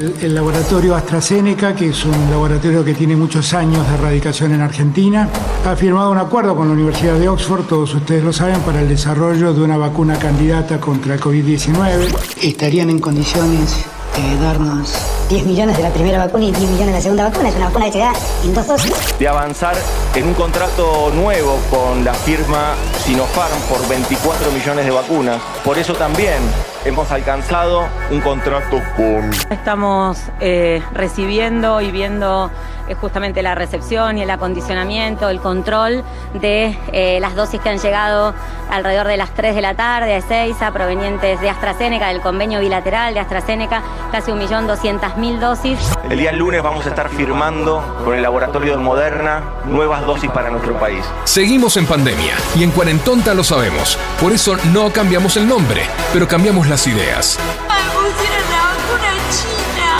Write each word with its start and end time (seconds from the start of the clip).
El, 0.00 0.34
laboratorio 0.34 0.96
AstraZeneca, 0.96 1.74
que 1.74 1.90
es 1.90 2.06
un 2.06 2.30
laboratorio 2.30 2.82
que 2.82 2.94
tiene 2.94 3.14
muchos 3.16 3.52
años 3.52 3.86
de 3.86 3.94
erradicación 3.96 4.54
en 4.54 4.62
Argentina, 4.62 5.28
ha 5.66 5.76
firmado 5.76 6.10
un 6.10 6.16
acuerdo 6.16 6.56
con 6.56 6.68
la 6.68 6.72
Universidad 6.72 7.18
de 7.18 7.28
Oxford, 7.28 7.66
todos 7.66 7.94
ustedes 7.94 8.24
lo 8.24 8.32
saben, 8.32 8.60
para 8.60 8.80
el 8.80 8.88
desarrollo 8.88 9.52
de 9.52 9.60
una 9.62 9.76
vacuna 9.76 10.18
candidata 10.18 10.80
contra 10.80 11.14
el 11.14 11.20
COVID-19. 11.20 12.16
Estarían 12.40 12.88
en 12.88 12.98
condiciones 12.98 13.84
de 14.16 14.36
darnos 14.42 15.19
10 15.30 15.46
millones 15.46 15.76
de 15.76 15.84
la 15.84 15.90
primera 15.90 16.18
vacuna 16.18 16.44
y 16.44 16.50
10 16.50 16.60
millones 16.70 16.86
de 16.88 16.92
la 16.92 17.00
segunda 17.00 17.28
vacuna. 17.28 17.48
Es 17.50 17.54
una 17.54 17.66
vacuna 17.66 17.84
que 17.86 17.92
se 17.92 17.98
da 18.00 18.12
en 18.44 18.52
dos 18.52 18.66
dosis. 18.66 18.92
de 19.16 19.28
avanzar 19.28 19.76
en 20.16 20.26
un 20.26 20.34
contrato 20.34 21.12
nuevo 21.14 21.56
con 21.70 22.04
la 22.04 22.14
firma 22.14 22.74
Sinopharm 23.04 23.60
por 23.68 23.86
24 23.88 24.50
millones 24.50 24.84
de 24.84 24.90
vacunas. 24.90 25.40
Por 25.64 25.78
eso 25.78 25.94
también 25.94 26.38
hemos 26.84 27.12
alcanzado 27.12 27.84
un 28.10 28.20
contrato 28.20 28.80
con 28.96 29.30
Estamos 29.50 30.18
eh, 30.40 30.82
recibiendo 30.92 31.80
y 31.80 31.92
viendo 31.92 32.50
eh, 32.88 32.94
justamente 32.94 33.42
la 33.42 33.54
recepción 33.54 34.18
y 34.18 34.22
el 34.22 34.30
acondicionamiento, 34.30 35.28
el 35.28 35.40
control 35.40 36.02
de 36.40 36.76
eh, 36.92 37.20
las 37.20 37.36
dosis 37.36 37.60
que 37.60 37.68
han 37.68 37.78
llegado 37.78 38.34
alrededor 38.70 39.06
de 39.06 39.16
las 39.16 39.30
3 39.34 39.54
de 39.54 39.60
la 39.60 39.74
tarde 39.74 40.14
a 40.14 40.16
Ezeiza, 40.16 40.72
provenientes 40.72 41.40
de 41.40 41.50
AstraZeneca, 41.50 42.08
del 42.08 42.20
convenio 42.20 42.60
bilateral 42.60 43.14
de 43.14 43.20
AstraZeneca, 43.20 43.82
casi 44.10 44.32
1.200.000 44.32 45.19
dosis. 45.28 45.78
El 46.08 46.18
día 46.18 46.32
lunes 46.32 46.62
vamos 46.62 46.86
a 46.86 46.88
estar 46.88 47.10
firmando 47.10 47.84
con 48.04 48.14
el 48.16 48.22
laboratorio 48.22 48.72
de 48.72 48.78
Moderna 48.78 49.42
nuevas 49.66 50.06
dosis 50.06 50.30
para 50.30 50.48
nuestro 50.50 50.78
país. 50.80 51.04
Seguimos 51.24 51.76
en 51.76 51.84
pandemia 51.86 52.32
y 52.56 52.62
en 52.62 52.70
Cuarentonta 52.70 53.34
lo 53.34 53.44
sabemos. 53.44 53.98
Por 54.18 54.32
eso 54.32 54.56
no 54.72 54.90
cambiamos 54.90 55.36
el 55.36 55.46
nombre, 55.46 55.82
pero 56.14 56.26
cambiamos 56.26 56.68
las 56.68 56.86
ideas. 56.86 57.38
Me 57.68 57.74
pusieron 57.92 58.50
la 58.50 58.62
vacuna 58.64 59.12
china. 59.30 59.90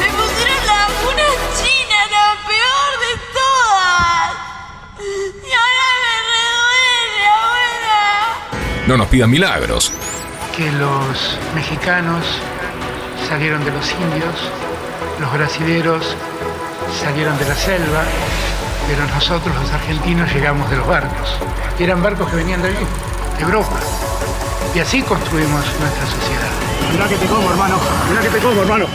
Me 0.00 0.08
pusieron 0.18 0.66
la 0.66 0.78
vacuna 0.88 1.26
china, 1.62 1.96
la 2.10 2.26
peor 2.48 2.90
de 3.06 3.12
todas. 3.38 4.30
Y 5.46 5.52
ahora 5.52 5.86
me 6.02 6.14
reduele, 6.34 7.26
abuela. 7.38 8.86
No 8.88 8.96
nos 8.96 9.06
pidan 9.06 9.30
milagros. 9.30 9.92
que 10.56 10.70
los 10.72 11.38
mexicanos 11.54 12.24
salieron 13.30 13.64
de 13.64 13.70
los 13.70 13.88
indios, 13.92 14.34
los 15.20 15.32
brasileros 15.32 16.16
salieron 17.00 17.38
de 17.38 17.44
la 17.46 17.54
selva, 17.54 18.02
pero 18.88 19.06
nosotros 19.06 19.54
los 19.54 19.70
argentinos 19.70 20.32
llegamos 20.34 20.68
de 20.68 20.76
los 20.76 20.86
barcos. 20.86 21.38
Y 21.78 21.84
eran 21.84 22.02
barcos 22.02 22.28
que 22.28 22.36
venían 22.36 22.60
de 22.60 22.70
allí, 22.70 22.86
de 23.38 23.44
Europa. 23.44 23.78
Y 24.74 24.80
así 24.80 25.00
construimos 25.02 25.64
nuestra 25.78 26.06
sociedad. 26.06 26.50
Mirá 26.92 27.06
que 27.06 27.14
te 27.14 27.26
como, 27.26 27.48
hermano. 27.50 27.76
Mirá 28.08 28.20
que 28.20 28.28
te 28.30 28.38
como, 28.38 28.62
hermano. 28.62 28.86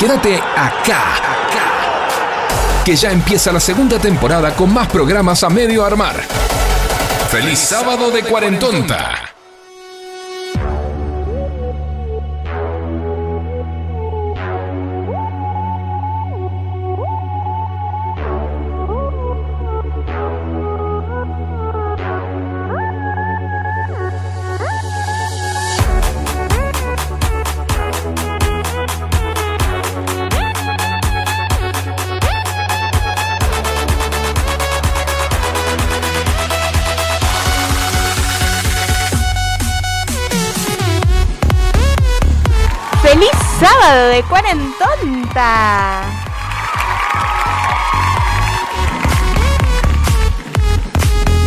Quédate 0.00 0.36
acá, 0.36 1.02
que 2.84 2.96
ya 2.96 3.12
empieza 3.12 3.52
la 3.52 3.60
segunda 3.60 4.00
temporada 4.00 4.54
con 4.56 4.74
más 4.74 4.88
programas 4.88 5.44
a 5.44 5.48
medio 5.48 5.84
armar. 5.84 6.24
¡Feliz 7.30 7.60
sábado 7.60 8.10
de 8.10 8.24
Cuarentonta! 8.24 9.27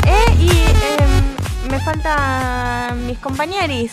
Eh, 0.05 0.35
y 0.39 0.49
em, 0.49 1.69
me 1.69 1.79
faltan 1.79 3.05
mis 3.05 3.17
compañeros. 3.19 3.91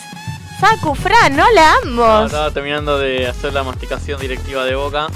Facu, 0.59 0.95
Fran, 0.95 1.35
No, 1.35 1.43
ambos. 1.83 2.25
estaba 2.25 2.51
terminando 2.51 2.97
de 2.99 3.27
hacer 3.27 3.53
la 3.53 3.63
masticación 3.63 4.19
directiva 4.19 4.65
de 4.65 4.75
boca. 4.75 5.07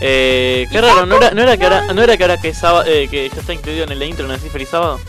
Eh, 0.00 0.66
qué 0.70 0.80
raro, 0.80 1.06
¿no 1.06 1.16
era, 1.16 1.30
no 1.30 1.42
era 1.42 1.56
que 1.56 1.64
ahora, 1.64 1.92
no 1.92 2.02
era 2.02 2.16
que, 2.16 2.24
ahora 2.24 2.40
que, 2.40 2.52
sábado, 2.54 2.84
eh, 2.86 3.06
que 3.08 3.28
ya 3.28 3.40
está 3.40 3.52
incluido 3.52 3.84
en 3.84 3.92
el 3.92 4.02
intro, 4.02 4.26
¿no 4.26 4.32
decís 4.32 4.50
feliz 4.50 4.68
sábado? 4.68 5.00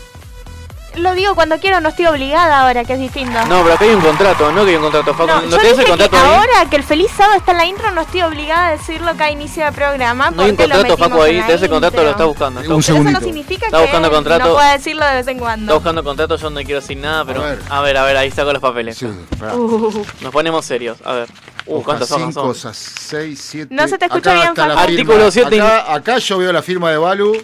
Lo 0.96 1.14
digo 1.14 1.34
cuando 1.34 1.58
quiero, 1.58 1.80
no 1.80 1.88
estoy 1.88 2.06
obligada 2.06 2.60
ahora, 2.60 2.84
que 2.84 2.92
es 2.94 2.98
distinto. 3.00 3.32
No, 3.46 3.62
pero 3.62 3.74
acá 3.74 3.84
hay 3.84 3.90
un 3.94 4.00
contrato, 4.00 4.52
¿no? 4.52 4.64
Que 4.64 4.70
hay 4.70 4.76
un 4.76 4.82
contrato, 4.82 5.12
Facu. 5.14 5.26
No, 5.26 5.42
¿No, 5.42 5.48
yo 5.48 5.56
tenés 5.58 5.78
el 5.78 5.86
contrato 5.86 6.10
que 6.10 6.16
ahí? 6.16 6.34
ahora 6.34 6.70
que 6.70 6.76
el 6.76 6.82
feliz 6.84 7.10
sábado 7.16 7.36
está 7.38 7.52
en 7.52 7.58
la 7.58 7.66
intro, 7.66 7.90
no 7.90 8.00
estoy 8.02 8.22
obligada 8.22 8.68
a 8.68 8.70
decirlo 8.72 9.10
acá 9.10 9.24
a 9.24 9.30
inicio 9.30 9.64
de 9.64 9.72
programa. 9.72 10.30
No 10.30 10.42
hay 10.42 10.50
un 10.50 10.56
porque 10.56 10.68
lo 10.68 10.76
contrato, 10.76 10.96
Facu, 11.04 11.22
ahí. 11.22 11.40
Tenés 11.46 11.62
el 11.62 11.68
contrato, 11.70 12.02
lo 12.02 12.10
está 12.10 12.24
buscando. 12.24 12.60
Está, 12.60 12.74
Un 12.74 12.82
Pero 12.82 12.98
eso 13.00 13.10
no 13.10 13.20
significa 13.20 13.66
Está 13.66 13.76
que 13.78 13.82
buscando 13.84 14.10
contrato. 14.10 14.44
no 14.48 14.54
pueda 14.54 14.72
decirlo 14.72 15.04
de 15.06 15.14
vez 15.14 15.26
en 15.26 15.30
está 15.36 15.44
cuando. 15.44 15.74
buscando 15.74 16.04
contrato, 16.04 16.36
yo 16.36 16.50
no 16.50 16.60
quiero 16.62 16.80
decir 16.80 16.96
nada, 16.96 17.24
pero. 17.24 17.42
A 17.42 17.46
ver. 17.46 17.58
A 17.68 17.80
ver, 17.80 17.96
a 17.96 18.04
ver, 18.04 18.16
ahí 18.16 18.30
saco 18.30 18.52
los 18.52 18.62
papeles. 18.62 18.96
Sí. 18.96 19.06
Uh, 19.06 20.04
Nos 20.20 20.32
ponemos 20.32 20.64
serios. 20.64 20.98
A 21.04 21.12
ver. 21.14 21.28
Uh, 21.66 21.82
¿cuántas 21.82 22.10
hojas 22.12 22.26
5, 22.28 22.32
son? 22.40 22.48
cosas 22.48 22.76
6, 22.76 23.40
7. 23.50 23.74
No 23.74 23.88
se 23.88 23.98
te 23.98 24.04
escucha 24.04 24.34
bien, 24.34 24.54
Facu. 24.54 24.78
Artículo 24.78 25.30
siete. 25.30 25.60
Acá, 25.60 25.92
acá 25.94 26.18
yo 26.18 26.38
veo 26.38 26.52
la 26.52 26.62
firma 26.62 26.90
de 26.90 26.98
Balu. 26.98 27.36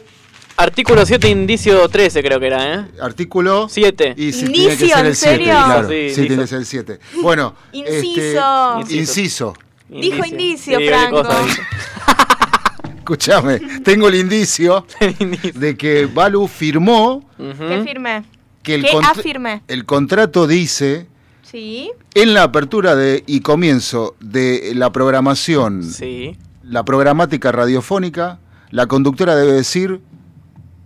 Artículo 0.60 1.06
7, 1.06 1.28
indicio 1.30 1.88
13, 1.88 2.22
creo 2.22 2.38
que 2.38 2.46
era, 2.48 2.74
¿eh? 2.74 2.84
Artículo 3.00 3.66
7. 3.70 4.14
Y 4.16 4.32
si 4.32 4.44
Indicio, 4.44 4.68
tiene 4.68 4.76
que 4.76 4.86
ser 4.86 4.98
¿en 4.98 5.06
el 5.06 5.16
7, 5.16 5.36
serio? 5.36 5.44
claro. 5.64 5.88
Sí, 5.88 6.10
Sí, 6.14 6.26
tiene 6.26 6.42
que 6.42 6.46
ser 6.48 6.58
el 6.58 6.66
7. 6.66 7.00
Bueno, 7.22 7.54
Inciso. 7.72 8.78
este, 8.80 8.94
inciso. 8.96 9.54
Dijo 9.88 10.24
indicio, 10.24 10.78
Sí, 10.78 10.84
qué 10.84 10.90
Franco. 10.90 11.22
Escúchame, 12.98 13.58
tengo 13.82 14.08
el 14.08 14.14
indicio 14.16 14.86
Indicio. 15.18 15.52
de 15.58 15.76
que 15.76 16.06
Balu 16.06 16.46
firmó 16.46 17.24
Ujú. 17.38 17.56
Que 17.68 17.82
firme. 17.84 18.24
que 18.62 18.74
el, 18.76 18.86
contra- 18.86 19.10
afirme. 19.10 19.62
el 19.66 19.84
contrato 19.84 20.46
dice 20.46 21.06
Sí. 21.42 21.90
en 22.14 22.34
la 22.34 22.44
apertura 22.44 22.94
de 22.94 23.24
y 23.26 23.40
comienzo 23.40 24.14
de 24.20 24.72
la 24.76 24.92
programación, 24.92 25.82
Sí. 25.82 26.36
la 26.62 26.84
programática 26.84 27.50
radiofónica, 27.50 28.38
la 28.70 28.86
conductora 28.86 29.34
debe 29.34 29.52
decir, 29.54 30.00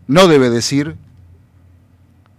no 0.07 0.29
debe 0.29 0.51
decir, 0.51 0.97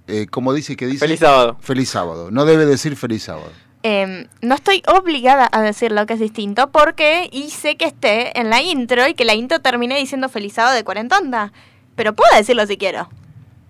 eh, 0.08 0.28
como 0.30 0.54
dice 0.54 0.76
que 0.76 0.86
dice, 0.88 1.00
Feliz 1.00 1.20
sábado. 1.20 1.58
Feliz 1.62 1.90
sábado. 1.90 2.30
No 2.32 2.46
debe 2.46 2.66
decir 2.66 2.96
feliz 2.96 3.24
sábado. 3.24 3.52
Em, 3.84 4.28
no 4.42 4.56
estoy 4.56 4.82
obligada 4.88 5.48
a 5.52 5.62
decirlo 5.62 6.06
que 6.08 6.14
es 6.14 6.20
distinto 6.20 6.72
porque 6.72 7.30
hice 7.32 7.78
que 7.78 7.86
esté 7.86 8.40
en 8.40 8.50
la 8.50 8.62
intro 8.62 9.08
y 9.08 9.14
que 9.14 9.26
la 9.26 9.36
intro 9.36 9.60
termine 9.60 9.98
diciendo 9.98 10.28
feliz 10.30 10.54
sábado 10.54 10.76
de 10.76 10.84
cuarentonta. 10.84 11.52
Pero 11.96 12.14
puedo 12.14 12.36
decirlo 12.36 12.66
si 12.66 12.78
quiero. 12.78 13.10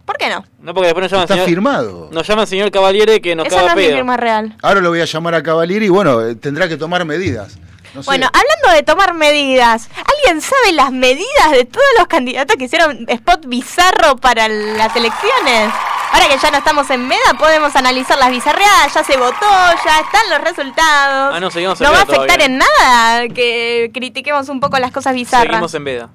¿Por 0.06 0.18
qué 0.18 0.30
no? 0.30 0.46
No, 0.62 0.74
porque 0.74 0.88
después 0.88 1.04
nos 1.04 1.12
llama 1.12 1.24
el 1.24 1.26
Está 1.26 1.34
señor, 1.36 1.48
firmado. 1.50 2.10
nos 2.12 2.28
llama 2.28 2.44
el 2.44 2.48
señor 2.48 2.72
Cavaliere 2.72 3.22
que 3.22 3.36
nos 3.36 3.48
Esa 3.48 3.56
no 3.58 3.62
caga 3.68 3.74
es 3.74 3.78
mi 3.78 3.84
pedo. 3.88 3.96
firma 3.98 4.18
real. 4.18 4.56
Ahora 4.62 4.80
lo 4.82 4.90
voy 4.90 5.02
a 5.02 5.06
llamar 5.06 5.36
a 5.36 5.44
Cavalieri 5.44 5.88
y 5.88 5.90
bueno, 5.90 6.22
eh, 6.22 6.36
tendrá 6.36 6.68
que 6.70 6.78
tomar 6.78 7.04
medidas. 7.06 7.58
No 7.96 8.04
sé. 8.04 8.08
Bueno, 8.08 8.28
hablando 8.28 8.76
de 8.76 8.84
tomar 8.84 9.14
medidas, 9.14 9.90
¿alguien 9.96 10.42
sabe 10.42 10.74
las 10.74 10.92
medidas 10.92 11.52
de 11.52 11.66
todos 11.66 11.86
los 11.98 12.08
candidatos 12.08 12.58
que 12.58 12.66
hicieron 12.66 13.06
spot 13.08 13.46
bizarro 13.48 14.18
para 14.18 14.48
las 14.50 14.96
elecciones? 14.96 15.74
Ahora 16.12 16.28
que 16.28 16.38
ya 16.38 16.52
no 16.52 16.58
estamos 16.58 16.90
en 16.92 17.08
MEDA, 17.08 17.34
podemos 17.38 17.76
analizar 17.76 18.18
las 18.18 18.30
bizarreadas, 18.30 18.94
ya 18.94 19.04
se 19.04 19.18
votó, 19.18 19.48
ya 19.86 20.00
están 20.00 20.30
los 20.30 20.42
resultados. 20.42 21.36
Ah, 21.36 21.40
no, 21.40 21.50
seguimos 21.52 21.80
en 21.82 21.88
¿No 21.88 21.92
va 21.94 22.00
a 22.00 22.04
afectar 22.04 22.28
todavía. 22.38 22.46
en 22.46 22.58
nada 22.58 23.28
que 23.30 23.92
critiquemos 23.94 24.48
un 24.50 24.60
poco 24.60 24.78
las 24.80 24.92
cosas 24.92 25.14
bizarras. 25.14 25.48
Seguimos 25.48 25.74
en 25.74 25.84
veda. 25.84 26.10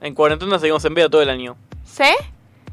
En 0.00 0.14
cuarentena 0.14 0.58
seguimos 0.58 0.84
en 0.84 0.94
veda 0.94 1.08
todo 1.08 1.22
el 1.22 1.30
año. 1.30 1.56
¿Sí? 1.84 2.14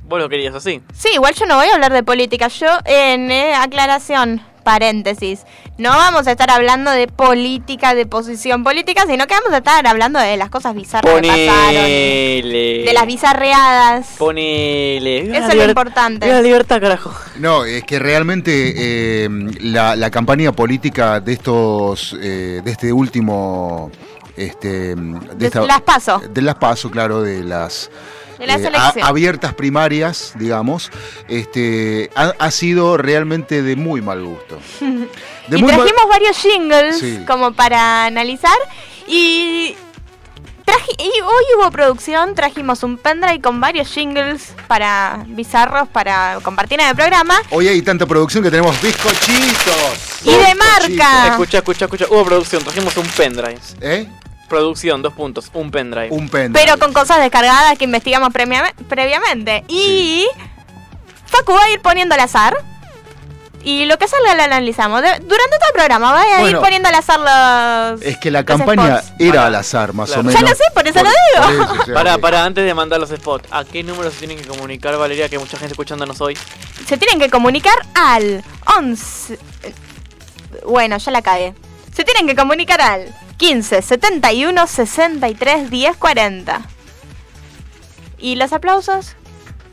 Vos 0.04 0.20
lo 0.20 0.30
querías 0.30 0.56
así. 0.56 0.82
Sí, 0.94 1.10
igual 1.14 1.34
yo 1.34 1.46
no 1.46 1.56
voy 1.58 1.68
a 1.68 1.74
hablar 1.74 1.92
de 1.92 2.04
política. 2.04 2.48
Yo, 2.48 2.68
en 2.86 3.30
eh, 3.30 3.54
aclaración, 3.56 4.42
paréntesis. 4.68 5.46
No 5.78 5.92
vamos 5.92 6.28
a 6.28 6.32
estar 6.32 6.50
hablando 6.52 6.92
de 6.92 7.08
política, 7.08 7.96
de 7.96 8.06
posición 8.06 8.66
política, 8.66 9.06
sino 9.08 9.26
que 9.26 9.34
vamos 9.34 9.54
a 9.54 9.60
estar 9.60 9.88
hablando 9.88 10.20
de 10.20 10.36
las 10.36 10.50
cosas 10.50 10.76
bizarras 10.76 11.22
que 11.22 11.22
pasaron. 11.22 11.74
Ponele. 11.74 12.84
De 12.86 12.92
las 12.94 13.06
bizarreadas. 13.06 14.08
Ponele. 14.18 15.22
Viva 15.22 15.38
Eso 15.38 15.48
la 15.48 15.54
es 15.54 15.60
lo 15.60 15.70
importante. 15.70 16.26
Viva 16.26 16.38
la 16.40 16.44
libertad, 16.44 16.82
carajo. 16.82 17.14
No, 17.38 17.64
es 17.64 17.86
que 17.86 17.98
realmente 17.98 18.74
eh, 18.76 19.30
la, 19.62 19.96
la 19.96 20.10
campaña 20.12 20.52
política 20.52 21.22
de 21.22 21.32
estos, 21.32 22.14
eh, 22.22 22.62
de 22.62 22.72
este 22.72 22.92
último, 22.92 23.90
este, 24.36 24.96
de, 24.96 25.50
De 25.50 25.66
las 25.66 25.82
PASO. 25.82 26.22
de 26.30 26.42
las 26.42 26.56
paso, 26.56 26.92
claro, 26.92 27.22
de 27.22 27.42
las 27.42 27.90
De 28.38 28.48
las 28.48 28.62
eh, 28.62 28.68
elecciones. 28.68 29.04
a- 29.04 29.08
abiertas 29.08 29.54
primarias, 29.54 30.34
digamos, 30.36 30.92
este, 31.28 32.10
ha, 32.16 32.34
ha 32.38 32.52
sido 32.52 32.98
realmente 32.98 33.62
de 33.62 33.76
muy 33.76 34.02
mal 34.02 34.24
gusto. 34.24 34.60
De 34.80 35.58
y 35.58 35.62
muy 35.62 35.72
mal- 35.72 35.82
trajimos 35.82 36.10
varios 36.10 36.38
jingles 36.38 37.00
Sí. 37.00 37.24
como 37.26 37.54
para 37.54 38.06
analizar. 38.06 38.58
Y, 39.08 39.76
traji- 40.66 40.96
y 41.00 41.22
hoy 41.22 41.44
hubo 41.58 41.72
producción, 41.72 42.36
trajimos 42.36 42.84
un 42.84 42.98
pendrive 42.98 43.40
con 43.42 43.62
varios 43.62 43.88
jingles 43.88 44.54
para 44.68 45.24
bizarros, 45.28 45.88
para 45.88 46.40
compartir 46.44 46.80
en 46.82 46.88
el 46.88 46.96
programa. 46.96 47.36
Hoy 47.52 47.70
hay 47.70 47.82
tanta 47.82 48.06
producción 48.06 48.44
que 48.44 48.52
tenemos 48.52 48.76
bizcochitos. 48.82 50.22
Y 50.26 50.32
de 50.32 50.56
marca. 50.56 51.28
Escucha, 51.30 51.60
escucha, 51.60 51.86
escucha. 51.86 52.06
Hubo 52.10 52.26
producción, 52.26 52.64
trajimos 52.64 52.96
un 52.98 53.08
pendrive. 53.08 53.60
¿Eh? 53.82 54.10
Producción, 54.50 55.02
dos 55.02 55.14
puntos, 55.14 55.50
un 55.54 55.72
pendrive. 55.72 56.10
Un 56.12 56.30
pendrive. 56.30 56.66
Pero 56.66 56.80
con 56.80 56.94
cosas 56.94 57.20
descargadas 57.20 57.78
que 57.78 57.84
investigamos 57.86 58.30
previamente. 58.34 59.64
Y 59.68 60.28
Facu 61.26 61.54
va 61.54 61.64
a 61.66 61.70
ir 61.72 61.82
poniendo 61.82 62.16
al 62.16 62.22
azar. 62.22 62.56
Y 63.64 63.84
lo 63.86 63.98
que 63.98 64.08
salga 64.08 64.34
lo 64.36 64.44
analizamos. 64.44 65.02
De- 65.02 65.10
durante 65.10 65.58
todo 65.58 65.68
el 65.70 65.74
programa 65.74 66.14
va 66.14 66.22
a 66.22 66.42
ir 66.50 66.58
poniendo 66.60 66.88
al 66.88 66.96
azar 66.96 67.20
los... 67.20 68.02
Es 68.02 68.18
que 68.18 68.32
la 68.32 68.46
campaña 68.46 69.00
spots. 69.02 69.14
era 69.20 69.48
al 69.48 69.56
azar, 69.56 69.92
más 69.92 70.10
Claro. 70.12 70.30
o 70.30 70.32
Ya 70.32 70.38
menos. 70.40 70.52
lo 70.52 70.56
sé, 70.56 70.64
por 70.74 70.88
eso 70.88 71.04
lo 71.04 71.10
digo. 71.10 71.64
eso, 71.64 71.82
o 71.82 71.86
sea, 71.86 71.94
Pará, 71.96 72.16
que- 72.16 72.22
pará, 72.22 72.46
antes 72.46 72.64
de 72.64 72.74
mandar 72.74 73.00
los 73.02 73.10
spots, 73.10 73.50
¿a 73.52 73.66
qué 73.66 73.84
número 73.84 74.10
se 74.12 74.20
tienen 74.20 74.38
que 74.38 74.48
comunicar, 74.48 74.96
Valeria? 74.98 75.28
Que 75.28 75.36
hay 75.36 75.42
mucha 75.42 75.58
gente 75.58 75.74
escuchándonos 75.74 76.22
hoy. 76.22 76.38
Se 76.88 76.96
tienen 76.98 77.20
que 77.20 77.30
comunicar 77.30 77.76
al 77.94 78.42
11... 78.78 79.38
Bueno, 80.66 80.98
ya 80.98 81.12
la 81.12 81.22
cagué. 81.22 81.54
Se 81.94 82.06
tienen 82.06 82.26
que 82.28 82.36
comunicar 82.36 82.80
al 82.80 83.14
15 83.38 83.82
71 83.82 84.68
63 84.68 85.70
10 85.70 85.98
40. 85.98 86.62
¿Y 88.20 88.36
los 88.36 88.52
aplausos? 88.54 89.16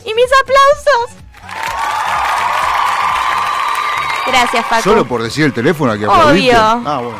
¿Y 0.04 0.12
mis 0.14 0.26
aplausos? 0.42 1.16
Gracias, 4.26 4.66
Facu. 4.66 4.82
Solo 4.82 5.06
por 5.06 5.22
decir 5.22 5.44
el 5.44 5.52
teléfono 5.52 5.92
aquí 5.92 6.04
Obvio. 6.04 6.12
aplaudiste. 6.12 6.56
Ah, 6.56 7.00
bueno. 7.02 7.18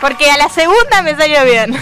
Porque 0.00 0.30
a 0.30 0.36
la 0.36 0.48
segunda 0.48 1.02
me 1.02 1.16
salió 1.16 1.44
bien. 1.44 1.76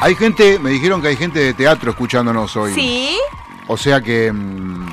Hay 0.00 0.14
gente, 0.14 0.58
me 0.58 0.70
dijeron 0.70 1.00
que 1.00 1.08
hay 1.08 1.16
gente 1.16 1.38
de 1.38 1.54
teatro 1.54 1.90
escuchándonos 1.90 2.54
hoy. 2.56 2.74
Sí, 2.74 3.18
O 3.66 3.76
sea 3.76 4.00
que 4.00 4.30
mm, 4.30 4.86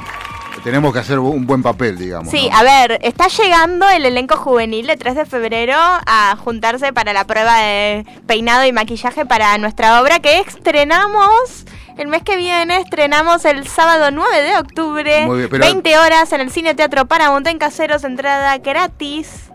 tenemos 0.64 0.94
que 0.94 1.00
hacer 1.00 1.20
un 1.20 1.46
buen 1.46 1.62
papel, 1.62 1.98
digamos. 1.98 2.30
sí, 2.32 2.50
¿no? 2.50 2.58
a 2.58 2.64
ver, 2.64 3.00
está 3.04 3.28
llegando 3.28 3.90
el 3.90 4.06
elenco 4.06 4.38
juvenil 4.38 4.88
de 4.88 4.98
3 4.98 5.16
de 5.16 5.26
febrero 5.26 5.76
a 5.78 6.36
juntarse 6.38 6.94
para 6.94 7.14
la 7.14 7.26
prueba 7.28 7.60
de 7.60 8.06
peinado 8.28 8.66
y 8.66 8.72
maquillaje 8.72 9.26
para 9.26 9.58
nuestra 9.58 10.02
obra 10.02 10.20
que 10.20 10.40
estrenamos 10.40 11.66
el 11.98 12.08
mes 12.08 12.24
que 12.24 12.38
viene, 12.38 12.80
estrenamos 12.80 13.46
el 13.46 13.68
sábado 13.68 14.10
9 14.12 14.42
de 14.42 14.58
octubre, 14.58 15.26
Muy 15.28 15.38
bien, 15.40 15.50
pero- 15.50 15.66
20 15.66 15.98
horas 15.98 16.32
en 16.34 16.42
el 16.42 16.50
Cine 16.50 16.74
Teatro 16.74 17.06
Paramount 17.06 17.46
en 17.48 17.60
Caseros, 17.60 18.04
entrada 18.04 18.58
gratis. 18.58 19.52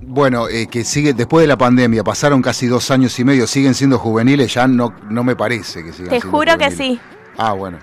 Bueno, 0.00 0.48
eh, 0.48 0.66
que 0.68 0.84
sigue 0.84 1.12
después 1.12 1.42
de 1.42 1.48
la 1.48 1.56
pandemia, 1.56 2.02
pasaron 2.02 2.42
casi 2.42 2.66
dos 2.66 2.90
años 2.90 3.18
y 3.18 3.24
medio, 3.24 3.46
siguen 3.46 3.74
siendo 3.74 3.98
juveniles, 3.98 4.52
ya 4.54 4.66
no, 4.66 4.94
no 5.08 5.24
me 5.24 5.36
parece 5.36 5.84
que 5.84 5.92
sigan 5.92 6.10
Te 6.10 6.20
siendo 6.20 6.36
juro 6.36 6.58
que 6.58 6.70
sí. 6.70 7.00
Ah, 7.36 7.52
bueno. 7.52 7.78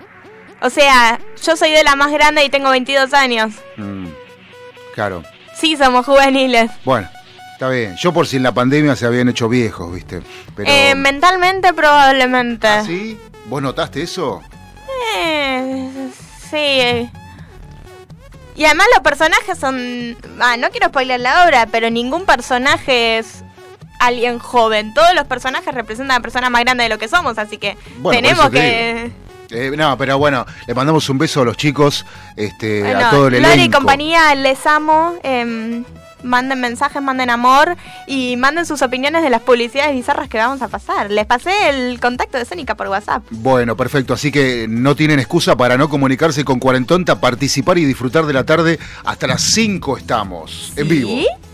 O 0.62 0.70
sea, 0.70 1.18
yo 1.42 1.56
soy 1.56 1.70
de 1.70 1.82
la 1.84 1.96
más 1.96 2.12
grande 2.12 2.44
y 2.44 2.50
tengo 2.50 2.70
22 2.70 3.14
años. 3.14 3.52
Mm, 3.76 4.06
claro. 4.94 5.22
Sí, 5.54 5.76
somos 5.76 6.04
juveniles. 6.06 6.70
Bueno, 6.84 7.08
está 7.52 7.68
bien. 7.68 7.96
Yo 7.96 8.12
por 8.12 8.26
si 8.26 8.36
en 8.36 8.42
la 8.42 8.52
pandemia 8.52 8.94
se 8.96 9.06
habían 9.06 9.28
hecho 9.28 9.48
viejos, 9.48 9.92
¿viste? 9.92 10.22
Pero, 10.54 10.70
Eh, 10.70 10.94
mentalmente 10.94 11.72
probablemente. 11.72 12.66
¿Ah, 12.66 12.84
¿Sí? 12.84 13.18
¿Vos 13.46 13.62
notaste 13.62 14.02
eso? 14.02 14.42
Eh, 15.16 15.88
sí. 16.50 17.10
Y 18.56 18.64
además 18.64 18.86
los 18.94 19.02
personajes 19.02 19.58
son... 19.58 20.16
Ah, 20.40 20.56
no 20.58 20.70
quiero 20.70 20.88
spoiler 20.88 21.20
la 21.20 21.44
obra, 21.46 21.66
pero 21.66 21.88
ningún 21.88 22.26
personaje 22.26 23.18
es 23.18 23.42
alguien 23.98 24.38
joven. 24.38 24.92
Todos 24.92 25.14
los 25.14 25.24
personajes 25.26 25.74
representan 25.74 26.12
a 26.12 26.18
la 26.18 26.22
persona 26.22 26.50
más 26.50 26.62
grande 26.62 26.84
de 26.84 26.90
lo 26.90 26.98
que 26.98 27.08
somos, 27.08 27.38
así 27.38 27.56
que 27.58 27.76
Bueno, 27.98 28.20
tenemos 28.20 28.50
te 28.50 28.58
que... 28.58 29.12
Eh, 29.50 29.72
no, 29.76 29.96
pero 29.98 30.18
bueno, 30.18 30.46
le 30.66 30.74
mandamos 30.74 31.08
un 31.08 31.18
beso 31.18 31.42
a 31.42 31.44
los 31.44 31.56
chicos, 31.56 32.06
este, 32.36 32.82
Bueno, 32.82 33.06
a 33.06 33.10
todo 33.10 33.26
el 33.28 33.42
Lore 33.42 33.54
y 33.56 33.58
elenco. 33.60 33.78
compañía, 33.78 34.34
les 34.34 34.64
amo. 34.66 35.14
em, 35.22 35.84
manden 36.22 36.60
mensajes, 36.60 37.00
manden 37.00 37.30
amor 37.30 37.76
y 38.06 38.36
manden 38.36 38.66
sus 38.66 38.82
opiniones 38.82 39.22
de 39.22 39.30
las 39.30 39.40
publicidades 39.40 39.94
bizarras 39.94 40.28
que 40.28 40.36
vamos 40.36 40.60
a 40.60 40.68
pasar. 40.68 41.10
Les 41.10 41.24
pasé 41.24 41.50
el 41.70 41.98
contacto 41.98 42.36
de 42.36 42.44
Sónica 42.44 42.74
por 42.74 42.88
WhatsApp. 42.88 43.22
Bueno, 43.30 43.74
perfecto. 43.74 44.12
Así 44.12 44.30
que 44.30 44.66
no 44.68 44.94
tienen 44.94 45.18
excusa 45.18 45.56
para 45.56 45.78
no 45.78 45.88
comunicarse 45.88 46.44
con 46.44 46.58
Cuarentonta, 46.58 47.20
participar 47.20 47.78
y 47.78 47.86
disfrutar 47.86 48.26
de 48.26 48.34
la 48.34 48.44
tarde. 48.44 48.78
Hasta 49.04 49.26
las 49.26 49.40
5 49.40 49.96
estamos, 49.96 50.74
en 50.76 50.88
vivo. 50.88 51.10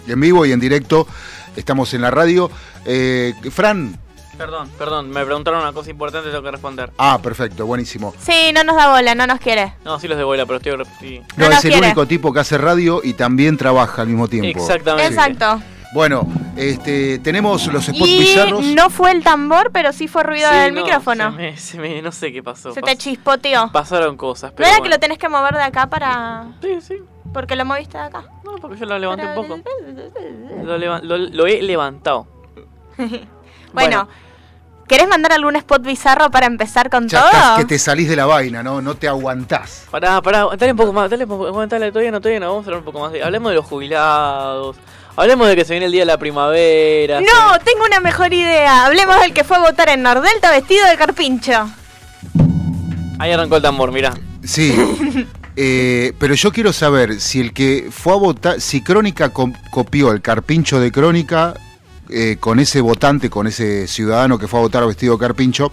En 0.08 0.20
vivo 0.20 0.44
y 0.44 0.50
en 0.50 0.58
directo. 0.58 1.06
Estamos 1.54 1.94
en 1.94 2.00
la 2.02 2.10
radio. 2.10 2.50
Eh, 2.84 3.34
Fran. 3.52 3.96
Perdón, 4.36 4.70
perdón, 4.78 5.08
me 5.10 5.24
preguntaron 5.24 5.60
una 5.62 5.72
cosa 5.72 5.90
importante, 5.90 6.28
tengo 6.30 6.42
que 6.42 6.50
responder. 6.50 6.90
Ah, 6.98 7.18
perfecto, 7.22 7.64
buenísimo. 7.66 8.14
Sí, 8.18 8.50
no 8.54 8.64
nos 8.64 8.76
da 8.76 8.90
bola, 8.92 9.14
no 9.14 9.26
nos 9.26 9.40
quiere. 9.40 9.74
No, 9.84 9.98
sí 9.98 10.08
los 10.08 10.18
de 10.18 10.24
bola, 10.24 10.44
pero 10.44 10.58
estoy... 10.58 10.84
sí. 11.00 11.20
No, 11.36 11.44
No 11.44 11.50
nos 11.50 11.58
es 11.60 11.64
el 11.66 11.70
quiere. 11.72 11.86
único 11.86 12.06
tipo 12.06 12.32
que 12.32 12.40
hace 12.40 12.58
radio 12.58 13.00
y 13.02 13.14
también 13.14 13.56
trabaja 13.56 14.02
al 14.02 14.08
mismo 14.08 14.28
tiempo. 14.28 14.58
Exactamente. 14.60 15.14
Exacto. 15.14 15.62
Bueno, 15.94 16.28
este, 16.56 17.18
tenemos 17.20 17.66
los 17.72 17.84
spots 17.86 18.00
Y 18.10 18.18
bizarros. 18.18 18.62
no 18.64 18.90
fue 18.90 19.12
el 19.12 19.22
tambor, 19.22 19.70
pero 19.72 19.92
sí 19.94 20.08
fue 20.08 20.22
ruido 20.24 20.50
Sí, 20.50 20.56
del 20.56 20.74
no, 20.74 20.82
micrófono. 20.82 21.30
Se 21.30 21.36
me, 21.36 21.56
se 21.56 21.78
me- 21.78 22.02
no 22.02 22.12
sé 22.12 22.30
qué 22.32 22.42
pasó. 22.42 22.72
Se 22.74 22.82
Pas- 22.82 22.86
te 22.86 22.96
chispoteó. 22.98 23.70
Pasaron 23.72 24.16
cosas, 24.18 24.50
¿No 24.50 24.56
pero 24.56 24.66
era 24.68 24.76
que 24.76 24.80
bueno. 24.82 24.96
lo 24.96 25.00
tenés 25.00 25.16
que 25.18 25.28
mover 25.30 25.54
de 25.54 25.62
acá 25.62 25.86
para...? 25.88 26.48
Sí, 26.60 26.78
sí. 26.82 26.94
Porque 27.32 27.56
lo 27.56 27.64
moviste 27.64 27.96
de 27.96 28.04
acá. 28.04 28.24
No, 28.44 28.56
porque 28.56 28.76
yo 28.76 28.84
lo 28.84 28.98
levanté 28.98 29.26
un 29.26 29.34
poco. 29.34 29.58
Pero- 29.64 30.64
Lo, 30.64 30.76
leva- 30.76 31.00
lo- 31.02 31.16
lo 31.16 31.46
he 31.46 31.62
levantado. 31.62 32.26
Bueno, 33.72 34.08
¿querés 34.88 35.08
mandar 35.08 35.32
algún 35.32 35.56
spot 35.56 35.82
bizarro 35.82 36.30
para 36.30 36.46
empezar 36.46 36.90
con 36.90 37.08
Ya 37.08 37.20
todo? 37.20 37.30
estás 37.30 37.58
que 37.58 37.64
te 37.64 37.78
salís 37.78 38.08
de 38.08 38.16
la 38.16 38.26
vaina, 38.26 38.62
¿no? 38.62 38.80
No 38.80 38.94
te 38.94 39.08
aguantás. 39.08 39.84
Pará, 39.90 40.20
pará, 40.22 40.46
dale 40.56 40.72
un 40.72 40.78
poco 40.78 40.92
más, 40.92 41.10
dale 41.10 41.24
un 41.24 41.30
poco, 41.30 41.46
aguantale, 41.46 41.90
todavía 41.90 42.10
no, 42.10 42.20
todavía 42.20 42.40
no, 42.40 42.48
vamos 42.50 42.64
a 42.64 42.68
hablar 42.68 42.78
un 42.80 42.84
poco 42.84 43.00
más 43.00 43.12
de... 43.12 43.22
Hablemos 43.22 43.50
de 43.50 43.56
los 43.56 43.66
jubilados, 43.66 44.76
hablemos 45.16 45.48
de 45.48 45.56
que 45.56 45.64
se 45.64 45.72
viene 45.72 45.86
el 45.86 45.92
día 45.92 46.02
de 46.02 46.06
la 46.06 46.18
primavera. 46.18 47.20
No, 47.20 47.58
tengo 47.64 47.84
una 47.84 48.00
mejor 48.00 48.32
idea. 48.32 48.86
Hablemos 48.86 49.20
del 49.20 49.32
que 49.32 49.44
fue 49.44 49.56
a 49.56 49.60
votar 49.60 49.88
en 49.88 50.02
Nordelta 50.02 50.50
vestido 50.50 50.86
de 50.86 50.96
carpincho. 50.96 51.68
Ahí 53.18 53.32
arrancó 53.32 53.56
el 53.56 53.62
tambor, 53.62 53.92
mirá. 53.92 54.14
Sí. 54.44 54.74
Eh, 55.58 56.12
pero 56.18 56.34
yo 56.34 56.52
quiero 56.52 56.70
saber 56.70 57.18
si 57.18 57.40
el 57.40 57.54
que 57.54 57.88
fue 57.90 58.12
a 58.12 58.16
votar, 58.16 58.60
si 58.60 58.82
Crónica 58.82 59.30
copió 59.30 60.12
el 60.12 60.20
carpincho 60.20 60.78
de 60.80 60.92
Crónica 60.92 61.54
eh, 62.08 62.36
con 62.40 62.58
ese 62.60 62.80
votante, 62.80 63.28
con 63.30 63.46
ese 63.46 63.86
ciudadano 63.86 64.38
que 64.38 64.48
fue 64.48 64.60
a 64.60 64.62
votar 64.62 64.86
vestido 64.86 65.14
de 65.16 65.20
carpincho, 65.20 65.72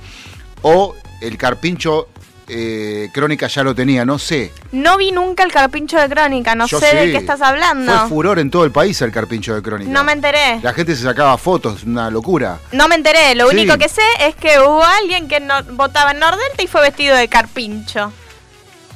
o 0.62 0.96
el 1.22 1.38
carpincho 1.38 2.08
eh, 2.48 3.10
Crónica 3.14 3.48
ya 3.48 3.64
lo 3.64 3.74
tenía, 3.74 4.04
no 4.04 4.20
sé. 4.20 4.52
No 4.74 4.98
vi 4.98 5.12
nunca 5.12 5.44
el 5.44 5.52
carpincho 5.52 5.98
de 5.98 6.10
Crónica, 6.10 6.56
no 6.56 6.68
Yo 6.68 6.80
sé 6.80 6.94
de 6.94 7.12
qué 7.12 7.18
estás 7.18 7.42
hablando. 7.42 7.92
Fue 8.00 8.10
furor 8.10 8.38
en 8.40 8.52
todo 8.52 8.66
el 8.66 8.72
país 8.72 9.02
el 9.02 9.12
carpincho 9.14 9.56
de 9.56 9.62
Crónica. 9.62 9.90
No 9.90 10.04
me 10.04 10.12
enteré. 10.12 10.60
La 10.62 10.74
gente 10.74 10.96
se 10.96 11.04
sacaba 11.04 11.38
fotos, 11.38 11.84
una 11.84 12.10
locura. 12.10 12.60
No 12.74 12.88
me 12.90 12.96
enteré. 12.96 13.34
Lo 13.36 13.50
Sí. 13.50 13.56
único 13.56 13.78
que 13.78 13.88
sé 13.88 14.02
es 14.20 14.36
que 14.36 14.60
hubo 14.60 14.84
alguien 14.84 15.28
que 15.30 15.40
no, 15.40 15.64
votaba 15.72 16.12
en 16.12 16.20
Nordelta 16.20 16.62
y 16.62 16.68
fue 16.68 16.82
vestido 16.82 17.16
de 17.16 17.28
carpincho. 17.30 18.12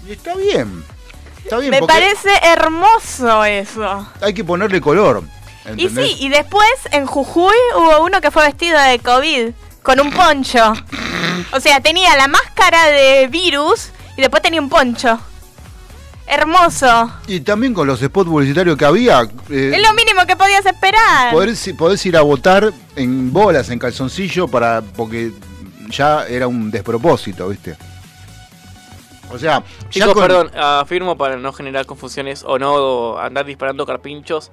Y 0.07 0.11
está 0.11 0.35
bien. 0.35 0.83
Está 1.43 1.59
bien, 1.59 1.71
Me 1.71 1.79
porque 1.79 1.93
parece 1.93 2.29
hermoso 2.43 3.45
eso. 3.45 4.05
hay 4.21 4.33
que 4.33 4.43
ponerle 4.43 4.81
color. 4.81 5.23
Y 5.75 5.89
sí, 5.89 6.15
y 6.19 6.29
después 6.29 6.69
en 6.91 7.05
Jujuy 7.05 7.55
hubo 7.75 8.03
uno 8.05 8.21
que 8.21 8.31
fue 8.31 8.43
vestido 8.45 8.79
de 8.79 8.99
COVID 8.99 9.49
con 9.83 9.99
un 9.99 10.11
poncho. 10.11 10.73
O 11.51 11.59
sea, 11.59 11.79
tenía 11.81 12.15
la 12.15 12.27
máscara 12.27 12.85
de 12.87 13.27
virus 13.27 13.89
y 14.17 14.21
después 14.21 14.41
tenía 14.43 14.61
un 14.61 14.69
poncho. 14.69 15.19
Hermoso. 16.29 17.09
Y 17.27 17.39
también 17.39 17.73
con 17.73 17.87
los 17.87 17.99
spots 18.01 18.29
publicitarios 18.29 18.77
que 18.77 18.83
había. 18.85 19.21
eh, 19.49 19.71
Es 19.75 19.81
lo 19.81 19.93
mínimo 19.93 20.25
que 20.27 20.35
podías 20.35 20.65
esperar. 20.65 21.31
podés, 21.31 21.69
podés 21.77 22.05
ir 22.05 22.17
a 22.17 22.21
votar 22.21 22.73
en 22.97 23.31
bolas, 23.31 23.69
en 23.69 23.79
calzoncillo, 23.79 24.47
para 24.47 24.81
porque 24.81 25.31
ya 25.89 26.25
era 26.27 26.47
un 26.47 26.69
despropósito, 26.69 27.47
¿viste? 27.47 27.77
O 29.31 29.37
sea, 29.37 29.61
Chicos, 29.89 30.13
con- 30.13 30.21
perdón, 30.23 30.51
afirmo 30.57 31.17
para 31.17 31.35
no 31.37 31.51
generar 31.53 31.85
confusiones 31.85 32.43
o 32.47 32.57
no 32.57 33.17
andar 33.19 33.45
disparando 33.45 33.85
carpinchos. 33.85 34.51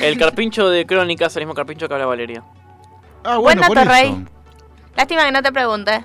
El 0.00 0.18
carpincho 0.18 0.68
de 0.68 0.84
Crónica 0.86 1.26
es 1.26 1.36
el 1.36 1.42
mismo 1.42 1.54
carpincho 1.54 1.86
que 1.88 1.94
habla 1.94 2.06
Valeria. 2.06 2.42
Ah, 3.24 3.38
Buen 3.38 3.58
bueno, 3.58 3.60
dato, 3.62 3.74
por 3.74 3.78
eso. 3.82 3.90
Rey. 3.90 4.26
Lástima 4.96 5.24
que 5.24 5.32
no 5.32 5.42
te 5.42 5.52
pregunte. 5.52 6.04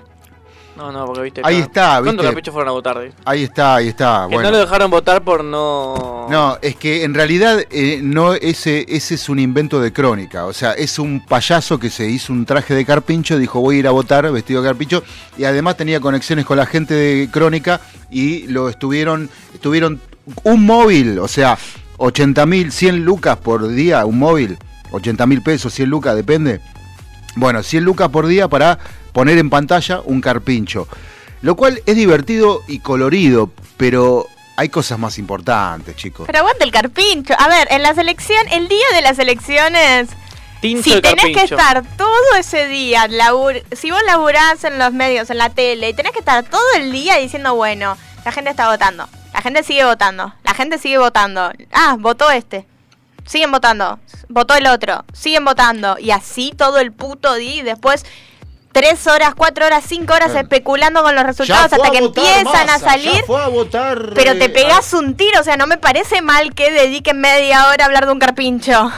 No, 0.76 0.90
no, 0.90 1.04
porque 1.04 1.22
viste. 1.22 1.42
Ahí 1.44 1.58
está, 1.58 2.00
¿Cuántos 2.00 2.12
viste. 2.14 2.24
carpinchos 2.24 2.52
fueron 2.52 2.68
a 2.70 2.72
votar? 2.72 2.98
de? 2.98 3.12
Ahí 3.24 3.42
está, 3.44 3.76
ahí 3.76 3.88
está. 3.88 4.26
Que 4.28 4.34
Bueno. 4.36 4.50
no 4.50 4.56
lo 4.56 4.62
dejaron 4.64 4.90
votar 4.90 5.22
por 5.22 5.44
no. 5.44 6.26
No, 6.30 6.58
es 6.62 6.76
que 6.76 7.04
en 7.04 7.14
realidad 7.14 7.60
eh, 7.70 8.00
no 8.02 8.32
ese 8.34 8.86
ese 8.88 9.14
es 9.16 9.28
un 9.28 9.38
invento 9.38 9.80
de 9.80 9.92
crónica, 9.92 10.46
o 10.46 10.52
sea, 10.52 10.72
es 10.72 10.98
un 10.98 11.24
payaso 11.26 11.78
que 11.78 11.90
se 11.90 12.08
hizo 12.08 12.32
un 12.32 12.46
traje 12.46 12.74
de 12.74 12.84
carpincho, 12.86 13.38
dijo 13.38 13.60
voy 13.60 13.76
a 13.76 13.78
ir 13.80 13.86
a 13.86 13.90
votar 13.90 14.30
vestido 14.32 14.62
de 14.62 14.68
carpincho 14.68 15.02
y 15.36 15.44
además 15.44 15.76
tenía 15.76 16.00
conexiones 16.00 16.46
con 16.46 16.56
la 16.56 16.66
gente 16.66 16.94
de 16.94 17.28
crónica 17.30 17.80
y 18.10 18.46
lo 18.46 18.68
estuvieron 18.68 19.28
estuvieron 19.54 20.00
un 20.44 20.64
móvil, 20.64 21.18
o 21.18 21.28
sea, 21.28 21.58
80 21.98 22.46
mil, 22.46 22.72
100 22.72 23.04
lucas 23.04 23.36
por 23.36 23.68
día, 23.68 24.04
un 24.06 24.18
móvil, 24.18 24.58
80 24.92 25.26
mil 25.26 25.42
pesos, 25.42 25.72
100 25.74 25.90
lucas, 25.90 26.16
depende. 26.16 26.60
Bueno, 27.36 27.62
100 27.62 27.84
lucas 27.84 28.08
por 28.10 28.26
día 28.26 28.48
para 28.48 28.78
poner 29.12 29.38
en 29.38 29.50
pantalla 29.50 30.00
un 30.04 30.20
carpincho. 30.20 30.88
Lo 31.42 31.56
cual 31.56 31.82
es 31.86 31.96
divertido 31.96 32.62
y 32.68 32.78
colorido, 32.78 33.50
pero 33.76 34.26
hay 34.56 34.68
cosas 34.68 34.98
más 34.98 35.18
importantes, 35.18 35.96
chicos. 35.96 36.26
Pero 36.26 36.40
aguanta 36.40 36.64
el 36.64 36.70
carpincho. 36.70 37.34
A 37.38 37.48
ver, 37.48 37.66
en 37.70 37.82
la 37.82 37.94
selección, 37.94 38.46
el 38.52 38.68
día 38.68 38.86
de 38.94 39.02
las 39.02 39.18
elecciones, 39.18 40.10
Tincho 40.60 40.82
si 40.84 41.00
tenés 41.00 41.36
que 41.36 41.42
estar 41.42 41.82
todo 41.96 42.36
ese 42.38 42.68
día, 42.68 43.08
labur- 43.08 43.64
si 43.74 43.90
vos 43.90 44.00
laburás 44.06 44.62
en 44.62 44.78
los 44.78 44.92
medios, 44.92 45.30
en 45.30 45.38
la 45.38 45.50
tele, 45.50 45.88
y 45.88 45.94
tenés 45.94 46.12
que 46.12 46.20
estar 46.20 46.44
todo 46.44 46.62
el 46.76 46.92
día 46.92 47.16
diciendo, 47.16 47.56
bueno, 47.56 47.96
la 48.24 48.30
gente 48.30 48.50
está 48.50 48.70
votando, 48.70 49.08
la 49.34 49.42
gente 49.42 49.64
sigue 49.64 49.84
votando, 49.84 50.32
la 50.44 50.54
gente 50.54 50.78
sigue 50.78 50.98
votando. 50.98 51.50
Ah, 51.72 51.96
votó 51.98 52.30
este. 52.30 52.66
Siguen 53.26 53.50
votando, 53.50 53.98
votó 54.28 54.54
el 54.54 54.66
otro, 54.68 55.04
siguen 55.12 55.44
votando, 55.44 55.98
y 55.98 56.12
así 56.12 56.52
todo 56.56 56.78
el 56.78 56.92
puto 56.92 57.34
día, 57.34 57.56
y 57.56 57.62
después 57.62 58.04
tres 58.72 59.06
horas, 59.06 59.34
cuatro 59.36 59.66
horas, 59.66 59.84
cinco 59.86 60.14
horas 60.14 60.34
especulando 60.34 61.02
con 61.02 61.14
los 61.14 61.24
resultados 61.24 61.72
hasta 61.72 61.90
que 61.90 61.98
empiezan 61.98 62.70
a 62.70 62.78
salir. 62.78 63.22
a 63.28 63.48
votar, 63.48 64.12
Pero 64.14 64.32
eh, 64.32 64.36
te 64.36 64.48
pegás 64.48 64.92
un 64.94 65.14
tiro, 65.14 65.40
o 65.40 65.44
sea, 65.44 65.56
no 65.56 65.66
me 65.66 65.76
parece 65.78 66.22
mal 66.22 66.54
que 66.54 66.70
dediquen 66.72 67.20
media 67.20 67.68
hora 67.68 67.84
a 67.84 67.86
hablar 67.86 68.06
de 68.06 68.12
un 68.12 68.18
carpincho. 68.18 68.90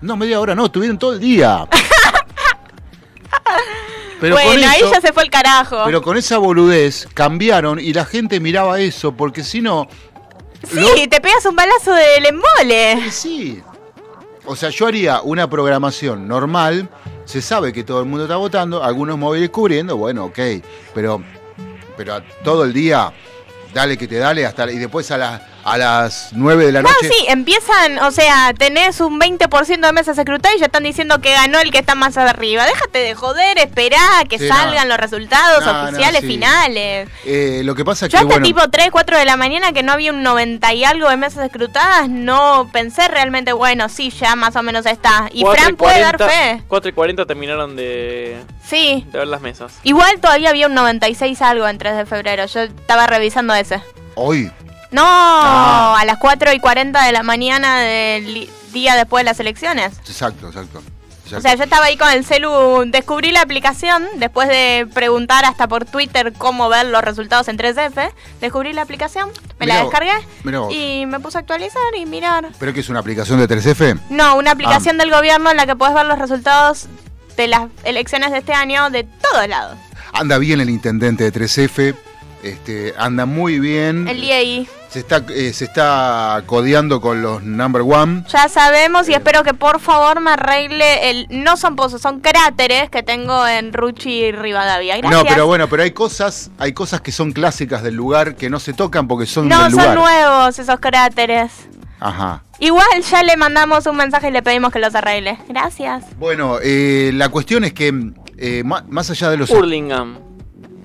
No, 0.00 0.16
media 0.16 0.38
hora 0.40 0.54
no, 0.54 0.66
estuvieron 0.66 0.98
todo 0.98 1.14
el 1.14 1.20
día. 1.20 1.66
Pero 4.20 4.36
con 4.36 4.44
bueno, 4.44 4.68
ahí 4.70 4.80
ya 4.90 5.00
se 5.00 5.12
fue 5.12 5.24
el 5.24 5.30
carajo. 5.30 5.82
Pero 5.84 6.00
con 6.02 6.16
esa 6.16 6.38
boludez 6.38 7.08
cambiaron 7.12 7.80
y 7.80 7.92
la 7.92 8.04
gente 8.04 8.38
miraba 8.40 8.78
eso, 8.80 9.12
porque 9.12 9.42
si 9.42 9.60
no, 9.60 9.88
sí, 10.66 11.08
te 11.08 11.20
pegas 11.20 11.44
un 11.46 11.56
balazo 11.56 11.92
del 11.92 12.26
embole. 12.26 13.10
sí. 13.10 13.62
O 14.46 14.56
sea, 14.56 14.68
yo 14.70 14.86
haría 14.86 15.22
una 15.22 15.48
programación 15.48 16.28
normal, 16.28 16.88
se 17.24 17.40
sabe 17.40 17.72
que 17.72 17.84
todo 17.84 18.00
el 18.00 18.06
mundo 18.06 18.24
está 18.24 18.36
votando, 18.36 18.82
algunos 18.82 19.16
móviles 19.16 19.50
cubriendo, 19.50 19.96
bueno, 19.96 20.26
ok, 20.26 20.38
pero, 20.94 21.22
pero 21.96 22.22
todo 22.42 22.64
el 22.64 22.72
día, 22.72 23.12
dale 23.72 23.96
que 23.96 24.06
te 24.06 24.16
dale, 24.16 24.44
hasta 24.44 24.70
y 24.70 24.78
después 24.78 25.10
a, 25.10 25.18
las 25.18 25.42
a 25.64 25.78
las 25.78 26.28
9 26.32 26.66
de 26.66 26.72
la 26.72 26.82
No, 26.82 26.90
noche. 26.90 27.08
sí, 27.08 27.24
empiezan, 27.28 27.98
o 28.00 28.10
sea, 28.10 28.52
tenés 28.56 29.00
un 29.00 29.18
20% 29.18 29.80
de 29.86 29.92
mesas 29.92 30.18
escrutadas 30.18 30.56
y 30.56 30.60
ya 30.60 30.66
están 30.66 30.82
diciendo 30.82 31.20
que 31.22 31.32
ganó 31.32 31.58
el 31.58 31.70
que 31.70 31.78
está 31.78 31.94
más 31.94 32.16
arriba. 32.18 32.66
Déjate 32.66 32.98
de 32.98 33.14
joder, 33.14 33.56
esperá 33.58 34.20
a 34.20 34.24
que 34.26 34.38
Sí, 34.38 34.46
salgan 34.46 34.88
no. 34.88 34.94
los 34.94 34.98
resultados 34.98 35.64
No, 35.64 35.72
no, 35.72 35.88
oficiales 35.88 36.20
sí. 36.20 36.26
finales. 36.26 37.08
Eh, 37.24 37.62
lo 37.64 37.74
que 37.74 37.84
pasa 37.84 38.06
es 38.06 38.12
Yo 38.12 38.18
que, 38.18 38.22
hasta 38.24 38.34
bueno, 38.34 38.44
tipo 38.46 38.68
3, 38.68 38.90
4 38.90 39.16
de 39.18 39.24
la 39.24 39.36
mañana 39.38 39.72
que 39.72 39.82
no 39.82 39.92
había 39.92 40.12
un 40.12 40.22
90 40.22 40.72
y 40.74 40.84
algo 40.84 41.08
de 41.08 41.16
mesas 41.16 41.44
escrutadas, 41.46 42.10
no 42.10 42.68
pensé 42.70 43.08
realmente, 43.08 43.52
bueno, 43.54 43.88
sí, 43.88 44.10
ya 44.10 44.36
más 44.36 44.54
o 44.56 44.62
menos 44.62 44.84
está. 44.84 45.30
Y 45.32 45.42
Cuatro 45.42 45.62
Fran 45.62 45.76
puede 45.76 46.00
dar 46.00 46.18
40 46.18 46.28
fe. 46.58 46.62
4 46.68 46.90
y 46.90 46.92
40 46.92 47.24
terminaron 47.26 47.74
de, 47.74 48.36
Sí. 48.66 49.06
de 49.10 49.18
ver 49.18 49.28
las 49.28 49.40
mesas. 49.40 49.72
Igual 49.82 50.20
todavía 50.20 50.50
había 50.50 50.66
un 50.66 50.74
96 50.74 51.40
algo 51.40 51.66
en 51.66 51.78
3 51.78 51.96
de 51.96 52.04
febrero. 52.06 52.44
Yo 52.44 52.60
estaba 52.60 53.06
revisando 53.06 53.54
ese. 53.54 53.80
hoy, 54.16 54.50
No, 54.94 55.02
Ah. 55.04 55.96
a 55.98 56.04
las 56.04 56.18
4 56.18 56.52
y 56.52 56.60
40 56.60 57.02
de 57.04 57.12
la 57.12 57.22
mañana 57.22 57.80
del 57.80 58.48
día 58.72 58.94
después 58.94 59.22
de 59.22 59.30
las 59.30 59.40
elecciones. 59.40 59.92
exacto, 60.06 60.46
exacto. 60.48 60.78
exacto. 60.78 61.38
O 61.38 61.40
sea, 61.40 61.54
yo 61.56 61.64
estaba 61.64 61.86
ahí 61.86 61.96
con 61.96 62.10
el 62.10 62.24
celu, 62.24 62.84
descubrí 62.86 63.32
la 63.32 63.40
aplicación 63.40 64.06
después 64.18 64.46
de 64.46 64.86
preguntar 64.94 65.44
hasta 65.46 65.66
por 65.66 65.84
Twitter 65.84 66.32
cómo 66.36 66.68
ver 66.68 66.86
los 66.86 67.02
resultados 67.02 67.48
en 67.48 67.56
3F. 67.56 68.12
Descubrí 68.40 68.72
la 68.72 68.82
aplicación, 68.82 69.30
me 69.58 69.66
Mirá 69.66 69.76
la 69.78 69.82
descargué 69.84 70.12
vos. 70.44 70.72
y 70.72 71.06
me 71.06 71.18
puse 71.20 71.38
a 71.38 71.40
actualizar 71.40 71.82
y 71.98 72.04
mirar. 72.06 72.50
¿Pero 72.60 72.72
que 72.74 72.80
es 72.80 72.88
una 72.88 73.00
aplicación 73.00 73.40
de 73.40 73.48
3F? 73.48 73.98
No, 74.10 74.36
una 74.36 74.50
Ah. 74.50 74.52
aplicación 74.54 74.96
del 74.98 75.10
gobierno 75.10 75.50
en 75.50 75.56
la 75.56 75.66
que 75.66 75.74
puedes 75.74 75.94
ver 75.94 76.06
los 76.06 76.18
resultados 76.18 76.86
de 77.36 77.48
las 77.48 77.62
elecciones 77.84 78.30
de 78.30 78.38
este 78.38 78.52
año 78.52 78.90
de 78.90 79.02
todos 79.04 79.48
lados. 79.48 79.76
Anda 80.12 80.38
bien 80.38 80.60
el 80.60 80.70
intendente 80.70 81.24
de 81.24 81.32
3F, 81.32 81.94
este, 82.44 82.94
anda 82.98 83.26
muy 83.26 83.58
bien. 83.58 84.06
El 84.08 84.22
IEI. 84.22 84.68
Se 84.88 85.00
está, 85.00 85.24
eh, 85.30 85.52
se 85.52 85.64
está 85.64 86.42
codeando 86.46 87.00
con 87.00 87.20
los 87.20 87.42
number 87.42 87.82
one. 87.82 88.22
Ya 88.28 88.48
sabemos 88.48 89.08
y 89.08 89.12
Eh. 89.12 89.16
espero 89.16 89.42
que 89.42 89.52
por 89.52 89.80
favor 89.80 90.20
me 90.20 90.30
arregle 90.32 91.10
el... 91.10 91.26
No 91.30 91.56
son 91.56 91.74
pozos, 91.74 92.00
son 92.00 92.20
cráteres 92.20 92.90
que 92.90 93.02
tengo 93.02 93.44
en 93.48 93.72
Ruchi 93.72 94.10
y 94.26 94.30
Rivadavia. 94.32 94.96
Gracias. 94.98 95.24
No, 95.24 95.28
pero 95.28 95.46
bueno, 95.48 95.68
pero 95.68 95.82
hay 95.82 95.90
cosas, 95.90 96.50
hay 96.58 96.72
cosas 96.74 97.00
que 97.00 97.10
son 97.10 97.32
clásicas 97.32 97.82
del 97.82 97.94
lugar 97.96 98.36
que 98.36 98.48
no 98.50 98.60
se 98.60 98.72
tocan 98.72 99.08
porque 99.08 99.26
son 99.26 99.48
No, 99.48 99.64
del 99.64 99.72
son 99.72 99.94
nuevos 99.96 100.56
esos 100.58 100.78
cráteres. 100.78 101.50
Ajá. 101.98 102.44
Igual 102.60 102.86
ya 103.10 103.22
le 103.24 103.36
mandamos 103.36 103.86
un 103.86 103.96
mensaje 103.96 104.28
y 104.28 104.30
le 104.30 104.42
pedimos 104.42 104.72
que 104.72 104.78
los 104.78 104.94
arregle. 104.94 105.38
Gracias. 105.48 106.04
Bueno, 106.18 106.58
eh, 106.62 107.10
la 107.14 107.30
cuestión 107.30 107.64
es 107.64 107.72
que 107.72 107.92
eh, 108.36 108.62
más 108.64 109.10
allá 109.10 109.30
de 109.30 109.38
los 109.38 109.50
Hurlingham. 109.50 110.18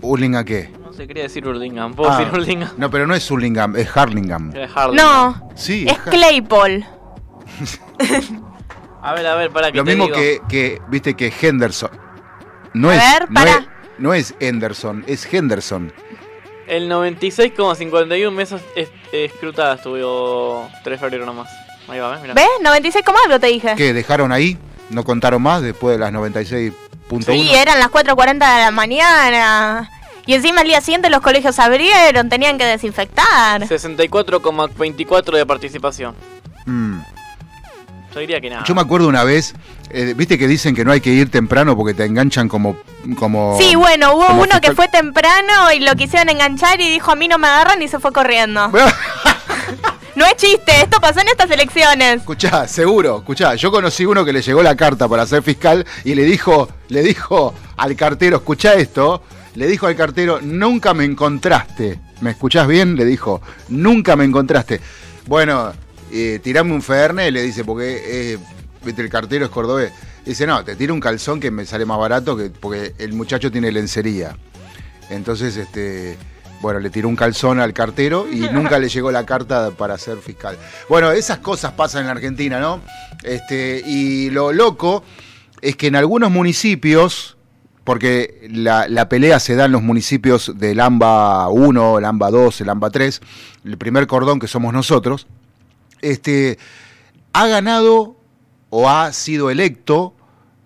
Hurlingham 0.01 0.45
qué? 0.45 0.71
No 0.99 1.03
se 1.03 1.07
quería 1.07 1.23
decir 1.23 1.47
Hurlingham. 1.47 1.93
¿Puedo 1.93 2.11
Ah, 2.11 2.17
decir 2.19 2.33
Hurlingham? 2.33 2.71
no, 2.75 2.91
pero 2.91 3.07
no 3.07 3.15
es 3.15 3.31
Hurlingham, 3.31 3.73
es 3.77 3.87
Harlingham. 3.95 4.51
Era 4.53 4.67
Harlingham. 4.75 5.39
No, 5.41 5.49
Sí, 5.55 5.85
es 5.87 5.97
Har- 5.97 6.09
Claypole. 6.11 6.85
A 9.01 9.13
ver, 9.13 9.25
a 9.27 9.35
ver, 9.35 9.49
para 9.49 9.71
que 9.71 9.77
Lo 9.77 9.85
te 9.85 9.91
mismo 9.95 10.07
digo. 10.07 10.17
que, 10.17 10.41
que, 10.49 10.81
viste 10.89 11.13
que 11.15 11.31
Henderson. 11.41 11.89
No 12.73 12.89
A 12.89 12.95
es, 12.97 13.01
ver, 13.01 13.29
no 13.29 13.33
para. 13.33 13.51
es, 13.51 13.67
no 13.97 14.13
es 14.13 14.35
Henderson, 14.41 15.05
es 15.07 15.33
Henderson. 15.33 15.93
El 16.67 16.89
96,51 16.91 18.31
mesas 18.33 18.61
es- 18.75 18.89
escrutadas 19.13 19.81
tuvo 19.81 20.67
3 20.83 20.83
de 20.83 20.97
febrero 20.97 21.25
nomás. 21.25 21.47
Ahí 21.87 21.99
va, 22.01 22.09
¿ves? 22.11 22.21
Mirá. 22.23 22.33
¿Ves? 22.33 22.49
96 22.61 23.05
como 23.05 23.19
algo 23.25 23.39
te 23.39 23.47
dije. 23.47 23.73
¿Qué? 23.77 23.93
¿Dejaron 23.93 24.33
ahí? 24.33 24.57
¿No 24.89 25.05
contaron 25.05 25.41
más 25.41 25.61
después 25.61 25.97
de 25.97 26.03
las 26.03 26.11
96.1? 26.11 27.23
Sí, 27.25 27.51
eran 27.55 27.79
las 27.79 27.87
4.40 27.89 28.33
de 28.33 28.63
la 28.65 28.71
mañana. 28.71 29.89
Y 30.25 30.33
encima 30.33 30.61
el 30.61 30.67
día 30.67 30.81
siguiente 30.81 31.09
los 31.09 31.21
colegios 31.21 31.57
abrieron, 31.59 32.29
tenían 32.29 32.57
que 32.57 32.65
desinfectar. 32.65 33.61
64,24 33.61 35.35
de 35.35 35.45
participación. 35.45 36.15
Mm. 36.65 36.99
Yo 38.13 38.19
diría 38.19 38.41
que 38.41 38.49
nada. 38.49 38.63
Yo 38.65 38.75
me 38.75 38.81
acuerdo 38.81 39.07
una 39.07 39.23
vez, 39.23 39.53
eh, 39.91 40.13
viste 40.15 40.37
que 40.37 40.47
dicen 40.47 40.75
que 40.75 40.83
no 40.83 40.91
hay 40.91 41.01
que 41.01 41.11
ir 41.11 41.29
temprano 41.29 41.75
porque 41.75 41.93
te 41.93 42.05
enganchan 42.05 42.47
como... 42.49 42.77
como 43.17 43.57
Sí, 43.59 43.75
bueno, 43.75 44.13
hubo 44.15 44.25
como 44.27 44.41
uno 44.43 44.61
que 44.61 44.73
fue 44.73 44.87
temprano 44.87 45.71
y 45.75 45.79
lo 45.79 45.95
quisieron 45.95 46.29
enganchar 46.29 46.81
y 46.81 46.89
dijo 46.89 47.11
a 47.11 47.15
mí 47.15 47.27
no 47.27 47.37
me 47.37 47.47
agarran 47.47 47.81
y 47.81 47.87
se 47.87 47.99
fue 47.99 48.11
corriendo. 48.11 48.71
No 50.15 50.25
es 50.25 50.35
chiste, 50.35 50.81
esto 50.81 50.99
pasó 50.99 51.21
en 51.21 51.29
estas 51.29 51.49
elecciones. 51.49 52.17
Escuchá, 52.17 52.67
seguro, 52.67 53.19
escuchá, 53.19 53.55
yo 53.55 53.71
conocí 53.71 54.05
uno 54.05 54.25
que 54.25 54.33
le 54.33 54.41
llegó 54.41 54.61
la 54.61 54.75
carta 54.75 55.07
para 55.07 55.25
ser 55.25 55.41
fiscal 55.43 55.85
y 56.03 56.13
le 56.13 56.23
dijo, 56.23 56.67
le 56.89 57.01
dijo 57.03 57.53
al 57.77 57.95
cartero, 57.95 58.35
escuchá 58.35 58.73
esto, 58.73 59.23
le 59.59 59.67
dijo 59.67 59.87
al 59.87 59.95
cartero, 59.97 60.39
nunca 60.41 60.93
me 60.93 61.03
encontraste. 61.03 61.99
¿Me 62.21 62.31
escuchás 62.31 62.65
bien? 62.65 62.95
Le 62.95 63.03
dijo, 63.03 63.41
nunca 63.67 64.15
me 64.15 64.23
encontraste. 64.23 64.79
Bueno, 65.27 65.73
eh, 66.13 66.39
tirame 66.41 66.71
un 66.71 66.81
ferne, 66.81 67.29
le 67.29 67.41
dice, 67.41 67.65
porque 67.65 68.01
eh, 68.05 68.37
el 68.85 69.09
cartero 69.09 69.43
es 69.43 69.51
cordobés. 69.51 69.91
Dice, 70.25 70.47
no, 70.47 70.63
te 70.63 70.77
tiro 70.77 70.93
un 70.93 71.01
calzón 71.01 71.41
que 71.41 71.51
me 71.51 71.65
sale 71.65 71.85
más 71.85 71.99
barato 71.99 72.37
que 72.37 72.49
porque 72.51 72.93
el 72.99 73.11
muchacho 73.11 73.51
tiene 73.51 73.69
lencería. 73.69 74.37
Entonces, 75.09 75.57
este, 75.57 76.17
bueno, 76.61 76.79
le 76.79 76.89
tiró 76.89 77.09
un 77.09 77.17
calzón 77.17 77.59
al 77.59 77.73
cartero 77.73 78.27
y 78.31 78.39
nunca 78.53 78.79
le 78.79 78.87
llegó 78.87 79.11
la 79.11 79.25
carta 79.25 79.71
para 79.71 79.97
ser 79.97 80.19
fiscal. 80.19 80.57
Bueno, 80.87 81.11
esas 81.11 81.39
cosas 81.39 81.73
pasan 81.73 82.05
en 82.05 82.11
Argentina, 82.11 82.61
¿no? 82.61 82.79
Este, 83.23 83.83
y 83.85 84.29
lo 84.29 84.53
loco 84.53 85.03
es 85.59 85.75
que 85.75 85.87
en 85.87 85.97
algunos 85.97 86.31
municipios, 86.31 87.35
porque 87.83 88.47
la, 88.49 88.87
la 88.87 89.09
pelea 89.09 89.39
se 89.39 89.55
da 89.55 89.65
en 89.65 89.71
los 89.71 89.81
municipios 89.81 90.53
del 90.57 90.79
AMBA 90.79 91.49
1, 91.49 91.99
el 91.99 92.05
AMBA 92.05 92.31
2, 92.31 92.61
el 92.61 92.69
AMBA 92.69 92.89
3, 92.89 93.21
el 93.65 93.77
primer 93.77 94.07
cordón 94.07 94.39
que 94.39 94.47
somos 94.47 94.73
nosotros, 94.73 95.27
este, 96.01 96.57
ha 97.33 97.47
ganado 97.47 98.15
o 98.69 98.89
ha 98.89 99.11
sido 99.13 99.49
electo 99.49 100.13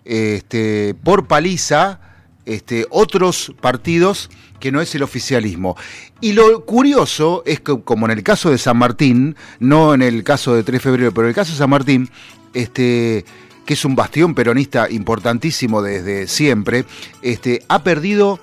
este, 0.04 0.94
por 1.02 1.26
paliza 1.26 2.00
este, 2.44 2.86
otros 2.90 3.54
partidos 3.60 4.30
que 4.60 4.72
no 4.72 4.80
es 4.80 4.94
el 4.94 5.02
oficialismo. 5.02 5.76
Y 6.20 6.32
lo 6.32 6.64
curioso 6.64 7.42
es 7.46 7.60
que, 7.60 7.80
como 7.82 8.06
en 8.06 8.12
el 8.12 8.22
caso 8.22 8.50
de 8.50 8.58
San 8.58 8.78
Martín, 8.78 9.36
no 9.60 9.94
en 9.94 10.02
el 10.02 10.24
caso 10.24 10.54
de 10.54 10.62
3 10.62 10.74
de 10.74 10.80
febrero, 10.80 11.12
pero 11.12 11.26
en 11.26 11.30
el 11.30 11.34
caso 11.34 11.52
de 11.52 11.58
San 11.58 11.70
Martín, 11.70 12.08
este, 12.54 13.24
que 13.64 13.74
es 13.74 13.84
un 13.84 13.96
bastión 13.96 14.34
peronista 14.34 14.90
importantísimo 14.90 15.80
desde 15.82 16.26
siempre, 16.26 16.84
este, 17.22 17.62
ha 17.68 17.82
perdido 17.82 18.38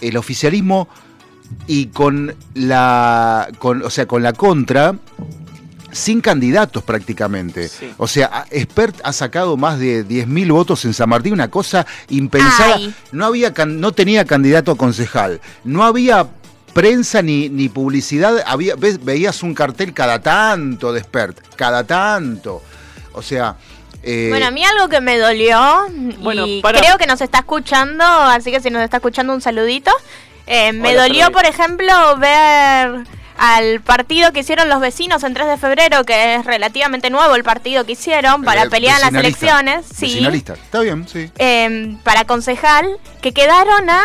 el 0.00 0.16
oficialismo 0.16 0.88
y 1.66 1.86
con 1.86 2.34
la, 2.54 3.48
con, 3.58 3.82
o 3.82 3.90
sea, 3.90 4.06
con 4.06 4.22
la 4.22 4.32
contra, 4.32 4.96
sin 5.92 6.20
candidatos 6.20 6.82
prácticamente. 6.82 7.68
Sí. 7.68 7.92
O 7.96 8.06
sea, 8.08 8.46
Expert 8.50 8.96
ha 9.04 9.12
sacado 9.12 9.56
más 9.56 9.78
de 9.78 10.06
10.000 10.06 10.52
votos 10.52 10.84
en 10.84 10.92
San 10.94 11.08
Martín, 11.08 11.32
una 11.34 11.48
cosa 11.50 11.86
impensada. 12.08 12.76
Ay. 12.76 12.94
No, 13.12 13.26
había, 13.26 13.52
no 13.66 13.92
tenía 13.92 14.24
candidato 14.24 14.72
a 14.72 14.76
concejal, 14.76 15.40
no 15.64 15.84
había 15.84 16.26
prensa 16.74 17.22
ni, 17.22 17.48
ni 17.48 17.68
publicidad, 17.70 18.42
había, 18.46 18.74
ves- 18.76 19.02
veías 19.02 19.42
un 19.42 19.54
cartel 19.54 19.94
cada 19.94 20.20
tanto 20.20 20.92
de 20.92 21.00
Expert, 21.00 21.38
cada 21.56 21.84
tanto. 21.84 22.62
O 23.12 23.22
sea... 23.22 23.56
eh, 24.06 24.28
Bueno, 24.30 24.46
a 24.46 24.50
mí 24.50 24.64
algo 24.64 24.88
que 24.88 25.00
me 25.00 25.18
dolió, 25.18 25.86
Bueno, 26.20 26.46
y 26.46 26.62
para- 26.62 26.80
creo 26.80 26.96
que 26.96 27.06
nos 27.06 27.20
está 27.20 27.38
escuchando, 27.40 28.04
así 28.04 28.50
que 28.50 28.60
si 28.60 28.70
nos 28.70 28.82
está 28.82 28.98
escuchando 28.98 29.34
un 29.34 29.40
saludito. 29.40 29.90
Eh, 30.46 30.72
me 30.72 30.90
Hola, 30.90 31.02
dolió, 31.02 31.24
Freddy. 31.26 31.32
por 31.34 31.44
ejemplo, 31.46 32.16
ver 32.18 33.04
al 33.38 33.80
partido 33.82 34.32
que 34.32 34.40
hicieron 34.40 34.68
los 34.70 34.80
vecinos 34.80 35.22
en 35.24 35.34
3 35.34 35.46
de 35.48 35.56
febrero, 35.58 36.04
que 36.04 36.36
es 36.36 36.44
relativamente 36.46 37.10
nuevo 37.10 37.34
el 37.34 37.42
partido 37.44 37.84
que 37.84 37.92
hicieron 37.92 38.44
para 38.44 38.62
eh, 38.62 38.70
pelear 38.70 38.96
en 39.02 39.12
las 39.12 39.14
elecciones. 39.24 39.84
Sí. 39.94 40.24
Está 40.24 40.80
bien, 40.80 41.06
sí. 41.06 41.30
eh, 41.38 41.96
para 42.04 42.24
concejal, 42.24 42.86
que 43.20 43.32
quedaron 43.32 43.90
a, 43.90 44.02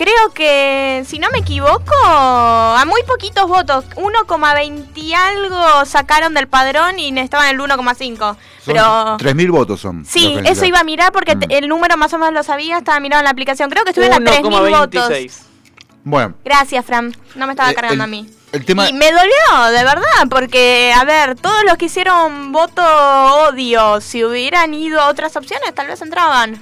creo 0.00 0.32
que, 0.32 1.04
si 1.06 1.18
no 1.18 1.28
me 1.30 1.40
equivoco, 1.40 1.94
a 2.04 2.82
muy 2.86 3.02
poquitos 3.02 3.46
votos. 3.46 3.84
1,20 3.96 4.96
y 4.96 5.12
algo 5.12 5.84
sacaron 5.84 6.32
del 6.32 6.48
padrón 6.48 6.98
y 6.98 7.16
estaban 7.20 7.48
en 7.50 7.60
el 7.60 7.66
1,5. 7.68 8.16
Son 8.18 8.36
Pero... 8.64 8.82
3.000 9.18 9.50
votos 9.50 9.80
son. 9.80 10.06
Sí, 10.06 10.38
eso 10.46 10.64
iba 10.64 10.80
a 10.80 10.84
mirar 10.84 11.12
porque 11.12 11.36
Mm. 11.36 11.42
el 11.50 11.68
número 11.68 11.98
más 11.98 12.14
o 12.14 12.18
menos 12.18 12.32
lo 12.32 12.42
sabía, 12.42 12.78
estaba 12.78 12.98
mirando 12.98 13.20
en 13.20 13.24
la 13.24 13.30
aplicación. 13.30 13.68
Creo 13.68 13.84
que 13.84 13.90
estuvieron 13.90 14.26
a 14.26 14.30
3.000 14.30 14.70
votos. 14.70 15.10
1,26. 15.10 15.42
Bueno, 16.02 16.34
Gracias, 16.46 16.82
Fran. 16.86 17.14
No 17.34 17.46
me 17.46 17.52
estaba 17.52 17.70
Eh, 17.70 17.74
cargando 17.74 18.02
el- 18.04 18.08
a 18.08 18.10
mí. 18.10 18.26
el 18.52 18.64
tema... 18.64 18.88
Y 18.88 18.94
me 18.94 19.12
dolió, 19.12 19.70
de 19.70 19.84
verdad, 19.84 20.26
porque, 20.30 20.94
a 20.96 21.04
ver, 21.04 21.36
todos 21.36 21.62
los 21.66 21.76
que 21.76 21.84
hicieron 21.86 22.52
voto 22.52 22.82
odio, 23.48 24.00
si 24.00 24.24
hubieran 24.24 24.72
ido 24.72 24.98
a 25.00 25.08
otras 25.08 25.36
opciones, 25.36 25.74
tal 25.74 25.88
vez 25.88 26.00
entraban. 26.00 26.58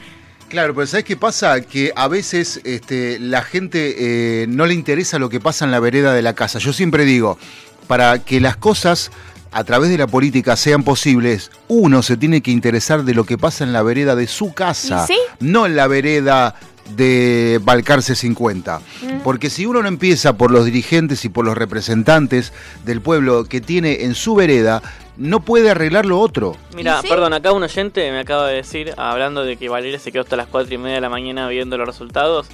Claro, 0.49 0.75
pero 0.75 0.87
¿sabes 0.87 1.05
qué 1.05 1.17
pasa? 1.17 1.61
Que 1.61 1.93
a 1.95 2.09
veces 2.09 2.61
este, 2.65 3.19
la 3.19 3.43
gente 3.43 4.43
eh, 4.43 4.47
no 4.49 4.65
le 4.65 4.73
interesa 4.73 5.19
lo 5.19 5.29
que 5.29 5.41
pasa 5.41 5.67
en 5.67 5.71
la 5.71 5.81
vereda 5.81 6.15
de 6.15 6.23
la 6.23 6.35
casa. 6.35 6.59
Yo 6.59 6.73
siempre 6.73 7.05
digo, 7.05 7.39
para 7.87 8.21
que 8.21 8.41
las 8.41 8.57
cosas 8.57 9.11
a 9.53 9.65
través 9.65 9.91
de 9.91 9.99
la 9.99 10.07
política 10.07 10.57
sean 10.57 10.85
posibles, 10.85 11.51
uno 11.69 12.03
se 12.03 12.17
tiene 12.17 12.41
que 12.41 12.51
interesar 12.51 13.05
de 13.05 13.15
lo 13.15 13.25
que 13.25 13.37
pasa 13.37 13.65
en 13.65 13.73
la 13.73 13.83
vereda 13.83 14.15
de 14.15 14.27
su 14.27 14.55
casa, 14.55 15.07
no 15.41 15.67
en 15.67 15.77
la 15.77 15.87
vereda 15.87 16.55
de 16.97 17.61
Balcarce 17.63 18.15
50. 18.15 18.81
Porque 19.25 19.51
si 19.51 19.67
uno 19.67 19.83
no 19.83 19.89
empieza 19.89 20.37
por 20.37 20.51
los 20.51 20.65
dirigentes 20.65 21.25
y 21.25 21.29
por 21.29 21.45
los 21.45 21.57
representantes 21.57 22.53
del 22.85 23.01
pueblo 23.03 23.45
que 23.45 23.61
tiene 23.61 24.05
en 24.05 24.15
su 24.15 24.35
vereda, 24.35 24.83
no 25.19 25.41
puede 25.41 25.71
arreglar 25.71 26.07
lo 26.07 26.21
otro. 26.21 26.57
Mira, 26.75 27.03
perdón, 27.03 27.35
acá 27.35 27.53
un 27.53 27.63
oyente 27.63 28.11
me 28.11 28.21
acaba 28.21 28.47
de 28.47 28.55
decir, 28.55 28.95
hablando 28.97 29.45
de 29.45 29.57
que 29.57 29.69
Valeria 29.69 29.99
se 29.99 30.13
quedó 30.13 30.23
hasta 30.23 30.37
las 30.37 30.47
4 30.47 30.73
y 30.73 30.79
media 30.79 30.95
de 30.95 31.01
la 31.01 31.11
mañana 31.11 31.49
viendo 31.49 31.77
los 31.77 31.87
resultados, 31.87 32.47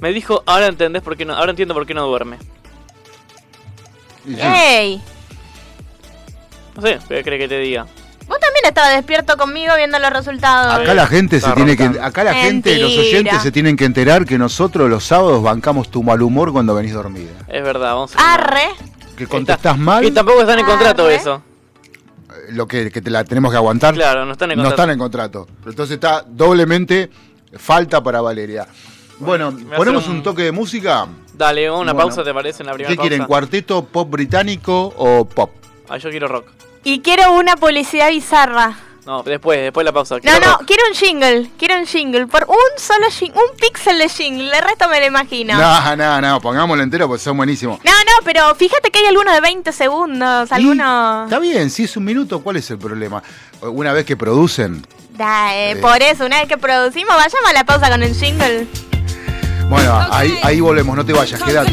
me 0.00 0.12
dijo, 0.12 0.42
ahora 0.46 0.66
entendés 0.66 1.02
por 1.02 1.16
qué 1.16 1.24
no, 1.24 1.34
ahora 1.34 1.50
entiendo 1.50 1.72
por 1.72 1.86
qué 1.86 1.94
no 1.94 2.06
duerme. 2.06 2.38
¡Ey! 4.26 5.00
No 6.74 6.82
sé, 6.82 6.98
¿qué 7.08 7.22
cree 7.22 7.38
que 7.38 7.48
te 7.48 7.58
diga? 7.58 7.86
Vos 8.26 8.38
también 8.38 8.64
estabas 8.66 8.94
despierto 8.94 9.36
conmigo 9.36 9.74
viendo 9.76 9.98
los 9.98 10.10
resultados. 10.10 10.74
Acá 10.74 10.94
la 10.94 11.06
gente 11.06 11.40
se 11.40 11.50
tiene 11.52 11.76
que, 11.76 11.84
acá 12.00 12.22
la 12.22 12.34
gente, 12.34 12.76
los 12.78 12.96
oyentes 12.96 13.42
se 13.42 13.50
tienen 13.50 13.76
que 13.76 13.84
enterar 13.84 14.24
que 14.24 14.38
nosotros 14.38 14.88
los 14.88 15.04
sábados 15.04 15.42
bancamos 15.42 15.90
tu 15.90 16.02
mal 16.02 16.22
humor 16.22 16.52
cuando 16.52 16.74
venís 16.74 16.92
dormida. 16.92 17.32
Es 17.48 17.62
verdad, 17.62 17.94
vamos 17.94 18.14
a... 18.16 18.34
Arre. 18.34 18.68
Que 19.16 19.26
contestás 19.26 19.76
mal, 19.76 20.04
Y 20.04 20.12
tampoco 20.12 20.40
están 20.42 20.58
en 20.58 20.66
contrato 20.66 21.10
eso. 21.10 21.42
Lo 22.52 22.66
que, 22.66 22.90
que 22.90 23.00
te 23.00 23.10
la 23.10 23.24
tenemos 23.24 23.50
que 23.50 23.56
aguantar. 23.56 23.94
Claro, 23.94 24.24
no 24.24 24.32
están 24.32 24.50
en 24.50 24.58
No 24.58 24.64
contrato. 24.64 24.82
están 24.82 24.92
en 24.92 24.98
contrato. 24.98 25.48
Entonces 25.66 25.94
está 25.94 26.24
doblemente 26.28 27.10
falta 27.56 28.02
para 28.02 28.20
Valeria. 28.20 28.66
Bueno, 29.18 29.54
ponemos 29.76 30.06
un- 30.08 30.16
un 30.16 30.22
toque 30.22 30.42
de 30.42 30.52
música. 30.52 31.06
Dale, 31.34 31.70
una 31.70 31.92
Bueno. 31.92 32.08
pausa, 32.08 32.22
¿te 32.24 32.32
parece? 32.34 32.62
En 32.62 32.66
la 32.68 32.72
primera 32.72 32.90
¿Qué 32.94 32.96
quieren? 33.00 33.18
pausa. 33.20 33.28
¿Cuarteto 33.28 33.84
pop 33.84 34.10
británico 34.10 34.92
o 34.96 35.24
pop? 35.26 35.50
Ah, 35.88 35.96
yo 35.98 36.10
quiero 36.10 36.28
rock. 36.28 36.46
Y 36.84 37.00
quiero 37.00 37.32
una 37.34 37.56
publicidad 37.56 38.08
bizarra. 38.10 38.76
No, 39.10 39.24
después, 39.24 39.60
después 39.60 39.84
la 39.84 39.90
pausa. 39.90 40.18
No, 40.22 40.38
no, 40.38 40.58
quiero 40.64 40.84
un 40.88 40.94
jingle. 40.94 41.50
Quiero 41.58 41.76
un 41.76 41.84
jingle. 41.84 42.28
Por 42.28 42.46
un 42.48 42.78
solo 42.78 43.10
jingle. 43.10 43.40
Un 43.40 43.56
píxel 43.56 43.98
de 43.98 44.08
jingle. 44.08 44.56
El 44.56 44.62
resto 44.62 44.88
me 44.88 45.00
lo 45.00 45.06
imagino. 45.06 45.58
No, 45.58 45.96
no, 45.96 46.20
no, 46.20 46.40
pongámoslo 46.40 46.80
entero 46.84 47.08
porque 47.08 47.24
son 47.24 47.36
buenísimos. 47.36 47.80
No, 47.82 47.90
no, 47.90 48.24
pero 48.24 48.54
fíjate 48.54 48.92
que 48.92 49.00
hay 49.00 49.06
algunos 49.06 49.34
de 49.34 49.40
20 49.40 49.72
segundos, 49.72 50.52
algunos... 50.52 51.24
Está 51.24 51.40
bien, 51.40 51.70
si 51.70 51.82
es 51.82 51.96
un 51.96 52.04
minuto, 52.04 52.40
¿cuál 52.40 52.58
es 52.58 52.70
el 52.70 52.78
problema? 52.78 53.20
Una 53.62 53.92
vez 53.92 54.04
que 54.04 54.16
producen. 54.16 54.86
Da, 55.16 55.56
eh, 55.56 55.72
Eh. 55.72 55.76
Por 55.82 56.00
eso, 56.00 56.24
una 56.26 56.38
vez 56.38 56.46
que 56.46 56.56
producimos, 56.56 57.16
vayamos 57.16 57.50
a 57.50 57.52
la 57.52 57.64
pausa 57.64 57.90
con 57.90 58.04
el 58.04 58.14
jingle. 58.14 58.68
Bueno, 59.68 60.06
ahí, 60.12 60.38
ahí 60.44 60.60
volvemos, 60.60 60.94
no 60.96 61.04
te 61.04 61.12
vayas, 61.12 61.42
quédate. 61.42 61.72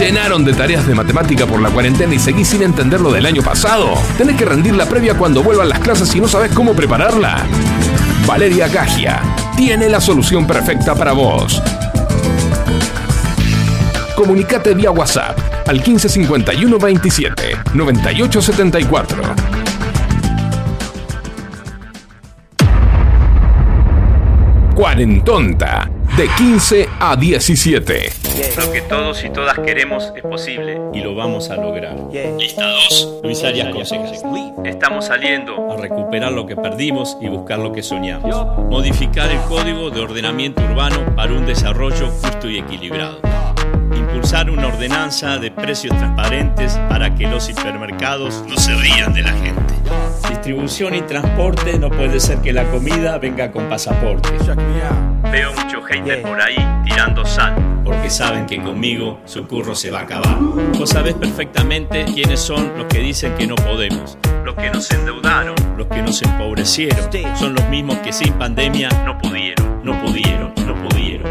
Llenaron 0.00 0.46
de 0.46 0.54
tareas 0.54 0.86
de 0.86 0.94
matemática 0.94 1.46
por 1.46 1.60
la 1.60 1.68
cuarentena 1.68 2.14
y 2.14 2.18
seguís 2.18 2.48
sin 2.48 2.62
entender 2.62 3.02
lo 3.02 3.12
del 3.12 3.26
año 3.26 3.42
pasado? 3.42 3.92
¿Tenés 4.16 4.36
que 4.36 4.46
rendir 4.46 4.74
la 4.74 4.86
previa 4.86 5.14
cuando 5.14 5.42
vuelvan 5.42 5.68
las 5.68 5.78
clases 5.78 6.14
y 6.14 6.20
no 6.20 6.26
sabes 6.26 6.52
cómo 6.52 6.72
prepararla? 6.72 7.44
Valeria 8.26 8.66
Gagia 8.68 9.20
tiene 9.56 9.90
la 9.90 10.00
solución 10.00 10.46
perfecta 10.46 10.94
para 10.94 11.12
vos. 11.12 11.62
Comunicate 14.16 14.72
vía 14.72 14.90
WhatsApp 14.90 15.38
al 15.68 15.76
1551 15.76 16.78
27 16.78 17.56
98 17.74 18.42
74. 18.42 19.22
Cuarentonta, 24.74 25.90
de 26.20 26.28
15 26.36 26.86
a 27.00 27.16
17. 27.16 28.12
Lo 28.58 28.70
que 28.70 28.82
todos 28.82 29.24
y 29.24 29.30
todas 29.30 29.58
queremos 29.58 30.12
es 30.14 30.22
posible 30.22 30.78
y 30.92 31.00
lo 31.00 31.14
vamos 31.14 31.48
a 31.48 31.56
lograr. 31.56 31.96
Lista 32.38 32.66
2. 32.66 33.20
Luis 33.22 33.42
Arias 33.42 33.74
Consejas. 33.74 34.22
Estamos 34.66 35.06
saliendo 35.06 35.72
a 35.72 35.78
recuperar 35.78 36.32
lo 36.32 36.46
que 36.46 36.56
perdimos 36.56 37.16
y 37.22 37.28
buscar 37.28 37.58
lo 37.58 37.72
que 37.72 37.82
soñamos. 37.82 38.36
Modificar 38.68 39.30
el 39.30 39.40
código 39.48 39.88
de 39.88 40.02
ordenamiento 40.02 40.62
urbano 40.62 40.98
para 41.16 41.32
un 41.32 41.46
desarrollo 41.46 42.10
justo 42.10 42.50
y 42.50 42.58
equilibrado. 42.58 43.18
Impulsar 43.96 44.50
una 44.50 44.66
ordenanza 44.66 45.38
de 45.38 45.50
precios 45.50 45.96
transparentes 45.96 46.74
para 46.90 47.14
que 47.14 47.28
los 47.28 47.48
hipermercados 47.48 48.44
no 48.46 48.58
se 48.58 48.74
rían 48.74 49.14
de 49.14 49.22
la 49.22 49.32
gente. 49.32 49.59
Distribución 50.28 50.94
y 50.94 51.02
transporte 51.02 51.78
no 51.78 51.90
puede 51.90 52.20
ser 52.20 52.38
que 52.38 52.52
la 52.52 52.64
comida 52.70 53.18
venga 53.18 53.50
con 53.50 53.68
pasaporte. 53.68 54.30
Veo 55.30 55.52
mucho 55.52 55.82
hater 55.82 56.22
por 56.22 56.40
ahí 56.40 56.56
tirando 56.84 57.24
sal, 57.24 57.54
porque 57.84 58.10
saben 58.10 58.46
que 58.46 58.60
conmigo 58.60 59.20
su 59.24 59.46
curro 59.46 59.74
se 59.74 59.90
va 59.90 60.00
a 60.00 60.02
acabar. 60.02 60.36
Vos 60.78 60.90
sabés 60.90 61.14
perfectamente 61.14 62.04
quiénes 62.12 62.40
son 62.40 62.72
los 62.76 62.86
que 62.86 63.00
dicen 63.00 63.34
que 63.34 63.46
no 63.46 63.54
podemos. 63.54 64.18
Los 64.44 64.54
que 64.54 64.70
nos 64.70 64.90
endeudaron, 64.90 65.54
los 65.76 65.86
que 65.86 66.02
nos 66.02 66.20
empobrecieron, 66.22 67.10
son 67.36 67.54
los 67.54 67.68
mismos 67.68 67.96
que 67.98 68.12
sin 68.12 68.32
pandemia 68.34 68.88
no 69.04 69.18
pudieron, 69.18 69.84
no 69.84 70.00
pudieron, 70.02 70.52
no 70.66 70.74
pudieron. 70.88 71.30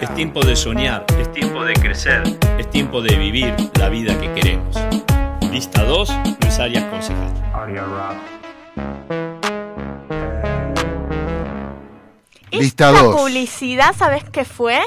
Es 0.00 0.14
tiempo 0.14 0.40
de 0.44 0.56
soñar, 0.56 1.04
es 1.20 1.32
tiempo 1.32 1.64
de 1.64 1.74
crecer, 1.74 2.22
es 2.58 2.68
tiempo 2.70 3.00
de 3.00 3.16
vivir 3.16 3.54
la 3.78 3.88
vida 3.88 4.18
que 4.20 4.32
queremos. 4.32 4.76
Lista 5.58 5.82
2, 5.82 6.08
Luis 6.40 6.58
Arias 6.60 6.84
Concejal. 6.84 7.32
Lista 12.52 12.90
Esta 12.90 13.02
2. 13.02 13.16
publicidad, 13.16 13.92
¿sabes 13.98 14.22
qué 14.30 14.44
fue? 14.44 14.80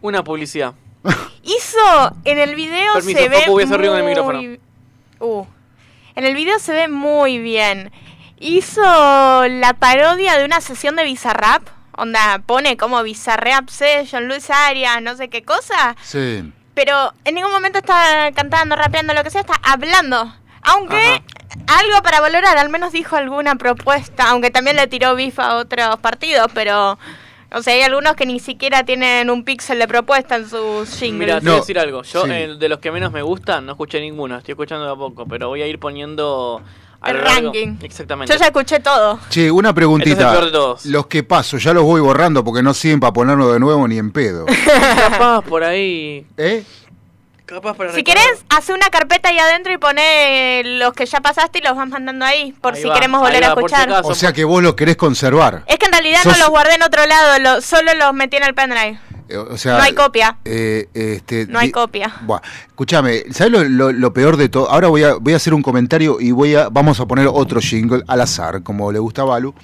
Una 0.00 0.24
publicidad. 0.24 0.74
Hizo 1.44 2.16
en 2.24 2.38
el 2.38 2.56
video 2.56 2.92
Permiso, 2.94 3.20
se 3.20 3.28
ve 3.28 3.38
Papu, 3.38 3.52
voy 3.52 3.62
a 3.62 3.66
hacer 3.66 3.78
ruido 3.78 3.92
en 3.96 3.98
el 3.98 4.02
muy- 4.04 4.48
micrófono. 4.48 4.58
Uh. 5.20 5.46
En 6.16 6.24
el 6.24 6.34
video 6.34 6.58
se 6.58 6.72
ve 6.72 6.88
muy 6.88 7.38
bien. 7.38 7.92
Hizo 8.40 8.82
la 8.82 9.74
parodia 9.78 10.36
de 10.38 10.44
una 10.44 10.60
sesión 10.60 10.96
de 10.96 11.04
Bizarrap. 11.04 11.62
Onda, 11.96 12.42
pone 12.44 12.76
como 12.76 13.00
Bizarrap 13.04 13.68
Session, 13.68 14.26
Luis 14.26 14.50
Arias, 14.50 15.00
no 15.02 15.14
sé 15.16 15.28
qué 15.28 15.44
cosa. 15.44 15.94
Sí. 16.02 16.52
Pero 16.78 17.12
en 17.24 17.34
ningún 17.34 17.50
momento 17.50 17.80
está 17.80 18.30
cantando, 18.36 18.76
rapeando, 18.76 19.12
lo 19.12 19.24
que 19.24 19.30
sea, 19.30 19.40
está 19.40 19.54
hablando. 19.64 20.32
Aunque 20.62 21.24
algo 21.66 22.02
para 22.04 22.20
valorar, 22.20 22.56
al 22.56 22.68
menos 22.68 22.92
dijo 22.92 23.16
alguna 23.16 23.56
propuesta, 23.56 24.30
aunque 24.30 24.52
también 24.52 24.76
le 24.76 24.86
tiró 24.86 25.16
bifa 25.16 25.48
a 25.48 25.56
otros 25.56 25.96
partidos, 25.96 26.46
pero... 26.54 26.96
O 27.50 27.62
sea, 27.62 27.74
hay 27.74 27.80
algunos 27.80 28.14
que 28.14 28.26
ni 28.26 28.38
siquiera 28.38 28.84
tienen 28.84 29.28
un 29.28 29.42
píxel 29.42 29.80
de 29.80 29.88
propuesta 29.88 30.36
en 30.36 30.48
sus 30.48 30.88
jingles. 30.96 31.18
Mira, 31.18 31.40
te 31.40 31.46
voy 31.46 31.54
a 31.54 31.60
decir 31.60 31.78
algo. 31.80 32.02
Yo, 32.02 32.24
sí. 32.26 32.30
eh, 32.30 32.54
de 32.56 32.68
los 32.68 32.78
que 32.78 32.92
menos 32.92 33.10
me 33.10 33.22
gustan, 33.22 33.66
no 33.66 33.72
escuché 33.72 34.00
ninguno. 34.00 34.36
Estoy 34.36 34.52
escuchando 34.52 34.84
de 34.84 34.92
a 34.92 34.94
poco, 34.94 35.26
pero 35.26 35.48
voy 35.48 35.62
a 35.62 35.66
ir 35.66 35.80
poniendo. 35.80 36.62
A 37.00 37.10
El 37.10 37.20
ranking. 37.20 37.76
Exactamente. 37.82 38.32
Yo 38.32 38.38
ya 38.38 38.46
escuché 38.46 38.80
todo. 38.80 39.20
Che, 39.30 39.50
una 39.50 39.68
Este 39.68 39.70
es 39.70 39.74
preguntita. 39.76 40.22
el 40.26 40.30
peor 40.32 40.44
de 40.46 40.50
todos. 40.50 40.86
Los 40.86 41.06
que 41.06 41.22
paso, 41.22 41.56
ya 41.58 41.72
los 41.72 41.84
voy 41.84 42.00
borrando 42.00 42.42
porque 42.44 42.62
no 42.62 42.74
sirven 42.74 43.00
para 43.00 43.12
ponerlo 43.12 43.52
de 43.52 43.60
nuevo 43.60 43.86
ni 43.86 43.98
en 43.98 44.10
pedo. 44.10 44.46
Capaz 45.10 45.42
por 45.42 45.62
ahí. 45.64 46.26
¿Eh? 46.36 46.64
Capaz 47.46 47.74
para 47.78 47.94
Si 47.94 48.02
querés, 48.04 48.44
hace 48.50 48.74
una 48.74 48.90
carpeta 48.90 49.30
ahí 49.30 49.38
adentro 49.38 49.72
y 49.72 49.78
poné 49.78 50.60
los 50.64 50.92
que 50.92 51.06
ya 51.06 51.20
pasaste 51.20 51.60
y 51.60 51.62
los 51.62 51.74
vas 51.76 51.88
mandando 51.88 52.26
ahí, 52.26 52.52
por 52.60 52.74
Ahí 52.74 52.82
si 52.82 52.88
va, 52.88 52.94
queremos 52.94 53.20
volver 53.22 53.42
a 53.42 53.46
si 53.46 53.52
escuchar. 53.54 53.88
acaso. 53.90 54.08
O 54.08 54.14
sea 54.14 54.34
que 54.34 54.44
vos 54.44 54.62
los 54.62 54.74
querés 54.74 54.96
conservar. 54.96 55.62
Es 55.66 55.78
que 55.78 55.86
en 55.86 55.92
realidad 55.92 56.20
Sos- 56.24 56.32
no 56.36 56.38
los 56.44 56.50
guardé 56.50 56.74
en 56.74 56.82
otro 56.82 57.06
lado, 57.06 57.38
lo- 57.38 57.60
solo 57.62 57.94
los 57.94 58.12
metí 58.12 58.36
en 58.36 58.42
el 58.44 58.54
pendrive. 58.54 58.98
Eh, 59.28 59.36
O 59.36 59.56
sea, 59.58 59.76
No 59.78 59.82
hay 59.82 59.92
copia. 59.94 60.38
eh, 60.44 60.88
este, 60.94 61.46
No 61.46 61.58
hay 61.58 61.70
copia. 61.70 62.14
Buah, 62.22 62.40
escúchame, 62.68 63.24
¿sabes 63.30 63.52
lo, 63.52 63.64
lo- 63.64 63.92
lo 63.92 64.12
peor 64.12 64.36
de 64.36 64.48
todo? 64.48 64.70
Ahora 64.70 64.88
voy 64.88 65.02
a, 65.04 65.14
voy 65.14 65.32
a 65.34 65.36
hacer 65.36 65.52
un 65.54 65.62
comentario 65.62 66.18
y 66.20 66.30
voy 66.30 66.54
a, 66.54 66.68
vamos 66.70 66.98
a 67.00 67.06
poner 67.06 67.26
otro 67.30 67.60
jingle 67.60 68.02
al 68.06 68.20
azar, 68.22 68.62
como 68.62 68.90
le 68.92 68.98
gusta 68.98 69.22
a 69.22 69.26
Balu. 69.26 69.54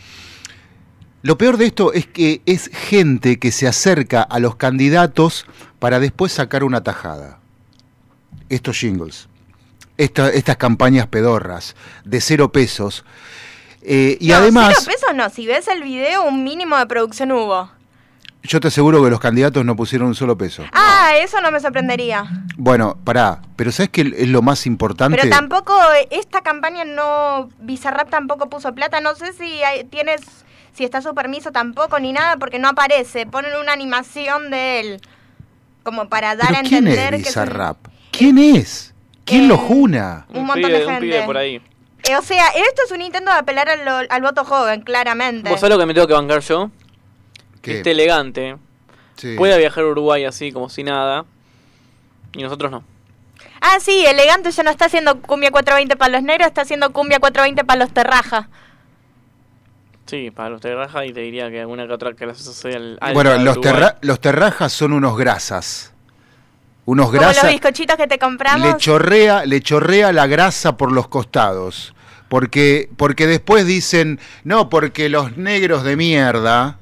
Lo 1.23 1.39
peor 1.39 1.57
de 1.57 1.67
esto 1.67 1.93
es 1.95 2.07
que 2.07 2.43
es 2.45 2.69
gente 2.73 3.39
que 3.39 3.51
se 3.53 3.67
acerca 3.67 4.21
a 4.23 4.39
los 4.39 4.57
candidatos 4.57 5.47
para 5.79 5.99
después 5.99 6.33
sacar 6.33 6.65
una 6.65 6.83
tajada. 6.83 7.39
Estos 8.51 8.79
jingles. 8.79 9.29
Esta- 9.97 10.29
estas 10.29 10.59
campañas 10.59 11.07
pedorras 11.07 11.75
de 12.05 12.21
cero 12.21 12.53
pesos. 12.53 13.05
Eh, 13.81 14.19
y 14.21 14.29
no, 14.29 14.37
además, 14.37 14.75
cero 14.79 14.93
pesos 14.95 15.15
no. 15.17 15.31
Si 15.31 15.47
ves 15.47 15.69
el 15.69 15.83
video, 15.83 16.25
un 16.25 16.45
mínimo 16.45 16.77
de 16.77 16.87
producción 16.87 17.33
hubo. 17.33 17.71
Yo 18.47 18.61
te 18.61 18.69
aseguro 18.69 19.03
que 19.03 19.11
los 19.11 19.21
candidatos 19.21 19.65
no 19.65 19.75
pusieron 19.75 20.09
un 20.09 20.15
solo 20.15 20.37
peso. 20.37 20.65
Ah, 20.73 21.13
eso 21.19 21.41
no 21.41 21.51
me 21.51 21.61
sorprendería. 21.61 22.25
Bueno, 22.57 22.97
pará, 23.03 23.41
pero 23.57 23.73
¿sabes 23.73 23.91
qué 23.91 24.03
es 24.17 24.29
lo 24.29 24.43
más 24.43 24.67
importante? 24.67 25.17
Pero 25.19 25.31
tampoco, 25.35 25.75
eh, 25.99 26.09
esta 26.11 26.43
campaña 26.43 26.85
no, 26.85 27.49
Bizarrap 27.61 28.11
tampoco 28.11 28.49
puso 28.51 28.75
plata, 28.75 29.01
no 29.01 29.15
sé 29.15 29.33
si 29.33 29.63
hay- 29.63 29.85
tienes, 29.85 30.21
si 30.75 30.85
está 30.85 31.01
su 31.01 31.15
permiso 31.15 31.53
tampoco 31.53 31.99
ni 31.99 32.13
nada, 32.13 32.37
porque 32.37 32.59
no 32.59 32.69
aparece, 32.69 33.27
ponen 33.27 33.53
una 33.61 33.73
animación 33.73 34.51
de 34.51 34.81
él, 34.81 35.01
como 35.83 36.09
para 36.09 36.37
dar 36.37 36.49
¿Pero 36.49 36.61
a 36.61 36.63
quién 36.63 36.87
entender 36.87 37.15
es 37.15 37.23
que 37.23 37.29
es 37.31 37.35
Bizarrap? 37.35 37.79
¿Quién 38.11 38.39
es? 38.39 38.95
¿Quién 39.25 39.49
lo 39.49 39.57
juna? 39.57 40.27
un 40.35 40.45
montón 40.45 40.71
de 40.71 40.87
un 40.87 40.99
pibe 40.99 41.13
gente. 41.13 41.23
por 41.27 41.39
ahí. 41.39 41.63
Eh, 42.07 42.17
o 42.17 42.21
sea, 42.23 42.49
esto 42.49 42.83
es 42.85 42.93
un 42.93 43.01
intento 43.01 43.33
de 43.33 43.39
apelar 43.39 43.71
al, 43.71 44.07
al 44.11 44.23
voto 44.23 44.45
joven, 44.45 44.83
claramente. 44.83 45.49
¿Vos 45.49 45.59
sabés 45.61 45.75
lo 45.75 45.81
que 45.81 45.87
me 45.87 45.95
tengo 45.95 46.07
que 46.07 46.13
bancar 46.13 46.41
yo? 46.41 46.71
¿Qué? 47.65 47.79
Este 47.79 47.91
elegante 47.93 48.57
Sí. 49.17 49.35
puede 49.37 49.59
viajar 49.59 49.85
a 49.85 49.87
Uruguay 49.89 50.25
así 50.25 50.53
como 50.53 50.69
si 50.69 50.83
nada. 50.85 51.25
Y 52.35 52.43
nosotros 52.43 52.71
no. 52.71 52.85
Ah, 53.61 53.79
sí, 53.81 54.05
elegante 54.07 54.51
ya 54.51 54.63
no 54.63 54.71
está 54.71 54.85
haciendo 54.87 55.21
cumbia 55.23 55.51
420 55.51 55.97
para 55.97 56.13
los 56.13 56.23
negros, 56.23 56.47
está 56.49 56.61
haciendo 56.63 56.93
cumbia 56.93 57.19
420 57.19 57.65
para 57.65 57.81
los 57.81 57.93
terraja. 57.95 58.49
Sí, 60.07 60.31
para 60.31 60.51
los 60.51 60.61
terrajas 60.61 61.07
y 61.07 61.13
te 61.13 61.21
diría 61.21 61.51
que 61.51 61.61
alguna 61.61 61.87
que 61.87 61.93
otra 61.95 62.13
clase 62.13 62.43
social. 62.43 62.99
alta 63.01 63.15
Bueno, 63.15 63.31
de 63.31 63.39
los, 63.39 63.61
terra- 63.61 63.97
los 64.03 64.21
terrajas 64.21 64.73
son 64.73 64.93
unos 64.93 65.17
grasas. 65.17 65.93
Unos 66.85 67.07
Como 67.07 67.17
los 67.23 67.25
grasas. 67.33 67.51
bizcochitos 67.51 67.97
que 67.97 68.07
te 68.07 68.19
compramos. 68.19 68.69
Le 68.69 68.77
chorrea, 68.77 69.47
le 69.47 69.63
chorrea 69.63 70.13
la 70.13 70.27
grasa 70.27 70.77
por 70.77 70.93
los 70.93 71.09
costados. 71.09 71.95
Porque, 72.29 72.91
porque 72.99 73.27
después 73.27 73.65
dicen, 73.65 74.21
no, 74.43 74.69
porque 74.69 75.09
los 75.09 75.37
negros 75.39 75.85
de 75.85 75.97
mierda. 75.97 76.79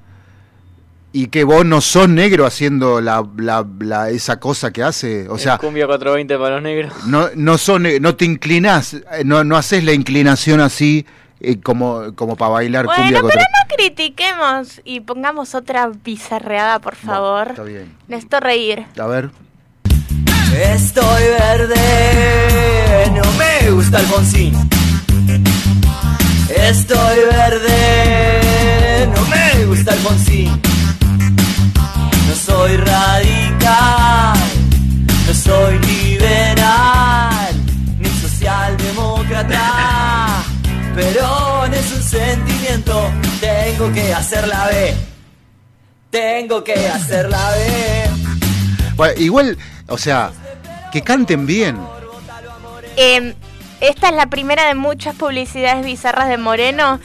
Y 1.14 1.26
que 1.26 1.44
vos 1.44 1.64
no 1.66 1.82
sos 1.82 2.08
negro 2.08 2.46
haciendo 2.46 3.00
la, 3.02 3.22
la- 3.36 3.66
la- 3.80 4.08
esa 4.08 4.40
cosa 4.40 4.72
que 4.72 4.82
hace. 4.82 5.28
O 5.28 5.36
sea, 5.36 5.58
cumbia 5.58 5.86
420 5.86 6.38
para 6.38 6.54
los 6.54 6.62
negros. 6.62 6.92
no, 7.06 7.28
no, 7.34 7.58
son, 7.58 7.86
no 8.00 8.16
te 8.16 8.24
inclinás, 8.24 8.94
eh, 8.94 9.04
no, 9.24 9.44
no 9.44 9.56
haces 9.58 9.84
la 9.84 9.92
inclinación 9.92 10.60
así 10.60 11.04
eh, 11.40 11.60
como, 11.60 12.14
como 12.14 12.34
para 12.36 12.52
bailar 12.52 12.86
Bueno, 12.86 13.02
cumbia 13.02 13.18
pero 13.18 13.28
contra- 13.28 13.42
no 13.42 13.76
critiquemos 13.76 14.80
y 14.84 15.00
pongamos 15.00 15.54
otra 15.54 15.90
bizarreada, 16.02 16.78
por 16.78 16.94
favor. 16.94 17.48
Está 17.50 17.62
bien. 17.64 17.94
Necesito 18.08 18.40
reír. 18.40 18.86
A 18.98 19.06
ver. 19.06 19.30
Estoy 20.54 21.22
verde, 21.38 21.76
no 23.14 23.22
me 23.32 23.70
gusta 23.70 23.98
Alfonsín. 23.98 24.54
Estoy 26.48 27.18
verde, 27.30 29.08
no 29.14 29.22
me 29.26 29.64
gusta 29.66 29.92
Alfonsín. 29.92 30.60
No 32.52 32.58
soy 32.58 32.76
radical, 32.76 34.38
no 35.26 35.34
soy 35.34 35.78
liberal, 35.78 37.54
ni 37.98 38.10
socialdemócrata. 38.10 40.44
Pero 40.94 41.66
no 41.66 41.74
es 41.74 41.92
un 41.92 42.02
sentimiento, 42.02 43.10
tengo 43.40 43.90
que 43.94 44.12
hacer 44.12 44.46
la 44.48 44.66
B. 44.66 44.94
Tengo 46.10 46.62
que 46.62 46.88
hacer 46.88 47.30
la 47.30 47.52
B. 47.52 48.10
Bueno, 48.96 49.18
igual, 49.18 49.56
o 49.88 49.96
sea, 49.96 50.30
que 50.92 51.00
canten 51.00 51.46
bien. 51.46 51.78
Eh, 52.98 53.34
esta 53.80 54.10
es 54.10 54.14
la 54.14 54.26
primera 54.26 54.66
de 54.66 54.74
muchas 54.74 55.14
publicidades 55.14 55.86
bizarras 55.86 56.28
de 56.28 56.36
Moreno. 56.36 57.00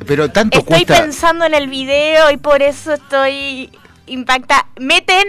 Es- 0.00 0.04
Pero 0.06 0.30
tanto 0.30 0.58
estoy 0.58 0.84
cuesta. 0.84 1.02
pensando 1.02 1.44
en 1.44 1.54
el 1.54 1.68
video 1.68 2.30
y 2.30 2.36
por 2.36 2.62
eso 2.62 2.92
estoy 2.94 3.70
impactada. 4.06 4.66
Meten, 4.78 5.26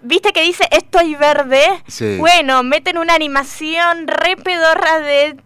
¿viste 0.00 0.32
que 0.32 0.42
dice 0.42 0.68
estoy 0.70 1.14
verde? 1.14 1.64
Sí. 1.88 2.16
Bueno, 2.18 2.62
meten 2.62 2.98
una 2.98 3.14
animación 3.14 4.06
re 4.06 4.36
pedorra 4.36 5.00
de 5.00 5.36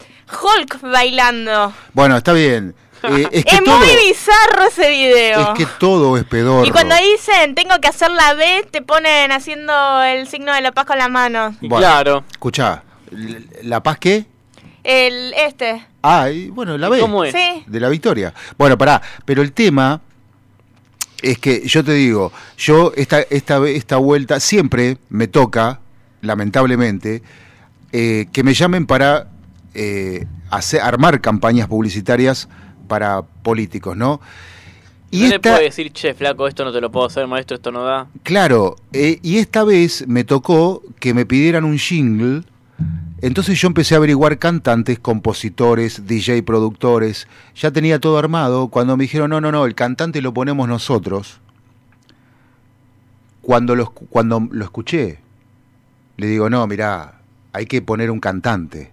Hulk 0.43 0.81
bailando. 0.83 1.73
Bueno, 1.93 2.17
está 2.17 2.33
bien. 2.33 2.75
Eh, 3.03 3.29
es 3.31 3.45
Es, 3.45 3.59
que 3.59 3.63
todo, 3.65 3.77
muy 3.79 3.87
bizarro 4.09 4.65
ese 4.69 4.89
video. 4.91 5.41
es 5.41 5.49
que 5.51 5.67
todo 5.79 6.17
es 6.17 6.25
pedorro. 6.25 6.65
Y 6.67 6.71
cuando 6.73 6.97
dicen 6.97 7.55
tengo 7.55 7.79
que 7.81 7.87
hacer 7.89 8.11
la 8.11 8.33
B, 8.35 8.67
te 8.71 8.83
ponen 8.83 9.31
haciendo 9.31 10.03
el 10.03 10.27
signo 10.27 10.53
de 10.53 10.61
la 10.63 10.73
paz 10.73 10.87
con 10.87 10.99
la 10.99 11.09
mano. 11.09 11.55
Bueno, 11.61 11.77
claro. 11.77 12.25
Escuchá, 12.33 12.83
¿la- 13.11 13.39
¿la 13.63 13.83
paz 13.83 13.99
qué? 13.99 14.25
El 14.83 15.35
este. 15.35 15.87
Ah, 16.09 16.31
y 16.31 16.51
bueno, 16.51 16.79
la 16.79 16.89
B. 16.89 17.01
¿Cómo 17.01 17.25
es? 17.25 17.33
Sí. 17.35 17.65
De 17.67 17.81
la 17.81 17.89
victoria. 17.89 18.33
Bueno, 18.57 18.79
pará, 18.79 19.03
pero 19.25 19.43
el 19.43 19.53
tema 19.53 20.01
es 21.23 21.39
que 21.39 21.67
yo 21.67 21.83
te 21.83 21.93
digo, 21.95 22.33
yo 22.57 22.93
esta, 22.97 23.21
esta, 23.23 23.59
ve- 23.59 23.75
esta 23.77 23.97
vuelta 23.97 24.39
siempre 24.39 24.99
me 25.09 25.27
toca, 25.27 25.81
lamentablemente, 26.21 27.23
eh, 27.93 28.27
que 28.33 28.45
me 28.45 28.55
llamen 28.55 28.87
para 28.87 29.29
eh, 29.75 30.27
hacer, 30.51 30.81
armar 30.81 31.21
campañas 31.21 31.67
publicitarias 31.69 32.49
para 32.87 33.23
políticos, 33.23 33.97
¿no? 33.97 34.21
Y 35.11 35.23
no 35.23 35.29
le 35.29 35.41
puedo 35.41 35.59
decir, 35.59 35.93
che, 35.93 36.15
flaco, 36.15 36.47
esto 36.47 36.65
no 36.65 36.73
te 36.73 36.81
lo 36.81 36.91
puedo 36.91 37.07
hacer, 37.07 37.27
maestro, 37.27 37.57
esto 37.57 37.73
no 37.73 37.83
da. 37.85 38.07
Claro, 38.23 38.77
eh, 38.93 39.19
y 39.23 39.39
esta 39.39 39.65
vez 39.65 40.05
me 40.07 40.25
tocó 40.25 40.83
que 41.01 41.15
me 41.15 41.25
pidieran 41.27 41.65
un 41.65 41.79
jingle. 41.79 42.43
Entonces 43.23 43.59
yo 43.59 43.69
empecé 43.69 43.95
a 43.95 43.99
averiguar 43.99 44.39
cantantes, 44.39 44.99
compositores, 44.99 46.07
DJ, 46.07 46.43
productores. 46.43 47.27
Ya 47.55 47.71
tenía 47.71 47.99
todo 47.99 48.19
armado. 48.19 48.69
Cuando 48.69 48.97
me 48.97 49.05
dijeron, 49.05 49.31
no, 49.31 49.41
no, 49.41 49.51
no, 49.51 49.65
el 49.65 49.75
cantante 49.75 50.21
lo 50.21 50.35
ponemos 50.35 50.69
nosotros. 50.69 51.41
Cuando 53.41 53.75
lo, 53.75 53.91
cuando 53.91 54.47
lo 54.51 54.65
escuché, 54.65 55.19
le 56.19 56.27
digo, 56.27 56.51
no, 56.51 56.67
mirá, 56.67 57.21
hay 57.53 57.67
que 57.67 57.81
poner 57.81 58.11
un 58.11 58.21
cantante. 58.21 58.93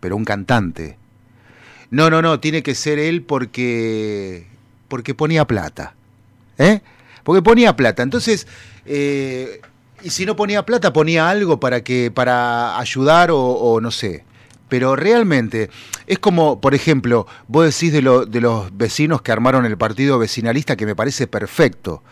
Pero 0.00 0.16
un 0.16 0.24
cantante. 0.24 0.96
No, 1.90 2.08
no, 2.08 2.22
no, 2.22 2.40
tiene 2.40 2.62
que 2.62 2.74
ser 2.74 2.98
él 2.98 3.22
porque, 3.22 4.46
porque 4.88 5.14
ponía 5.14 5.46
plata. 5.46 5.94
¿Eh? 6.56 6.80
Porque 7.22 7.42
ponía 7.42 7.76
plata. 7.76 8.02
Entonces, 8.02 8.46
eh, 8.86 9.60
y 10.02 10.10
si 10.10 10.26
no 10.26 10.36
ponía 10.36 10.64
plata, 10.64 10.92
ponía 10.92 11.28
algo 11.28 11.60
para 11.60 11.82
que, 11.82 12.10
para 12.10 12.78
ayudar 12.78 13.30
o, 13.32 13.80
no 13.80 13.90
sé. 13.90 14.24
Pero 14.68 14.96
realmente, 14.96 15.70
es 16.06 16.18
como, 16.18 16.60
por 16.60 16.74
ejemplo, 16.74 17.26
vos 17.46 17.64
decís 17.66 17.92
de, 17.92 18.02
lo- 18.02 18.24
de 18.26 18.40
los 18.40 18.76
vecinos 18.76 19.20
que 19.22 19.30
armaron 19.32 19.66
el 19.66 19.76
partido 19.76 20.18
vecinalista, 20.18 20.76
que 20.76 20.86
me 20.86 20.96
parece 20.96 21.26
perfecto. 21.26 22.02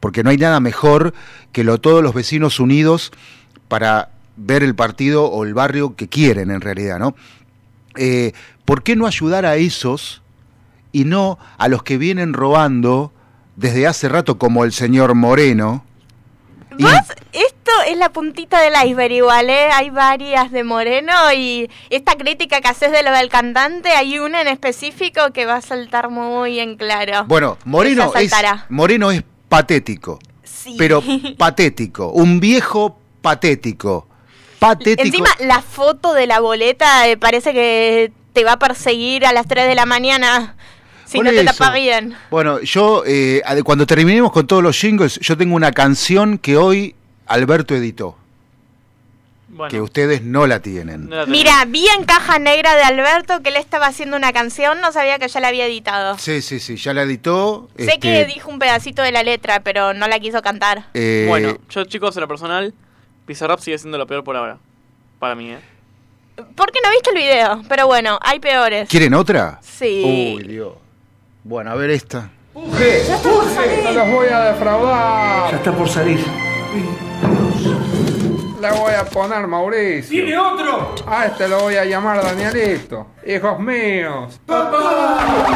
Porque 0.00 0.22
no 0.22 0.30
hay 0.30 0.36
nada 0.38 0.60
mejor 0.60 1.14
que 1.52 1.64
lo, 1.64 1.78
todos 1.78 2.02
los 2.02 2.14
vecinos 2.14 2.60
unidos 2.60 3.10
para 3.68 4.10
ver 4.36 4.62
el 4.62 4.74
partido 4.74 5.26
o 5.26 5.44
el 5.44 5.54
barrio 5.54 5.94
que 5.96 6.08
quieren 6.08 6.50
en 6.50 6.60
realidad, 6.60 6.98
¿no? 6.98 7.14
Eh, 7.96 8.32
¿Por 8.64 8.82
qué 8.82 8.96
no 8.96 9.06
ayudar 9.06 9.44
a 9.46 9.56
esos 9.56 10.22
y 10.92 11.04
no 11.04 11.38
a 11.58 11.68
los 11.68 11.82
que 11.82 11.98
vienen 11.98 12.32
robando 12.32 13.12
desde 13.56 13.86
hace 13.86 14.08
rato 14.08 14.38
como 14.38 14.64
el 14.64 14.72
señor 14.72 15.14
Moreno? 15.14 15.84
Vos, 16.82 17.16
esto 17.32 17.70
es 17.86 17.96
la 17.96 18.10
puntita 18.10 18.60
del 18.60 18.74
iceberg 18.86 19.12
igual, 19.12 19.50
¿eh? 19.50 19.68
Hay 19.72 19.90
varias 19.90 20.50
de 20.50 20.64
Moreno 20.64 21.12
y 21.34 21.70
esta 21.90 22.16
crítica 22.16 22.60
que 22.60 22.68
haces 22.68 22.90
de 22.92 23.02
lo 23.02 23.12
del 23.12 23.28
cantante, 23.28 23.90
hay 23.90 24.18
una 24.18 24.40
en 24.40 24.48
específico 24.48 25.32
que 25.32 25.46
va 25.46 25.56
a 25.56 25.60
saltar 25.60 26.10
muy 26.10 26.58
en 26.60 26.76
claro. 26.76 27.24
Bueno, 27.26 27.58
Moreno 27.64 28.12
es. 28.14 28.32
Moreno 28.68 29.10
es 29.10 29.22
patético, 29.48 30.18
Sí. 30.42 30.76
pero 30.78 31.02
patético, 31.38 32.10
un 32.10 32.40
viejo 32.40 32.98
patético, 33.22 34.06
patético. 34.58 35.06
Encima, 35.06 35.30
la 35.40 35.62
foto 35.62 36.14
de 36.14 36.26
la 36.26 36.40
boleta 36.40 37.08
eh, 37.08 37.16
parece 37.16 37.52
que 37.52 38.12
te 38.32 38.44
va 38.44 38.52
a 38.52 38.58
perseguir 38.58 39.26
a 39.26 39.32
las 39.32 39.46
3 39.46 39.66
de 39.66 39.74
la 39.74 39.86
mañana 39.86 40.56
si 41.10 41.18
Por 41.18 41.24
no 41.24 41.32
te 41.32 41.80
bien. 41.80 42.14
Bueno, 42.30 42.60
yo, 42.60 43.02
eh, 43.04 43.42
cuando 43.64 43.84
terminemos 43.84 44.30
con 44.30 44.46
todos 44.46 44.62
los 44.62 44.78
jingles, 44.78 45.18
yo 45.20 45.36
tengo 45.36 45.56
una 45.56 45.72
canción 45.72 46.38
que 46.38 46.56
hoy 46.56 46.94
Alberto 47.26 47.74
editó. 47.74 48.16
Bueno. 49.48 49.72
que 49.72 49.80
ustedes 49.80 50.22
no 50.22 50.46
la 50.46 50.60
tienen. 50.62 51.08
No 51.08 51.16
la 51.16 51.24
tenemos. 51.24 51.28
Mira, 51.28 51.64
vi 51.66 51.84
en 51.98 52.04
caja 52.04 52.38
negra 52.38 52.76
de 52.76 52.82
Alberto 52.82 53.42
que 53.42 53.48
él 53.48 53.56
estaba 53.56 53.88
haciendo 53.88 54.16
una 54.16 54.32
canción, 54.32 54.80
no 54.80 54.92
sabía 54.92 55.18
que 55.18 55.26
ya 55.26 55.40
la 55.40 55.48
había 55.48 55.66
editado. 55.66 56.16
Sí, 56.16 56.40
sí, 56.40 56.60
sí, 56.60 56.76
ya 56.76 56.94
la 56.94 57.02
editó. 57.02 57.68
Sé 57.76 57.86
este, 57.86 57.98
que 57.98 58.24
dijo 58.26 58.48
un 58.48 58.60
pedacito 58.60 59.02
de 59.02 59.10
la 59.10 59.24
letra, 59.24 59.60
pero 59.64 59.92
no 59.92 60.06
la 60.06 60.20
quiso 60.20 60.40
cantar. 60.40 60.86
eh, 60.94 61.26
Bueno, 61.28 61.58
yo 61.68 61.84
chicos, 61.84 62.16
en 62.16 62.20
lo 62.20 62.28
personal, 62.28 62.72
Bizarrap 63.26 63.58
sigue 63.58 63.76
siendo 63.76 63.98
lo 63.98 64.06
peor 64.06 64.22
por 64.22 64.36
ahora. 64.36 64.58
Para 65.18 65.34
mí, 65.34 65.50
¿eh? 65.50 65.58
¿Por 66.54 66.70
qué 66.70 66.78
no 66.84 66.90
viste 66.92 67.10
el 67.10 67.16
video? 67.16 67.62
Pero 67.68 67.88
bueno, 67.88 68.18
hay 68.22 68.38
peores. 68.38 68.88
¿Quieren 68.88 69.12
otra? 69.14 69.58
Sí. 69.62 70.36
Uy, 70.38 70.44
Dios. 70.44 70.74
Bueno, 71.42 71.70
a 71.70 71.74
ver 71.74 71.90
esta. 71.90 72.30
No 72.54 73.92
los 73.92 74.10
voy 74.10 74.28
a 74.28 74.40
defraudar. 74.52 75.50
Ya 75.50 75.56
está 75.56 75.72
por 75.72 75.88
salir. 75.88 76.20
Le 78.60 78.70
voy 78.72 78.92
a 78.92 79.04
poner 79.06 79.46
Mauricio. 79.46 80.10
¡Tiene 80.10 80.36
otro! 80.36 80.94
A 81.06 81.26
este 81.26 81.48
lo 81.48 81.60
voy 81.60 81.76
a 81.76 81.84
llamar 81.86 82.22
Danielito. 82.22 83.06
Hijos 83.26 83.58
míos. 83.58 84.38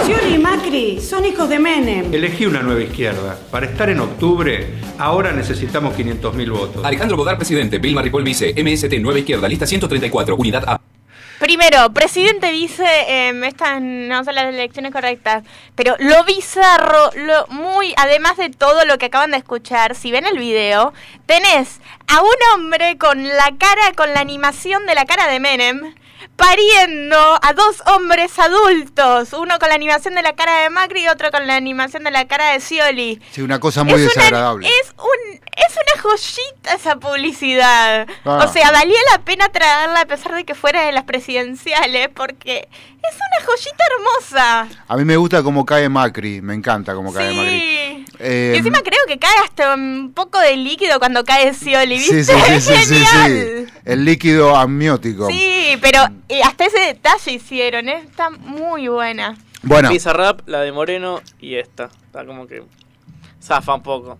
Scioli 0.04 0.36
y 0.36 0.38
Macri 0.38 1.00
son 1.02 1.26
hijos 1.26 1.48
de 1.50 1.58
Menem. 1.58 2.14
Elegí 2.14 2.46
una 2.46 2.62
nueva 2.62 2.80
izquierda. 2.80 3.36
Para 3.50 3.66
estar 3.66 3.90
en 3.90 4.00
octubre, 4.00 4.66
ahora 4.98 5.32
necesitamos 5.32 5.94
500.000 5.94 6.50
votos. 6.50 6.84
Alejandro 6.84 7.18
Bodar, 7.18 7.36
presidente. 7.36 7.76
Vilma 7.78 8.00
Ripoll, 8.00 8.24
vice. 8.24 8.54
MST, 8.56 8.98
Nueva 9.00 9.18
Izquierda, 9.18 9.48
lista 9.48 9.66
134, 9.66 10.36
unidad 10.36 10.64
A. 10.66 10.80
Primero, 11.38 11.92
presidente 11.92 12.52
dice, 12.52 12.84
em, 13.08 13.42
estas 13.42 13.80
no 13.82 14.24
son 14.24 14.34
las 14.36 14.46
elecciones 14.46 14.92
correctas, 14.92 15.42
pero 15.74 15.96
lo 15.98 16.22
bizarro, 16.24 17.10
lo 17.16 17.46
muy, 17.48 17.92
además 17.96 18.36
de 18.36 18.50
todo 18.50 18.84
lo 18.84 18.98
que 18.98 19.06
acaban 19.06 19.32
de 19.32 19.38
escuchar, 19.38 19.96
si 19.96 20.12
ven 20.12 20.26
el 20.26 20.38
video, 20.38 20.92
tenés 21.26 21.80
a 22.06 22.22
un 22.22 22.36
hombre 22.54 22.98
con 22.98 23.26
la 23.26 23.52
cara, 23.58 23.92
con 23.96 24.14
la 24.14 24.20
animación 24.20 24.86
de 24.86 24.94
la 24.94 25.06
cara 25.06 25.26
de 25.26 25.40
Menem, 25.40 25.94
pariendo 26.36 27.16
a 27.42 27.52
dos 27.52 27.82
hombres 27.86 28.38
adultos, 28.38 29.32
uno 29.32 29.58
con 29.58 29.68
la 29.68 29.74
animación 29.74 30.14
de 30.14 30.22
la 30.22 30.34
cara 30.34 30.62
de 30.62 30.70
Macri 30.70 31.04
y 31.04 31.08
otro 31.08 31.30
con 31.30 31.46
la 31.46 31.56
animación 31.56 32.04
de 32.04 32.10
la 32.10 32.26
cara 32.26 32.52
de 32.52 32.60
Scioli. 32.60 33.20
Sí, 33.32 33.42
una 33.42 33.58
cosa 33.60 33.82
muy 33.84 33.94
Es 33.94 34.00
una- 34.00 34.08
desagradable. 34.24 34.68
Es 34.68 34.94
un 34.98 35.40
es 35.56 35.72
una 35.72 36.02
joyita 36.02 36.74
esa 36.74 36.96
publicidad. 36.96 38.08
Ah. 38.24 38.44
O 38.48 38.52
sea, 38.52 38.72
valía 38.72 38.98
la 39.12 39.22
pena 39.22 39.48
traerla 39.50 40.00
a 40.00 40.04
pesar 40.06 40.34
de 40.34 40.44
que 40.44 40.54
fuera 40.54 40.84
de 40.84 40.90
las 40.92 41.04
presidenciales 41.04 42.08
porque 42.08 42.68
es 42.72 43.14
una 43.14 43.46
joyita 43.46 43.84
hermosa. 43.96 44.68
A 44.88 44.96
mí 44.96 45.04
me 45.04 45.16
gusta 45.16 45.42
cómo 45.44 45.64
cae 45.64 45.88
Macri, 45.88 46.40
me 46.42 46.54
encanta 46.54 46.94
cómo 46.94 47.12
cae 47.12 47.32
Macri. 47.32 48.04
Eh, 48.18 48.52
y 48.54 48.58
encima 48.58 48.80
creo 48.82 48.98
que 49.06 49.18
cae 49.18 49.36
hasta 49.44 49.74
un 49.74 50.12
poco 50.14 50.38
de 50.40 50.56
líquido 50.56 50.98
cuando 50.98 51.24
cae 51.24 51.54
Scioli, 51.54 51.98
¿viste? 51.98 52.24
sí, 52.24 52.32
sí, 52.32 52.60
sí, 52.60 52.84
sí, 52.84 53.04
sí. 53.04 53.66
El 53.84 54.04
líquido 54.04 54.56
amniótico. 54.56 55.28
Sí, 55.28 55.78
pero 55.80 56.00
eh, 56.28 56.42
hasta 56.42 56.64
ese 56.66 56.78
detalle 56.80 57.32
hicieron, 57.32 57.88
¿eh? 57.88 58.02
está 58.08 58.30
muy 58.30 58.88
buena. 58.88 59.36
Bueno. 59.62 59.88
Bizarrap, 59.90 60.46
la 60.46 60.60
de 60.60 60.72
Moreno 60.72 61.20
y 61.40 61.54
esta. 61.56 61.84
Está 62.06 62.24
como 62.26 62.46
que 62.46 62.62
zafa 63.42 63.74
un 63.74 63.82
poco. 63.82 64.18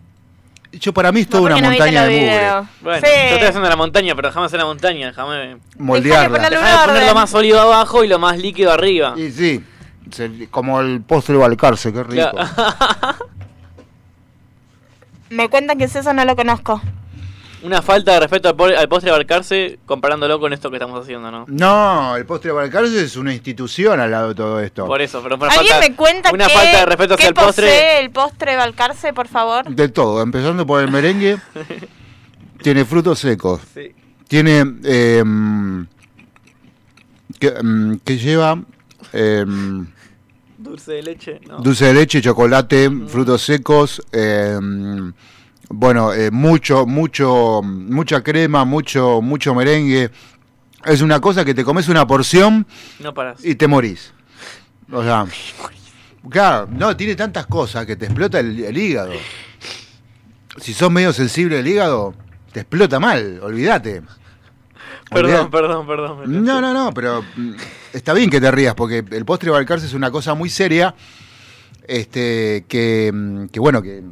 Yo 0.72 0.92
para 0.92 1.12
mí 1.12 1.20
es 1.20 1.28
toda 1.28 1.42
una 1.44 1.60
no 1.60 1.68
montaña 1.68 2.04
de 2.04 2.20
mugre. 2.20 2.68
Bueno, 2.80 3.06
Sí. 3.06 3.12
yo 3.12 3.34
estoy 3.34 3.48
haciendo 3.48 3.68
la 3.68 3.76
montaña, 3.76 4.14
pero 4.16 4.28
déjame 4.28 4.46
hacer 4.46 4.58
la 4.58 4.64
montaña, 4.64 5.06
déjame... 5.06 5.58
Moldearla. 5.78 6.50
Déjame 6.50 6.86
poner 6.86 7.06
lo 7.06 7.14
más 7.14 7.30
sólido 7.30 7.60
abajo 7.60 8.02
y 8.02 8.08
lo 8.08 8.18
más 8.18 8.38
líquido 8.38 8.72
arriba. 8.72 9.14
Y 9.16 9.30
sí, 9.30 9.64
como 10.50 10.80
el 10.80 11.00
postre 11.02 11.36
Balcarce, 11.36 11.92
qué 11.92 12.02
rico. 12.02 12.30
Me 15.30 15.48
cuentan 15.48 15.78
que 15.78 15.84
es 15.84 15.96
eso, 15.96 16.12
no 16.12 16.24
lo 16.24 16.36
conozco. 16.36 16.80
Una 17.64 17.80
falta 17.82 18.12
de 18.12 18.20
respeto 18.20 18.48
al, 18.50 18.56
po- 18.56 18.64
al 18.66 18.88
postre 18.88 19.10
Balcarce 19.10 19.78
comparándolo 19.86 20.38
con 20.38 20.52
esto 20.52 20.70
que 20.70 20.76
estamos 20.76 21.02
haciendo, 21.02 21.30
¿no? 21.30 21.46
No, 21.48 22.14
el 22.16 22.26
postre 22.26 22.52
Balcarce 22.52 23.02
es 23.02 23.16
una 23.16 23.32
institución 23.32 23.98
al 24.00 24.10
lado 24.10 24.28
de 24.28 24.34
todo 24.34 24.60
esto. 24.60 24.86
Por 24.86 25.00
eso, 25.00 25.22
pero 25.22 25.36
una 25.36 25.46
¿Alguien 25.46 25.68
falta, 25.72 25.80
me 25.88 25.96
cuenta 25.96 26.30
una 26.32 26.46
qué, 26.46 26.52
falta 26.52 26.78
de 26.80 26.86
respeto 26.86 27.14
hacia 27.14 27.24
qué 27.24 27.28
el 27.28 27.34
postre. 27.34 28.00
el 28.00 28.10
postre 28.10 28.56
Balcarce, 28.56 29.12
por 29.14 29.28
favor? 29.28 29.64
De 29.74 29.88
todo, 29.88 30.20
empezando 30.22 30.66
por 30.66 30.82
el 30.82 30.90
merengue. 30.90 31.38
tiene 32.62 32.84
frutos 32.84 33.18
secos. 33.18 33.60
Sí. 33.72 33.92
Tiene. 34.28 34.58
em, 34.84 35.86
que, 37.38 37.54
que 38.04 38.18
lleva. 38.18 38.62
em, 39.12 39.86
Dulce 40.58 40.92
de 40.92 41.02
leche, 41.02 41.40
no. 41.48 41.58
Dulce 41.58 41.86
de 41.86 41.94
leche, 41.94 42.22
chocolate, 42.22 42.90
frutos 43.08 43.42
secos, 43.42 44.00
eh, 44.12 44.58
bueno, 45.68 46.12
eh, 46.12 46.30
mucho, 46.30 46.86
mucho, 46.86 47.62
mucha 47.62 48.22
crema, 48.22 48.64
mucho, 48.64 49.20
mucho 49.22 49.54
merengue. 49.54 50.10
Es 50.84 51.00
una 51.00 51.20
cosa 51.20 51.44
que 51.44 51.54
te 51.54 51.64
comes 51.64 51.88
una 51.88 52.06
porción 52.06 52.66
No 53.00 53.14
y 53.42 53.54
te 53.54 53.66
morís. 53.66 54.12
O 54.92 55.02
sea, 55.02 55.26
claro, 56.28 56.68
no, 56.70 56.96
tiene 56.96 57.16
tantas 57.16 57.46
cosas 57.46 57.86
que 57.86 57.96
te 57.96 58.04
explota 58.04 58.38
el, 58.40 58.62
el 58.62 58.76
hígado. 58.76 59.12
Si 60.58 60.74
sos 60.74 60.90
medio 60.90 61.12
sensible 61.12 61.58
al 61.58 61.66
hígado, 61.66 62.14
te 62.52 62.60
explota 62.60 63.00
mal, 63.00 63.40
olvídate. 63.42 64.02
Perdón, 65.10 65.50
perdón, 65.50 65.86
perdón. 65.86 66.20
me 66.20 66.40
No, 66.40 66.60
no, 66.60 66.72
no, 66.72 66.92
pero 66.92 67.22
mm, 67.22 67.54
está 67.92 68.12
bien 68.12 68.30
que 68.30 68.40
te 68.40 68.50
rías, 68.50 68.74
porque 68.74 69.04
el 69.10 69.24
postre 69.24 69.48
de 69.48 69.52
Balcarce 69.52 69.86
es 69.86 69.94
una 69.94 70.10
cosa 70.10 70.34
muy 70.34 70.48
seria, 70.48 70.94
este, 71.86 72.64
que, 72.68 73.10
mm, 73.12 73.46
que 73.46 73.60
bueno, 73.60 73.82
que 73.82 74.02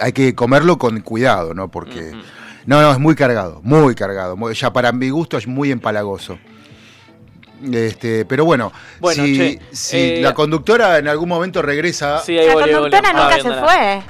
hay 0.00 0.12
que 0.12 0.34
comerlo 0.34 0.78
con 0.78 1.00
cuidado, 1.00 1.54
¿no? 1.54 1.68
Porque, 1.68 2.12
no, 2.66 2.80
no, 2.82 2.92
es 2.92 2.98
muy 2.98 3.14
cargado, 3.14 3.60
muy 3.62 3.94
cargado, 3.94 4.36
muy- 4.36 4.54
ya 4.54 4.72
para 4.72 4.92
mi 4.92 5.10
gusto 5.10 5.36
es 5.38 5.46
muy 5.46 5.70
empalagoso. 5.70 6.38
Este, 7.72 8.26
pero 8.26 8.44
bueno, 8.44 8.70
Bueno, 9.00 9.24
si, 9.24 9.36
che, 9.36 9.60
si 9.72 9.96
eh, 9.96 10.20
la 10.20 10.34
conductora 10.34 10.98
en 10.98 11.08
algún 11.08 11.28
momento 11.28 11.62
regresa, 11.62 12.18
Sí, 12.18 12.38
ahí 12.38 12.46
La 12.48 12.54
volvió, 12.54 12.72
conductora 12.82 13.12
nunca 13.12 13.26
Ah, 13.28 13.32
se 13.32 13.42
viéndola. 13.42 13.62
fue. 13.66 14.02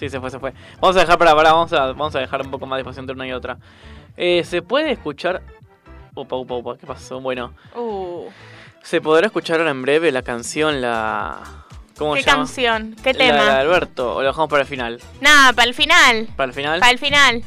Sí, 0.00 0.08
se 0.08 0.20
fue, 0.20 0.30
se 0.30 0.38
fue. 0.40 0.52
Vamos 0.80 0.96
a 0.96 1.00
dejar, 1.00 1.16
para, 1.16 1.36
para, 1.36 1.52
vamos 1.52 1.72
a, 1.72 1.86
vamos 1.86 2.14
a 2.16 2.18
dejar 2.18 2.42
un 2.42 2.50
poco 2.50 2.66
más 2.66 2.78
de 2.78 2.80
espacio 2.82 3.00
entre 3.00 3.14
una 3.14 3.28
y 3.28 3.32
otra. 3.32 3.58
Eh, 4.16 4.42
¿Se 4.44 4.60
puede 4.60 4.90
escuchar? 4.90 5.42
Upa, 6.16 6.34
upa, 6.36 6.54
upa, 6.56 6.76
¿qué 6.76 6.86
pasó? 6.86 7.20
Bueno, 7.20 7.52
Uh, 7.76 8.26
¿se 8.82 9.00
podrá 9.00 9.26
escuchar 9.26 9.58
ahora 9.60 9.70
en 9.70 9.82
breve 9.82 10.10
la 10.10 10.22
canción, 10.22 10.80
la... 10.80 11.63
¿Cómo 11.98 12.14
¿Qué 12.14 12.22
se 12.22 12.26
llama? 12.30 12.38
canción? 12.44 12.96
¿Qué 13.02 13.12
La 13.12 13.18
tema? 13.18 13.44
de 13.44 13.50
Alberto, 13.60 14.16
o 14.16 14.22
lo 14.22 14.28
dejamos 14.28 14.48
para 14.50 14.62
el 14.62 14.68
final. 14.68 15.00
Nada, 15.20 15.52
para 15.52 15.68
el 15.68 15.74
final. 15.74 16.28
¿Para 16.36 16.48
el 16.50 16.54
final? 16.54 16.80
Para 16.80 16.92
el 16.92 16.98
final. 16.98 17.42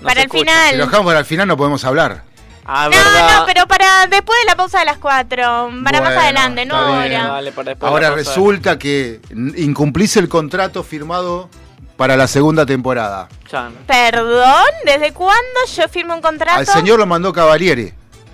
No 0.00 0.06
para 0.06 0.20
el 0.22 0.26
escucha. 0.26 0.40
final. 0.44 0.70
si 0.70 0.76
lo 0.78 0.84
dejamos 0.86 1.06
para 1.06 1.18
el 1.18 1.24
final 1.26 1.48
no 1.48 1.56
podemos 1.56 1.84
hablar. 1.84 2.22
Ah, 2.64 2.84
No, 2.84 2.90
verdad. 2.90 3.38
no, 3.40 3.46
pero 3.46 3.66
para 3.66 4.06
después 4.06 4.38
de 4.40 4.44
la 4.46 4.56
pausa 4.56 4.78
de 4.80 4.84
las 4.86 4.98
cuatro. 4.98 5.70
Para 5.84 6.00
más 6.00 6.16
adelante, 6.16 6.64
no 6.64 6.76
ahora. 6.76 7.26
Dale, 7.28 7.52
para 7.52 7.70
después 7.70 7.90
de 7.90 7.94
Ahora 7.94 8.10
resulta 8.14 8.78
que 8.78 9.20
incumplís 9.56 10.16
el 10.16 10.28
contrato 10.28 10.82
firmado 10.82 11.50
para 11.96 12.16
la 12.16 12.26
segunda 12.26 12.64
temporada. 12.64 13.28
Ya, 13.52 13.70
Perdón, 13.86 14.64
¿desde 14.86 15.12
cuándo 15.12 15.60
yo 15.76 15.88
firmo 15.88 16.14
un 16.14 16.22
contrato? 16.22 16.58
Al 16.58 16.66
señor 16.66 16.98
lo 16.98 17.06
mandó 17.06 17.32
Cavalieri. 17.32 17.92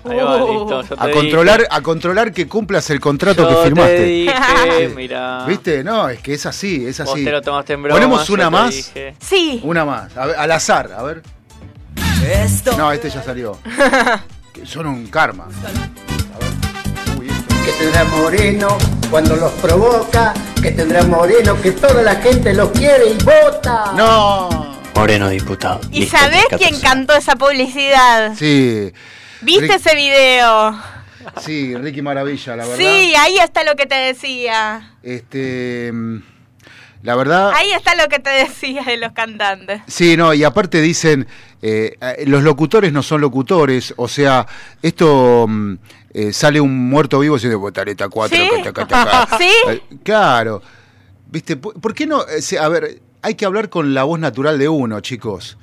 Ahí 0.09 0.17
va, 0.19 0.37
listo. 0.37 0.81
yo 0.83 0.95
te 0.95 1.03
A 1.03 1.07
dije. 1.07 1.19
controlar, 1.19 1.67
a 1.69 1.81
controlar 1.81 2.31
que 2.31 2.47
cumplas 2.47 2.89
el 2.89 2.99
contrato 2.99 3.43
Yo 3.43 3.49
que 3.49 3.55
te 3.55 3.63
firmaste. 3.63 4.03
dije, 4.03 4.93
mira. 4.95 5.45
¿Viste? 5.47 5.83
No, 5.83 6.09
es 6.09 6.19
que 6.19 6.33
es 6.33 6.45
así, 6.45 6.85
es 6.85 6.99
Vos 6.99 7.13
así. 7.13 7.23
te 7.25 7.31
lo 7.31 7.41
tomaste 7.41 7.73
en 7.73 7.83
broma, 7.83 7.95
Ponemos 7.99 8.29
una 8.29 8.45
te 8.45 8.49
más. 8.51 8.75
dije. 8.75 9.15
Sí. 9.19 9.59
Una 9.63 9.85
más. 9.85 10.15
A 10.17 10.25
ver, 10.27 10.35
al 10.37 10.51
azar, 10.51 10.91
a 10.97 11.03
ver. 11.03 11.21
Esto 12.25 12.75
No, 12.77 12.91
este 12.91 13.09
ya 13.09 13.21
salió. 13.23 13.57
Que 14.53 14.65
Son 14.65 14.87
un 14.87 15.05
karma. 15.07 15.47
que 17.65 17.71
tendrá 17.73 18.03
Moreno 18.05 18.77
cuando 19.09 19.35
los 19.35 19.51
provoca, 19.53 20.33
que 20.61 20.71
tendrá 20.71 21.03
Moreno 21.03 21.59
que 21.61 21.71
toda 21.71 22.01
la 22.01 22.15
gente 22.15 22.53
los 22.53 22.69
quiere 22.71 23.09
y 23.11 23.23
vota. 23.23 23.93
No. 23.95 24.77
Moreno 24.95 25.29
diputado. 25.29 25.79
¿Y 25.91 26.07
sabés 26.07 26.45
14. 26.49 26.57
quién 26.57 26.81
cantó 26.81 27.13
esa 27.13 27.35
publicidad? 27.35 28.33
Sí. 28.35 28.91
¿Viste 29.41 29.67
Rick- 29.67 29.75
ese 29.75 29.95
video? 29.95 30.79
Sí, 31.41 31.75
Ricky 31.75 32.01
Maravilla, 32.01 32.55
la 32.55 32.63
verdad. 32.65 32.77
Sí, 32.77 33.13
ahí 33.15 33.37
está 33.37 33.63
lo 33.63 33.75
que 33.75 33.85
te 33.85 33.95
decía. 33.95 34.93
Este. 35.03 35.91
mm, 35.93 36.17
La 37.03 37.15
verdad. 37.15 37.51
Ahí 37.53 37.71
está 37.71 37.95
lo 37.95 38.07
que 38.07 38.19
te 38.19 38.29
decía 38.29 38.83
de 38.83 38.97
los 38.97 39.11
cantantes. 39.11 39.81
Sí, 39.87 40.17
no, 40.17 40.33
y 40.33 40.43
aparte 40.43 40.81
dicen, 40.81 41.27
eh, 41.61 41.95
eh, 42.01 42.23
los 42.27 42.43
locutores 42.43 42.91
no 42.91 43.03
son 43.03 43.21
locutores, 43.21 43.93
o 43.97 44.07
sea, 44.07 44.47
esto 44.81 45.45
mm, 45.47 45.73
eh, 46.13 46.33
sale 46.33 46.59
un 46.59 46.89
muerto 46.89 47.19
vivo 47.19 47.37
y 47.37 47.39
dice, 47.39 47.55
botareta 47.55 48.09
4, 48.09 48.37
¿Sí? 48.37 48.49
¿Sí? 49.37 49.51
Eh, 49.69 49.81
claro, 50.03 50.61
¿viste? 51.29 51.57
¿Por, 51.57 51.93
qué 51.93 52.07
no? 52.07 52.21
a 52.59 52.67
ver, 52.69 53.01
hay 53.21 53.35
que 53.35 53.45
hablar 53.45 53.69
con 53.69 53.93
la 53.93 54.03
voz 54.03 54.19
natural 54.19 54.57
de 54.57 54.69
uno, 54.69 54.99
chicos. 55.01 55.57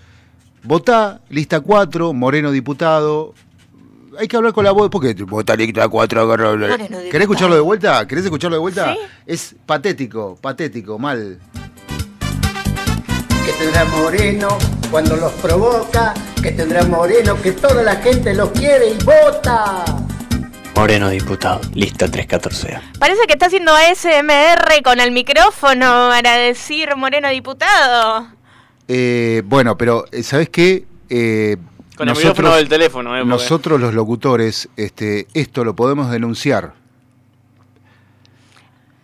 Votá, 0.62 1.20
lista 1.28 1.60
4, 1.60 2.12
Moreno 2.12 2.50
diputado. 2.50 3.34
Hay 4.18 4.28
que 4.28 4.36
hablar 4.36 4.52
con 4.52 4.64
la 4.64 4.72
voz, 4.72 4.90
porque 4.90 5.14
lista 5.14 5.88
4, 5.88 6.20
agarra- 6.22 6.50
Moreno 6.56 6.98
¿Querés 7.10 7.20
escucharlo 7.22 7.54
de 7.54 7.60
vuelta? 7.60 8.06
¿Querés 8.06 8.24
escucharlo 8.24 8.56
de 8.56 8.60
vuelta? 8.60 8.92
¿Sí? 8.94 9.00
Es 9.26 9.54
patético, 9.66 10.36
patético, 10.40 10.98
mal. 10.98 11.38
Que 13.44 13.52
tendrá 13.52 13.84
Moreno 13.86 14.48
cuando 14.90 15.16
los 15.16 15.32
provoca, 15.32 16.14
que 16.42 16.52
tendrá 16.52 16.84
Moreno, 16.84 17.40
que 17.42 17.52
toda 17.52 17.82
la 17.82 17.96
gente 17.96 18.34
los 18.34 18.50
quiere 18.50 18.90
y 18.90 19.04
vota. 19.04 19.84
Moreno 20.76 21.08
diputado, 21.08 21.60
lista 21.74 22.08
314. 22.08 22.80
Parece 22.98 23.26
que 23.26 23.34
está 23.34 23.46
haciendo 23.46 23.72
ASMR 23.74 24.82
con 24.82 25.00
el 25.00 25.12
micrófono 25.12 26.08
para 26.10 26.36
decir 26.36 26.94
Moreno 26.96 27.28
diputado. 27.30 28.26
Eh, 28.88 29.42
bueno, 29.44 29.76
pero 29.78 30.04
eh, 30.12 30.22
¿sabes 30.22 30.48
qué? 30.48 30.84
Eh, 31.08 31.56
Con 31.96 32.08
el 32.08 32.16
micrófono 32.16 32.54
del 32.56 32.68
teléfono, 32.68 33.16
eh, 33.16 33.24
nosotros 33.24 33.80
los 33.80 33.94
locutores, 33.94 34.68
este, 34.76 35.28
esto 35.34 35.64
lo 35.64 35.76
podemos 35.76 36.10
denunciar. 36.10 36.74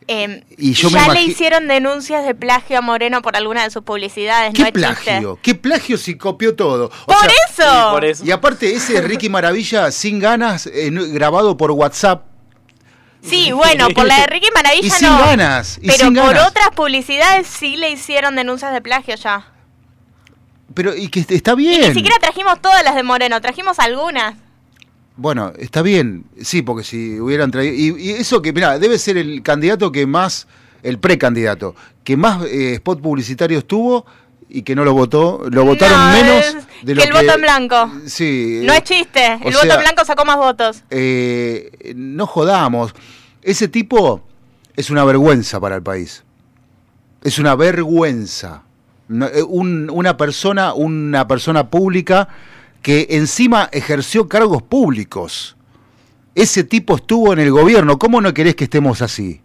Eh, 0.08 0.42
Y 0.58 0.72
yo 0.72 0.90
me 0.90 0.98
ya 0.98 1.12
le 1.12 1.22
hicieron 1.22 1.68
denuncias 1.68 2.24
de 2.26 2.34
plagio 2.34 2.78
a 2.78 2.80
Moreno 2.80 3.22
por 3.22 3.36
alguna 3.36 3.62
de 3.62 3.70
sus 3.70 3.84
publicidades, 3.84 4.58
no 4.58 4.64
¿Qué 4.64 4.72
plagio? 4.72 5.38
¿Qué 5.40 5.54
plagio 5.54 5.96
si 5.98 6.16
copió 6.16 6.56
todo? 6.56 6.86
O 6.86 7.06
¡Por 7.06 7.16
sea, 7.20 7.30
eso! 7.48 7.62
Sí, 7.62 7.90
por 7.92 8.04
eso. 8.04 8.24
Y 8.24 8.32
aparte 8.32 8.74
ese 8.74 9.00
Ricky 9.02 9.28
Maravilla 9.28 9.92
sin 9.92 10.18
ganas, 10.18 10.66
eh, 10.66 10.90
no- 10.90 11.04
grabado 11.06 11.56
por 11.56 11.70
WhatsApp. 11.70 12.24
Sí, 13.22 13.52
bueno, 13.52 13.88
por 13.90 14.06
la 14.06 14.16
de 14.22 14.26
Ricky 14.26 14.48
Maravilla 14.52 14.86
Y 14.86 14.90
sin 14.90 15.08
no. 15.08 15.18
ganas, 15.18 15.78
y 15.80 15.86
pero 15.86 16.06
sin 16.06 16.14
por 16.14 16.36
otras 16.38 16.70
publicidades 16.74 17.46
sí 17.46 17.76
le 17.76 17.90
hicieron 17.90 18.34
denuncias 18.34 18.72
de 18.72 18.80
plagio 18.80 19.14
ya. 19.14 19.46
Pero 20.74 20.94
y 20.94 21.08
que 21.08 21.24
está 21.28 21.52
Y 21.52 21.56
bien. 21.56 21.80
ni 21.88 21.94
siquiera 21.94 22.16
trajimos 22.20 22.60
todas 22.60 22.84
las 22.84 22.94
de 22.94 23.02
Moreno, 23.02 23.40
trajimos 23.40 23.78
algunas. 23.78 24.36
Bueno, 25.16 25.52
está 25.58 25.82
bien, 25.82 26.24
sí, 26.40 26.62
porque 26.62 26.84
si 26.84 27.20
hubieran 27.20 27.50
traído... 27.50 27.74
Y, 27.98 28.02
y 28.02 28.10
eso 28.12 28.40
que, 28.40 28.52
mira, 28.52 28.78
debe 28.78 28.98
ser 28.98 29.18
el 29.18 29.42
candidato 29.42 29.92
que 29.92 30.06
más, 30.06 30.46
el 30.82 30.98
precandidato, 30.98 31.74
que 32.04 32.16
más 32.16 32.42
eh, 32.46 32.74
spot 32.74 33.02
publicitarios 33.02 33.66
tuvo 33.66 34.06
y 34.48 34.62
que 34.62 34.74
no 34.74 34.82
lo 34.84 34.94
votó, 34.94 35.42
lo 35.50 35.64
votaron 35.64 35.98
No, 35.98 36.12
menos 36.12 36.44
es 36.46 36.56
de 36.82 36.94
lo 36.94 37.02
que 37.02 37.08
el 37.08 37.14
voto 37.14 37.34
en 37.34 37.40
blanco. 37.42 37.92
Sí. 38.06 38.62
No 38.64 38.72
es 38.72 38.82
chiste, 38.84 39.34
el 39.44 39.52
voto 39.54 39.72
en 39.74 39.80
blanco 39.80 40.04
sacó 40.06 40.24
más 40.24 40.36
votos. 40.38 40.82
eh, 40.90 41.92
no 41.94 42.26
jodamos. 42.26 42.94
Ese 43.42 43.68
tipo 43.68 44.22
es 44.74 44.88
una 44.90 45.04
vergüenza 45.04 45.60
para 45.60 45.76
el 45.76 45.82
país. 45.82 46.24
Es 47.22 47.38
una 47.38 47.54
vergüenza. 47.56 48.62
Eh, 49.10 49.42
un- 49.42 49.90
una 49.92 50.16
persona, 50.16 50.72
una 50.74 51.26
persona 51.26 51.68
pública 51.68 52.28
que 52.82 53.06
encima 53.10 53.68
ejerció 53.72 54.28
cargos 54.28 54.62
públicos. 54.62 55.56
Ese 56.34 56.64
tipo 56.64 56.96
estuvo 56.96 57.32
en 57.32 57.40
el 57.40 57.50
gobierno. 57.50 57.98
¿Cómo 57.98 58.20
no 58.20 58.32
querés 58.32 58.54
que 58.54 58.64
estemos 58.64 59.02
así? 59.02 59.40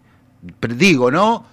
Pero 0.60 0.74
digo, 0.74 1.10
¿no? 1.10 1.44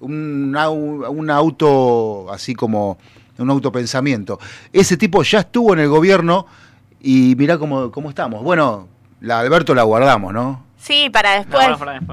Un, 0.00 0.54
un 0.56 1.30
auto 1.30 2.30
así 2.32 2.54
como 2.54 2.98
un 3.38 3.50
autopensamiento. 3.50 4.38
Ese 4.72 4.96
tipo 4.96 5.22
ya 5.22 5.40
estuvo 5.40 5.72
en 5.72 5.80
el 5.80 5.88
gobierno 5.88 6.46
y 7.00 7.34
mirá 7.36 7.58
cómo, 7.58 7.90
cómo 7.90 8.08
estamos. 8.10 8.42
Bueno, 8.42 8.86
la 9.20 9.40
Alberto 9.40 9.74
la 9.74 9.82
guardamos, 9.82 10.32
¿no? 10.32 10.64
Sí, 10.78 11.08
para 11.10 11.32
después. 11.38 11.66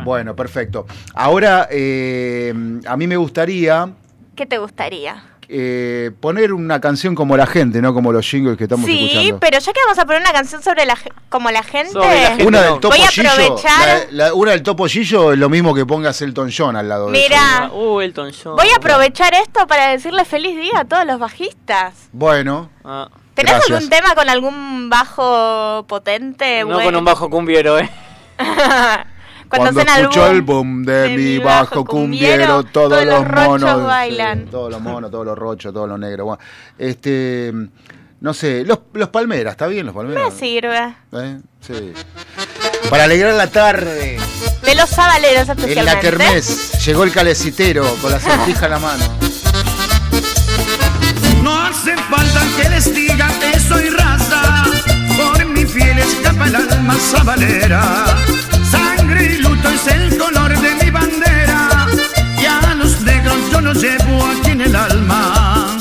Bueno, 0.03 0.35
perfecto. 0.35 0.87
Ahora, 1.13 1.67
eh, 1.69 2.53
a 2.87 2.97
mí 2.97 3.05
me 3.07 3.17
gustaría 3.17 3.89
¿Qué 4.35 4.47
te 4.47 4.57
gustaría? 4.57 5.23
Eh, 5.49 6.11
poner 6.19 6.53
una 6.53 6.79
canción 6.81 7.15
como 7.15 7.35
la 7.37 7.45
gente, 7.45 7.81
no 7.81 7.93
como 7.93 8.11
los 8.11 8.25
jingles 8.29 8.57
que 8.57 8.63
estamos 8.65 8.85
Sí, 8.85 9.05
escuchando. 9.05 9.39
pero 9.39 9.59
ya 9.59 9.73
que 9.73 9.79
vamos 9.85 9.99
a 9.99 10.05
poner 10.05 10.21
una 10.21 10.31
canción 10.31 10.61
sobre 10.63 10.85
la 10.85 10.97
como 11.29 11.49
la 11.51 11.63
gente, 11.63 11.97
Una 12.45 12.61
del 12.61 12.79
Topo 12.79 12.89
voy 12.89 13.01
a 13.01 13.07
Gillo, 13.07 13.29
aprovechar, 13.31 14.07
la- 14.11 14.27
la- 14.27 14.33
una 14.33 14.51
del 14.51 14.63
Topo 14.63 14.85
Gillo 14.87 15.33
es 15.33 15.39
lo 15.39 15.49
mismo 15.49 15.73
que 15.73 15.85
pongas 15.85 16.21
Elton 16.21 16.51
John 16.55 16.75
al 16.75 16.87
lado 16.89 17.07
de 17.07 17.11
Mira. 17.13 17.65
eso. 17.65 17.75
Uh, 17.75 18.01
Elton 18.01 18.31
John. 18.43 18.55
voy 18.55 18.67
a 18.69 18.75
aprovechar 18.77 19.33
esto 19.33 19.65
para 19.67 19.89
decirle 19.89 20.25
feliz 20.25 20.55
día 20.55 20.79
a 20.81 20.85
todos 20.85 21.05
los 21.05 21.19
bajistas. 21.19 21.93
Bueno, 22.11 22.69
Ah. 22.83 23.09
¿Tenés 23.33 23.51
Gracias. 23.53 23.71
algún 23.77 23.89
tema 23.89 24.13
con 24.13 24.29
algún 24.29 24.89
bajo 24.91 25.85
potente? 25.87 26.59
No 26.61 26.67
bueno? 26.75 26.83
con 26.83 26.95
un 26.97 27.05
bajo 27.05 27.29
cumbiero, 27.31 27.79
eh. 27.79 27.89
Cuando, 29.57 29.81
escucho 29.81 30.21
boom 30.21 30.31
el 30.35 30.41
boom 30.41 30.83
de, 30.83 30.93
de 30.93 31.17
mi 31.17 31.37
bajo 31.39 31.85
cumbiero, 31.85 32.63
todos, 32.63 32.89
todos 32.89 33.05
los 33.05 33.27
monos, 33.29 33.83
bailan. 33.83 34.39
sí, 34.39 34.47
todos 34.51 34.71
los 34.71 34.81
monos, 34.81 35.11
todos 35.11 35.25
los 35.25 35.37
rochos, 35.37 35.73
todos 35.73 35.87
los 35.89 35.99
negros. 35.99 36.25
Bueno, 36.25 36.43
este, 36.77 37.53
no 38.21 38.33
sé, 38.33 38.63
los, 38.65 38.79
los 38.93 39.09
palmeras, 39.09 39.51
¿está 39.51 39.67
bien 39.67 39.85
los 39.85 39.93
me 39.95 40.01
palmeras? 40.01 40.33
sirve. 40.33 40.95
¿Eh? 41.13 41.39
Sí. 41.61 41.93
Para 42.89 43.03
alegrar 43.05 43.33
la 43.33 43.47
tarde. 43.47 44.17
De 44.63 44.75
los 44.75 44.89
sabaleros 44.89 45.47
En 45.49 45.85
la 45.85 45.99
kermés 45.99 46.85
llegó 46.85 47.03
el 47.03 47.11
calecitero 47.11 47.83
con 48.01 48.11
la 48.11 48.19
sortija 48.19 48.65
en 48.65 48.71
la 48.71 48.79
mano. 48.79 49.03
No 51.41 51.61
hace 51.63 51.95
falta 51.97 52.41
que 52.61 52.69
les 52.69 52.93
diga 52.95 53.27
que 53.39 53.59
soy 53.59 53.89
raza, 53.89 54.63
por 55.17 55.45
mi 55.45 55.65
fiel 55.65 55.99
escapa 55.99 56.47
el 56.47 56.55
alma 56.55 56.95
sabalera. 56.95 58.05
Sangre 58.73 59.33
y 59.33 59.37
luto 59.37 59.69
es 59.69 59.87
el 59.87 60.17
color 60.17 60.51
de 60.59 60.71
mi 60.83 60.89
bandera, 60.89 61.87
y 62.41 62.45
a 62.45 62.73
los 62.75 63.01
negros 63.01 63.37
yo 63.51 63.61
los 63.61 63.77
llevo 63.81 64.25
aquí 64.25 64.51
en 64.51 64.61
el 64.61 64.75
alma. 64.75 65.77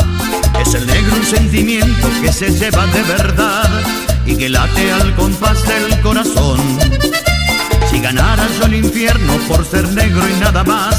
Es 0.61 0.74
el 0.74 0.86
negro 0.86 1.16
un 1.16 1.24
sentimiento 1.24 2.09
que 2.20 2.32
se 2.32 2.51
lleva 2.51 2.86
de 2.86 3.03
verdad 3.03 3.70
y 4.26 4.36
que 4.36 4.49
late 4.49 4.93
al 4.93 5.14
compás 5.14 5.59
del 5.66 6.01
corazón. 6.01 6.61
Si 7.90 8.01
ganara 8.01 8.47
yo 8.59 8.66
el 8.66 8.74
infierno 8.74 9.34
por 9.49 9.64
ser 9.66 9.88
negro 9.93 10.22
y 10.28 10.40
nada 10.40 10.62
más, 10.64 10.97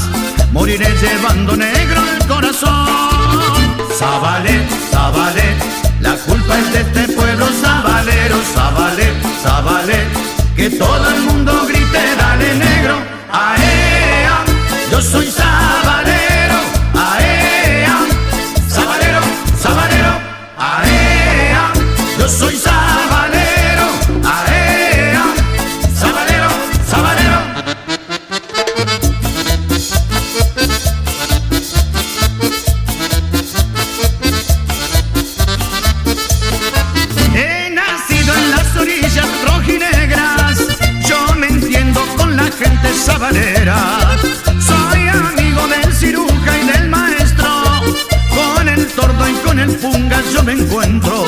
moriré 0.52 0.88
llevando 1.00 1.56
negro 1.56 2.00
el 2.16 2.26
corazón. 2.26 2.88
Zabalet, 3.98 4.68
Zabalet, 4.90 5.56
la 6.00 6.14
culpa 6.16 6.58
es 6.58 6.72
de 6.72 6.80
este 6.80 7.12
pueblo 7.14 7.46
sabalero, 7.62 8.36
Zabalet, 8.54 9.14
Zabalet, 9.42 10.06
que 10.56 10.70
todo 10.70 11.10
el 11.10 11.20
mundo 11.22 11.66
grite, 11.66 12.16
dale 12.16 12.54
negro, 12.54 12.98
aea, 13.32 14.44
yo 14.90 15.00
soy 15.00 15.26
sabalero, 15.26 16.58
aea, 16.94 17.98
sabalero, 18.68 19.20
sabalero, 19.60 20.12
aea, 20.56 21.72
yo 22.18 22.28
soy 22.28 22.56
sabalero, 22.56 22.73
sabalera. 43.04 43.76
Soy 44.68 45.08
amigo 45.08 45.66
del 45.68 45.92
ciruja 45.92 46.58
y 46.62 46.66
del 46.66 46.88
maestro, 46.88 47.50
con 48.34 48.68
el 48.68 48.86
tordo 48.88 49.28
y 49.28 49.34
con 49.46 49.58
el 49.58 49.70
funga 49.70 50.22
yo 50.32 50.42
me 50.42 50.52
encuentro. 50.52 51.24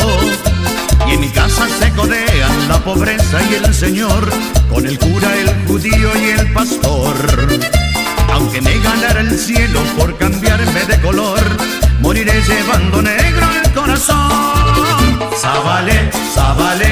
Y 1.07 1.12
en 1.12 1.20
mi 1.20 1.31
casa 1.31 1.66
se 1.79 1.91
codean 1.93 2.68
la 2.68 2.79
pobreza 2.79 3.39
y 3.51 3.55
el 3.55 3.74
señor, 3.74 4.29
con 4.70 4.87
el 4.87 4.99
cura, 4.99 5.37
el 5.37 5.66
judío 5.66 6.11
y 6.16 6.31
el 6.39 6.53
pastor. 6.53 7.14
Aunque 8.33 8.61
me 8.61 8.79
ganara 8.81 9.20
el 9.20 9.39
cielo 9.39 9.81
por 9.99 10.16
cambiarme 10.16 10.85
de 10.87 11.01
color, 11.01 11.41
moriré 12.01 12.43
llevando 12.43 13.03
negro 13.03 13.47
el 13.64 13.72
corazón. 13.72 15.20
Zabale, 15.41 16.11
Zabale, 16.35 16.91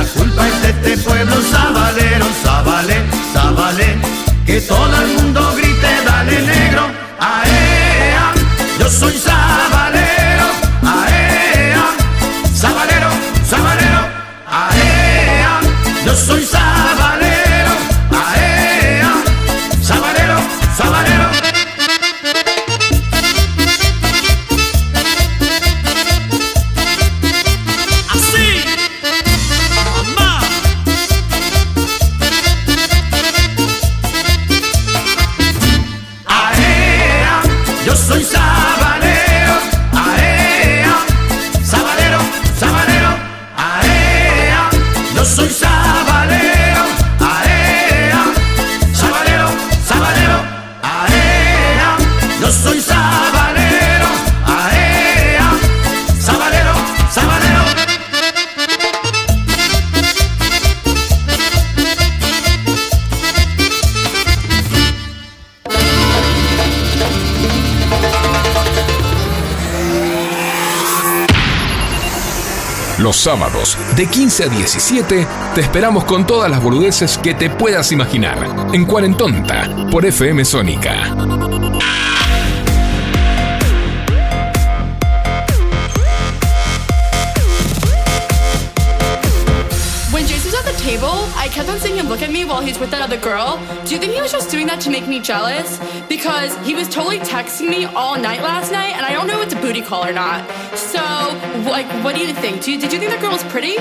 la 0.00 0.06
culpa 0.06 0.48
es 0.48 0.62
de 0.62 0.70
este 0.70 1.08
pueblo 1.08 1.36
sabalero, 1.50 2.26
Zabale, 2.42 2.96
Zabale, 3.34 3.98
que 4.46 4.60
todo 4.62 5.02
el 5.02 5.08
mundo 5.16 5.52
grite, 5.56 5.88
dale 6.06 6.40
negro, 6.40 6.84
aea, 7.18 8.32
yo 8.78 8.88
soy 8.88 9.12
sabalero, 9.18 10.46
aea, 10.96 11.86
sabalero, 12.54 13.10
sabalero, 13.46 14.00
aea, 14.50 15.60
yo 16.06 16.14
soy 16.16 16.44
sabalero, 16.44 16.59
de 74.00 74.06
15 74.06 74.44
a 74.44 74.48
17, 74.48 75.26
te 75.54 75.60
esperamos 75.60 76.04
con 76.04 76.26
todas 76.26 76.50
las 76.50 76.62
boludeces 76.62 77.18
que 77.18 77.34
te 77.34 77.50
puedas 77.50 77.92
imaginar. 77.92 78.38
En 78.72 78.86
Cuarentonta, 78.86 79.68
por 79.90 80.06
FM 80.06 80.42
Sónica. 80.46 81.14
Table, 90.80 91.28
I 91.36 91.48
kept 91.52 91.68
on 91.68 91.78
seeing 91.78 91.96
him 91.96 92.08
look 92.08 92.22
at 92.22 92.32
me 92.32 92.46
while 92.46 92.62
he's 92.62 92.78
with 92.78 92.90
that 92.90 93.02
other 93.02 93.18
girl. 93.18 93.60
Do 93.84 93.94
you 93.94 94.00
think 94.00 94.14
he 94.14 94.20
was 94.20 94.32
just 94.32 94.50
doing 94.50 94.66
that 94.68 94.80
to 94.80 94.90
make 94.90 95.06
me 95.06 95.20
jealous? 95.20 95.78
Because 96.08 96.56
he 96.66 96.74
was 96.74 96.88
totally 96.88 97.18
texting 97.18 97.68
me 97.68 97.84
all 97.84 98.18
night 98.18 98.40
last 98.40 98.72
night, 98.72 98.96
and 98.96 99.04
I 99.04 99.12
don't 99.12 99.26
know 99.26 99.38
if 99.40 99.46
it's 99.46 99.54
a 99.54 99.60
booty 99.60 99.82
call 99.82 100.04
or 100.04 100.12
not. 100.12 100.48
So, 100.74 100.98
like, 101.66 101.86
what 102.04 102.14
do 102.14 102.20
you 102.20 102.32
think? 102.32 102.62
Do 102.62 102.72
you, 102.72 102.78
did 102.78 102.92
you 102.92 102.98
think 102.98 103.10
that 103.10 103.20
girl 103.20 103.32
was 103.32 103.44
pretty? 103.50 103.76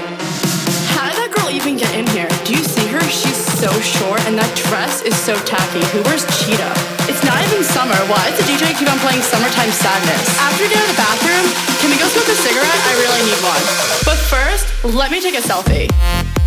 How 0.96 1.08
did 1.08 1.16
that 1.16 1.32
girl 1.32 1.48
even 1.48 1.78
get 1.78 1.92
in 1.96 2.08
here? 2.12 2.28
Do 2.44 2.52
you 2.56 2.64
see 2.64 2.88
her? 2.92 3.00
She's 3.08 3.38
so 3.60 3.72
short, 3.80 4.20
and 4.28 4.36
that 4.36 4.50
dress 4.68 5.02
is 5.04 5.16
so 5.16 5.36
tacky. 5.48 5.80
Who 5.96 6.04
wears 6.04 6.28
cheetah? 6.44 6.74
It's 7.08 7.24
not 7.24 7.40
even 7.48 7.64
summer. 7.64 7.96
Why 8.12 8.20
does 8.28 8.40
the 8.42 8.48
DJ 8.48 8.76
keep 8.76 8.90
on 8.90 9.00
playing 9.00 9.24
Summertime 9.24 9.72
Sadness? 9.72 10.24
After 10.40 10.66
we 10.66 10.70
get 10.72 10.82
out 10.82 10.90
of 10.90 10.96
the 10.96 11.02
bathroom, 11.02 11.46
can 11.80 11.90
we 11.92 11.98
go 12.00 12.08
smoke 12.12 12.28
a 12.28 12.38
cigarette? 12.40 12.82
I 12.90 12.94
really 13.00 13.22
need 13.28 13.40
one. 13.46 13.64
But 14.04 14.20
first, 14.20 14.66
let 14.84 15.12
me 15.12 15.22
take 15.22 15.36
a 15.38 15.44
selfie. 15.44 16.39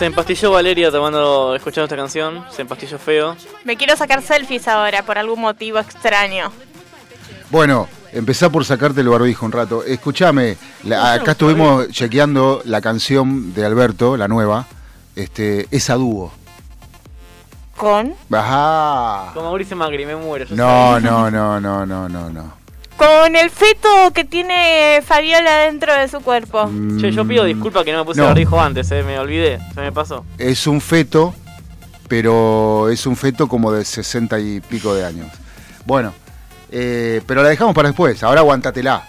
Se, 0.00 0.06
empastilló 0.06 0.50
Valeria 0.50 0.90
tomando, 0.90 1.54
escuchando 1.54 1.84
esta 1.84 1.96
canción. 1.96 2.44
Se 2.50 2.62
empastilló 2.62 2.98
feo. 2.98 3.36
Me 3.64 3.76
quiero 3.76 3.96
sacar 3.96 4.22
selfies 4.22 4.66
ahora 4.66 5.04
por 5.04 5.18
algún 5.18 5.40
motivo 5.40 5.78
extraño. 5.78 6.50
Bueno, 7.50 7.86
empezá 8.12 8.48
por 8.50 8.64
sacarte 8.64 9.02
el 9.02 9.08
barbijo 9.08 9.44
un 9.44 9.52
rato. 9.52 9.84
Escúchame, 9.84 10.56
la- 10.84 11.14
acá 11.14 11.32
estuvimos 11.32 11.88
chequeando 11.90 12.62
la 12.64 12.80
canción 12.80 13.52
de 13.52 13.64
Alberto, 13.66 14.16
la 14.16 14.26
nueva. 14.26 14.66
Este, 15.16 15.66
es 15.70 15.90
a 15.90 15.94
dúo. 15.94 16.32
¿Con? 17.76 18.14
Ajá. 18.32 19.32
Como 19.34 19.46
Mauricio 19.46 19.76
Macri, 19.76 20.06
me 20.06 20.16
muero. 20.16 20.46
No, 20.50 20.98
no, 21.00 21.30
no, 21.30 21.60
no, 21.60 21.84
no, 21.86 22.08
no, 22.08 22.30
no. 22.30 22.59
Con 23.00 23.34
el 23.34 23.48
feto 23.48 24.10
que 24.14 24.24
tiene 24.24 25.00
Fabiola 25.02 25.60
dentro 25.60 25.94
de 25.94 26.06
su 26.06 26.20
cuerpo. 26.20 26.70
Che, 27.00 27.10
yo 27.12 27.26
pido 27.26 27.44
disculpas 27.44 27.82
que 27.82 27.92
no 27.92 28.00
me 28.00 28.04
puse 28.04 28.18
No. 28.20 28.24
el 28.26 28.30
barbijo 28.34 28.60
antes, 28.60 28.90
eh, 28.90 29.02
me 29.02 29.18
olvidé, 29.18 29.58
se 29.74 29.80
me 29.80 29.90
pasó. 29.90 30.26
Es 30.36 30.66
un 30.66 30.82
feto, 30.82 31.34
pero 32.08 32.90
es 32.90 33.06
un 33.06 33.16
feto 33.16 33.48
como 33.48 33.72
de 33.72 33.86
60 33.86 34.38
y 34.38 34.60
pico 34.60 34.94
de 34.94 35.06
años. 35.06 35.28
Bueno, 35.86 36.12
eh, 36.70 37.22
pero 37.26 37.42
la 37.42 37.48
dejamos 37.48 37.74
para 37.74 37.88
después. 37.88 38.22
Ahora 38.22 38.40
aguantatela. 38.40 39.02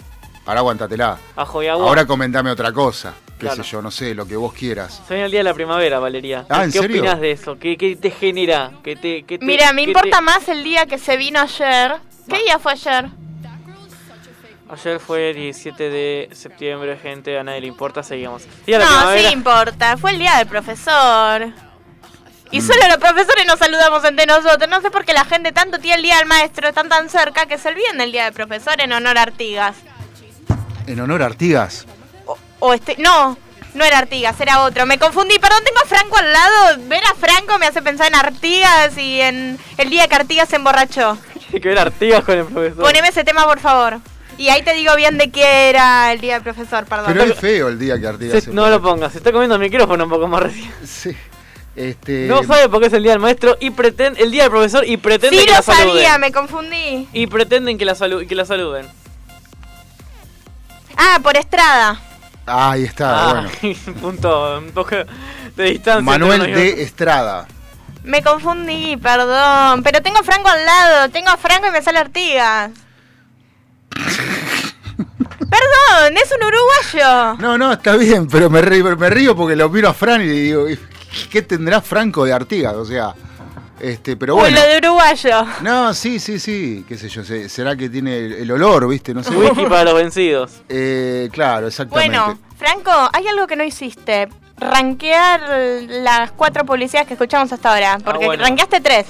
Ahora 0.45 0.59
aguantatela. 0.61 1.17
Ajo 1.35 1.61
y 1.61 1.67
agua. 1.67 1.85
Ahora 1.85 2.05
comentame 2.05 2.49
otra 2.49 2.71
cosa. 2.71 3.13
Qué 3.37 3.47
Claro. 3.47 3.61
sé 3.61 3.69
yo, 3.71 3.81
no 3.81 3.91
sé, 3.91 4.15
lo 4.15 4.25
que 4.25 4.37
vos 4.37 4.53
quieras. 4.53 5.01
Se 5.05 5.15
viene 5.15 5.25
el 5.25 5.31
día 5.31 5.41
de 5.41 5.43
la 5.43 5.53
primavera, 5.53 5.99
Valeria. 5.99 6.45
Ah, 6.47 6.63
¿en 6.63 6.71
¿Qué 6.71 6.79
serio? 6.79 7.01
opinas 7.01 7.19
de 7.19 7.31
eso? 7.31 7.59
¿Qué, 7.59 7.75
qué 7.75 7.97
te 7.97 8.09
genera? 8.11 8.71
¿Qué 8.83 8.95
te, 8.95 9.23
qué 9.23 9.37
te- 9.37 9.45
Mira, 9.45 9.73
me 9.73 9.81
qué 9.83 9.89
importa 9.89 10.19
te- 10.19 10.23
más 10.23 10.47
el 10.47 10.63
día 10.63 10.85
que 10.85 10.97
se 10.97 11.17
vino 11.17 11.41
ayer. 11.41 11.95
¿Qué 12.29 12.37
día 12.45 12.57
fue 12.57 12.71
ayer? 12.71 13.07
Ayer 14.71 14.99
fue 15.01 15.33
17 15.33 15.89
de 15.89 16.29
septiembre, 16.31 16.97
gente, 16.97 17.37
a 17.37 17.43
nadie 17.43 17.61
le 17.61 17.67
importa, 17.67 18.03
seguimos. 18.03 18.43
No, 18.67 19.11
sí 19.17 19.25
importa. 19.33 19.97
Fue 19.97 20.11
el 20.11 20.19
día 20.19 20.37
del 20.37 20.47
profesor. 20.47 21.49
Y 22.51 22.59
Mm. 22.59 22.67
solo 22.67 22.87
los 22.87 22.97
profesores 22.97 23.45
nos 23.45 23.59
saludamos 23.59 24.03
entre 24.05 24.25
nosotros. 24.25 24.69
No 24.69 24.79
sé 24.81 24.89
por 24.89 25.03
qué 25.03 25.13
la 25.13 25.25
gente 25.25 25.51
tanto 25.51 25.77
tiene 25.79 25.97
el 25.97 26.03
día 26.03 26.17
del 26.17 26.25
maestro, 26.25 26.69
están 26.69 26.87
tan 26.87 27.09
cerca 27.09 27.45
que 27.47 27.57
se 27.57 27.67
olviden 27.67 27.97
del 27.97 28.11
día 28.13 28.25
del 28.25 28.33
profesor 28.33 28.79
en 28.79 28.93
honor 28.93 29.17
a 29.17 29.23
Artigas. 29.23 29.75
En 30.87 30.99
honor 31.01 31.21
a 31.23 31.25
Artigas. 31.25 31.85
O 32.59 32.73
este, 32.73 32.95
no, 32.97 33.37
no 33.73 33.83
era 33.83 33.97
Artigas, 33.99 34.39
era 34.39 34.61
otro. 34.63 34.85
Me 34.85 34.97
confundí, 34.99 35.37
perdón, 35.39 35.63
tengo 35.65 35.79
a 35.83 35.85
Franco 35.87 36.15
al 36.17 36.31
lado. 36.31 36.77
Ver 36.87 37.03
a 37.05 37.15
Franco 37.15 37.57
me 37.59 37.65
hace 37.67 37.81
pensar 37.81 38.07
en 38.07 38.15
Artigas 38.15 38.97
y 38.97 39.19
en 39.19 39.59
el 39.77 39.89
día 39.89 40.07
que 40.07 40.15
Artigas 40.15 40.47
se 40.47 40.55
emborrachó. 40.57 41.17
Tiene 41.49 41.59
que 41.61 41.67
ver 41.69 41.79
Artigas 41.79 42.23
con 42.23 42.37
el 42.37 42.45
profesor. 42.45 42.83
Poneme 42.83 43.09
ese 43.09 43.25
tema, 43.25 43.43
por 43.45 43.59
favor. 43.59 43.99
Y 44.41 44.49
ahí 44.49 44.63
te 44.63 44.73
digo 44.73 44.95
bien 44.95 45.17
de 45.19 45.29
qué 45.29 45.69
era 45.69 46.11
el 46.11 46.19
día 46.19 46.33
del 46.33 46.41
profesor, 46.43 46.85
perdón. 46.85 47.05
Pero 47.13 47.23
es 47.25 47.35
feo 47.37 47.67
el 47.67 47.77
día 47.77 47.99
que 47.99 48.07
Artigas 48.07 48.43
Se- 48.45 48.51
no 48.51 48.69
lo 48.69 48.81
pongas, 48.81 49.11
se 49.11 49.19
está 49.19 49.31
comiendo 49.31 49.53
el 49.55 49.61
micrófono 49.61 50.05
un 50.05 50.09
poco 50.09 50.27
más 50.27 50.41
recién. 50.43 50.71
Sí. 50.85 51.15
Este... 51.75 52.25
No 52.27 52.43
sabe 52.43 52.67
por 52.67 52.81
qué 52.81 52.87
es 52.87 52.93
el 52.93 53.03
día 53.03 53.11
del 53.11 53.21
maestro 53.21 53.55
y 53.59 53.69
pretende, 53.69 54.21
el 54.21 54.31
día 54.31 54.43
del 54.43 54.51
profesor 54.51 54.83
y 54.85 54.97
pretende 54.97 55.37
Sí 55.37 55.45
que 55.45 55.51
lo 55.51 55.57
la 55.57 55.61
saluden. 55.61 55.87
sabía, 55.93 56.17
me 56.17 56.31
confundí. 56.31 57.07
Y 57.13 57.27
pretenden 57.27 57.77
que 57.77 57.85
la, 57.85 57.95
salu- 57.95 58.27
que 58.27 58.35
la 58.35 58.45
saluden. 58.45 58.87
Ah, 60.97 61.19
por 61.23 61.37
Estrada. 61.37 61.99
Ah, 62.45 62.71
ahí 62.71 62.83
está, 62.83 63.29
Ah, 63.29 63.47
bueno. 63.61 63.77
punto, 64.01 64.57
un 64.59 64.71
poco 64.71 64.95
de 65.55 65.63
distancia. 65.63 66.01
Manuel 66.01 66.41
de. 66.53 66.81
Estrada. 66.83 67.47
Me 68.03 68.21
confundí, 68.23 68.97
perdón. 68.97 69.83
Pero 69.83 70.01
tengo 70.01 70.17
a 70.19 70.23
Franco 70.23 70.49
al 70.49 70.65
lado. 70.65 71.09
Tengo 71.09 71.29
a 71.29 71.37
Franco 71.37 71.67
y 71.67 71.71
me 71.71 71.81
sale 71.83 71.99
Artigas. 71.99 72.71
perdón, 75.93 76.17
es 76.17 76.31
un 76.39 76.47
uruguayo. 76.47 77.37
No, 77.39 77.57
no, 77.57 77.73
está 77.73 77.95
bien, 77.95 78.27
pero 78.27 78.49
me 78.49 78.61
río, 78.61 78.95
me 78.97 79.09
río 79.09 79.35
porque 79.35 79.55
lo 79.55 79.69
miro 79.69 79.89
a 79.89 79.93
Fran 79.93 80.21
y 80.21 80.27
digo, 80.27 80.65
¿qué 81.29 81.41
tendrá 81.41 81.81
Franco 81.81 82.25
de 82.25 82.33
Artigas? 82.33 82.73
O 82.75 82.85
sea, 82.85 83.13
este, 83.79 84.15
pero 84.15 84.35
bueno. 84.35 84.55
lo 84.59 84.67
de 84.67 84.77
uruguayo. 84.77 85.45
No, 85.61 85.93
sí, 85.93 86.19
sí, 86.19 86.39
sí, 86.39 86.85
qué 86.87 86.97
sé 86.97 87.09
yo, 87.09 87.23
se- 87.23 87.49
será 87.49 87.75
que 87.75 87.89
tiene 87.89 88.17
el, 88.17 88.33
el 88.33 88.51
olor, 88.51 88.87
¿viste? 88.87 89.13
No 89.13 89.23
sé. 89.23 89.35
Whisky 89.35 89.65
para 89.65 89.85
los 89.85 89.95
vencidos. 89.95 90.61
Eh, 90.69 91.29
claro, 91.31 91.67
exactamente. 91.67 92.17
Bueno, 92.17 92.39
Franco, 92.57 92.91
hay 93.13 93.27
algo 93.27 93.47
que 93.47 93.55
no 93.55 93.63
hiciste. 93.63 94.29
Ranquear 94.57 95.41
las 95.89 96.31
cuatro 96.33 96.63
publicidades 96.63 97.07
que 97.07 97.15
escuchamos 97.15 97.51
hasta 97.51 97.73
ahora. 97.73 97.97
Porque 98.03 98.25
bueno. 98.27 98.43
ranqueaste 98.43 98.79
tres. 98.79 99.07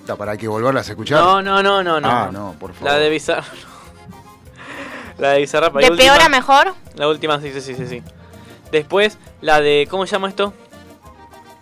Está, 0.00 0.16
¿Para 0.16 0.34
que 0.38 0.48
volverlas 0.48 0.88
a 0.88 0.92
escuchar? 0.92 1.20
No, 1.20 1.42
no, 1.42 1.62
no, 1.62 1.82
no, 1.82 2.00
no. 2.00 2.08
Ah, 2.08 2.30
no, 2.32 2.54
por 2.58 2.72
favor. 2.72 2.90
La 2.90 2.98
de 2.98 3.10
Bizarrap. 3.10 3.44
La 5.18 5.30
de 5.32 5.38
Bizarrap. 5.40 5.74
¿De 5.74 5.82
la 5.82 5.96
peor 5.96 6.10
última- 6.12 6.24
a 6.24 6.28
mejor? 6.28 6.74
La 6.96 7.08
última, 7.08 7.40
sí, 7.40 7.50
sí, 7.52 7.60
sí, 7.60 7.74
sí, 7.74 7.86
sí. 7.86 8.02
Después, 8.70 9.18
la 9.40 9.60
de. 9.60 9.86
¿Cómo 9.90 10.06
se 10.06 10.12
llama 10.12 10.28
esto? 10.28 10.52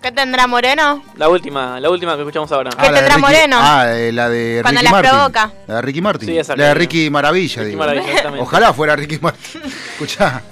¿Qué 0.02 0.12
tendrá 0.12 0.46
Moreno? 0.46 1.02
La 1.16 1.28
última, 1.30 1.80
la 1.80 1.88
última 1.88 2.14
que 2.14 2.20
escuchamos 2.22 2.50
ahora. 2.52 2.70
Ah, 2.76 2.82
la 2.82 2.88
de 2.90 2.94
tendrá 2.98 3.14
Ricky- 3.16 3.20
Moreno? 3.22 3.56
Ah, 3.58 3.86
eh, 3.96 4.12
la 4.12 4.28
de 4.28 4.58
Cuando 4.62 4.80
Ricky 4.80 4.84
las 4.84 4.92
Martin. 4.92 5.10
provoca. 5.12 5.52
La 5.66 5.74
de 5.76 5.82
Ricky 5.82 6.00
Martin. 6.02 6.28
Sí, 6.28 6.38
esa 6.38 6.56
la 6.56 6.66
de 6.68 6.74
Ricky 6.74 7.08
Maravilla, 7.10 7.54
Ricky 7.62 7.66
digo. 7.70 7.78
Maravilla, 7.78 8.06
exactamente. 8.08 8.42
Ojalá 8.42 8.72
fuera 8.74 8.96
Ricky 8.96 9.18
Martin. 9.18 9.62
Escuchá. 9.92 10.42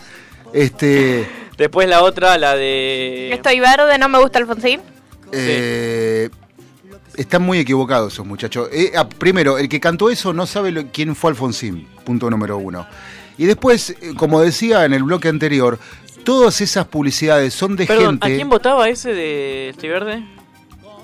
Este. 0.54 1.28
Después 1.58 1.86
la 1.88 2.02
otra, 2.02 2.38
la 2.38 2.54
de. 2.54 3.32
Estoy 3.34 3.60
verde, 3.60 3.98
no 3.98 4.08
me 4.08 4.18
gusta 4.20 4.38
Alfonsín. 4.38 4.80
Eh, 5.32 6.30
están 7.16 7.42
muy 7.42 7.58
equivocados 7.58 8.12
esos 8.14 8.26
muchachos. 8.26 8.68
Eh, 8.72 8.92
ah, 8.96 9.08
primero, 9.08 9.58
el 9.58 9.68
que 9.68 9.80
cantó 9.80 10.10
eso 10.10 10.32
no 10.32 10.46
sabe 10.46 10.70
lo- 10.70 10.86
quién 10.92 11.14
fue 11.14 11.30
Alfonsín, 11.30 11.86
punto 12.04 12.28
número 12.30 12.58
uno. 12.58 12.86
Y 13.38 13.46
después, 13.46 13.90
eh, 14.00 14.12
como 14.16 14.40
decía 14.40 14.84
en 14.84 14.92
el 14.92 15.02
bloque 15.04 15.28
anterior, 15.28 15.78
todas 16.24 16.60
esas 16.60 16.86
publicidades 16.86 17.54
son 17.54 17.76
de 17.76 17.86
Perdón, 17.86 18.18
¿a 18.20 18.26
gente. 18.26 18.36
quién 18.36 18.48
votaba 18.48 18.88
ese 18.88 19.12
de 19.12 19.70
Estoy 19.70 19.88
Verde? 19.88 20.24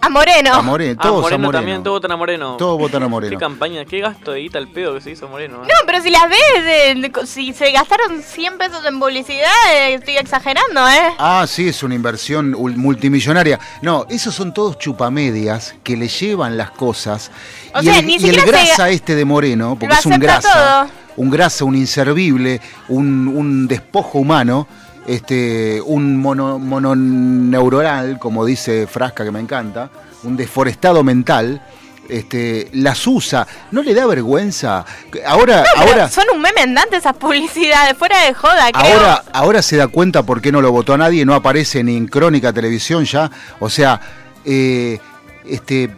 A 0.01 0.09
Moreno. 0.11 0.55
A 0.55 0.63
Moreno, 0.63 0.97
Ah, 0.99 1.03
todos 1.03 1.23
Moreno 1.23 1.35
a 1.35 1.39
Moreno. 1.47 1.59
también, 1.59 1.83
todos 1.83 1.97
votan 1.97 2.13
a 2.13 2.17
Moreno. 2.17 2.57
Todos 2.57 2.79
votan 2.79 3.03
a 3.03 3.09
Moreno. 3.09 3.31
Qué 3.31 3.37
campaña, 3.39 3.85
qué 3.85 4.01
gasto 4.01 4.33
de 4.33 4.41
guita 4.41 4.59
el 4.59 4.69
pedo 4.69 4.95
que 4.95 5.01
se 5.01 5.11
hizo 5.11 5.29
Moreno. 5.29 5.57
¿eh? 5.65 5.67
No, 5.67 5.75
pero 5.87 6.01
si 6.01 6.11
las 6.11 6.29
ves, 6.29 6.39
eh, 6.65 7.13
si 7.27 7.53
se 7.53 7.73
gastaron 7.73 8.23
100 8.23 8.59
pesos 8.59 8.85
en 8.87 8.99
publicidad, 9.01 9.51
eh, 9.75 9.95
estoy 9.95 10.17
exagerando, 10.17 10.89
¿eh? 10.89 11.15
Ah, 11.19 11.45
sí, 11.49 11.69
es 11.69 11.83
una 11.83 11.95
inversión 11.97 12.55
ul- 12.55 12.77
multimillonaria. 12.77 13.59
No, 13.83 14.07
esos 14.09 14.35
son 14.35 14.55
todos 14.55 14.79
chupamedias 14.79 15.75
que 15.83 15.97
le 15.97 16.07
llevan 16.09 16.57
las 16.57 16.71
cosas. 16.71 17.31
O 17.75 17.81
y, 17.81 17.85
sea, 17.87 17.99
el, 17.99 18.07
ni 18.07 18.17
y 18.17 18.29
el 18.29 18.37
se- 18.41 18.47
grasa 18.47 18.89
este 18.91 19.15
de 19.17 19.25
Moreno, 19.25 19.71
porque 19.79 19.89
Lo 19.95 19.95
es 20.01 20.07
un 20.07 20.19
grasa, 20.21 20.87
todo. 20.87 20.91
un 21.17 21.31
grasa, 21.31 21.65
un 21.65 21.75
inservible, 21.75 22.61
un, 22.89 23.27
un 23.29 23.67
despojo 23.67 24.19
humano, 24.19 24.69
este, 25.09 25.81
un 25.85 26.19
mono, 26.19 26.59
mononeuronal, 26.59 28.19
como 28.19 28.45
dice 28.45 28.87
Frasca 28.87 29.25
que 29.25 29.31
me 29.31 29.41
encanta, 29.41 29.91
un 30.23 30.37
deforestado 30.37 31.03
mental. 31.03 31.63
este, 32.09 32.69
las 32.73 33.07
usa, 33.07 33.47
¿no 33.71 33.83
le 33.83 33.93
da 33.95 34.07
vergüenza? 34.07 34.85
Ahora, 35.27 35.63
No, 35.77 35.83
ahora, 35.83 36.09
son 36.09 36.25
un 36.35 36.41
meme 36.41 36.63
andante 36.63 36.97
esas 36.97 37.15
publicidades, 37.17 37.97
fuera 37.99 38.19
de 38.25 38.33
joda, 38.33 38.71
creo. 38.73 38.95
ahora, 38.95 39.25
ahora 39.33 39.63
se 39.63 39.77
da 39.77 39.89
cuenta 39.89 40.23
por 40.23 40.41
qué 40.41 40.51
no 40.51 40.63
lo 40.63 40.73
votó 40.73 40.95
a 40.95 40.99
nadie, 40.99 41.27
no 41.27 41.35
aparece 41.35 41.85
ni 41.85 41.97
en 41.99 42.07
Crónica 42.07 42.51
Televisión 42.53 43.05
ya. 43.05 43.31
O 43.61 43.69
sea, 43.69 44.01
eh, 44.45 44.99
este, 45.45 45.91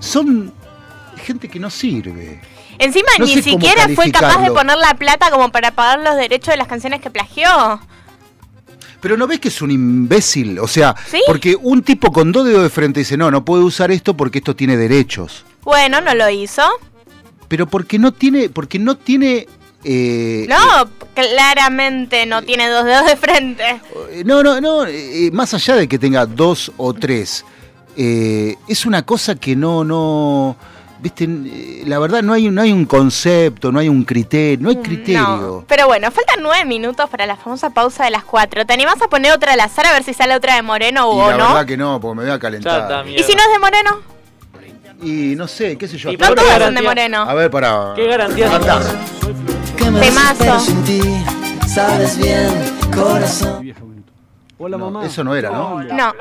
son 0.00 0.52
gente 1.24 1.48
que 1.48 1.60
no 1.60 1.70
sirve. 1.70 2.40
Encima 2.78 3.08
no 3.18 3.24
ni 3.26 3.40
siquiera 3.42 3.88
fue 3.94 4.10
capaz 4.10 4.42
de 4.42 4.50
poner 4.50 4.76
la 4.78 4.94
plata 4.94 5.30
como 5.30 5.50
para 5.52 5.70
pagar 5.70 6.00
los 6.00 6.16
derechos 6.16 6.48
de 6.54 6.56
las 6.56 6.66
canciones 6.66 7.00
que 7.00 7.10
plagió. 7.10 7.80
Pero 9.02 9.16
no 9.18 9.26
ves 9.26 9.40
que 9.40 9.48
es 9.48 9.60
un 9.60 9.70
imbécil, 9.70 10.58
o 10.60 10.66
sea, 10.68 10.94
¿Sí? 11.10 11.20
porque 11.26 11.54
un 11.60 11.82
tipo 11.82 12.10
con 12.12 12.32
dos 12.32 12.46
dedos 12.46 12.62
de 12.62 12.70
frente 12.70 13.00
dice, 13.00 13.16
no, 13.18 13.30
no 13.30 13.44
puede 13.44 13.64
usar 13.64 13.90
esto 13.90 14.16
porque 14.16 14.38
esto 14.38 14.56
tiene 14.56 14.76
derechos. 14.78 15.44
Bueno, 15.64 16.00
no 16.00 16.14
lo 16.14 16.30
hizo. 16.30 16.62
Pero 17.48 17.66
porque 17.66 17.98
no 17.98 18.12
tiene, 18.12 18.48
porque 18.48 18.78
no 18.78 18.96
tiene... 18.96 19.46
eh, 19.84 20.46
No, 20.48 20.88
claramente 21.14 22.26
no 22.26 22.42
tiene 22.42 22.68
dos 22.68 22.84
dedos 22.84 23.06
de 23.06 23.16
frente. 23.16 23.80
eh, 24.10 24.22
no, 24.24 24.42
no, 24.42 24.60
no, 24.60 24.86
eh, 24.86 25.30
más 25.32 25.52
allá 25.54 25.74
de 25.76 25.88
que 25.88 25.98
tenga 25.98 26.24
dos 26.24 26.70
o 26.76 26.94
tres, 26.94 27.44
eh, 27.96 28.54
es 28.68 28.86
una 28.86 29.02
cosa 29.04 29.34
que 29.34 29.56
no, 29.56 29.84
no, 29.84 30.56
viste, 31.02 31.28
la 31.84 31.98
verdad 31.98 32.22
no 32.22 32.32
hay, 32.32 32.48
no 32.48 32.62
hay 32.62 32.72
un 32.72 32.86
concepto, 32.86 33.72
no 33.72 33.80
hay 33.80 33.88
un 33.88 34.04
criterio, 34.04 34.62
no 34.62 34.70
hay 34.70 34.76
criterio. 34.76 35.20
No. 35.20 35.64
Pero 35.66 35.86
bueno, 35.86 36.10
faltan 36.10 36.36
nueve 36.42 36.64
minutos 36.64 37.10
para 37.10 37.26
la 37.26 37.36
famosa 37.36 37.70
pausa 37.70 38.04
de 38.04 38.10
las 38.10 38.24
cuatro. 38.24 38.64
¿Te 38.64 38.72
animás 38.72 39.02
a 39.02 39.08
poner 39.08 39.32
otra 39.32 39.52
al 39.54 39.60
azar 39.60 39.86
a 39.86 39.92
ver 39.92 40.04
si 40.04 40.14
sale 40.14 40.34
otra 40.34 40.54
de 40.54 40.62
Moreno 40.62 41.12
Y 41.12 41.20
o 41.20 41.30
la 41.30 41.36
no? 41.36 41.48
verdad 41.48 41.66
que 41.66 41.76
no, 41.76 42.00
porque 42.00 42.16
me 42.18 42.22
voy 42.22 42.32
a 42.32 42.38
calentar. 42.38 43.06
¿Y 43.08 43.22
si 43.24 43.34
no 43.34 43.42
es 43.42 43.52
de 43.52 43.58
Moreno? 43.58 44.12
Y 45.02 45.34
no 45.34 45.48
sé, 45.48 45.76
qué 45.76 45.88
sé 45.88 45.98
yo. 45.98 46.12
No 46.12 46.34
todas 46.34 46.62
son 46.62 46.74
de 46.76 46.82
Moreno. 46.82 47.22
A 47.22 47.34
ver, 47.34 47.50
para. 47.50 47.92
¿Qué 47.96 48.06
garantía 48.06 48.48
Temazo. 50.00 50.60
sabes 51.66 52.16
bien, 52.16 52.48
corazón. 52.94 53.91
Hola, 54.64 54.78
mamá. 54.78 55.04
Eso 55.04 55.24
no 55.24 55.34
era, 55.34 55.50
¿no? 55.50 55.82
No. 55.82 56.12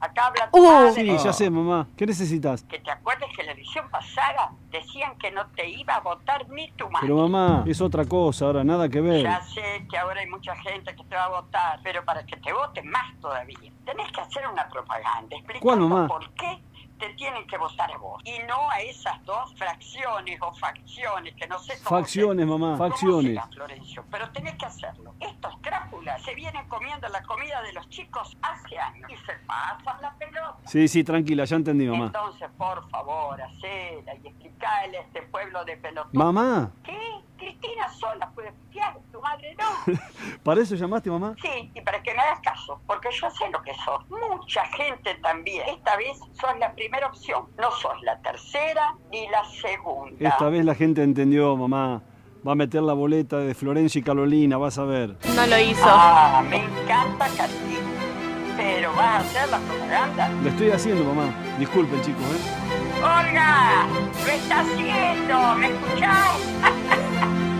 Acá 0.00 0.26
habla 0.28 0.50
tu 0.50 0.58
Uh. 0.58 0.72
madre. 0.72 0.92
Sí, 0.94 1.18
ya 1.22 1.32
sé, 1.34 1.50
mamá. 1.50 1.86
¿Qué 1.98 2.06
necesitas? 2.06 2.62
Que 2.64 2.78
te 2.78 2.90
acuerdes 2.90 3.28
que 3.34 3.42
en 3.42 3.46
la 3.48 3.52
elección 3.52 3.90
pasada 3.90 4.52
decían 4.70 5.16
que 5.18 5.30
no 5.30 5.46
te 5.48 5.68
iba 5.68 5.94
a 5.96 6.00
votar 6.00 6.48
ni 6.48 6.70
tu 6.72 6.84
madre. 6.90 7.06
Pero 7.08 7.16
mamá, 7.28 7.62
es 7.66 7.80
otra 7.82 8.06
cosa, 8.06 8.46
ahora 8.46 8.64
nada 8.64 8.88
que 8.88 9.02
ver. 9.02 9.22
Ya 9.22 9.42
sé 9.42 9.86
que 9.90 9.98
ahora 9.98 10.20
hay 10.20 10.26
mucha 10.28 10.56
gente 10.56 10.96
que 10.96 11.04
te 11.04 11.14
va 11.14 11.24
a 11.24 11.28
votar, 11.28 11.80
pero 11.82 12.02
para 12.06 12.24
que 12.24 12.36
te 12.38 12.52
voten 12.54 12.88
más 12.88 13.18
todavía, 13.20 13.58
tenés 13.84 14.10
que 14.12 14.20
hacer 14.22 14.46
una 14.48 14.66
propaganda 14.68 15.36
explicando 15.36 15.60
¿Cuál, 15.62 15.80
mamá? 15.80 16.08
por 16.08 16.30
qué 16.34 16.58
te 17.08 17.14
tienen 17.14 17.46
que 17.46 17.58
votar 17.58 17.90
a 17.92 17.98
vos 17.98 18.22
y 18.24 18.38
no 18.46 18.70
a 18.70 18.80
esas 18.80 19.22
dos 19.24 19.52
fracciones 19.56 20.38
o 20.40 20.52
facciones 20.54 21.34
que 21.36 21.46
no 21.46 21.58
sé 21.58 21.74
cómo 21.84 22.00
Facciones, 22.00 22.44
se- 22.46 22.50
mamá, 22.50 22.76
cómo 22.78 22.90
facciones. 22.90 23.32
será, 23.34 23.46
Florencio, 23.48 24.04
pero 24.10 24.30
tenés 24.32 24.54
que 24.56 24.66
hacerlo. 24.66 25.14
Estos 25.20 25.54
crápulas 25.60 26.22
se 26.22 26.34
vienen 26.34 26.66
comiendo 26.68 27.08
la 27.08 27.22
comida 27.22 27.60
de 27.62 27.72
los 27.72 27.88
chicos 27.90 28.36
hace 28.42 28.78
años 28.78 29.10
y 29.10 29.16
se 29.26 29.32
pasan 29.46 30.00
la 30.00 30.14
pelota. 30.14 30.56
Sí, 30.66 30.88
sí, 30.88 31.04
tranquila, 31.04 31.44
ya 31.44 31.56
entendí, 31.56 31.86
mamá. 31.86 32.06
Entonces, 32.06 32.48
por 32.56 32.88
favor, 32.90 33.40
hacela 33.40 34.14
y 34.14 34.26
explicale 34.28 34.98
a 34.98 35.00
este 35.02 35.22
pueblo 35.22 35.64
de 35.64 35.76
pelotudos. 35.76 36.14
Mamá, 36.14 36.70
¿Qué? 36.84 36.98
Cristina 37.64 37.88
sola 37.88 38.30
puede 38.34 38.52
tu 39.12 39.20
madre 39.20 39.56
no. 39.58 39.98
¿para 40.42 40.62
eso 40.62 40.74
llamaste, 40.74 41.10
mamá? 41.10 41.34
Sí, 41.40 41.70
y 41.74 41.80
para 41.80 42.02
que 42.02 42.12
me 42.12 42.20
hagas 42.20 42.40
caso, 42.40 42.80
porque 42.86 43.08
yo 43.12 43.30
sé 43.30 43.48
lo 43.50 43.62
que 43.62 43.72
sos. 43.84 44.04
Mucha 44.10 44.64
gente 44.66 45.14
también. 45.22 45.68
Esta 45.68 45.96
vez 45.96 46.18
sos 46.32 46.58
la 46.58 46.72
primera 46.74 47.06
opción, 47.06 47.46
no 47.58 47.70
sos 47.70 48.02
la 48.02 48.20
tercera 48.20 48.96
ni 49.10 49.28
la 49.28 49.44
segunda. 49.44 50.28
Esta 50.28 50.48
vez 50.48 50.64
la 50.64 50.74
gente 50.74 51.02
entendió, 51.02 51.56
mamá. 51.56 52.02
Va 52.46 52.52
a 52.52 52.54
meter 52.54 52.82
la 52.82 52.92
boleta 52.92 53.38
de 53.38 53.54
Florencia 53.54 53.98
y 53.98 54.02
Carolina, 54.02 54.58
vas 54.58 54.76
a 54.78 54.84
ver. 54.84 55.16
No 55.34 55.46
lo 55.46 55.58
hizo. 55.58 55.82
Ah, 55.86 56.42
me 56.46 56.56
encanta 56.56 57.26
Carolina. 57.36 57.90
Pero 58.56 58.90
vas 58.94 59.06
a 59.06 59.18
hacer 59.18 59.48
la 59.48 59.58
propaganda. 59.58 60.28
Lo 60.28 60.48
estoy 60.50 60.70
haciendo, 60.70 61.04
mamá. 61.04 61.32
Disculpen, 61.58 62.02
chicos, 62.02 62.22
¿eh? 62.22 62.64
Olga, 62.98 63.86
lo 64.26 64.30
estás 64.30 64.66
haciendo, 64.66 65.54
¿me 65.54 65.68
escuchás? 65.68 67.50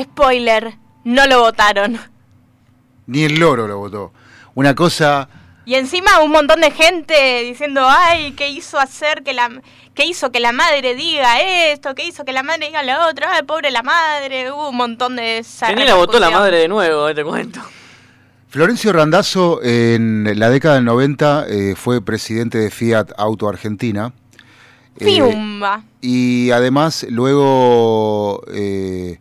Spoiler, 0.00 0.76
no 1.04 1.26
lo 1.26 1.40
votaron. 1.40 1.98
Ni 3.06 3.24
el 3.24 3.38
loro 3.38 3.66
lo 3.66 3.78
votó. 3.78 4.12
Una 4.54 4.74
cosa. 4.74 5.28
Y 5.64 5.74
encima 5.74 6.20
un 6.20 6.30
montón 6.30 6.60
de 6.60 6.70
gente 6.70 7.42
diciendo, 7.42 7.86
ay, 7.88 8.32
¿qué 8.32 8.48
hizo 8.48 8.78
hacer 8.78 9.22
que 9.22 9.32
la... 9.32 9.50
¿Qué 9.94 10.04
hizo 10.04 10.30
que 10.30 10.40
la 10.40 10.52
madre 10.52 10.94
diga 10.94 11.40
esto? 11.40 11.94
¿Qué 11.94 12.04
hizo 12.04 12.24
que 12.24 12.34
la 12.34 12.42
madre 12.42 12.66
diga 12.66 12.82
lo 12.82 13.08
otro? 13.08 13.26
Ay, 13.30 13.44
pobre 13.44 13.70
la 13.70 13.82
madre. 13.82 14.52
Hubo 14.52 14.68
un 14.68 14.76
montón 14.76 15.16
de 15.16 15.44
Tenía 15.60 15.86
la 15.86 15.94
votó 15.94 16.18
la 16.18 16.30
madre 16.30 16.58
de 16.58 16.68
nuevo, 16.68 17.08
eh, 17.08 17.14
te 17.14 17.24
cuento. 17.24 17.60
Florencio 18.48 18.92
Randazzo 18.92 19.62
en 19.62 20.38
la 20.38 20.50
década 20.50 20.76
del 20.76 20.84
90 20.84 21.46
eh, 21.48 21.74
fue 21.76 22.00
presidente 22.00 22.58
de 22.58 22.70
Fiat 22.70 23.12
Auto 23.16 23.48
Argentina. 23.48 24.12
Eh, 24.98 25.82
y 26.00 26.50
además 26.52 27.06
luego, 27.10 28.42
eh, 28.52 29.18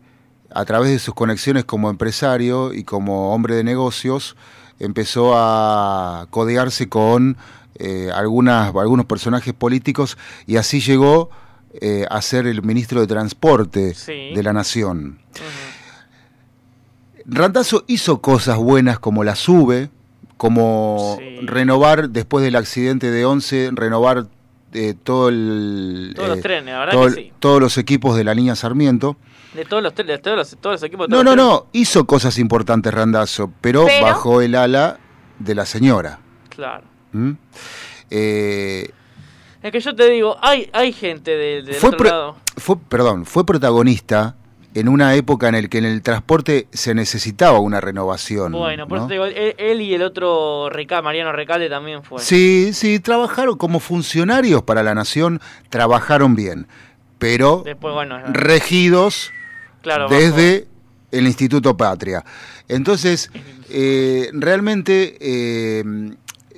a 0.55 0.65
través 0.65 0.89
de 0.89 0.99
sus 0.99 1.13
conexiones 1.13 1.65
como 1.65 1.89
empresario 1.89 2.73
y 2.73 2.83
como 2.83 3.33
hombre 3.33 3.55
de 3.55 3.63
negocios, 3.63 4.35
empezó 4.79 5.33
a 5.35 6.27
codearse 6.31 6.89
con 6.89 7.37
eh, 7.75 8.09
algunas, 8.13 8.73
algunos 8.75 9.05
personajes 9.05 9.53
políticos 9.53 10.17
y 10.47 10.55
así 10.55 10.79
llegó 10.79 11.29
eh, 11.81 12.05
a 12.09 12.21
ser 12.21 12.47
el 12.47 12.63
ministro 12.63 13.01
de 13.01 13.07
Transporte 13.07 13.93
Sí. 13.93 14.31
de 14.33 14.43
la 14.43 14.53
Nación. 14.53 15.19
Randazzo 17.25 17.83
hizo 17.87 18.21
cosas 18.21 18.57
buenas 18.57 18.99
como 18.99 19.23
la 19.23 19.35
sube, 19.35 19.89
como 20.37 21.17
renovar 21.43 22.09
después 22.09 22.43
del 22.45 22.55
accidente 22.55 23.09
de 23.09 23.25
11, 23.25 23.71
renovar 23.73 24.27
eh, 24.73 24.93
todo 25.01 25.29
el, 25.29 26.13
Todos 26.15 26.29
los 26.29 26.37
eh, 26.37 26.41
trenes, 26.41 26.75
todo 26.91 27.05
que 27.07 27.13
sí. 27.13 27.33
todos 27.39 27.59
los 27.61 27.77
equipos 27.77 28.15
de 28.15 28.23
la 28.23 28.33
línea 28.33 28.55
Sarmiento. 28.55 29.17
De 29.55 29.65
todos 29.65 29.81
los, 29.83 29.95
de 29.95 30.17
todos 30.19 30.37
los, 30.37 30.57
todos 30.59 30.73
los 30.75 30.83
equipos. 30.83 31.07
de 31.07 31.15
No, 31.15 31.23
no, 31.23 31.35
los 31.35 31.45
no, 31.45 31.65
hizo 31.73 32.05
cosas 32.05 32.37
importantes 32.37 32.93
Randazzo, 32.93 33.51
pero, 33.61 33.85
Pero- 33.85 34.05
bajo 34.05 34.41
el 34.41 34.55
ala 34.55 34.97
de 35.39 35.55
la 35.55 35.65
señora. 35.65 36.19
Claro. 36.49 36.83
¿Mm? 37.13 37.31
Eh, 38.09 38.89
Es 39.61 39.71
que 39.71 39.79
yo 39.79 39.95
te 39.95 40.09
digo, 40.09 40.37
hay, 40.41 40.69
hay 40.73 40.93
gente 40.93 41.31
de- 41.31 41.63
del 41.63 41.75
fue, 41.75 41.89
otro 41.89 41.97
pro- 41.99 42.09
lado. 42.09 42.35
fue, 42.57 42.77
perdón, 42.77 43.25
fue 43.25 43.45
protagonista 43.45 44.35
en 44.75 44.89
una 44.89 45.15
época 45.15 45.47
en 45.47 45.55
la 45.55 45.67
que 45.69 45.77
en 45.77 45.85
el 45.85 46.01
transporte 46.01 46.67
se 46.73 46.93
necesitaba 46.93 47.59
una 47.59 47.79
renovación. 47.81 48.51
Bueno, 48.51 48.87
por 48.87 48.97
¿no? 48.99 49.03
eso 49.05 49.07
te 49.07 49.13
digo, 49.13 49.25
él, 49.25 49.55
él 49.57 49.81
y 49.81 49.93
el 49.93 50.03
otro 50.03 50.69
Mariano 51.01 51.31
Recalde 51.31 51.69
también 51.69 52.03
fue. 52.03 52.19
Sí, 52.21 52.73
sí, 52.73 52.99
trabajaron 52.99 53.57
como 53.57 53.79
funcionarios 53.79 54.61
para 54.63 54.83
la 54.83 54.93
nación, 54.93 55.39
trabajaron 55.69 56.35
bien, 56.35 56.67
pero 57.17 57.63
Después, 57.65 57.93
bueno, 57.93 58.19
regidos 58.33 59.31
claro, 59.85 60.09
desde 60.09 60.67
el 61.11 61.25
Instituto 61.27 61.77
Patria. 61.77 62.25
Entonces, 62.67 63.31
eh, 63.69 64.29
realmente 64.33 65.17
eh, 65.21 65.83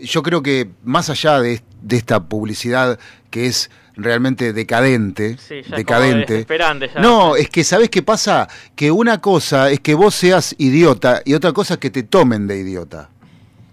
yo 0.02 0.24
creo 0.24 0.42
que 0.42 0.70
más 0.84 1.10
allá 1.10 1.40
de, 1.40 1.62
de 1.82 1.96
esta 1.98 2.24
publicidad 2.28 2.98
que 3.30 3.46
es 3.48 3.70
realmente 3.96 4.54
decadente, 4.54 5.38
Sí, 5.38 5.62
ya 5.68 5.76
decadente. 5.76 6.46
ya. 6.48 7.02
No, 7.02 7.36
es 7.36 7.50
que 7.50 7.64
¿sabés 7.64 7.90
qué 7.90 8.02
pasa? 8.04 8.48
Que 8.76 8.92
una 8.92 9.20
cosa 9.22 9.70
es 9.72 9.80
que 9.80 9.96
vos 9.96 10.16
seas 10.16 10.56
idiota 10.58 11.22
y 11.26 11.34
otra 11.34 11.52
cosa 11.52 11.76
es 11.76 11.80
que 11.80 11.90
te 11.90 12.04
tomen 12.04 12.48
de 12.48 12.58
idiota. 12.60 13.10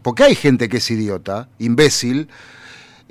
Porque 0.02 0.24
hay 0.24 0.34
gente 0.34 0.68
que 0.68 0.78
es 0.78 0.90
idiota, 0.90 1.48
imbécil, 1.58 2.28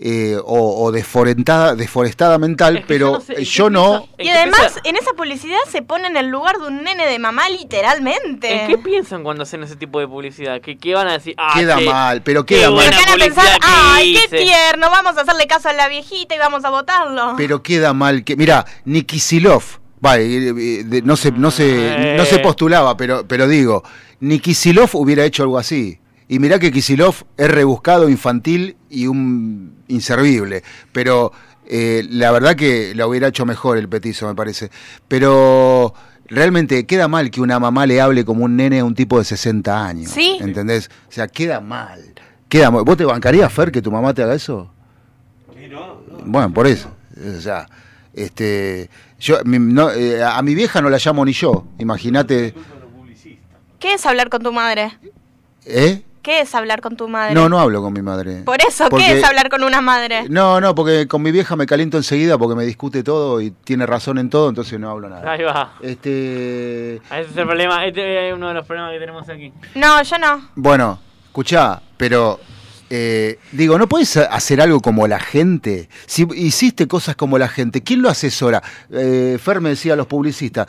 eh, 0.06 0.36
o, 0.44 0.84
o 0.84 0.92
desforentada, 0.92 1.76
desforestada 1.76 2.38
mental, 2.38 2.84
pero 2.88 3.22
yo 3.42 3.70
no. 3.70 4.10
Y 4.20 4.28
además, 4.28 4.78
en 4.84 4.98
esa 4.98 5.14
publicidad 5.14 5.60
se 5.72 5.82
pone 5.82 6.08
en 6.08 6.18
el 6.18 6.28
lugar 6.28 6.58
de 6.60 6.68
un 6.68 6.84
nene 6.84 7.08
de 7.08 7.20
mamá, 7.20 7.48
literalmente. 7.50 8.64
¿En 8.64 8.68
qué 8.68 8.78
piensan 8.78 9.24
cuando 9.24 9.44
hacen 9.44 9.64
ese 9.64 9.78
tipo 9.78 10.00
de 10.02 10.08
publicidad? 10.10 10.60
¿Qué, 10.60 10.78
qué 10.78 10.94
van 10.94 11.08
a 11.08 11.14
decir? 11.14 11.36
Ah, 11.38 11.54
Queda 11.56 11.78
qué- 11.78 11.86
mal, 11.86 12.22
pero 12.22 12.46
qué 12.46 12.56
queda 12.56 12.70
mal. 12.72 12.76
buena 12.76 12.98
Van 12.98 13.22
a 13.22 13.26
pensar, 13.26 13.58
ay, 13.62 14.14
qué 14.14 14.36
hice". 14.38 14.46
tierno, 14.46 14.90
vamos 14.90 15.18
a 15.18 15.22
hacerle 15.22 15.48
caso 15.48 15.70
a 15.70 15.74
la 15.74 15.88
viejita 15.88 16.36
y 16.36 16.38
vamos 16.38 16.66
a 16.66 16.70
votarlo. 16.70 17.36
Pero 17.38 17.64
queda 17.64 17.94
mal 17.94 18.24
que. 18.26 18.36
Mira, 18.36 18.66
ni 18.86 19.04
Kisilov. 19.04 19.64
Vale, 20.02 20.24
eh, 20.26 20.54
eh, 20.58 21.02
no 21.06 21.16
se, 21.16 21.32
no 21.32 21.50
se, 21.50 22.16
no 22.18 22.26
se 22.26 22.36
Eh. 22.36 22.40
postulaba, 22.40 22.98
pero, 22.98 23.26
pero 23.26 23.48
digo, 23.48 23.84
ni 24.20 24.40
Kisilov 24.40 24.90
hubiera 24.96 25.24
hecho 25.24 25.44
algo 25.44 25.58
así. 25.58 25.98
Y 26.34 26.40
mirá 26.40 26.58
que 26.58 26.72
Kisilov 26.72 27.14
es 27.38 27.48
rebuscado, 27.52 28.10
infantil 28.10 28.76
y 28.90 29.06
un 29.06 29.84
inservible. 29.88 30.64
Pero 30.92 31.32
eh, 31.68 32.04
la 32.10 32.32
verdad 32.32 32.56
que 32.56 32.96
lo 32.96 33.08
hubiera 33.08 33.28
hecho 33.28 33.46
mejor 33.46 33.78
el 33.78 33.88
petizo, 33.88 34.28
me 34.28 34.34
parece. 34.34 34.72
Pero 35.08 35.94
realmente 36.26 36.88
queda 36.88 37.08
mal 37.08 37.30
que 37.30 37.40
una 37.40 37.60
mamá 37.60 37.86
le 37.86 38.02
hable 38.02 38.26
como 38.26 38.46
un 38.46 38.56
nene 38.56 38.80
a 38.80 38.84
un 38.86 38.96
tipo 38.96 39.20
de 39.20 39.26
60 39.26 39.86
años. 39.86 40.10
Sí. 40.10 40.38
¿Entendés? 40.42 40.90
O 41.08 41.12
sea, 41.12 41.28
queda 41.28 41.60
mal. 41.60 42.02
Queda 42.50 42.72
mal. 42.72 42.84
¿Vos 42.84 42.98
te 42.98 43.06
bancarías, 43.06 43.54
Fer, 43.54 43.72
que 43.72 43.84
tu 43.84 43.92
mamá 43.92 44.12
te 44.16 44.24
haga 44.24 44.34
eso? 44.34 44.72
Bueno, 46.26 46.52
por 46.52 46.66
eso. 46.66 46.90
O 47.38 47.42
sea, 47.42 47.68
este, 48.12 48.90
yo, 49.20 49.38
mi- 49.46 49.60
no, 49.60 49.92
eh, 49.92 50.24
a 50.24 50.42
mi 50.42 50.56
vieja 50.56 50.82
no 50.82 50.90
la 50.90 50.98
llamo 50.98 51.24
ni 51.26 51.34
yo. 51.34 51.68
Imagínate, 51.78 52.56
¿Qué 53.80 53.94
es 53.94 54.06
hablar 54.08 54.30
con 54.30 54.42
tu 54.42 54.52
madre? 54.52 54.98
¿eh? 55.66 56.02
¿Qué 56.24 56.40
es 56.40 56.56
hablar 56.56 56.80
con 56.82 56.96
tu 56.96 57.08
madre? 57.10 57.34
No, 57.36 57.50
no 57.50 57.60
hablo 57.60 57.82
con 57.82 57.92
mi 57.94 58.02
madre. 58.02 58.44
Por 58.44 58.58
eso, 58.68 58.88
Porque- 58.90 59.06
¿qué 59.06 59.20
es 59.20 59.24
hablar 59.26 59.50
con 59.50 59.62
una 59.62 59.82
madre? 59.82 60.24
No, 60.30 60.62
no, 60.62 60.74
porque 60.74 61.06
con 61.08 61.22
mi 61.22 61.32
vieja 61.34 61.56
me 61.58 61.66
caliento 61.66 61.98
enseguida 61.98 62.38
porque 62.38 62.56
me 62.56 62.64
discute 62.66 63.04
todo 63.04 63.42
y 63.42 63.52
tiene 63.52 63.86
razón 63.86 64.18
en 64.18 64.30
todo, 64.30 64.48
entonces 64.50 64.80
no 64.80 64.90
hablo 64.90 65.10
nada. 65.10 65.30
Ahí 65.32 65.44
va. 65.44 65.74
Este, 65.82 66.96
Ese 66.96 67.22
es 67.30 67.38
el 67.38 67.46
problema. 67.46 67.86
Este 67.86 68.30
es 68.30 68.34
uno 68.34 68.48
de 68.48 68.54
los 68.54 68.66
problemas 68.66 68.94
que 68.94 69.00
tenemos 69.00 69.28
aquí. 69.30 69.52
No, 69.76 70.02
yo 70.02 70.18
no. 70.18 70.50
bueno, 70.56 71.00
escuchá, 71.28 71.82
pero 71.98 72.40
eh, 72.90 73.40
digo, 73.52 73.78
¿no 73.78 73.88
puedes 73.90 74.16
ha- 74.18 74.26
hacer 74.26 74.62
algo 74.62 74.80
como 74.80 75.08
la 75.08 75.20
gente? 75.20 75.90
Si 76.06 76.26
hiciste 76.36 76.88
cosas 76.88 77.16
como 77.16 77.38
la 77.38 77.48
gente, 77.50 77.82
¿quién 77.84 78.02
lo 78.02 78.10
asesora? 78.10 78.62
Eh, 78.92 79.38
Fer 79.42 79.60
me 79.60 79.70
decía 79.70 79.96
los 79.98 80.08
publicistas. 80.08 80.68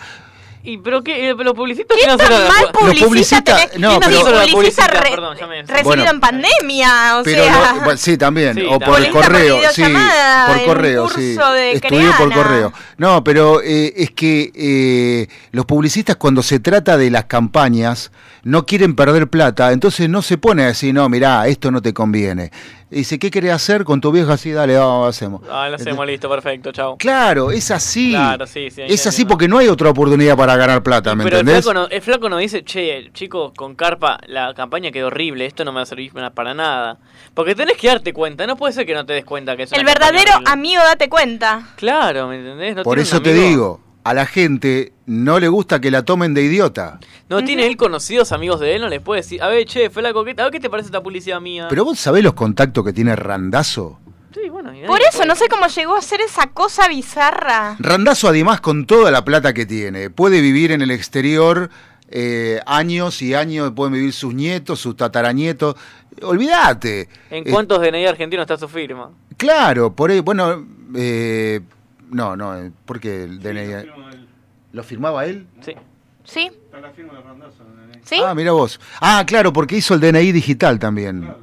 ¿Y 0.67 0.79
pero 0.79 1.03
qué? 1.03 1.29
eh, 1.29 1.35
¿Los 1.37 1.53
publicistas 1.55 1.95
¿Qué 2.01 2.07
tan 2.07 2.17
mal 2.19 2.29
Los 2.62 2.71
publicista 2.73 3.07
publicistas- 3.07 3.71
tenés? 3.71 3.79
no, 3.81 3.89
¿Quién 3.91 4.01
pero- 4.01 4.17
asesora 4.17 4.37
la 4.47 4.53
Publicista, 4.53 4.57
publicista 4.57 4.87
re- 4.87 5.11
perdón, 5.11 5.37
ya 5.39 5.47
me- 5.47 5.61
recibido 5.62 5.85
Bueno. 5.85 6.11
en 6.11 6.21
pandemia? 6.21 7.19
O 7.19 7.23
Pero 7.23 7.43
sea, 7.45 7.73
no- 7.75 7.81
bueno, 7.85 7.97
sí, 7.99 8.17
también, 8.17 8.55
Sí, 8.55 8.62
o 8.67 8.79
por 8.79 8.95
también. 8.95 9.12
correo, 9.12 9.61
por 9.61 9.71
sí, 9.73 9.83
por 9.83 10.65
correo, 10.65 11.09
sí. 11.11 11.37
Estudié 11.75 12.11
por 12.17 12.33
correo. 12.33 12.73
No, 12.97 13.23
pero 13.23 13.61
eh, 13.62 13.93
es 13.95 14.11
que 14.12 14.51
eh, 14.55 15.29
los 15.53 15.67
publicistas 15.67 16.17
cuando 16.17 16.43
se 16.43 16.61
trata 16.61 16.97
de 16.97 17.11
las 17.11 17.25
campañas 17.27 18.11
no 18.45 18.66
quieren 18.66 18.95
perder 18.95 19.28
plata, 19.28 19.72
entonces 19.72 20.09
no 20.09 20.22
se 20.22 20.38
pone 20.38 20.62
a 20.62 20.66
decir, 20.66 20.95
no, 20.95 21.09
mirá, 21.09 21.49
esto 21.49 21.70
no 21.70 21.82
te 21.82 21.92
conviene. 21.92 22.51
Y 22.90 22.99
dice, 22.99 23.18
¿qué 23.18 23.30
querés 23.30 23.53
hacer 23.53 23.82
con 23.84 24.01
tu 24.01 24.12
vieja? 24.12 24.34
Así, 24.34 24.53
dale, 24.53 24.76
vamos, 24.76 25.09
hacemos. 25.09 25.42
Ah, 25.51 25.68
lo 25.68 25.76
hacemos, 25.76 26.07
listo, 26.07 26.28
perfecto, 26.28 26.70
chao. 26.70 26.97
Claro, 26.97 27.51
es 27.51 27.70
así. 27.70 28.11
Claro, 28.11 28.47
sí, 28.47 28.70
sí, 28.70 28.82
es 28.82 29.07
así 29.07 29.24
porque 29.24 29.49
no 29.49 29.59
hay 29.59 29.68
otra 29.68 29.90
oportunidad 29.90 30.36
para 30.36 30.57
ganar 30.57 30.82
plata, 30.82 31.14
¿me 31.14 31.24
Pero 31.24 31.38
el 31.38 31.47
flaco, 31.47 31.74
no, 31.74 31.88
el 31.88 32.03
flaco 32.03 32.28
nos 32.28 32.38
dice, 32.38 32.62
che, 32.62 33.11
chicos, 33.12 33.53
con 33.57 33.74
Carpa 33.74 34.20
la 34.28 34.55
campaña 34.55 34.92
quedó 34.92 35.09
horrible, 35.09 35.47
esto 35.47 35.64
no 35.64 35.72
me 35.72 35.76
va 35.76 35.82
a 35.82 35.86
servir 35.86 36.12
para 36.34 36.55
nada. 36.55 36.99
Porque 37.32 37.55
tenés 37.55 37.76
que 37.78 37.88
darte 37.88 38.12
cuenta, 38.12 38.47
no 38.47 38.57
puede 38.57 38.74
ser 38.74 38.86
que 38.86 38.95
no 38.95 39.05
te 39.05 39.14
des 39.14 39.24
cuenta 39.24 39.57
que 39.57 39.64
es 39.64 39.72
el 39.72 39.80
una 39.80 39.90
verdadero 39.90 40.32
amigo, 40.47 40.82
date 40.82 41.09
cuenta. 41.09 41.72
Claro, 41.76 42.28
¿me 42.28 42.36
entendés? 42.36 42.76
No 42.76 42.82
Por 42.84 42.97
tiene 42.97 43.09
un 43.11 43.16
eso 43.16 43.22
te 43.22 43.32
digo, 43.32 43.80
a 44.05 44.15
la 44.15 44.27
gente 44.27 44.93
no 45.07 45.41
le 45.41 45.49
gusta 45.49 45.81
que 45.81 45.91
la 45.91 46.05
tomen 46.05 46.35
de 46.35 46.43
idiota. 46.43 47.01
No 47.29 47.43
tiene 47.43 47.67
él 47.67 47.77
conocidos 47.77 48.33
amigos 48.33 48.61
de 48.61 48.75
él, 48.77 48.83
no 48.83 48.89
les 48.89 49.01
puede 49.01 49.23
decir, 49.23 49.43
a 49.43 49.49
ver, 49.49 49.65
che, 49.67 49.91
flaco, 49.91 50.25
¿qué, 50.25 50.33
a 50.39 50.45
ver 50.45 50.53
qué 50.53 50.61
te 50.61 50.71
parece 50.71 50.87
esta 50.89 51.03
publicidad 51.03 51.41
mía? 51.41 51.67
Pero 51.69 51.85
vos 51.85 51.99
sabés 51.99 52.23
los 52.23 52.35
contactos 52.35 52.85
que 52.85 52.93
tiene 52.93 53.17
Randazo. 53.17 53.99
Sí, 54.35 54.49
bueno, 54.51 54.73
Por 54.87 55.01
eso, 55.01 55.19
puede- 55.19 55.29
no 55.29 55.35
sé 55.37 55.49
cómo 55.49 55.67
llegó 55.69 55.97
a 55.97 56.03
ser 56.03 56.21
esa 56.21 56.49
cosa 56.49 56.87
bizarra. 56.89 57.77
Randazo 57.79 58.29
además 58.29 58.61
con 58.61 58.85
toda 58.87 59.11
la 59.11 59.25
plata 59.25 59.53
que 59.55 59.65
tiene, 59.65 60.11
puede 60.11 60.41
vivir 60.41 60.71
en 60.73 60.83
el 60.83 60.91
exterior 60.91 61.71
eh, 62.11 62.61
años 62.67 63.23
y 63.23 63.35
años, 63.35 63.73
pueden 63.75 63.95
vivir 63.95 64.13
sus 64.13 64.35
nietos, 64.35 64.79
sus 64.81 64.97
tataranietos. 64.97 65.75
Olvídate. 66.23 67.09
¿En 67.31 67.47
Eh, 67.47 67.51
cuántos 67.51 67.81
DNI 67.81 68.07
argentinos 68.07 68.45
está 68.45 68.57
su 68.57 68.69
firma? 68.69 69.11
claro, 69.37 69.95
por 69.95 70.11
ahí, 70.11 70.21
bueno, 70.21 70.65
eh, 70.95 71.61
no, 72.15 72.37
no, 72.37 72.57
eh, 72.59 72.71
porque 72.85 73.25
el 73.25 73.41
DNI... 73.41 73.91
¿Lo 74.73 74.83
firmaba 74.83 75.25
él? 75.27 75.47
Sí. 75.61 75.75
¿Sí? 76.25 76.51
¿Sí? 78.05 78.17
Ah, 78.25 78.35
mira 78.35 78.53
vos. 78.53 78.81
Ah, 79.01 79.25
claro, 79.27 79.53
porque 79.53 79.77
hizo 79.77 79.95
el 79.95 80.01
DNI 80.01 80.33
digital 80.33 80.79
también. 80.79 81.35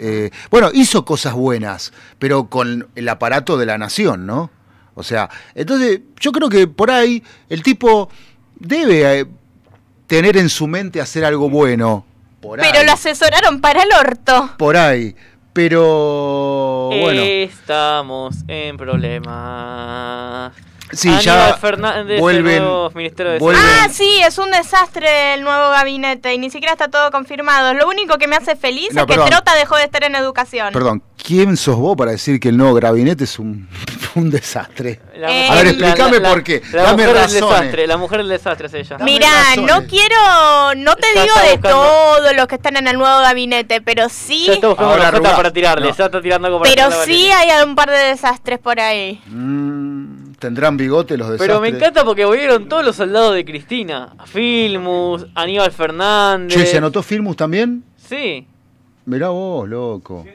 Eh, 0.00 0.30
bueno, 0.50 0.70
hizo 0.72 1.04
cosas 1.04 1.34
buenas, 1.34 1.92
pero 2.18 2.46
con 2.46 2.88
el 2.94 3.08
aparato 3.08 3.56
de 3.56 3.66
la 3.66 3.78
nación, 3.78 4.26
¿no? 4.26 4.50
O 4.94 5.02
sea, 5.02 5.28
entonces 5.54 6.00
yo 6.20 6.32
creo 6.32 6.48
que 6.48 6.66
por 6.66 6.90
ahí 6.90 7.22
el 7.48 7.62
tipo 7.62 8.08
debe 8.56 9.20
eh, 9.20 9.26
tener 10.06 10.36
en 10.36 10.48
su 10.48 10.66
mente 10.66 11.00
hacer 11.00 11.24
algo 11.24 11.48
bueno. 11.48 12.04
Por 12.40 12.60
Pero 12.60 12.78
ahí. 12.78 12.86
lo 12.86 12.92
asesoraron 12.92 13.60
para 13.60 13.82
el 13.82 13.88
orto. 13.98 14.52
Por 14.58 14.76
ahí. 14.76 15.16
Pero 15.54 16.88
bueno. 16.88 17.22
Estamos 17.22 18.34
en 18.48 18.76
problemas. 18.76 20.52
Sí, 20.96 21.08
Aníbal 21.08 21.22
ya 21.24 21.56
Fernández, 21.56 22.20
vuelven- 22.20 22.56
el 22.56 22.62
nuevo 22.62 22.90
Ministerio 22.94 23.32
de 23.32 23.38
vuelven- 23.38 23.60
Salud. 23.60 23.78
Ah, 23.84 23.88
sí, 23.92 24.20
es 24.26 24.38
un 24.38 24.50
desastre 24.50 25.34
el 25.34 25.42
nuevo 25.42 25.70
gabinete 25.70 26.32
y 26.34 26.38
ni 26.38 26.50
siquiera 26.50 26.72
está 26.72 26.88
todo 26.88 27.10
confirmado. 27.10 27.74
Lo 27.74 27.88
único 27.88 28.18
que 28.18 28.28
me 28.28 28.36
hace 28.36 28.56
feliz 28.56 28.88
No, 28.92 29.02
es 29.02 29.06
que. 29.06 29.14
Trota 29.14 29.54
dejó 29.54 29.76
de 29.76 29.84
estar 29.84 30.04
en 30.04 30.14
educación. 30.14 30.72
Perdón, 30.72 31.02
¿quién 31.22 31.56
sos 31.56 31.76
vos 31.76 31.96
para 31.96 32.10
decir 32.12 32.38
que 32.40 32.48
el 32.50 32.56
nuevo 32.56 32.74
gabinete 32.74 33.24
es 33.24 33.38
un, 33.38 33.68
un 34.14 34.30
desastre? 34.30 35.00
Eh, 35.14 35.48
A 35.50 35.54
ver, 35.56 35.66
explícame 35.68 36.18
la- 36.20 36.28
por 36.28 36.42
qué. 36.42 36.62
La 36.72 36.82
Dame 36.82 36.92
mujer 36.94 37.06
del 37.08 37.16
razones. 37.16 37.48
desastre, 37.48 37.86
la 37.86 37.96
mujer 37.96 38.18
del 38.18 38.28
desastre 38.28 38.66
es 38.66 38.74
ella. 38.74 38.98
Mirá, 38.98 39.30
no 39.56 39.86
quiero, 39.86 40.16
no 40.76 40.96
te 40.96 41.06
Ya 41.14 41.22
digo 41.22 41.34
de 41.50 41.58
todos 41.58 42.34
los 42.36 42.46
que 42.46 42.54
están 42.56 42.76
en 42.76 42.88
el 42.88 42.98
nuevo 42.98 43.20
gabinete, 43.20 43.80
pero 43.80 44.08
sí, 44.08 44.44
Ya 44.46 44.54
está 44.54 44.66
Ahora 44.68 45.10
para 45.12 45.52
tirarle, 45.52 45.88
No. 45.88 45.94
ya 45.96 46.04
está 46.06 46.20
tirando 46.20 46.46
algo 46.46 46.60
para 46.60 46.70
pero 46.74 46.90
sí 47.04 47.30
hay 47.30 47.62
un 47.64 47.74
par 47.76 47.90
de 47.90 47.96
desastres 47.98 48.58
por 48.58 48.80
ahí. 48.80 49.20
Mm, 49.26 50.23
¿Tendrán 50.44 50.76
bigote 50.76 51.16
los 51.16 51.28
desastres? 51.28 51.48
Pero 51.48 51.58
me 51.62 51.68
encanta 51.68 52.04
porque 52.04 52.26
volvieron 52.26 52.68
todos 52.68 52.84
los 52.84 52.96
soldados 52.96 53.34
de 53.34 53.46
Cristina. 53.46 54.12
Filmus, 54.26 55.24
Aníbal 55.34 55.72
Fernández. 55.72 56.54
Che, 56.58 56.66
¿se 56.66 56.76
anotó 56.76 57.02
Filmus 57.02 57.34
también? 57.34 57.82
Sí. 57.96 58.46
Mirá 59.06 59.30
vos, 59.30 59.66
loco. 59.66 60.26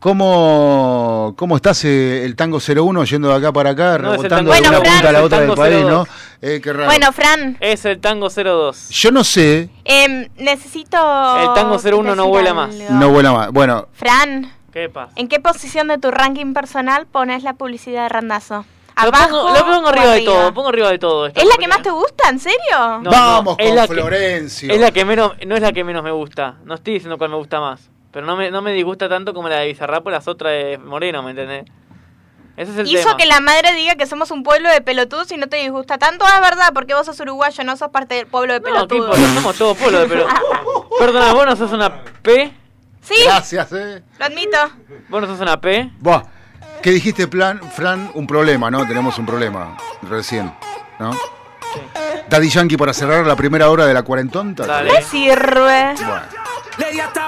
¿Cómo, 0.00 1.34
cómo 1.36 1.54
estás 1.54 1.84
eh, 1.84 2.24
el 2.24 2.34
tango 2.34 2.58
01 2.58 3.04
yendo 3.04 3.28
de 3.28 3.34
acá 3.36 3.52
para 3.52 3.70
acá, 3.70 3.96
No, 3.98 4.10
rebotando 4.10 4.50
de 4.50 4.58
Bueno, 4.60 4.68
una 4.70 4.80
Fran, 4.80 4.92
punta 4.92 5.08
a 5.08 5.12
la 5.12 5.18
es 5.18 5.20
el 5.20 5.24
otra 5.26 5.38
del 5.38 5.48
tango 5.48 5.62
país, 5.62 5.76
02. 5.84 5.90
no? 5.90 6.06
Eh, 6.42 6.60
qué 6.60 6.72
raro. 6.72 6.86
Bueno, 6.86 7.12
Fran, 7.12 7.56
Es 7.60 7.84
el 7.84 8.00
tango 8.00 8.28
02. 8.28 8.88
Yo 8.90 9.10
no 9.12 9.22
sé, 9.22 9.68
em, 9.84 10.28
necesito... 10.36 10.96
El 10.96 11.54
tango 11.54 11.76
01 11.78 12.16
no 12.16 12.26
vuela 12.26 12.54
más. 12.54 12.74
no 12.90 13.08
vuela 13.10 13.32
más. 13.32 13.52
Bueno, 13.52 13.86
Fran, 13.92 14.52
¿Qué 14.78 14.88
pasa? 14.88 15.12
¿en 15.16 15.28
qué 15.28 15.40
posición 15.40 15.88
de 15.88 15.98
tu 15.98 16.10
ranking 16.10 16.52
personal 16.54 17.06
pones 17.06 17.42
la 17.42 17.54
publicidad 17.54 18.04
de 18.04 18.08
Randazo? 18.10 18.64
Lo 18.96 19.02
¿Abajo 19.08 19.28
pongo, 19.30 19.52
lo 19.52 19.64
pongo 19.64 19.86
o 19.86 19.88
arriba 19.90 20.12
de 20.12 20.20
todo, 20.22 20.54
pongo 20.54 20.68
arriba 20.68 20.90
de 20.90 20.98
todo. 20.98 21.26
esto, 21.26 21.40
¿Es 21.40 21.46
la 21.46 21.56
que 21.56 21.68
más 21.68 21.82
te 21.82 21.90
gusta? 21.90 22.28
¿En 22.28 22.38
serio? 22.40 22.98
No, 23.02 23.10
vamos 23.10 23.56
no, 23.58 23.64
es 23.64 23.68
con 23.68 23.76
la 23.76 23.86
que- 23.86 23.94
Florencio. 23.94 24.72
Es 24.72 24.80
la 24.80 24.90
que 24.90 25.04
menos, 25.04 25.32
no 25.46 25.54
es 25.56 25.62
la 25.62 25.72
que 25.72 25.84
menos 25.84 26.02
me 26.02 26.10
gusta. 26.10 26.56
No 26.64 26.74
estoy 26.74 26.94
diciendo 26.94 27.16
cuál 27.18 27.30
me 27.30 27.36
gusta 27.36 27.60
más. 27.60 27.90
Pero 28.10 28.26
no 28.26 28.36
me, 28.36 28.50
no 28.50 28.60
me 28.62 28.72
disgusta 28.72 29.08
tanto 29.08 29.34
como 29.34 29.48
la 29.48 29.56
de 29.56 29.66
Bizarrap 29.68 30.04
o 30.06 30.10
las 30.10 30.26
otras 30.26 30.52
de 30.52 30.78
Moreno, 30.78 31.22
¿me 31.22 31.30
entendés? 31.30 31.64
Ese 32.56 32.72
es 32.72 32.78
el 32.78 32.86
Hizo 32.88 33.02
tema. 33.04 33.16
que 33.16 33.26
la 33.26 33.38
madre 33.40 33.72
diga 33.74 33.94
que 33.94 34.06
somos 34.06 34.32
un 34.32 34.42
pueblo 34.42 34.68
de 34.68 34.80
pelotudos 34.80 35.30
y 35.30 35.36
no 35.36 35.46
te 35.48 35.58
disgusta 35.58 35.98
tanto. 35.98 36.24
Ah, 36.26 36.36
es 36.36 36.40
verdad, 36.40 36.70
porque 36.74 36.94
vos 36.94 37.06
sos 37.06 37.20
uruguayo, 37.20 37.62
no 37.62 37.76
sos 37.76 37.90
parte 37.90 38.16
del 38.16 38.26
pueblo 38.26 38.54
de 38.54 38.58
No, 38.60 38.64
¿qué 38.88 38.96
pelotudos. 38.96 39.16
Somos 39.34 39.56
todos 39.58 39.76
pueblos 39.78 40.00
de 40.02 40.08
pelotudos. 40.16 40.38
Perdona, 40.98 41.32
vos 41.34 41.46
no 41.46 41.54
sos 41.54 41.70
una 41.70 42.02
P. 42.22 42.52
sí, 43.08 43.14
Gracias, 43.24 43.72
eh. 43.72 44.02
lo 44.18 44.24
admito. 44.24 44.58
Vos 45.08 45.22
no 45.22 45.26
sos 45.26 45.40
una 45.40 45.60
P. 45.60 45.90
Buah, 45.98 46.22
¿qué 46.82 46.90
dijiste, 46.90 47.26
plan, 47.26 47.60
Fran? 47.74 48.10
Un 48.14 48.26
problema, 48.26 48.70
¿no? 48.70 48.86
Tenemos 48.86 49.18
un 49.18 49.26
problema 49.26 49.76
recién, 50.02 50.52
¿no? 50.98 51.10
Daddy 52.28 52.50
Yankee 52.50 52.76
para 52.76 52.92
cerrar 52.92 53.26
la 53.26 53.36
primera 53.36 53.70
hora 53.70 53.86
de 53.86 53.94
la 53.94 54.02
cuarentonta. 54.02 54.66
Dale. 54.66 54.92
Me 54.92 55.02
sirve. 55.02 55.94
Bueno. 55.94 57.27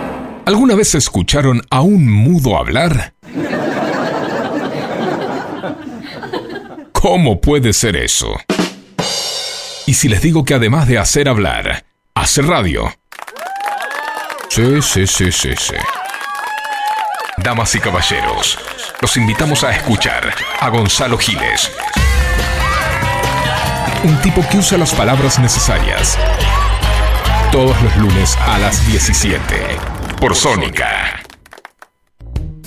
¿Alguna 0.45 0.75
vez 0.75 0.95
escucharon 0.95 1.61
a 1.69 1.81
un 1.81 2.09
mudo 2.09 2.57
hablar? 2.57 3.13
¿Cómo 6.91 7.39
puede 7.39 7.73
ser 7.73 7.95
eso? 7.95 8.39
¿Y 9.85 9.93
si 9.93 10.07
les 10.09 10.21
digo 10.21 10.43
que 10.43 10.53
además 10.53 10.87
de 10.87 10.97
hacer 10.97 11.29
hablar, 11.29 11.85
hace 12.15 12.41
radio? 12.41 12.93
Sí, 14.49 14.81
sí, 14.81 15.07
sí, 15.07 15.31
sí, 15.31 15.51
sí. 15.57 15.75
Damas 17.37 17.73
y 17.75 17.79
caballeros, 17.79 18.57
los 19.01 19.17
invitamos 19.17 19.63
a 19.63 19.71
escuchar 19.71 20.33
a 20.59 20.69
Gonzalo 20.69 21.17
Giles. 21.17 21.71
Un 24.03 24.19
tipo 24.21 24.43
que 24.49 24.57
usa 24.57 24.77
las 24.77 24.93
palabras 24.93 25.39
necesarias. 25.39 26.17
Todos 27.51 27.79
los 27.81 27.95
lunes 27.97 28.37
a 28.37 28.59
las 28.59 28.85
17. 28.87 29.90
Por 30.21 30.35
Sónica. 30.35 31.19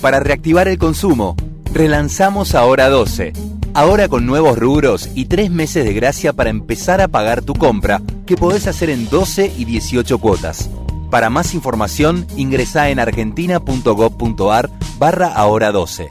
Para 0.01 0.19
reactivar 0.19 0.67
el 0.67 0.77
consumo, 0.77 1.37
relanzamos 1.71 2.53
Ahora 2.53 2.89
12. 2.89 3.31
Ahora 3.73 4.09
con 4.09 4.25
nuevos 4.25 4.57
rubros 4.57 5.09
y 5.15 5.27
tres 5.27 5.51
meses 5.51 5.85
de 5.85 5.93
gracia 5.93 6.33
para 6.33 6.49
empezar 6.49 6.99
a 6.99 7.07
pagar 7.07 7.43
tu 7.43 7.53
compra, 7.53 8.01
que 8.25 8.35
podés 8.35 8.67
hacer 8.67 8.89
en 8.89 9.09
12 9.09 9.53
y 9.57 9.63
18 9.63 10.17
cuotas. 10.17 10.69
Para 11.09 11.29
más 11.29 11.53
información, 11.53 12.27
ingresa 12.35 12.89
en 12.89 12.99
argentina.gov.ar 12.99 14.69
barra 14.99 15.27
Ahora 15.27 15.71
12. 15.71 16.09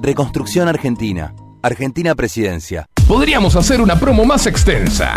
Reconstrucción 0.00 0.68
Argentina. 0.68 1.34
Argentina 1.62 2.14
Presidencia. 2.14 2.86
Podríamos 3.08 3.56
hacer 3.56 3.80
una 3.80 3.98
promo 3.98 4.24
más 4.24 4.46
extensa, 4.46 5.16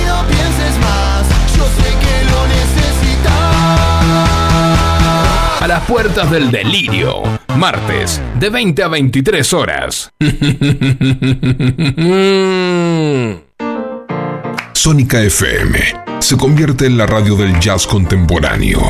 A 5.59 5.67
las 5.67 5.85
puertas 5.85 6.31
del 6.31 6.49
delirio, 6.49 7.21
martes, 7.55 8.19
de 8.39 8.49
20 8.49 8.83
a 8.83 8.87
23 8.87 9.53
horas. 9.53 10.11
Sónica 14.73 15.21
FM 15.21 15.79
se 16.19 16.37
convierte 16.37 16.87
en 16.87 16.97
la 16.97 17.05
radio 17.05 17.35
del 17.35 17.59
jazz 17.59 17.85
contemporáneo. 17.85 18.81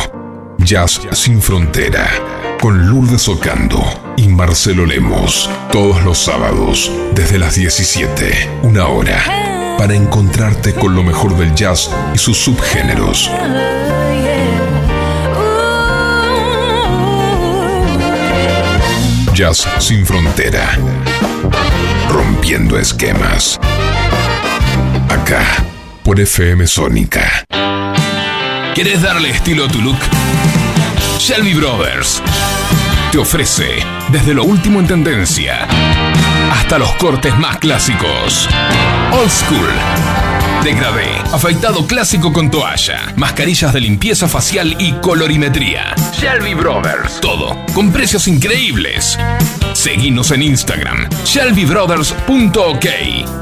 Jazz 0.59 1.01
sin 1.11 1.41
frontera, 1.41 2.07
con 2.61 2.87
Lourdes 2.87 3.27
Ocando 3.27 3.83
y 4.15 4.29
Marcelo 4.29 4.85
Lemos, 4.85 5.49
todos 5.73 6.01
los 6.03 6.19
sábados, 6.19 6.89
desde 7.13 7.39
las 7.39 7.55
17, 7.55 8.61
una 8.63 8.87
hora, 8.87 9.50
para 9.77 9.93
encontrarte 9.95 10.73
con 10.73 10.95
lo 10.95 11.03
mejor 11.03 11.37
del 11.37 11.53
jazz 11.55 11.89
y 12.13 12.17
sus 12.17 12.37
subgéneros. 12.37 13.29
Jazz 19.33 19.67
sin 19.79 20.05
frontera. 20.05 20.77
Rompiendo 22.09 22.77
esquemas. 22.77 23.59
Acá, 25.09 25.43
por 26.03 26.19
FM 26.19 26.67
Sónica. 26.67 27.45
¿Quieres 28.75 29.01
darle 29.01 29.29
estilo 29.29 29.65
a 29.65 29.67
tu 29.67 29.81
look? 29.81 29.99
Shelby 31.19 31.53
Brothers 31.53 32.21
te 33.11 33.17
ofrece 33.17 33.65
desde 34.09 34.33
lo 34.33 34.45
último 34.45 34.79
en 34.79 34.87
tendencia 34.87 35.67
hasta 36.51 36.77
los 36.77 36.91
cortes 36.95 37.37
más 37.37 37.57
clásicos. 37.57 38.49
Old 39.11 39.29
School. 39.29 39.69
Degradé, 40.63 41.09
afeitado 41.33 41.87
clásico 41.87 42.31
con 42.31 42.51
toalla, 42.51 43.13
mascarillas 43.15 43.73
de 43.73 43.79
limpieza 43.79 44.27
facial 44.27 44.75
y 44.77 44.91
colorimetría. 45.01 45.95
Shelby 46.13 46.53
Brothers. 46.53 47.19
Todo 47.19 47.57
con 47.73 47.91
precios 47.91 48.27
increíbles. 48.27 49.17
Seguinos 49.73 50.31
en 50.31 50.43
Instagram, 50.43 51.07
shelbybrothers.ok 51.23 52.85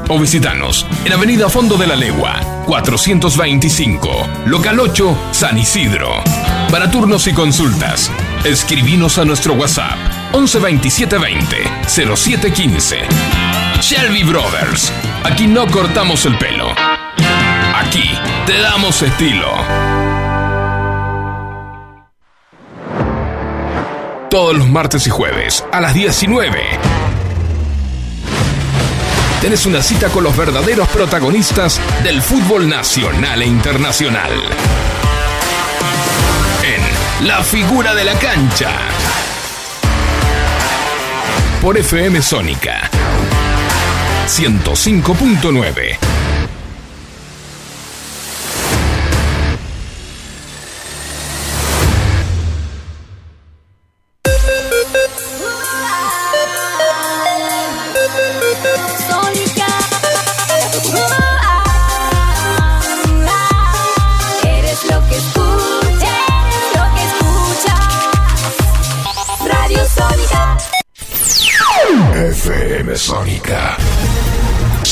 o 0.08 0.18
visitanos 0.18 0.86
en 1.04 1.12
Avenida 1.12 1.50
Fondo 1.50 1.76
de 1.76 1.88
la 1.88 1.96
Legua, 1.96 2.40
425, 2.66 4.28
Local 4.46 4.80
8, 4.80 5.18
San 5.32 5.58
Isidro. 5.58 6.22
Para 6.70 6.90
turnos 6.90 7.26
y 7.26 7.32
consultas, 7.32 8.10
escribinos 8.44 9.18
a 9.18 9.24
nuestro 9.24 9.54
WhatsApp 9.54 10.19
11 10.32 10.58
27 10.60 11.18
20 11.18 11.56
07 11.88 12.52
15. 12.52 12.98
Shelby 13.80 14.22
Brothers. 14.22 14.92
Aquí 15.24 15.46
no 15.46 15.66
cortamos 15.66 16.24
el 16.26 16.38
pelo. 16.38 16.68
Aquí 17.74 18.10
te 18.46 18.60
damos 18.60 19.02
estilo. 19.02 19.48
Todos 24.30 24.56
los 24.56 24.68
martes 24.68 25.06
y 25.08 25.10
jueves 25.10 25.64
a 25.72 25.80
las 25.80 25.94
19. 25.94 26.78
Tenés 29.40 29.66
una 29.66 29.82
cita 29.82 30.08
con 30.10 30.22
los 30.22 30.36
verdaderos 30.36 30.86
protagonistas 30.88 31.80
del 32.04 32.22
fútbol 32.22 32.68
nacional 32.68 33.42
e 33.42 33.46
internacional. 33.46 34.30
En 36.62 37.26
La 37.26 37.42
figura 37.42 37.94
de 37.94 38.04
la 38.04 38.14
cancha. 38.14 38.70
Por 41.60 41.76
FM 41.76 42.22
Sónica 42.22 42.88
105.9. 44.26 46.29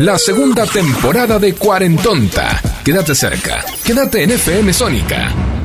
la 0.00 0.16
segunda 0.16 0.64
temporada 0.64 1.38
de 1.38 1.54
Cuarentonta. 1.54 2.62
Quédate 2.82 3.14
cerca. 3.14 3.62
Quédate 3.84 4.22
en 4.22 4.30
FM 4.30 4.72
Sónica. 4.72 5.59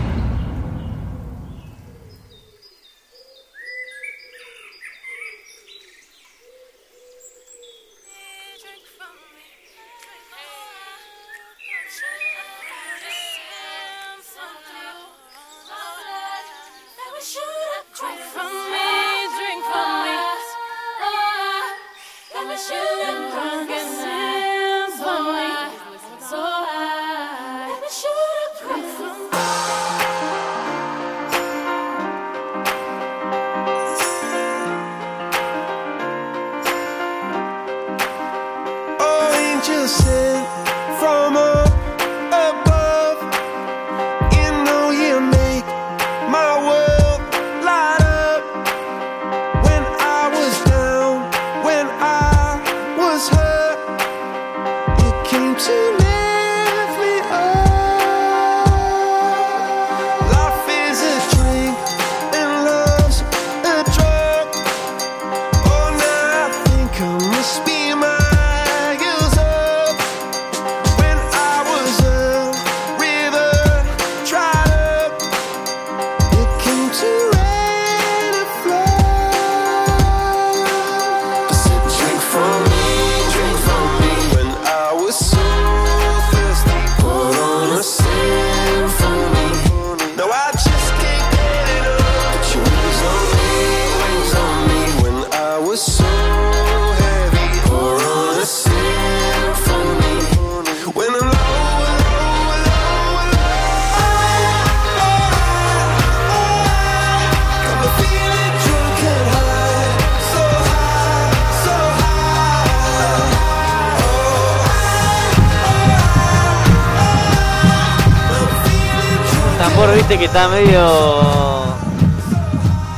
Está 120.36 120.48
medio. 120.50 121.64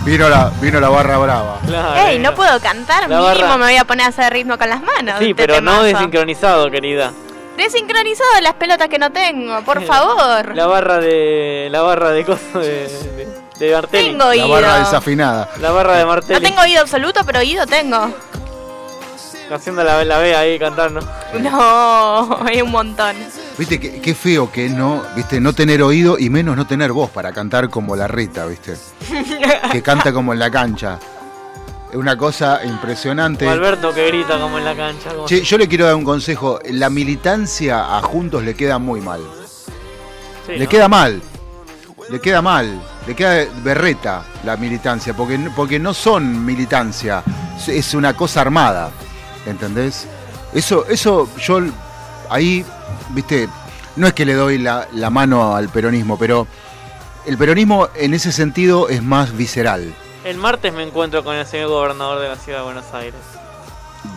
Vino 0.04 0.30
la, 0.30 0.50
vino 0.62 0.80
la 0.80 0.90
barra 0.90 1.18
brava. 1.18 1.60
Claro, 1.68 2.08
Ey, 2.08 2.18
no 2.20 2.34
puedo 2.34 2.60
cantar, 2.62 3.02
La 3.10 3.20
mínimo 3.20 3.24
barra- 3.26 3.58
me 3.58 3.64
voy 3.66 3.76
a 3.78 3.84
poner 3.86 4.06
a 4.06 4.10
hacer 4.10 4.32
ritmo 4.34 4.58
con 4.58 4.70
las 4.70 4.82
manos. 4.82 5.16
Sí, 5.20 5.32
este 5.32 5.36
pero 5.36 5.56
no 5.62 5.72
temazo. 5.72 5.84
desincronizado, 5.84 6.72
querida. 6.72 7.12
Desincronizado 7.58 8.42
las 8.42 8.54
pelotas 8.54 8.88
que 8.88 8.98
no 8.98 9.12
tengo, 9.12 9.62
por 9.62 9.84
favor. 9.86 10.56
La 10.56 10.66
barra 10.66 10.98
de. 11.00 11.68
La 11.70 11.82
barra 11.82 12.12
de 12.12 12.26
coso 12.26 12.60
de. 12.60 12.88
de, 13.60 13.66
de 13.68 13.74
Martelli. 13.76 14.10
Tengo 14.12 14.34
La 14.34 14.48
barra 14.48 14.68
oído. 14.74 14.80
desafinada. 14.86 15.50
La 15.60 15.72
barra 15.72 15.94
de 15.98 16.02
No 16.04 16.08
Martelli. 16.08 16.42
tengo 16.42 16.62
oído 16.62 16.82
absoluto, 16.82 17.22
pero 17.26 17.40
oído 17.40 17.68
tengo. 17.68 18.10
Haciendo 19.54 19.84
la, 19.84 20.04
la 20.04 20.18
B 20.20 20.36
ahí 20.36 20.58
cantando. 20.58 21.02
No, 21.40 22.40
hay 22.46 22.62
un 22.62 22.72
montón. 22.72 23.16
Viste, 23.58 23.80
qué, 23.80 24.00
qué 24.02 24.14
feo 24.14 24.52
que 24.52 24.70
no, 24.70 25.02
viste, 25.16 25.40
no 25.40 25.52
tener 25.54 25.82
oído 25.82 26.20
y 26.20 26.30
menos 26.30 26.56
no 26.56 26.68
tener 26.68 26.92
voz 26.92 27.10
para 27.10 27.32
cantar 27.32 27.70
como 27.70 27.96
la 27.96 28.08
Rita, 28.08 28.46
viste. 28.46 28.76
Que 29.72 29.82
canta 29.82 30.14
como 30.14 30.32
en 30.34 30.40
la 30.40 30.52
cancha. 30.52 31.00
Es 31.90 31.96
una 31.96 32.18
cosa 32.18 32.62
impresionante. 32.66 33.48
O 33.48 33.50
Alberto 33.50 33.94
que 33.94 34.08
grita 34.08 34.40
como 34.40 34.58
en 34.58 34.66
la 34.66 34.76
cancha. 34.76 35.10
como- 35.14 35.26
Che, 35.26 35.42
yo 35.42 35.58
le 35.58 35.68
quiero 35.68 35.86
dar 35.86 35.96
un 35.96 36.04
consejo. 36.04 36.60
La 36.72 36.90
militancia 36.90 37.98
a 37.98 38.02
Juntos 38.02 38.44
le 38.44 38.54
queda 38.56 38.78
muy 38.78 39.02
mal. 39.02 39.22
Sí, 40.46 40.54
le 40.54 40.66
¿no? 40.66 40.70
queda 40.70 40.88
mal. 40.88 41.22
Le 42.10 42.20
queda 42.22 42.42
mal. 42.42 42.82
Le 43.08 43.16
queda 43.16 43.46
berreta 43.64 44.24
la 44.44 44.56
militancia. 44.58 45.14
Porque, 45.16 45.40
porque 45.56 45.80
no 45.80 45.94
son 45.94 46.46
militancia. 46.46 47.24
Es 47.68 47.94
una 47.94 48.14
cosa 48.16 48.42
armada. 48.42 48.92
¿Entendés? 49.46 50.06
Eso, 50.54 50.86
eso 50.90 51.28
yo 51.40 51.62
ahí, 52.30 52.66
viste, 53.10 53.48
no 53.96 54.08
es 54.08 54.14
que 54.14 54.26
le 54.26 54.34
doy 54.34 54.58
la, 54.58 54.88
la 54.94 55.10
mano 55.10 55.56
al 55.56 55.70
peronismo, 55.70 56.18
pero 56.18 56.48
el 57.26 57.38
peronismo 57.38 57.88
en 57.96 58.14
ese 58.14 58.32
sentido 58.32 58.90
es 58.90 59.02
más 59.04 59.36
visceral. 59.36 59.94
El 60.24 60.38
martes 60.38 60.74
me 60.74 60.84
encuentro 60.84 61.24
con 61.24 61.36
el 61.36 61.46
señor 61.46 61.70
gobernador 61.70 62.20
de 62.22 62.28
la 62.30 62.36
ciudad 62.36 62.60
de 62.60 62.66
Buenos 62.66 62.86
Aires. 62.94 63.16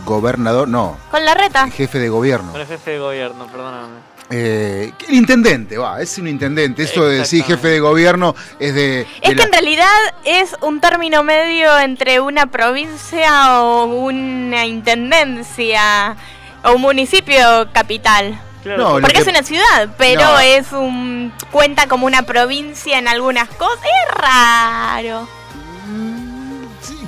Gobernador, 0.04 0.68
no, 0.68 0.96
Con 1.10 1.24
la 1.24 1.34
reta. 1.34 1.68
jefe 1.70 1.98
de 1.98 2.08
gobierno. 2.08 2.52
Con 2.52 2.60
el 2.60 2.66
jefe 2.66 2.92
de 2.92 2.98
gobierno, 2.98 3.46
perdóname. 3.46 4.10
Eh, 4.32 4.92
el 5.08 5.14
intendente, 5.14 5.76
va, 5.76 6.00
es 6.00 6.16
un 6.18 6.28
intendente. 6.28 6.84
Eso 6.84 7.04
de 7.04 7.18
decir 7.18 7.42
jefe 7.42 7.66
de 7.68 7.80
gobierno 7.80 8.36
es 8.60 8.74
de. 8.74 8.80
de 8.80 9.00
Es 9.22 9.28
que 9.30 9.34
la- 9.34 9.42
en 9.44 9.52
realidad 9.52 9.88
es 10.24 10.54
un 10.60 10.80
término 10.80 11.24
medio 11.24 11.76
entre 11.80 12.20
una 12.20 12.46
provincia 12.46 13.60
o 13.60 13.84
una 13.86 14.66
intendencia 14.66 16.16
o 16.62 16.72
un 16.74 16.80
municipio 16.82 17.68
capital. 17.72 18.40
No, 18.64 18.92
Porque 19.00 19.14
que- 19.14 19.20
es 19.20 19.26
una 19.26 19.42
ciudad, 19.42 19.88
pero 19.96 20.20
No. 20.22 20.38
es 20.40 20.72
un 20.72 21.32
cuenta 21.50 21.88
como 21.88 22.06
una 22.06 22.22
provincia 22.22 22.98
en 22.98 23.08
algunas 23.08 23.48
cosas. 23.50 23.78
Es 23.84 24.14
raro. 24.18 25.26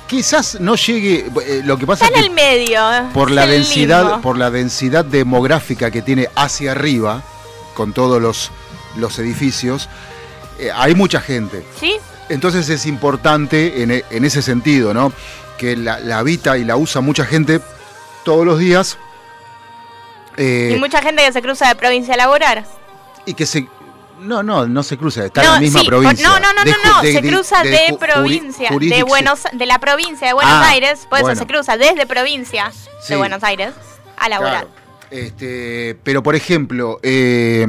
Quizás 0.07 0.59
no 0.59 0.75
llegue. 0.75 1.25
eh, 1.45 1.61
lo 1.63 1.77
que 1.77 1.87
pasa 1.87 2.05
Está 2.05 2.19
es 2.19 2.25
en 2.25 2.33
que 2.35 2.41
el 2.41 2.67
medio. 2.67 2.81
por 3.13 3.31
la 3.31 3.45
el 3.45 3.51
densidad, 3.51 4.03
limbo. 4.03 4.21
por 4.21 4.37
la 4.37 4.51
densidad 4.51 5.05
demográfica 5.05 5.89
que 5.91 6.01
tiene 6.01 6.27
hacia 6.35 6.71
arriba, 6.71 7.23
con 7.73 7.93
todos 7.93 8.21
los, 8.21 8.51
los 8.95 9.17
edificios, 9.19 9.89
eh, 10.59 10.69
hay 10.75 10.93
mucha 10.93 11.19
gente. 11.19 11.65
¿Sí? 11.79 11.95
Entonces 12.29 12.69
es 12.69 12.85
importante 12.85 13.81
en, 13.81 13.91
e- 13.91 14.05
en 14.11 14.25
ese 14.25 14.41
sentido, 14.41 14.93
¿no? 14.93 15.11
Que 15.57 15.75
la, 15.75 15.99
la 15.99 16.19
habita 16.19 16.57
y 16.57 16.63
la 16.63 16.75
usa 16.75 17.01
mucha 17.01 17.25
gente 17.25 17.59
todos 18.23 18.45
los 18.45 18.59
días. 18.59 18.97
Eh, 20.37 20.73
Y 20.75 20.79
mucha 20.79 21.01
gente 21.01 21.23
que 21.25 21.31
se 21.31 21.41
cruza 21.41 21.67
de 21.67 21.75
provincia 21.75 22.13
a 22.13 22.17
laborar. 22.17 22.63
y 23.25 23.33
que 23.33 23.45
se. 23.45 23.67
No, 24.19 24.41
no, 24.41 24.65
no 24.67 24.83
se 24.83 24.97
cruza, 24.97 25.25
está 25.25 25.41
no, 25.43 25.47
en 25.49 25.53
la 25.55 25.59
misma 25.59 25.79
sí, 25.81 25.85
provincia. 25.87 26.27
No, 26.27 26.39
no, 26.39 26.53
no, 26.53 26.63
De 26.63 26.71
no, 26.71 26.77
no, 26.95 27.01
de- 27.01 27.11
se 27.13 27.21
de- 27.21 27.29
cruza 27.29 27.61
de, 27.63 27.77
juri- 27.89 27.97
provincia, 27.99 28.69
de. 28.69 29.03
Buenos, 29.03 29.41
de 29.51 29.65
la 29.65 29.79
provincia 29.79 30.27
de 30.27 30.33
Buenos 30.33 30.53
Ah, 30.53 30.69
Aires, 30.69 31.05
por 31.09 31.17
eso 31.19 31.25
bueno. 31.27 31.39
se 31.41 31.45
cruza 31.47 31.75
desde 31.77 32.05
provincia 32.05 32.71
Sí. 32.71 33.09
de 33.09 33.15
Buenos 33.17 33.43
Aires 33.43 33.71
a 34.17 34.29
laborar. 34.29 34.67
Claro. 34.67 34.83
Este, 35.11 35.95
pero 36.03 36.23
por 36.23 36.35
ejemplo, 36.35 36.99
eh, 37.03 37.67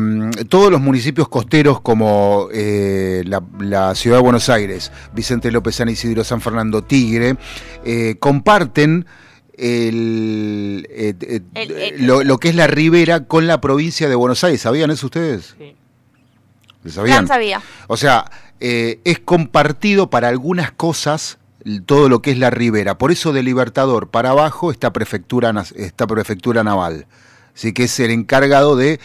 todos 0.48 0.70
los 0.70 0.80
municipios 0.80 1.28
costeros 1.28 1.80
como 1.80 2.48
eh, 2.54 3.22
la, 3.26 3.42
la 3.58 3.94
ciudad 3.94 4.16
de 4.18 4.22
Buenos 4.22 4.48
Aires, 4.48 4.90
Vicente 5.12 5.50
López, 5.50 5.74
San 5.74 5.88
Isidro, 5.90 6.24
San 6.24 6.40
Fernando, 6.40 6.82
Tigre, 6.82 7.36
eh, 7.84 8.16
comparten 8.18 9.06
el, 9.58 10.86
eh, 10.90 11.14
eh, 11.20 11.40
El- 11.54 11.70
el- 11.72 12.06
lo, 12.06 12.22
lo 12.24 12.38
que 12.38 12.48
es 12.48 12.54
la 12.54 12.66
ribera 12.66 13.24
con 13.24 13.46
la 13.46 13.60
provincia 13.60 14.08
de 14.08 14.14
Buenos 14.14 14.42
Aires. 14.44 14.60
¿Sabían 14.62 14.90
eso 14.90 15.06
ustedes? 15.06 15.54
Sí. 15.58 15.76
¿Lo 16.82 16.90
sabían? 16.90 17.26
Sabía. 17.26 17.62
O 17.86 17.96
sea, 17.96 18.24
eh, 18.60 19.00
es 19.04 19.18
compartido 19.18 20.10
para 20.10 20.28
algunas 20.28 20.70
cosas 20.72 21.38
todo 21.86 22.08
lo 22.10 22.20
que 22.20 22.30
es 22.32 22.38
la 22.38 22.50
ribera. 22.50 22.98
Por 22.98 23.10
eso 23.10 23.32
de 23.32 23.42
Libertador 23.42 24.08
para 24.10 24.30
abajo 24.30 24.70
está 24.70 24.92
prefectura, 24.92 25.52
está 25.76 26.06
prefectura 26.06 26.62
naval. 26.62 27.06
Así 27.54 27.72
que 27.72 27.84
es 27.84 28.00
el 28.00 28.10
encargado 28.10 28.76
de 28.76 29.00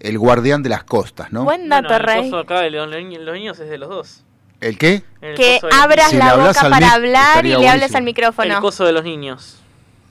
el 0.00 0.18
guardián 0.18 0.62
de 0.62 0.68
las 0.68 0.84
costas, 0.84 1.32
¿no? 1.32 1.44
Buen 1.44 1.68
Bueno, 1.68 1.80
dato, 1.88 1.94
el 1.96 2.02
Rey. 2.02 2.24
coso 2.30 2.38
acá 2.40 2.60
de 2.60 2.70
los, 2.70 2.88
ni- 2.88 3.16
los 3.18 3.34
niños 3.34 3.58
es 3.60 3.70
de 3.70 3.78
los 3.78 3.88
dos. 3.88 4.24
¿El 4.60 4.76
qué? 4.76 5.02
El 5.22 5.36
Que 5.36 5.60
abras 5.72 6.10
Si 6.10 6.16
la 6.16 6.34
boca 6.36 6.68
para 6.68 6.92
hablar 6.92 7.46
y 7.46 7.50
le 7.50 7.54
hables 7.54 7.70
buenísimo. 7.70 7.98
al 7.98 8.04
micrófono. 8.04 8.54
El 8.56 8.60
coso 8.60 8.84
de 8.84 8.92
los 8.92 9.04
niños. 9.04 9.61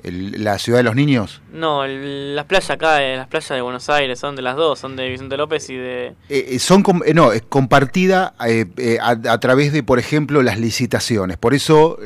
El- 0.04 0.44
la 0.44 0.58
ciudad 0.58 0.80
de 0.80 0.84
los 0.84 0.96
niños. 0.96 1.42
No, 1.54 1.84
el- 1.86 2.36
las 2.36 2.46
playas 2.46 2.70
acá, 2.72 3.04
eh, 3.04 3.18
las 3.18 3.28
playas 3.28 3.50
de 3.50 3.62
Buenos 3.62 3.90
Aires, 3.90 4.18
son 4.20 4.36
de 4.36 4.42
las 4.42 4.56
dos, 4.56 4.80
son 4.80 4.96
de 4.96 5.10
Vicente 5.10 5.38
López 5.38 5.70
y 5.70 5.76
de... 5.76 6.08
Eh, 6.30 6.46
eh, 6.50 6.60
son 6.60 6.82
com- 6.84 7.02
no, 7.14 7.32
es 7.32 7.42
compartida 7.44 8.34
eh, 8.48 8.98
a, 9.02 9.10
a 9.12 9.40
través 9.40 9.72
de, 9.74 9.84
por 9.84 10.00
ejemplo, 10.00 10.42
las 10.42 10.60
licitaciones. 10.60 11.38
Por 11.38 11.54
eso 11.54 11.98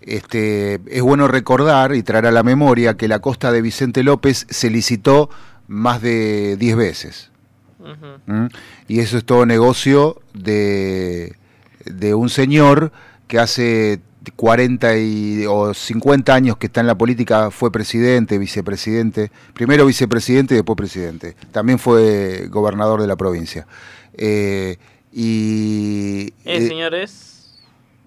este, 0.00 0.80
es 0.86 1.02
bueno 1.02 1.28
recordar 1.28 1.94
y 1.94 2.02
traer 2.02 2.26
a 2.26 2.30
la 2.32 2.42
memoria 2.42 2.96
que 2.96 3.08
la 3.08 3.18
costa 3.20 3.52
de 3.52 3.62
Vicente 3.62 4.02
López 4.02 4.46
se 4.48 4.70
licitó 4.70 5.30
más 5.68 6.00
de 6.02 6.56
10 6.56 6.76
veces. 6.76 7.30
¿Mm? 8.26 8.46
Y 8.88 9.00
eso 9.00 9.16
es 9.16 9.24
todo 9.24 9.46
negocio 9.46 10.20
de, 10.34 11.34
de 11.86 12.14
un 12.14 12.28
señor 12.28 12.92
que 13.26 13.38
hace 13.38 14.00
40 14.36 14.96
y, 14.98 15.44
o 15.46 15.74
50 15.74 16.34
años 16.34 16.56
que 16.56 16.66
está 16.66 16.80
en 16.80 16.86
la 16.86 16.94
política, 16.96 17.50
fue 17.50 17.70
presidente, 17.72 18.38
vicepresidente, 18.38 19.30
primero 19.54 19.86
vicepresidente 19.86 20.54
y 20.54 20.56
después 20.58 20.76
presidente. 20.76 21.36
También 21.52 21.78
fue 21.78 22.46
gobernador 22.50 23.00
de 23.00 23.06
la 23.06 23.16
provincia. 23.16 23.66
Eh, 24.14 24.76
y, 25.12 26.32
eh, 26.44 26.68
señor 26.68 26.94
es... 26.94 27.58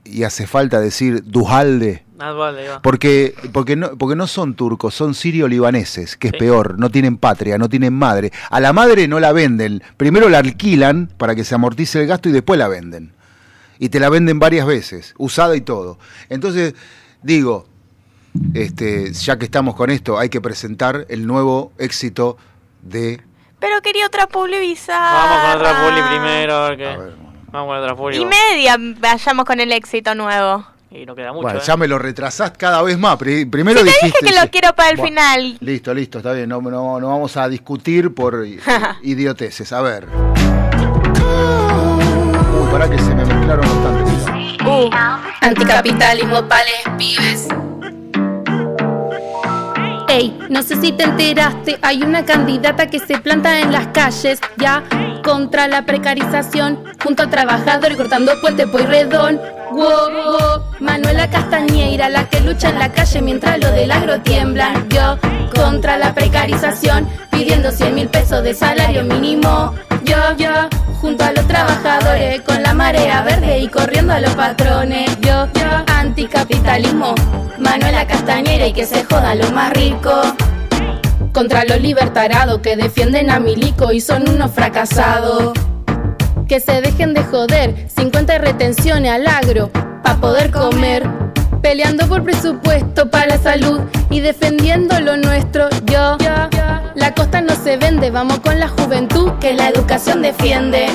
y 0.03 0.23
hace 0.23 0.47
falta 0.47 0.79
decir 0.79 1.23
Duhalde. 1.25 2.03
Ah, 2.19 2.31
vale, 2.31 2.61
ahí 2.61 2.67
va. 2.67 2.81
Porque, 2.81 3.35
porque, 3.51 3.75
no, 3.75 3.97
porque 3.97 4.15
no 4.15 4.27
son 4.27 4.53
turcos, 4.55 4.93
son 4.93 5.13
sirio-libaneses, 5.13 6.15
que 6.15 6.27
es 6.27 6.33
Sí. 6.33 6.39
peor, 6.39 6.79
no 6.79 6.89
tienen 6.89 7.17
patria, 7.17 7.57
no 7.57 7.67
tienen 7.67 7.93
madre. 7.93 8.31
A 8.49 8.59
la 8.61 8.71
madre 8.71 9.07
no 9.07 9.19
la 9.19 9.33
venden, 9.33 9.83
primero 9.97 10.29
la 10.29 10.37
alquilan 10.37 11.09
para 11.17 11.35
que 11.35 11.43
se 11.43 11.55
amortice 11.55 11.99
el 12.01 12.07
gasto 12.07 12.29
y 12.29 12.31
después 12.31 12.57
la 12.57 12.67
venden. 12.69 13.11
Y 13.79 13.89
te 13.89 13.99
la 13.99 14.09
venden 14.09 14.39
varias 14.39 14.65
veces, 14.65 15.13
usada 15.17 15.55
y 15.55 15.61
todo. 15.61 15.97
Entonces, 16.29 16.73
digo, 17.21 17.65
este, 18.53 19.11
ya 19.13 19.37
que 19.37 19.45
estamos 19.45 19.75
con 19.75 19.89
esto, 19.89 20.17
hay 20.19 20.29
que 20.29 20.41
presentar 20.41 21.05
el 21.09 21.25
nuevo 21.27 21.71
éxito 21.77 22.37
de... 22.81 23.21
Pero 23.59 23.81
quería 23.81 24.05
otra 24.07 24.27
publi 24.27 24.77
Vamos 24.87 25.41
con 25.41 25.61
otra 25.61 25.85
puli 25.87 26.01
primero, 26.09 26.55
a 26.55 26.69
ver 26.69 26.77
qué... 26.77 26.97
Vamos 27.51 27.67
con 27.69 27.77
otra 27.77 27.95
puli. 27.95 28.17
Y 28.17 28.25
media 28.25 28.77
vayamos 28.99 29.45
con 29.45 29.59
el 29.59 29.71
éxito 29.71 30.15
nuevo. 30.15 30.65
Y 30.91 31.05
no 31.05 31.15
queda 31.15 31.31
mucho, 31.31 31.41
Bueno, 31.43 31.59
¿eh? 31.59 31.63
ya 31.65 31.75
me 31.77 31.87
lo 31.87 31.97
retrasás 31.97 32.51
cada 32.57 32.81
vez 32.83 32.99
más. 32.99 33.17
Pri- 33.17 33.45
Primero 33.45 33.79
Si 33.79 33.85
te 33.85 33.91
dijiste... 33.91 34.19
dije 34.25 34.35
que 34.35 34.41
lo 34.45 34.51
quiero 34.51 34.75
para 34.75 34.89
el 34.91 34.97
Bueno, 34.97 35.09
final. 35.21 35.57
Listo, 35.59 35.93
listo, 35.93 36.19
está 36.19 36.33
bien. 36.33 36.49
No, 36.49 36.61
no, 36.61 36.99
no 36.99 37.07
vamos 37.07 37.35
a 37.37 37.47
discutir 37.49 38.13
por 38.13 38.45
idioteces. 39.01 39.71
A 39.73 39.81
ver. 39.81 40.07
Pará 42.73 42.89
que 42.89 42.97
se 42.97 43.13
me 43.13 43.23
mezclaron 43.23 43.63
bastante. 43.69 44.11
Uh. 44.67 44.89
Anticapitalismo, 45.41 46.47
pales, 46.47 46.81
pibes. 46.97 47.47
Ey, 50.09 50.35
no 50.49 50.63
sé 50.63 50.81
si 50.81 50.91
te 50.91 51.03
enteraste, 51.03 51.77
hay 51.83 52.01
una 52.01 52.25
candidata 52.25 52.87
que 52.87 52.97
se 52.97 53.19
planta 53.19 53.59
en 53.59 53.71
las 53.71 53.89
calles 53.89 54.39
ya 54.57 54.83
contra 55.23 55.67
la 55.67 55.85
precarización, 55.85 56.83
junto 57.03 57.21
a 57.21 57.29
trabajadores 57.29 57.95
cortando 57.95 58.31
puente 58.41 58.65
Pueyrredón. 58.65 59.39
Wow, 59.71 59.79
wow, 59.79 60.63
Manuela 60.79 61.29
Castañeira, 61.29 62.09
la 62.09 62.27
que 62.27 62.39
lucha 62.39 62.69
en 62.69 62.79
la 62.79 62.91
calle 62.91 63.21
mientras 63.21 63.59
los 63.59 63.71
del 63.71 63.91
agro 63.91 64.19
tiemblan. 64.21 64.89
Yo 64.89 65.19
contra 65.55 65.97
la 65.97 66.15
precarización, 66.15 67.07
pidiendo 67.33 67.71
100 67.71 67.95
mil 67.95 68.07
pesos 68.07 68.43
de 68.43 68.53
salario 68.53 69.03
mínimo. 69.03 69.73
Yo, 70.05 70.15
yo, 70.37 70.51
junto 71.01 71.23
a 71.23 71.31
los 71.31 71.45
trabajadores, 71.47 72.41
con 72.41 72.61
la 72.61 72.73
marea 72.73 73.23
verde 73.23 73.59
y 73.59 73.67
corriendo 73.67 74.13
a 74.13 74.19
los 74.19 74.33
patrones. 74.35 75.09
Yo, 75.21 75.47
yo, 75.53 75.83
anticapitalismo, 75.87 77.15
Manuela 77.57 78.05
Castañera 78.07 78.67
y 78.67 78.73
que 78.73 78.85
se 78.85 79.03
jodan 79.03 79.39
los 79.39 79.51
más 79.51 79.73
ricos. 79.73 80.33
Contra 81.33 81.65
los 81.65 81.81
libertarados 81.81 82.59
que 82.59 82.75
defienden 82.75 83.31
a 83.31 83.39
Milico 83.39 83.91
y 83.91 83.99
son 83.99 84.29
unos 84.29 84.51
fracasados. 84.51 85.53
Que 86.47 86.59
se 86.59 86.81
dejen 86.81 87.13
de 87.13 87.23
joder, 87.23 87.87
50 87.95 88.37
retenciones 88.37 89.11
al 89.11 89.27
agro, 89.27 89.71
pa' 90.03 90.17
poder 90.17 90.51
comer. 90.51 91.22
Peleando 91.63 92.07
por 92.09 92.23
presupuesto 92.23 93.09
para 93.09 93.25
la 93.25 93.37
salud 93.37 93.79
y 94.09 94.19
defendiendo 94.19 94.99
lo 94.99 95.15
nuestro. 95.15 95.69
Yo, 95.85 96.17
la 96.93 97.13
costa 97.15 97.39
no 97.39 97.55
se 97.55 97.77
vende, 97.77 98.11
vamos 98.11 98.41
con 98.41 98.59
la 98.59 98.67
juventud 98.67 99.31
que 99.39 99.53
la 99.53 99.69
educación 99.69 100.21
defiende. 100.21 100.87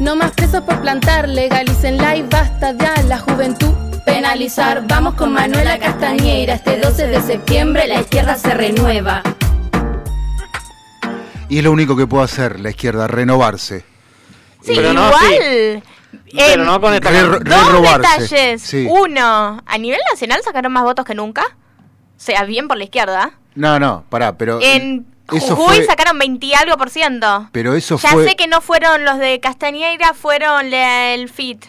No 0.00 0.16
más 0.16 0.30
presos 0.32 0.62
por 0.62 0.80
plantar, 0.80 1.28
legalicen 1.28 1.98
y 2.16 2.22
basta 2.22 2.72
ya 2.72 2.94
la 3.02 3.18
juventud. 3.18 3.74
Penalizar, 4.06 4.86
vamos 4.88 5.14
con 5.14 5.34
Manuela 5.34 5.78
Castañeira. 5.78 6.54
Este 6.54 6.78
12 6.78 7.06
de 7.08 7.20
septiembre 7.20 7.86
la 7.86 8.00
izquierda 8.00 8.36
se 8.36 8.54
renueva. 8.54 9.22
Y 11.50 11.58
es 11.58 11.64
lo 11.64 11.72
único 11.72 11.94
que 11.94 12.06
puede 12.06 12.24
hacer 12.24 12.58
la 12.58 12.70
izquierda, 12.70 13.06
renovarse. 13.06 13.84
Sí, 14.62 14.72
Pero 14.74 14.94
no 14.94 15.08
igual. 15.08 15.82
Pero 16.34 16.64
no 16.64 16.80
con 16.80 16.94
esta... 16.94 17.10
Re- 17.10 17.40
dos 17.40 17.98
detalles. 17.98 18.62
Sí. 18.62 18.86
Uno, 18.88 19.62
a 19.64 19.78
nivel 19.78 20.00
nacional 20.12 20.40
sacaron 20.44 20.72
más 20.72 20.82
votos 20.84 21.04
que 21.04 21.14
nunca. 21.14 21.42
O 21.44 22.20
sea, 22.20 22.44
bien 22.44 22.68
por 22.68 22.76
la 22.76 22.84
izquierda. 22.84 23.32
No, 23.54 23.78
no, 23.78 24.04
pará, 24.08 24.36
pero... 24.36 24.60
En 24.62 25.06
eso 25.32 25.54
Jujuy 25.56 25.76
fue- 25.76 25.86
sacaron 25.86 26.18
20 26.18 26.46
y 26.46 26.54
algo 26.54 26.76
por 26.76 26.90
ciento. 26.90 27.48
Pero 27.52 27.74
eso 27.74 27.98
ya 27.98 28.10
fue... 28.10 28.26
sé 28.28 28.36
que 28.36 28.46
no 28.46 28.60
fueron 28.60 29.04
los 29.04 29.18
de 29.18 29.40
Castañeira, 29.40 30.14
fueron 30.14 30.70
la- 30.70 31.12
el 31.14 31.28
FIT. 31.28 31.64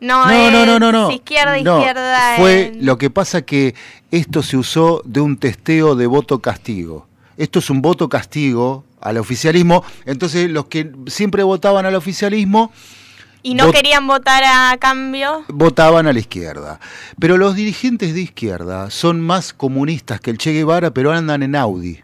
No, 0.00 0.26
No, 0.26 0.50
no, 0.50 0.66
no, 0.66 0.78
no, 0.78 0.92
no. 0.92 1.10
Izquierda, 1.10 1.56
No, 1.62 1.78
izquierda. 1.78 2.34
Fue 2.36 2.66
en- 2.68 2.84
lo 2.84 2.98
que 2.98 3.10
pasa 3.10 3.42
que 3.42 3.74
esto 4.10 4.42
se 4.42 4.56
usó 4.56 5.02
de 5.04 5.20
un 5.20 5.36
testeo 5.38 5.94
de 5.94 6.06
voto 6.06 6.40
castigo. 6.40 7.06
Esto 7.36 7.58
es 7.58 7.70
un 7.70 7.80
voto 7.82 8.08
castigo 8.08 8.84
al 9.00 9.16
oficialismo. 9.18 9.82
Entonces 10.06 10.50
los 10.50 10.66
que 10.66 10.90
siempre 11.06 11.42
votaban 11.42 11.84
al 11.86 11.94
oficialismo 11.94 12.70
Y 13.44 13.54
no 13.54 13.68
vot- 13.68 13.72
querían 13.72 14.06
votar 14.08 14.42
a 14.44 14.76
cambio. 14.78 15.44
votaban 15.48 16.06
a 16.08 16.12
la 16.12 16.18
izquierda. 16.18 16.80
Pero 17.20 17.36
los 17.36 17.54
dirigentes 17.54 18.14
de 18.14 18.22
izquierda 18.22 18.90
son 18.90 19.20
más 19.20 19.52
comunistas 19.52 20.18
que 20.20 20.30
el 20.30 20.38
Che 20.38 20.52
Guevara, 20.52 20.90
pero 20.92 21.12
andan 21.12 21.42
en 21.44 21.54
Audi. 21.54 22.00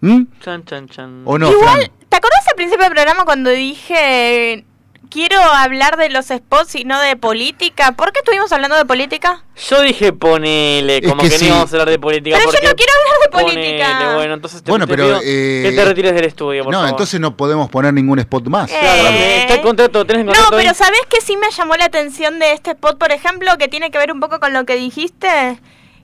¿Mm? 0.00 0.22
Chan, 0.40 0.64
chan, 0.64 0.88
chan. 0.88 1.22
¿O 1.26 1.36
no, 1.38 1.50
Igual, 1.50 1.78
Fran? 1.80 1.90
¿te 2.08 2.16
acordás 2.16 2.48
al 2.48 2.54
principio 2.56 2.84
del 2.84 2.92
programa 2.94 3.24
cuando 3.24 3.50
dije 3.50 4.64
quiero 5.10 5.38
hablar 5.40 5.96
de 5.96 6.08
los 6.08 6.26
spots 6.26 6.76
y 6.76 6.84
no 6.84 6.98
de 7.00 7.16
política? 7.16 7.92
¿Por 7.92 8.12
qué 8.12 8.20
estuvimos 8.20 8.50
hablando 8.52 8.76
de 8.76 8.84
política? 8.84 9.44
Yo 9.68 9.82
dije 9.82 10.12
ponele, 10.12 10.98
Es 10.98 11.08
como 11.08 11.22
que 11.22 11.28
que, 11.28 11.38
sí. 11.38 11.44
no 11.44 11.50
íbamos 11.56 11.70
a 11.72 11.74
hablar 11.74 11.90
de 11.90 11.98
política. 11.98 12.36
Pero 12.38 12.52
yo 12.52 12.68
no 12.70 12.74
quiero 12.76 12.92
hablar 12.94 13.20
de 13.22 13.28
ponele, 13.30 13.54
política. 13.78 14.14
Bueno, 14.14 14.34
entonces 14.34 14.62
te, 14.62 14.70
Bueno, 14.70 14.86
te 14.86 14.90
pero, 14.96 15.04
pido 15.06 15.20
eh, 15.22 15.62
que 15.66 15.72
te 15.72 15.84
retires 15.84 16.14
del 16.14 16.24
estudio, 16.24 16.64
por 16.64 16.72
No, 16.72 16.78
favor. 16.78 16.90
entonces 16.90 17.20
no 17.20 17.36
podemos 17.36 17.68
poner 17.68 17.92
ningún 17.92 18.18
spot 18.20 18.46
más. 18.46 18.70
Claro, 18.70 19.08
Eh. 19.10 19.40
está 19.42 19.54
el 19.54 19.60
contrato, 19.62 20.06
tenés 20.06 20.20
el 20.20 20.26
No, 20.26 20.32
contrato 20.32 20.56
ahí. 20.56 20.64
pero 20.64 20.74
¿sabés 20.74 21.00
qué 21.10 21.20
sí 21.20 21.36
me 21.36 21.50
llamó 21.50 21.76
la 21.76 21.84
atención 21.86 22.38
de 22.38 22.52
este 22.52 22.70
spot, 22.70 22.96
por 22.98 23.12
ejemplo, 23.12 23.50
que 23.58 23.68
tiene 23.68 23.90
que 23.90 23.98
ver 23.98 24.12
un 24.12 24.20
poco 24.20 24.40
con 24.40 24.52
lo 24.52 24.64
que 24.64 24.76
dijiste? 24.76 25.58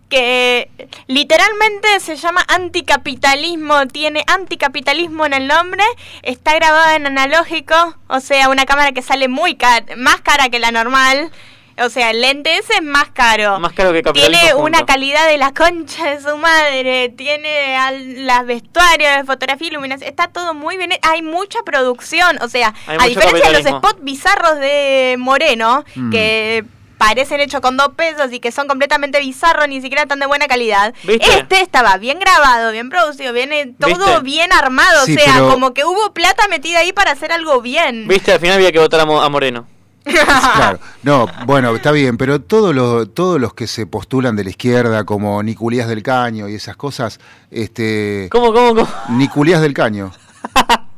Que 0.08 0.70
literalmente 1.08 1.98
se 2.00 2.16
llama 2.16 2.44
anticapitalismo, 2.48 3.86
tiene 3.88 4.24
anticapitalismo 4.26 5.26
en 5.26 5.32
el 5.34 5.46
nombre, 5.48 5.82
está 6.22 6.54
grabado 6.54 6.94
en 6.94 7.06
analógico, 7.06 7.74
o 8.08 8.20
sea, 8.20 8.48
una 8.48 8.66
cámara 8.66 8.92
que 8.92 9.02
sale 9.02 9.26
muy 9.28 9.56
cara, 9.56 9.84
más 9.96 10.20
cara 10.20 10.48
que 10.48 10.58
la 10.58 10.70
normal. 10.70 11.30
O 11.78 11.90
sea, 11.90 12.10
el 12.10 12.22
lente 12.22 12.56
ese 12.56 12.72
es 12.76 12.82
más 12.82 13.10
caro. 13.10 13.60
Más 13.60 13.74
caro 13.74 13.92
que 13.92 14.02
capitalismo 14.02 14.38
Tiene 14.40 14.52
junto. 14.54 14.66
una 14.66 14.86
calidad 14.86 15.28
de 15.28 15.36
la 15.36 15.52
concha 15.52 16.08
de 16.08 16.22
su 16.22 16.34
madre. 16.38 17.10
Tiene 17.10 17.76
al, 17.76 18.26
las 18.26 18.46
vestuarios 18.46 19.14
de 19.16 19.24
fotografía, 19.24 19.68
iluminación. 19.68 20.08
Está 20.08 20.28
todo 20.28 20.54
muy 20.54 20.78
bien. 20.78 20.92
Hay 21.02 21.20
mucha 21.20 21.58
producción. 21.66 22.38
O 22.40 22.48
sea, 22.48 22.72
Hay 22.86 22.96
a 22.98 23.04
diferencia 23.08 23.50
de 23.50 23.62
los 23.62 23.70
spots 23.70 23.98
bizarros 24.00 24.58
de 24.58 25.16
Moreno, 25.18 25.84
Mm. 25.96 26.10
que 26.10 26.64
parecen 26.98 27.40
hechos 27.40 27.60
con 27.60 27.76
dos 27.76 27.90
pesos 27.96 28.32
y 28.32 28.40
que 28.40 28.50
son 28.52 28.66
completamente 28.68 29.20
bizarros, 29.20 29.68
ni 29.68 29.80
siquiera 29.80 30.06
tan 30.06 30.18
de 30.20 30.26
buena 30.26 30.46
calidad. 30.48 30.94
¿Viste? 31.04 31.38
Este 31.38 31.60
estaba 31.60 31.96
bien 31.98 32.18
grabado, 32.18 32.72
bien 32.72 32.88
producido, 32.90 33.32
bien 33.32 33.52
eh, 33.52 33.74
todo 33.78 33.90
¿Viste? 33.96 34.20
bien 34.22 34.52
armado. 34.52 35.04
Sí, 35.06 35.14
o 35.16 35.20
sea, 35.20 35.32
pero- 35.34 35.50
como 35.50 35.74
que 35.74 35.84
hubo 35.84 36.12
plata 36.14 36.48
metida 36.48 36.80
ahí 36.80 36.92
para 36.92 37.12
hacer 37.12 37.32
algo 37.32 37.60
bien. 37.60 38.08
Viste, 38.08 38.32
al 38.32 38.40
final 38.40 38.56
había 38.56 38.72
que 38.72 38.78
votar 38.78 39.00
a, 39.00 39.04
Mo- 39.06 39.22
a 39.22 39.28
Moreno. 39.28 39.66
Claro, 40.06 40.78
no, 41.02 41.26
bueno, 41.46 41.74
está 41.74 41.90
bien, 41.90 42.16
pero 42.16 42.40
todos 42.40 42.72
los, 42.74 43.12
todos 43.12 43.40
los 43.40 43.54
que 43.54 43.66
se 43.66 43.86
postulan 43.86 44.36
de 44.36 44.44
la 44.44 44.50
izquierda, 44.50 45.02
como 45.04 45.42
Niculías 45.42 45.88
del 45.88 46.02
Caño 46.04 46.48
y 46.48 46.54
esas 46.54 46.76
cosas, 46.76 47.18
este... 47.50 48.28
¿Cómo, 48.30 48.52
cómo, 48.52 48.74
cómo? 48.74 48.88
Niculías 49.10 49.60
del 49.60 49.74
Caño. 49.74 50.12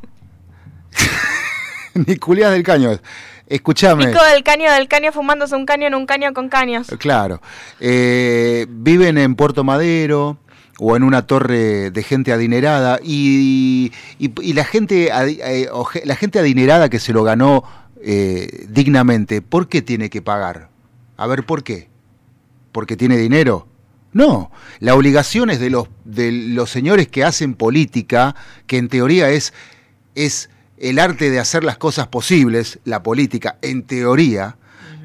Niculías 1.95 2.53
del 2.53 2.63
Caño. 2.63 2.99
Escuchame. 3.49 4.07
Pico 4.09 4.23
del 4.25 4.43
caño 4.43 4.71
del 4.71 4.89
caño 4.89 5.11
fumándose 5.11 5.57
un 5.57 5.65
caño 5.67 5.87
en 5.87 5.95
un 5.95 6.07
caño 6.07 6.33
con 6.35 6.49
caños. 6.49 6.89
Claro. 6.99 7.41
Eh, 7.81 8.67
viven 8.69 9.17
en 9.19 9.35
Puerto 9.35 9.65
Madero 9.65 10.39
o 10.79 10.97
en 10.97 11.03
una 11.03 11.27
torre 11.27 11.91
de 11.91 12.03
gente 12.03 12.33
adinerada 12.33 13.01
y, 13.03 13.91
y- 14.19 14.33
y 14.43 14.53
la 14.53 14.65
gente 14.65 15.11
eh, 15.11 15.69
la 16.05 16.15
gente 16.17 16.39
adinerada 16.39 16.89
que 16.89 17.01
se 17.01 17.13
lo 17.13 17.25
ganó 17.25 17.65
eh, 18.03 18.67
dignamente, 18.69 19.43
¿por 19.43 19.69
qué 19.69 19.83
tiene 19.83 20.09
que 20.11 20.23
pagar? 20.23 20.69
A 21.17 21.27
ver, 21.27 21.45
¿por 21.45 21.65
qué? 21.65 21.89
¿Porque 22.71 22.97
tiene 22.97 23.17
dinero? 23.17 23.67
No, 24.13 24.53
la 24.79 24.95
obligación 24.95 25.51
es 25.51 25.59
de 25.59 25.71
los, 25.71 25.89
de 26.05 26.31
los 26.33 26.71
señores 26.71 27.09
que 27.09 27.25
hacen 27.25 27.55
política, 27.55 28.37
que 28.67 28.77
en 28.79 28.89
teoría 28.89 29.31
es, 29.31 29.53
es 30.15 30.49
el 30.81 30.99
arte 30.99 31.31
de 31.31 31.39
hacer 31.39 31.65
las 31.65 31.79
cosas 31.79 32.09
posibles, 32.09 32.79
la 32.85 33.03
política, 33.03 33.59
en 33.63 33.83
teoría, 33.83 34.57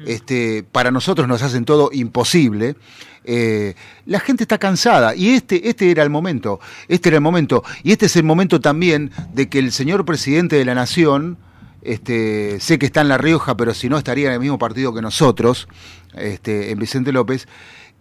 este, 0.06 0.64
para 0.70 0.90
nosotros 0.90 1.28
nos 1.28 1.42
hacen 1.42 1.64
todo 1.64 1.90
imposible. 1.92 2.76
eh, 3.24 3.74
la 4.04 4.20
gente 4.20 4.44
está 4.44 4.58
cansada 4.58 5.14
y 5.14 5.30
este, 5.30 5.70
este 5.70 5.90
era 5.90 6.02
el 6.02 6.10
momento, 6.10 6.60
este 6.88 7.08
era 7.08 7.16
el 7.16 7.22
momento 7.22 7.64
y 7.82 7.92
este 7.92 8.04
es 8.06 8.16
el 8.16 8.24
momento 8.24 8.60
también 8.60 9.10
de 9.32 9.48
que 9.48 9.58
el 9.58 9.72
señor 9.72 10.04
presidente 10.04 10.56
de 10.56 10.64
la 10.66 10.74
nación, 10.74 11.38
este, 11.80 12.60
sé 12.60 12.78
que 12.78 12.84
está 12.84 13.00
en 13.00 13.08
La 13.08 13.16
Rioja, 13.16 13.56
pero 13.56 13.72
si 13.72 13.88
no 13.88 13.96
estaría 13.96 14.26
en 14.26 14.34
el 14.34 14.40
mismo 14.40 14.58
partido 14.58 14.92
que 14.92 15.00
nosotros, 15.00 15.68
este, 16.14 16.70
en 16.70 16.78
Vicente 16.78 17.12
López, 17.12 17.48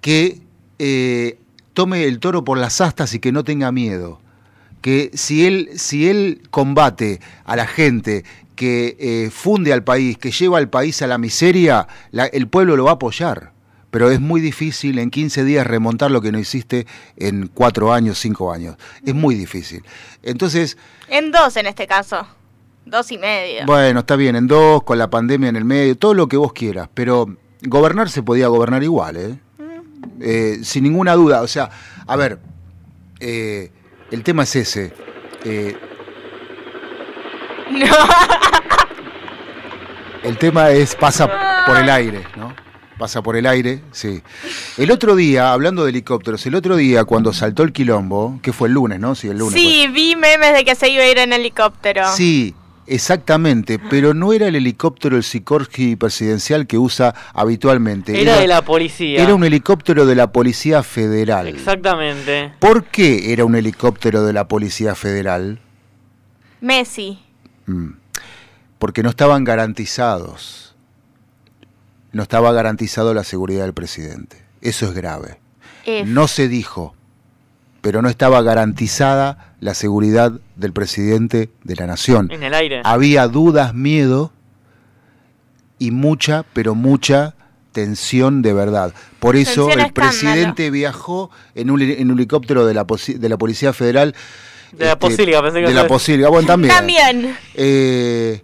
que 0.02 0.41
eh, 0.80 1.38
tome 1.74 2.04
el 2.04 2.20
toro 2.20 2.44
por 2.44 2.58
las 2.58 2.82
astas 2.82 3.14
y 3.14 3.20
que 3.20 3.32
no 3.32 3.44
tenga 3.44 3.72
miedo. 3.72 4.20
Que 4.84 5.10
si 5.14 5.48
él, 5.48 5.70
si 5.78 6.10
él 6.10 6.42
combate 6.52 7.22
a 7.46 7.56
la 7.56 7.66
gente 7.66 8.24
que 8.56 8.96
eh, 9.00 9.30
funde 9.32 9.72
al 9.74 9.84
país, 9.84 10.18
que 10.18 10.30
lleva 10.32 10.58
al 10.60 10.70
país 10.70 11.02
a 11.02 11.08
la 11.08 11.18
miseria, 11.18 11.88
la- 12.12 12.26
el 12.28 12.48
pueblo 12.48 12.76
lo 12.76 12.84
va 12.84 12.92
a 12.92 12.96
apoyar. 12.96 13.52
Pero 13.92 14.12
es 14.12 14.20
muy 14.20 14.42
difícil 14.42 15.00
en 15.00 15.10
15 15.10 15.44
días 15.46 15.66
remontar 15.66 16.12
lo 16.12 16.20
que 16.22 16.32
no 16.32 16.38
hiciste 16.40 16.86
en 17.16 17.48
4 17.48 17.94
años, 17.94 18.20
5 18.20 18.52
años. 18.52 18.76
Es 19.06 19.14
muy 19.16 19.36
difícil. 19.36 19.84
Entonces, 20.22 20.78
En 21.08 21.32
dos 21.32 21.56
en 21.58 21.68
este 21.68 21.88
caso. 21.88 22.28
Dos 22.86 23.10
y 23.14 23.18
medio. 23.18 23.66
bueno, 23.66 24.02
está 24.02 24.16
bien, 24.18 24.36
en 24.36 24.48
dos, 24.48 24.84
con 24.84 24.98
la 24.98 25.10
pandemia 25.10 25.48
en 25.50 25.56
el 25.56 25.64
medio, 25.64 25.96
todo 25.98 26.14
lo 26.14 26.28
que 26.28 26.36
vos 26.38 26.52
quieras, 26.52 26.90
pero 26.94 27.38
gobernar 27.62 28.10
se 28.10 28.22
podía 28.22 28.48
gobernar 28.50 28.84
igual, 28.84 29.16
¿eh? 29.16 29.40
Eh, 30.20 30.60
sin 30.64 30.84
ninguna 30.84 31.14
duda. 31.14 31.42
O 31.42 31.48
sea, 31.48 31.70
a 32.06 32.16
ver, 32.18 32.40
eh, 33.22 33.72
el 34.14 34.23
tema 34.23 34.44
es 34.44 34.56
ese. 34.56 34.94
Eh, 35.44 35.76
el 40.23 40.38
tema 40.38 40.69
es, 40.69 40.95
pasa 40.95 41.65
por 41.65 41.77
el 41.77 41.90
aire, 41.90 42.23
¿no? 42.38 42.53
Pasa 42.99 43.23
por 43.23 43.35
el 43.35 43.48
aire, 43.48 43.81
sí. 43.91 44.22
El 44.77 44.91
otro 44.91 45.15
día, 45.15 45.52
hablando 45.52 45.84
de 45.84 45.90
helicópteros, 45.90 46.45
el 46.45 46.53
otro 46.53 46.76
día 46.76 47.06
cuando 47.06 47.34
saltó 47.34 47.64
el 47.64 47.73
quilombo, 47.73 48.40
que 48.44 48.53
fue 48.53 48.68
el 48.68 48.76
lunes, 48.76 48.99
¿no? 48.99 49.15
Sí, 49.15 49.30
el 49.30 49.40
lunes. 49.40 49.60
Sí, 49.60 49.88
vi 49.88 50.15
memes 50.15 50.53
de 50.53 50.64
que 50.64 50.76
se 50.76 50.90
iba 50.90 51.03
a 51.03 51.07
ir 51.07 51.18
en 51.18 51.34
helicóptero. 51.34 52.06
Sí, 52.15 52.53
exactamente, 52.88 53.80
pero 53.80 54.14
no 54.14 54.34
era 54.34 54.48
el 54.48 54.56
helicóptero 54.56 55.18
el 55.18 55.24
Sikorsky 55.24 55.96
presidencial 55.96 56.68
que 56.68 56.78
usa 56.78 57.14
habitualmente. 57.34 58.22
Era 58.22 58.40
de 58.40 58.48
la 58.48 58.64
policía. 58.64 59.22
Era 59.22 59.36
un 59.36 59.44
helicóptero 59.44 60.06
de 60.06 60.16
la 60.16 60.32
Policía 60.32 60.84
Federal. 60.84 61.48
Exactamente. 61.48 62.54
¿Por 62.60 62.86
qué 62.86 63.34
era 63.34 63.46
un 63.46 63.56
helicóptero 63.56 64.24
de 64.24 64.34
la 64.34 64.48
Policía 64.48 64.96
Federal? 64.96 65.60
Messi. 66.62 67.20
Mm, 67.66 67.92
Porque 68.80 69.04
no 69.04 69.10
estaban 69.10 69.44
garantizados. 69.44 70.76
No 72.12 72.24
estaba 72.24 72.52
garantizado 72.52 73.14
la 73.14 73.24
seguridad 73.24 73.64
del 73.64 73.74
presidente. 73.74 74.44
Eso 74.62 74.86
es 74.86 74.94
grave. 74.94 75.40
F. 75.86 76.06
No 76.10 76.28
se 76.28 76.48
dijo, 76.48 76.96
pero 77.82 78.02
no 78.02 78.08
estaba 78.08 78.42
garantizada 78.42 79.53
la 79.64 79.73
seguridad 79.73 80.34
del 80.56 80.73
presidente 80.73 81.49
de 81.64 81.76
la 81.76 81.88
nación. 81.88 82.30
En 82.31 82.44
el 82.44 82.53
aire. 82.53 82.81
Había 82.84 83.27
dudas, 83.27 83.73
miedo 83.73 84.31
y 85.80 85.91
mucha, 85.91 86.45
pero 86.53 86.76
mucha 86.76 87.35
tensión 87.72 88.41
de 88.41 88.53
verdad. 88.53 88.94
Por 89.19 89.35
eso 89.35 89.65
Tensión, 89.65 89.80
el 89.80 89.85
escándalo. 89.88 89.94
presidente 90.19 90.69
viajó 90.72 91.31
en 91.56 91.72
un, 91.72 91.81
en 91.81 92.11
un 92.11 92.18
helicóptero 92.18 92.65
de 92.65 92.73
la, 92.73 92.85
posi- 92.85 93.18
de 93.18 93.30
la 93.30 93.38
Policía 93.38 93.73
Federal. 93.73 94.14
De 94.73 94.85
la 94.85 94.91
este, 94.94 94.99
Posilga, 95.07 95.41
pensé 95.41 95.61
que 95.61 95.68
De 95.68 95.73
la. 95.73 95.88
Posilga, 95.88 96.30
bueno, 96.30 96.48
también. 96.48 96.73
También. 96.76 97.38
Eh, 97.56 98.44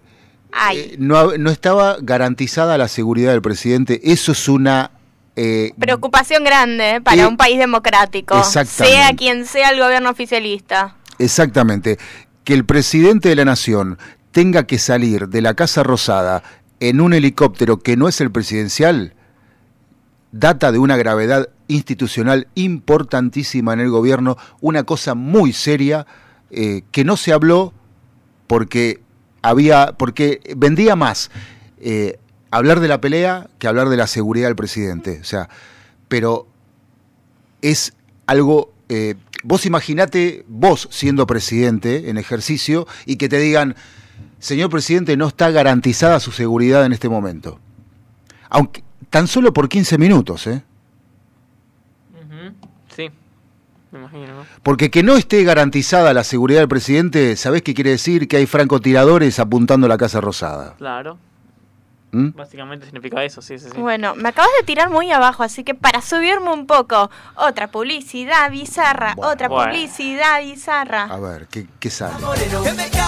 Ay. 0.52 0.78
eh, 0.78 0.94
no, 0.98 1.36
no 1.38 1.50
estaba 1.50 1.96
garantizada 2.00 2.76
la 2.78 2.88
seguridad 2.88 3.32
del 3.32 3.42
presidente. 3.42 4.00
Eso 4.04 4.32
es 4.32 4.48
una... 4.48 4.90
eh, 5.36 5.72
Preocupación 5.78 6.42
grande 6.44 6.96
eh, 6.96 7.00
para 7.00 7.22
Eh, 7.22 7.26
un 7.26 7.36
país 7.36 7.58
democrático. 7.58 8.36
exactamente. 8.38 8.96
Sea 8.98 9.14
quien 9.16 9.44
sea 9.46 9.70
el 9.70 9.78
gobierno 9.80 10.10
oficialista. 10.10 10.96
Exactamente. 11.20 11.98
Que 12.44 12.54
el 12.54 12.64
presidente 12.64 13.28
de 13.28 13.36
la 13.36 13.44
nación 13.44 13.98
tenga 14.32 14.66
que 14.66 14.78
salir 14.78 15.28
de 15.28 15.42
la 15.42 15.54
Casa 15.54 15.82
Rosada 15.82 16.42
en 16.80 17.00
un 17.00 17.12
helicóptero 17.12 17.78
que 17.78 17.96
no 17.96 18.08
es 18.08 18.20
el 18.22 18.30
presidencial, 18.32 19.14
data 20.32 20.72
de 20.72 20.78
una 20.78 20.96
gravedad 20.96 21.50
institucional 21.68 22.48
importantísima 22.54 23.74
en 23.74 23.80
el 23.80 23.90
gobierno, 23.90 24.38
una 24.62 24.84
cosa 24.84 25.14
muy 25.14 25.52
seria 25.52 26.06
eh, 26.50 26.82
que 26.90 27.04
no 27.04 27.18
se 27.18 27.32
habló 27.34 27.74
porque 28.46 29.02
había, 29.42 29.92
porque 29.98 30.40
vendía 30.56 30.96
más 30.96 31.30
eh, 31.78 32.18
hablar 32.50 32.80
de 32.80 32.88
la 32.88 33.00
pelea 33.02 33.50
que 33.58 33.68
hablar 33.68 33.90
de 33.90 33.98
la 33.98 34.06
seguridad 34.06 34.48
del 34.48 34.56
presidente. 34.56 35.18
O 35.20 35.24
sea, 35.24 35.50
pero 36.08 36.46
es 37.60 37.92
algo. 38.26 38.72
eh, 38.88 39.16
vos 39.42 39.66
imaginate 39.66 40.44
vos 40.48 40.88
siendo 40.90 41.26
presidente 41.26 42.10
en 42.10 42.18
ejercicio 42.18 42.86
y 43.06 43.16
que 43.16 43.28
te 43.28 43.38
digan, 43.38 43.76
señor 44.38 44.70
presidente, 44.70 45.16
no 45.16 45.28
está 45.28 45.50
garantizada 45.50 46.20
su 46.20 46.32
seguridad 46.32 46.84
en 46.84 46.92
este 46.92 47.08
momento. 47.08 47.58
Aunque 48.48 48.82
tan 49.10 49.26
solo 49.26 49.52
por 49.52 49.68
15 49.68 49.98
minutos, 49.98 50.46
¿eh? 50.46 50.62
Sí, 52.94 53.08
me 53.92 53.98
imagino. 53.98 54.26
¿no? 54.26 54.46
Porque 54.62 54.90
que 54.90 55.02
no 55.02 55.16
esté 55.16 55.44
garantizada 55.44 56.12
la 56.12 56.24
seguridad 56.24 56.60
del 56.60 56.68
presidente, 56.68 57.36
¿sabés 57.36 57.62
qué 57.62 57.74
quiere 57.74 57.90
decir? 57.90 58.28
Que 58.28 58.38
hay 58.38 58.46
francotiradores 58.46 59.38
apuntando 59.38 59.86
a 59.86 59.88
la 59.88 59.98
Casa 59.98 60.20
Rosada. 60.20 60.74
Claro. 60.78 61.18
¿Mm? 62.12 62.30
Básicamente 62.34 62.86
significa 62.86 63.22
eso, 63.24 63.40
sí, 63.40 63.58
sí, 63.58 63.66
sí. 63.72 63.78
Bueno, 63.78 64.14
me 64.16 64.30
acabas 64.30 64.50
de 64.60 64.66
tirar 64.66 64.90
muy 64.90 65.10
abajo, 65.12 65.42
así 65.42 65.62
que 65.64 65.74
para 65.74 66.02
subirme 66.02 66.52
un 66.52 66.66
poco, 66.66 67.10
otra 67.36 67.70
publicidad 67.70 68.50
bizarra, 68.50 69.14
otra 69.16 69.48
Bueno. 69.48 69.70
publicidad 69.72 70.40
bizarra. 70.42 71.04
A 71.04 71.18
ver, 71.18 71.46
¿qué, 71.50 71.66
qué 71.78 71.90
sale? 71.90 72.14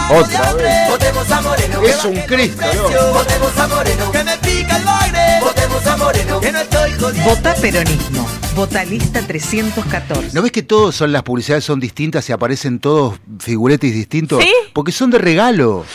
Otra 0.09 0.53
vez. 0.53 0.89
Votemos 0.89 1.31
a 1.31 1.41
Moreno. 1.41 1.81
Es 1.81 2.05
un 2.05 2.15
Cristo, 2.21 2.65
¿no? 2.75 3.13
Votemos 3.13 3.57
a 3.57 3.67
Moreno. 3.67 4.11
Que 4.11 4.23
me 4.23 4.37
pica 4.37 4.77
el 4.77 4.83
baile. 4.85 5.39
Votemos 5.41 5.87
a 5.87 5.97
Moreno. 5.97 6.39
Que 6.39 6.51
no 6.51 6.59
estoy 6.59 6.91
jodiendo. 6.99 7.29
Vota 7.29 7.55
peronismo. 7.55 8.27
Vota 8.55 8.85
lista 8.85 9.19
314. 9.25 10.31
¿No 10.33 10.41
ves 10.41 10.51
que 10.51 10.61
todos 10.63 10.95
son 10.95 11.11
las 11.11 11.23
publicidades 11.23 11.63
son 11.63 11.79
distintas 11.79 12.29
y 12.29 12.33
aparecen 12.33 12.79
todos 12.79 13.19
figuretes 13.39 13.93
distintos? 13.93 14.43
¿Sí? 14.43 14.53
Porque 14.73 14.91
son 14.91 15.09
de 15.09 15.17
regalo. 15.17 15.85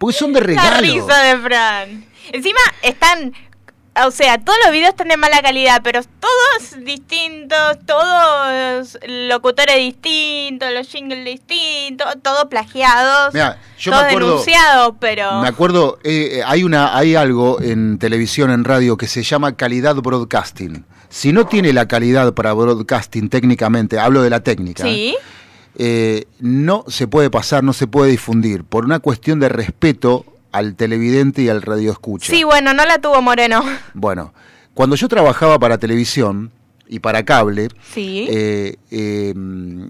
Porque 0.00 0.16
son 0.16 0.32
de 0.32 0.40
La 0.40 0.46
regalo. 0.46 0.80
risa 0.80 1.18
de 1.22 1.36
Fran. 1.38 2.04
Encima 2.32 2.58
están, 2.82 3.34
o 4.06 4.10
sea, 4.10 4.38
todos 4.38 4.58
los 4.64 4.72
videos 4.72 4.88
están 4.90 5.08
de 5.08 5.16
mala 5.18 5.42
calidad, 5.42 5.82
pero 5.84 6.00
todos 6.02 6.84
distintos, 6.84 7.78
todos 7.86 8.98
locutores 9.06 9.76
distintos, 9.76 10.70
los 10.72 10.88
jingles 10.88 11.24
distintos, 11.24 12.06
todo 12.22 12.48
plagiados, 12.48 13.34
Mirá, 13.34 13.58
yo 13.78 13.92
todo 13.92 14.00
me 14.02 14.08
acuerdo- 14.08 14.28
denunciado, 14.30 14.96
pero 14.98 15.40
Me 15.42 15.48
acuerdo, 15.48 15.98
eh, 16.02 16.38
eh, 16.38 16.42
hay 16.46 16.62
una, 16.64 16.96
hay 16.96 17.14
algo 17.14 17.60
en 17.60 17.98
televisión, 17.98 18.50
en 18.50 18.64
radio, 18.64 18.96
que 18.96 19.06
se 19.06 19.22
llama 19.22 19.54
calidad 19.56 19.96
broadcasting. 19.96 20.86
Si 21.10 21.32
no 21.32 21.46
tiene 21.46 21.72
la 21.72 21.88
calidad 21.88 22.32
para 22.34 22.52
broadcasting 22.54 23.28
técnicamente, 23.28 23.98
hablo 23.98 24.22
de 24.22 24.30
la 24.30 24.40
técnica, 24.40 24.84
sí. 24.84 25.14
eh, 25.18 25.22
no 26.40 26.84
se 26.88 27.06
puede 27.08 27.30
pasar, 27.30 27.64
no 27.64 27.72
se 27.72 27.86
puede 27.86 28.10
difundir, 28.10 28.64
por 28.64 28.84
una 28.84 28.98
cuestión 29.00 29.40
de 29.40 29.48
respeto 29.48 30.24
al 30.52 30.74
televidente 30.74 31.42
y 31.42 31.48
al 31.48 31.62
radioescucha. 31.62 32.30
Sí, 32.30 32.44
bueno, 32.44 32.74
no 32.74 32.84
la 32.84 32.98
tuvo 32.98 33.22
Moreno. 33.22 33.62
Bueno, 33.94 34.32
cuando 34.74 34.96
yo 34.96 35.08
trabajaba 35.08 35.58
para 35.58 35.78
televisión 35.78 36.50
y 36.88 36.98
para 36.98 37.24
cable, 37.24 37.68
Sí. 37.92 38.26
eh, 38.30 38.76
eh, 38.90 39.34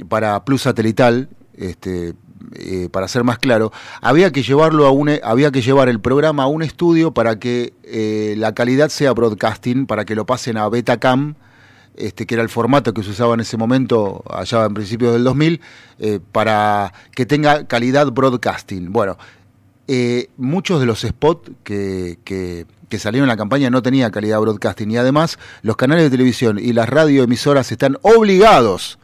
para 0.09 0.45
Plus 0.45 0.63
Satelital, 0.63 1.29
este, 1.55 2.13
eh, 2.57 2.89
para 2.91 3.09
ser 3.09 3.25
más 3.25 3.39
claro, 3.39 3.73
había 4.03 4.33
que 4.33 4.43
llevarlo 4.43 4.87
a 4.87 4.91
un, 4.91 5.09
e- 5.09 5.21
había 5.25 5.51
que 5.51 5.63
llevar 5.63 5.89
el 5.89 6.01
programa 6.01 6.43
a 6.43 6.47
un 6.47 6.63
estudio 6.63 7.13
para 7.13 7.39
que 7.39 7.73
eh, 7.85 8.35
la 8.37 8.53
calidad 8.55 8.91
sea 8.91 9.13
broadcasting, 9.13 9.87
para 9.87 10.05
que 10.05 10.15
lo 10.15 10.27
pasen 10.27 10.57
a 10.59 10.69
Betacam, 10.69 11.37
este, 11.97 12.27
que 12.27 12.35
era 12.35 12.43
el 12.43 12.49
formato 12.49 12.95
que 12.95 13.03
se 13.03 13.11
usaba 13.11 13.35
en 13.35 13.41
ese 13.41 13.57
momento, 13.57 14.23
allá 14.31 14.65
en 14.65 14.75
principios 14.75 15.13
del 15.13 15.25
2000, 15.25 15.61
eh, 15.99 16.21
para 16.33 16.93
que 17.13 17.27
tenga 17.27 17.67
calidad 17.67 18.11
broadcasting. 18.11 18.93
Bueno, 18.93 19.19
eh, 19.89 20.29
muchos 20.37 20.81
de 20.81 20.87
los 20.87 21.01
spots 21.01 21.51
que, 21.65 22.19
que- 22.25 22.67
salieron 22.99 23.27
en 23.27 23.33
la 23.33 23.37
campaña 23.37 23.71
no 23.71 23.83
tenían 23.83 24.11
calidad 24.11 24.41
broadcasting 24.41 24.91
y 24.91 24.97
además 24.97 25.39
los 25.63 25.77
canales 25.77 26.05
de 26.05 26.11
televisión 26.11 26.59
y 26.59 26.73
las 26.73 26.89
radioemisoras 26.89 27.71
están 27.71 27.97
obligados 28.03 28.99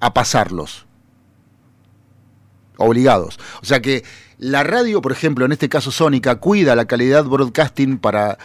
a 0.00 0.14
pasarlos. 0.14 0.86
Obligados. 2.76 3.40
O 3.60 3.64
sea 3.64 3.80
que 3.80 4.04
la 4.38 4.62
radio, 4.62 5.02
por 5.02 5.10
ejemplo, 5.10 5.44
en 5.44 5.50
este 5.50 5.68
caso 5.68 5.90
Sónica, 5.90 6.36
cuida 6.36 6.76
la 6.76 6.84
calidad 6.84 7.24
broadcasting 7.24 7.98
para, 7.98 8.38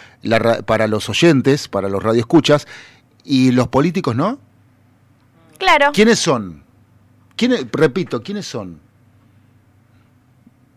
para 0.66 0.88
los 0.88 1.08
oyentes, 1.08 1.68
para 1.68 1.88
los 1.88 2.02
radioescuchas, 2.02 2.66
y 3.24 3.50
los 3.52 3.68
políticos 3.68 4.14
no. 4.14 4.38
Claro. 5.58 5.92
¿Quiénes 5.92 6.18
son? 6.18 6.62
¿Quiénes, 7.36 7.66
repito, 7.72 8.22
¿quiénes 8.22 8.46
son? 8.46 8.80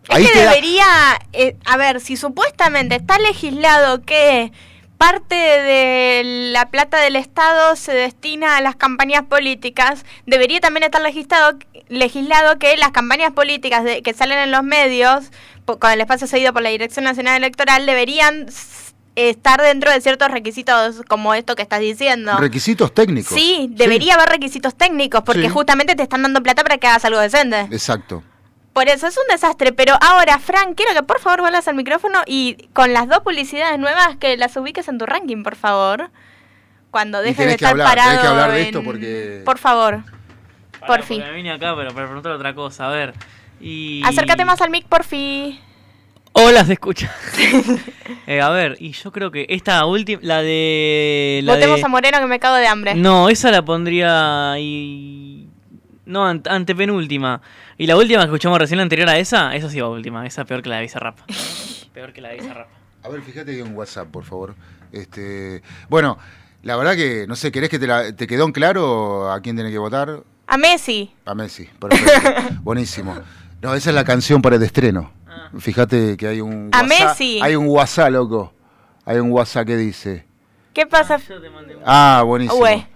Es 0.10 0.32
que 0.32 0.40
debería, 0.40 0.86
eh, 1.34 1.58
a 1.66 1.76
ver, 1.78 2.00
si 2.00 2.16
supuestamente 2.16 2.96
está 2.96 3.20
legislado 3.20 4.04
que 4.04 4.54
parte 4.98 5.36
de 5.36 6.22
la 6.54 6.70
plata 6.70 6.98
del 7.00 7.18
Estado 7.18 7.76
se 7.76 7.94
destina 7.94 8.56
a 8.58 8.62
las 8.62 8.76
campañas 8.78 9.24
políticas, 9.24 10.06
debería 10.26 10.60
también 10.62 10.84
estar 10.86 11.02
legislado, 11.02 11.60
legislado 11.90 12.58
que 12.58 12.78
las 12.78 12.92
campañas 12.92 13.34
políticas 13.34 13.84
de- 13.84 14.02
que 14.02 14.14
salen 14.14 14.40
en 14.40 14.52
los 14.52 14.64
medios, 14.64 15.26
con 15.66 15.92
el 15.92 16.00
espacio 16.00 16.26
cedido 16.26 16.54
por 16.54 16.62
la 16.62 16.70
Dirección 16.70 17.04
Nacional 17.04 17.36
Electoral, 17.36 17.86
deberían 17.86 18.48
estar 19.18 19.60
dentro 19.62 19.92
de 19.92 20.00
ciertos 20.00 20.30
requisitos 20.32 21.02
como 21.08 21.34
esto 21.34 21.56
que 21.56 21.64
estás 21.64 21.80
diciendo. 21.80 22.38
Requisitos 22.38 22.94
técnicos. 22.94 23.34
Sí, 23.38 23.68
debería 23.72 24.14
haber 24.14 24.30
requisitos 24.30 24.76
técnicos, 24.76 25.24
porque 25.26 25.42
Sí. 25.44 25.50
justamente 25.50 25.96
te 25.96 26.04
están 26.04 26.22
dando 26.22 26.42
plata 26.44 26.64
para 26.64 26.78
que 26.78 26.88
hagas 26.88 27.04
algo 27.06 27.20
decente. 27.20 27.62
Exacto. 27.72 28.24
Por 28.74 28.88
eso 28.90 29.08
es 29.08 29.18
un 29.18 29.24
desastre. 29.30 29.74
Pero 29.74 29.96
ahora, 30.02 30.38
Frank, 30.38 30.76
quiero 30.76 30.94
que 30.94 31.02
por 31.02 31.20
favor 31.20 31.42
vuelvas 31.42 31.68
al 31.68 31.74
micrófono 31.76 32.20
y 32.28 32.70
con 32.74 32.94
las 32.94 33.08
dos 33.10 33.20
publicidades 33.22 33.80
nuevas 33.80 34.16
que 34.18 34.38
las 34.38 34.56
ubiques 34.56 34.88
en 34.88 35.00
tu 35.00 35.08
ranking, 35.08 35.42
por 35.42 35.56
favor. 35.56 36.12
Cuando 36.92 37.20
dejes 37.22 37.46
de 37.48 37.54
estar 37.54 37.72
hablar, 37.72 37.88
parado. 37.88 38.22
que 38.22 38.28
hablar 38.28 38.52
de 38.52 38.60
en- 38.62 38.66
esto 38.68 38.84
porque... 38.84 39.42
Por 39.46 39.58
favor. 39.58 40.04
Pará, 40.80 40.88
por 40.88 41.02
fin. 41.02 41.22
Me 41.22 41.32
vine 41.32 41.52
acá 41.52 41.76
pero 41.76 41.92
para 41.92 42.06
preguntar 42.06 42.32
otra 42.34 42.54
cosa, 42.54 42.86
a 42.88 42.92
ver. 42.92 43.14
Y... 43.60 44.04
Acércate 44.06 44.46
más 44.46 44.62
al 44.62 44.70
mic, 44.70 44.86
por 44.86 45.04
fin. 45.04 45.60
Hola, 46.40 46.66
se 46.66 46.74
escucha. 46.74 47.12
Eh, 48.30 48.42
a 48.42 48.50
ver, 48.50 48.76
y 48.82 48.92
yo 48.92 49.10
creo 49.14 49.32
que 49.32 49.46
esta 49.48 49.86
última, 49.86 50.20
la 50.22 50.42
de... 50.42 51.40
La 51.44 51.54
Votemos 51.54 51.78
de... 51.80 51.86
a 51.86 51.88
Moreno 51.88 52.20
que 52.20 52.26
me 52.28 52.40
cago 52.40 52.56
de 52.58 52.68
hambre. 52.68 52.94
No, 52.94 53.30
esa 53.30 53.52
la 53.52 53.64
pondría 53.64 54.56
y... 54.60 55.48
No, 56.06 56.26
an- 56.28 56.44
antepenúltima. 56.50 57.42
Y 57.78 57.88
la 57.88 57.96
última 57.96 58.20
que 58.20 58.26
escuchamos 58.26 58.60
recién, 58.60 58.78
la 58.78 58.84
anterior 58.84 59.08
a 59.08 59.18
esa, 59.18 59.56
esa 59.56 59.70
sí 59.70 59.80
va 59.80 59.88
última. 59.90 60.26
Esa 60.28 60.44
peor 60.44 60.62
que 60.62 60.68
la 60.68 60.76
de 60.78 60.82
Bizarrap. 60.82 61.18
peor 61.94 62.12
que 62.12 62.20
la 62.20 62.30
de 62.30 62.36
Bizarrap. 62.40 62.68
A 63.04 63.08
ver, 63.10 63.22
fíjate 63.22 63.52
ahí 63.52 63.60
en 63.62 63.74
WhatsApp, 63.78 64.10
por 64.10 64.26
favor. 64.26 64.56
Este, 64.92 65.62
bueno, 65.88 66.18
la 66.64 66.76
verdad 66.76 66.96
que, 66.96 67.26
no 67.30 67.38
sé, 67.38 67.50
¿querés 67.54 67.70
que 67.70 67.80
te, 67.80 67.88
la- 67.88 68.14
te 68.14 68.28
quedó 68.28 68.44
en 68.46 68.52
claro 68.52 69.32
a 69.32 69.40
quién 69.40 69.56
tiene 69.56 69.72
que 69.72 69.78
votar? 69.78 70.22
A 70.48 70.58
Messi. 70.58 71.14
A 71.26 71.34
Messi, 71.34 71.70
perfecto. 71.80 72.12
Buenísimo. 72.62 73.16
No, 73.62 73.74
esa 73.74 73.90
es 73.90 73.96
la 73.96 74.04
canción 74.04 74.42
para 74.42 74.58
el 74.58 74.64
estreno. 74.64 75.14
Fíjate 75.60 76.18
que 76.18 76.28
hay 76.28 76.42
un 76.42 76.70
A 76.72 76.82
WhatsApp. 76.82 77.08
Messi. 77.10 77.40
Hay 77.42 77.56
un 77.56 77.68
WhatsApp, 77.68 78.12
loco. 78.12 78.54
Hay 79.06 79.18
un 79.18 79.32
WhatsApp 79.32 79.66
que 79.68 79.78
dice. 79.78 80.26
¿Qué 80.74 80.86
pasa? 80.86 81.20
Ah, 81.86 82.24
buenísimo. 82.26 82.62
Ué. 82.62 82.88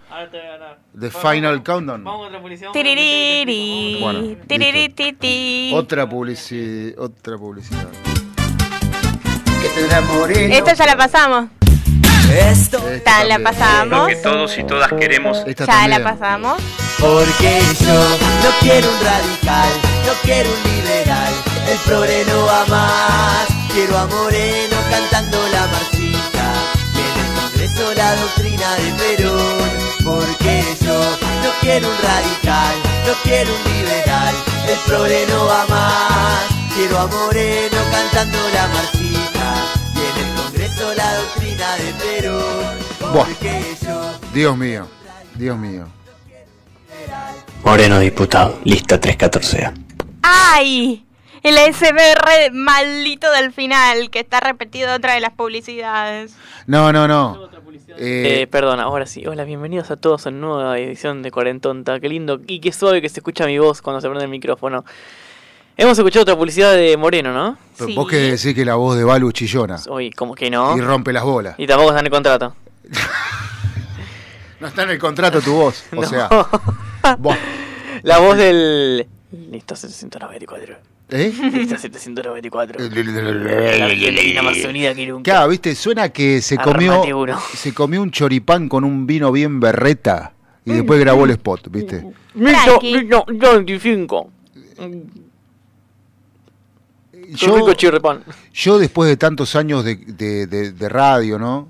The 0.99 1.09
Final 1.09 1.63
Countdown. 1.63 2.03
Tiririri. 2.73 3.97
Bueno, 4.01 4.35
Tirirititi. 4.45 5.71
Otra 5.73 6.07
publicidad. 6.07 6.99
Otra 6.99 7.37
publicidad. 7.37 7.87
Que 9.61 9.69
tendrá 9.69 10.01
moreno. 10.01 10.53
Esta 10.53 10.73
ya 10.73 10.85
la 10.85 10.97
pasamos. 10.97 11.45
Esto 12.33 12.81
Ya 13.05 13.23
la 13.25 13.39
pasamos. 13.39 14.09
todos 14.21 14.57
y 14.57 14.63
todas 14.63 14.91
queremos. 14.93 15.43
Ya 15.45 15.87
la 15.87 16.03
pasamos. 16.03 16.61
Porque 16.99 17.61
yo 17.83 17.93
no 17.93 18.49
quiero 18.61 18.87
un 18.89 19.03
radical, 19.03 19.69
no 20.05 20.13
quiero 20.23 20.49
un 20.49 20.71
liberal, 20.75 21.10
el 21.71 21.77
progre 21.79 22.25
no 22.25 22.45
va 22.45 22.65
más. 22.65 23.47
Quiero 23.73 23.97
a 23.97 24.05
Moreno 24.05 24.75
cantando 24.89 25.37
la 25.49 25.67
marchita 25.67 26.45
y 26.93 26.99
en 26.99 27.25
el 27.25 27.31
Congreso 27.39 27.93
la 27.95 28.15
doctrina 28.15 28.75
de 28.75 28.91
Perón. 28.99 29.71
Porque 30.03 30.63
yo 30.81 30.99
no 30.99 31.49
quiero 31.61 31.87
un 31.87 31.97
radical, 32.03 32.75
no 33.07 33.13
quiero 33.23 33.51
un 33.55 33.63
liberal, 33.73 34.35
el 34.67 34.79
progre 34.87 35.25
no 35.27 35.45
va 35.45 35.65
más. 35.67 36.43
Quiero 36.75 36.99
a 36.99 37.07
Moreno 37.07 37.77
cantando 37.91 38.37
la 38.53 38.67
marchita 38.67 39.47
y 39.95 39.99
en 40.09 40.25
el 40.25 40.41
Congreso 40.41 40.93
la 40.95 41.15
doctrina 41.15 41.75
de 41.77 41.93
Perón. 41.93 43.13
Buah. 43.13 43.25
Porque 43.25 43.77
yo 43.81 44.19
Dios 44.33 44.57
mío. 44.57 44.87
Dios 45.35 45.57
mío. 45.57 45.87
Moreno 47.63 47.99
diputado, 47.99 48.59
lista 48.63 48.99
314A. 48.99 49.73
¡Ay! 50.23 51.05
El 51.43 51.55
SBR 51.73 52.51
maldito 52.53 53.31
del 53.31 53.51
final, 53.51 54.11
que 54.11 54.19
está 54.19 54.39
repetido 54.39 54.93
otra 54.93 55.15
de 55.15 55.21
las 55.21 55.31
publicidades. 55.33 56.35
No, 56.67 56.93
no, 56.93 57.07
no. 57.07 57.49
Eh, 57.97 58.47
perdón, 58.51 58.79
ahora 58.79 59.07
sí. 59.07 59.25
Hola, 59.25 59.43
bienvenidos 59.43 59.89
a 59.89 59.97
todos 59.97 60.27
a 60.27 60.29
una 60.29 60.39
nueva 60.39 60.77
edición 60.79 61.23
de 61.23 61.31
Cuarentonta. 61.31 61.99
Qué 61.99 62.09
lindo 62.09 62.39
y 62.45 62.59
qué 62.59 62.71
suave 62.71 63.01
que 63.01 63.09
se 63.09 63.21
escucha 63.21 63.47
mi 63.47 63.57
voz 63.57 63.81
cuando 63.81 64.01
se 64.01 64.07
prende 64.07 64.25
el 64.25 64.29
micrófono. 64.29 64.85
Hemos 65.77 65.97
escuchado 65.97 66.21
otra 66.23 66.35
publicidad 66.35 66.73
de 66.75 66.95
Moreno, 66.95 67.33
¿no? 67.33 67.57
Pero 67.75 67.95
Vos 67.95 68.07
que 68.07 68.17
decís 68.17 68.53
que 68.53 68.63
la 68.63 68.75
voz 68.75 68.95
de 68.95 69.03
Balu 69.03 69.31
chillona. 69.31 69.79
Hoy, 69.89 70.11
como 70.11 70.35
que 70.35 70.51
no. 70.51 70.77
Y 70.77 70.81
rompe 70.81 71.11
las 71.11 71.23
bolas. 71.23 71.55
Y 71.57 71.65
tampoco 71.65 71.89
está 71.89 72.01
en 72.01 72.05
el 72.05 72.11
contrato. 72.11 72.55
No 74.59 74.67
está 74.67 74.83
en 74.83 74.91
el 74.91 74.99
contrato 74.99 75.41
tu 75.41 75.53
voz. 75.53 75.85
O 75.91 75.95
No. 76.01 76.07
sea. 76.07 76.29
La 78.03 78.19
voz 78.19 78.37
del. 78.37 79.07
Listo 79.31 79.75
794. 79.75 80.75
¿Eh? 81.11 81.33
Listo 81.51 81.77
794. 81.77 82.79
La 82.89 83.87
violina 83.87 84.41
más 84.41 84.63
unida 84.63 84.95
que 84.95 85.05
nunca. 85.07 85.29
Claro, 85.31 85.49
viste, 85.49 85.75
suena 85.75 86.09
que 86.09 86.41
se 86.41 86.57
comió, 86.57 87.03
se 87.53 87.73
comió 87.73 88.01
un 88.01 88.11
choripán 88.11 88.69
con 88.69 88.83
un 88.85 89.05
vino 89.05 89.31
bien 89.31 89.59
berreta 89.59 90.33
y 90.65 90.71
después 90.73 90.99
grabó 90.99 91.25
el 91.25 91.31
spot, 91.31 91.67
viste. 91.69 92.05
Listo, 92.33 92.79
25. 93.27 94.29
Yo, 97.33 97.55
rico 97.55 97.73
chirripán. 97.73 98.23
yo 98.53 98.79
después 98.79 99.07
de 99.09 99.15
tantos 99.17 99.55
años 99.55 99.85
de, 99.85 99.95
de- 99.95 100.47
de- 100.47 100.71
de 100.71 100.89
radio, 100.89 101.37
¿no? 101.39 101.69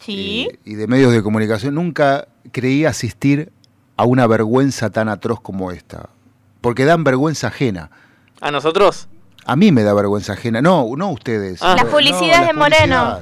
Sí. 0.00 0.48
Y 0.64 0.74
de 0.74 0.86
medios 0.86 1.12
de 1.12 1.22
comunicación, 1.22 1.74
nunca 1.74 2.28
creí 2.52 2.84
asistir 2.84 3.50
a 3.96 4.04
una 4.04 4.26
vergüenza 4.26 4.90
tan 4.90 5.08
atroz 5.08 5.40
como 5.40 5.72
esta. 5.72 6.08
Porque 6.60 6.84
dan 6.84 7.04
vergüenza 7.04 7.48
ajena. 7.48 7.90
¿A 8.44 8.50
nosotros? 8.50 9.08
A 9.46 9.56
mí 9.56 9.72
me 9.72 9.82
da 9.82 9.94
vergüenza 9.94 10.34
ajena. 10.34 10.60
No, 10.60 10.86
no 10.96 11.10
ustedes. 11.12 11.62
Ah. 11.62 11.74
Las 11.76 11.86
No, 11.86 11.90
publicidades 11.90 12.46
de 12.48 12.52
Moreno. 12.52 13.18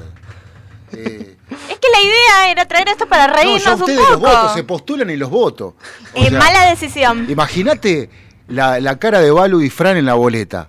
Es 0.91 0.99
que 0.99 1.89
la 1.93 2.01
idea 2.03 2.51
era 2.51 2.67
traer 2.67 2.89
esto 2.89 3.07
para 3.07 3.29
No, 3.29 3.35
reírnos 3.35 3.63
yo 3.65 3.71
a 3.71 3.75
un 3.77 3.81
ustedes 3.83 3.99
los 4.01 4.19
poco. 4.19 4.27
votos, 4.27 4.55
se 4.55 4.65
postulan 4.65 5.11
y 5.11 5.17
los 5.17 5.31
voto. 5.31 5.77
Eh, 6.15 6.29
sea, 6.29 6.39
mala 6.39 6.69
decisión. 6.71 7.27
Imagínate 7.31 8.11
la, 8.49 8.81
la 8.81 8.99
cara 8.99 9.21
de 9.21 9.31
Balu 9.31 9.61
y 9.61 9.71
Fran 9.71 9.97
en 9.97 10.07
la 10.07 10.15
boleta. 10.15 10.67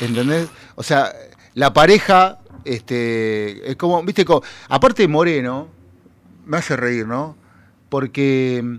¿Entendés? 0.00 0.48
O 0.74 0.82
sea, 0.82 1.10
la 1.54 1.72
pareja, 1.72 2.38
este, 2.64 3.70
es 3.70 3.76
como, 3.76 4.02
viste, 4.02 4.26
como, 4.26 4.42
aparte 4.68 5.02
de 5.02 5.08
Moreno, 5.08 5.68
me 6.44 6.58
hace 6.58 6.76
reír, 6.76 7.06
¿no? 7.06 7.34
Porque 7.88 8.78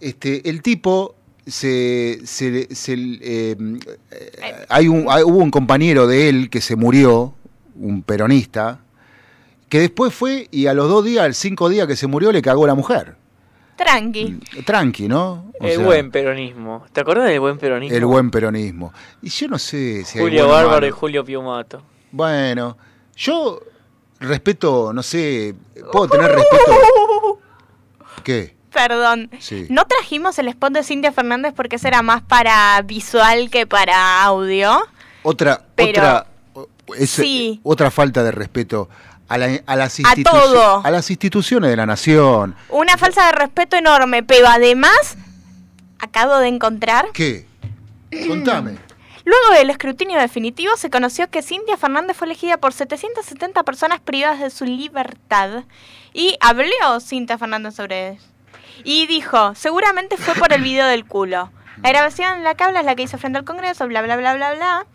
este, 0.00 0.48
el 0.48 0.62
tipo 0.62 1.15
se, 1.46 2.20
se, 2.24 2.74
se, 2.74 2.92
eh, 2.94 3.56
eh, 4.10 4.66
hay 4.68 4.88
un, 4.88 5.06
hay- 5.08 5.22
hubo 5.22 5.38
un 5.38 5.50
compañero 5.50 6.06
de 6.06 6.28
él 6.28 6.50
que 6.50 6.60
se 6.60 6.76
murió, 6.76 7.34
un 7.76 8.02
peronista, 8.02 8.80
que 9.68 9.80
después 9.80 10.12
fue 10.14 10.48
y 10.50 10.66
a 10.66 10.74
los 10.74 10.88
dos 10.88 11.04
días, 11.04 11.24
al 11.24 11.34
cinco 11.34 11.68
días 11.68 11.86
que 11.86 11.96
se 11.96 12.06
murió, 12.06 12.32
le 12.32 12.42
cagó 12.42 12.66
la 12.66 12.74
mujer. 12.74 13.16
Tranqui. 13.76 14.38
Tranqui, 14.64 15.06
¿no? 15.06 15.50
O 15.60 15.66
El 15.66 15.76
sea, 15.76 15.84
buen 15.84 16.10
peronismo. 16.10 16.86
¿Te 16.92 17.00
acordás 17.02 17.28
del 17.28 17.40
buen 17.40 17.58
peronismo? 17.58 17.94
El 17.96 18.06
buen 18.06 18.30
peronismo. 18.30 18.92
Y 19.20 19.28
yo 19.28 19.48
no 19.48 19.58
sé 19.58 20.02
si 20.04 20.18
hay 20.18 20.24
Julio 20.24 20.48
Bárbaro 20.48 20.76
malo. 20.76 20.86
y 20.86 20.90
Julio 20.90 21.24
Piumato. 21.24 21.82
Bueno, 22.10 22.78
yo 23.16 23.60
respeto, 24.20 24.92
no 24.94 25.02
sé, 25.02 25.54
puedo 25.92 26.08
tener 26.10 26.30
respeto. 26.32 27.38
¿Qué? 28.24 28.55
Perdón. 28.76 29.30
Sí. 29.40 29.66
¿No 29.70 29.86
trajimos 29.86 30.38
el 30.38 30.48
spot 30.48 30.72
de 30.74 30.84
Cintia 30.84 31.10
Fernández 31.12 31.54
porque 31.56 31.76
ese 31.76 31.88
era 31.88 32.02
más 32.02 32.20
para 32.22 32.80
visual 32.82 33.48
que 33.50 33.66
para 33.66 34.22
audio? 34.22 34.78
Otra, 35.22 35.62
Pero- 35.74 35.90
otra, 36.02 36.26
es- 36.98 37.10
Sí. 37.10 37.58
otra 37.62 37.90
falta 37.90 38.22
de 38.22 38.32
respeto 38.32 38.88
a, 39.28 39.38
la- 39.38 39.60
a 39.66 39.76
las 39.76 39.98
A 40.00 40.14
todo. 40.22 40.82
a 40.84 40.90
las 40.90 41.10
instituciones 41.10 41.70
de 41.70 41.76
la 41.76 41.86
nación. 41.86 42.54
Una 42.68 42.96
falsa 42.98 43.26
de 43.26 43.32
respeto 43.32 43.76
enorme, 43.76 44.22
pero 44.22 44.46
además 44.46 45.16
acabo 45.98 46.36
de 46.36 46.48
encontrar 46.48 47.06
¿Qué? 47.14 47.46
Contame. 48.28 48.76
Luego 49.24 49.54
del 49.58 49.70
escrutinio 49.70 50.20
definitivo 50.20 50.76
se 50.76 50.90
conoció 50.90 51.28
que 51.30 51.42
Cintia 51.42 51.76
Fernández 51.76 52.16
fue 52.16 52.26
elegida 52.28 52.58
por 52.58 52.72
770 52.72 53.64
personas 53.64 53.98
privadas 54.00 54.38
de 54.38 54.50
su 54.50 54.64
libertad. 54.64 55.64
Y 56.12 56.36
habló 56.40 57.00
Cintia 57.00 57.36
Fernández 57.36 57.74
sobre 57.74 58.10
eso. 58.10 58.26
Y 58.84 59.06
dijo, 59.06 59.54
seguramente 59.54 60.16
fue 60.16 60.34
por 60.34 60.52
el 60.52 60.62
video 60.62 60.86
del 60.86 61.06
culo. 61.06 61.50
La 61.82 61.90
grabación 61.90 62.38
en 62.38 62.44
la 62.44 62.54
que 62.54 62.64
habla 62.64 62.80
es 62.80 62.86
la 62.86 62.94
que 62.94 63.02
hizo 63.02 63.18
frente 63.18 63.38
al 63.38 63.44
Congreso, 63.44 63.86
bla, 63.86 64.02
bla, 64.02 64.16
bla, 64.16 64.34
bla, 64.34 64.54
bla. 64.54 64.86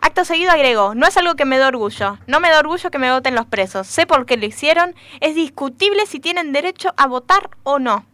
Acto 0.00 0.24
seguido 0.24 0.50
agregó, 0.50 0.94
no 0.94 1.06
es 1.06 1.16
algo 1.18 1.34
que 1.34 1.44
me 1.44 1.58
da 1.58 1.68
orgullo, 1.68 2.18
no 2.26 2.40
me 2.40 2.48
da 2.48 2.60
orgullo 2.60 2.90
que 2.90 2.98
me 2.98 3.12
voten 3.12 3.34
los 3.34 3.44
presos, 3.44 3.86
sé 3.86 4.06
por 4.06 4.24
qué 4.24 4.38
lo 4.38 4.46
hicieron, 4.46 4.94
es 5.20 5.34
discutible 5.34 6.06
si 6.06 6.20
tienen 6.20 6.52
derecho 6.52 6.94
a 6.96 7.06
votar 7.06 7.50
o 7.64 7.78
no. 7.78 8.06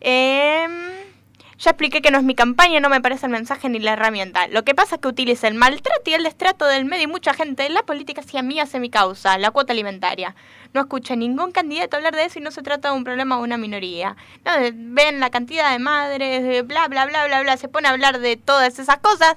Em, 0.00 0.70
ya 1.62 1.70
expliqué 1.70 2.02
que 2.02 2.10
no 2.10 2.18
es 2.18 2.24
mi 2.24 2.34
campaña, 2.34 2.80
no 2.80 2.88
me 2.88 3.00
parece 3.00 3.26
el 3.26 3.32
mensaje 3.32 3.68
ni 3.68 3.78
la 3.78 3.92
herramienta. 3.92 4.48
Lo 4.48 4.64
que 4.64 4.74
pasa 4.74 4.96
es 4.96 5.00
que 5.00 5.06
utiliza 5.06 5.46
el 5.46 5.54
maltrato 5.54 6.10
y 6.10 6.14
el 6.14 6.24
destrato 6.24 6.66
del 6.66 6.84
medio 6.84 7.04
y 7.04 7.06
mucha 7.06 7.34
gente 7.34 7.62
de 7.62 7.70
la 7.70 7.84
política 7.84 8.20
hacia 8.20 8.42
mí 8.42 8.58
hace 8.58 8.80
mi 8.80 8.90
causa, 8.90 9.38
la 9.38 9.52
cuota 9.52 9.72
alimentaria. 9.72 10.34
No 10.74 10.80
escuché 10.80 11.16
ningún 11.16 11.52
candidato 11.52 11.96
hablar 11.96 12.16
de 12.16 12.24
eso 12.24 12.40
y 12.40 12.42
no 12.42 12.50
se 12.50 12.62
trata 12.62 12.90
de 12.90 12.96
un 12.96 13.04
problema 13.04 13.36
de 13.36 13.42
una 13.42 13.58
minoría. 13.58 14.16
No, 14.44 14.50
ven 14.74 15.20
la 15.20 15.30
cantidad 15.30 15.70
de 15.70 15.78
madres, 15.78 16.42
de 16.42 16.62
bla, 16.62 16.88
bla, 16.88 17.06
bla, 17.06 17.26
bla, 17.26 17.42
bla. 17.42 17.56
Se 17.56 17.68
pone 17.68 17.86
a 17.86 17.92
hablar 17.92 18.18
de 18.18 18.36
todas 18.36 18.80
esas 18.80 18.98
cosas 18.98 19.36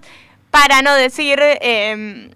para 0.50 0.82
no 0.82 0.96
decir... 0.96 1.40
em, 1.62 2.32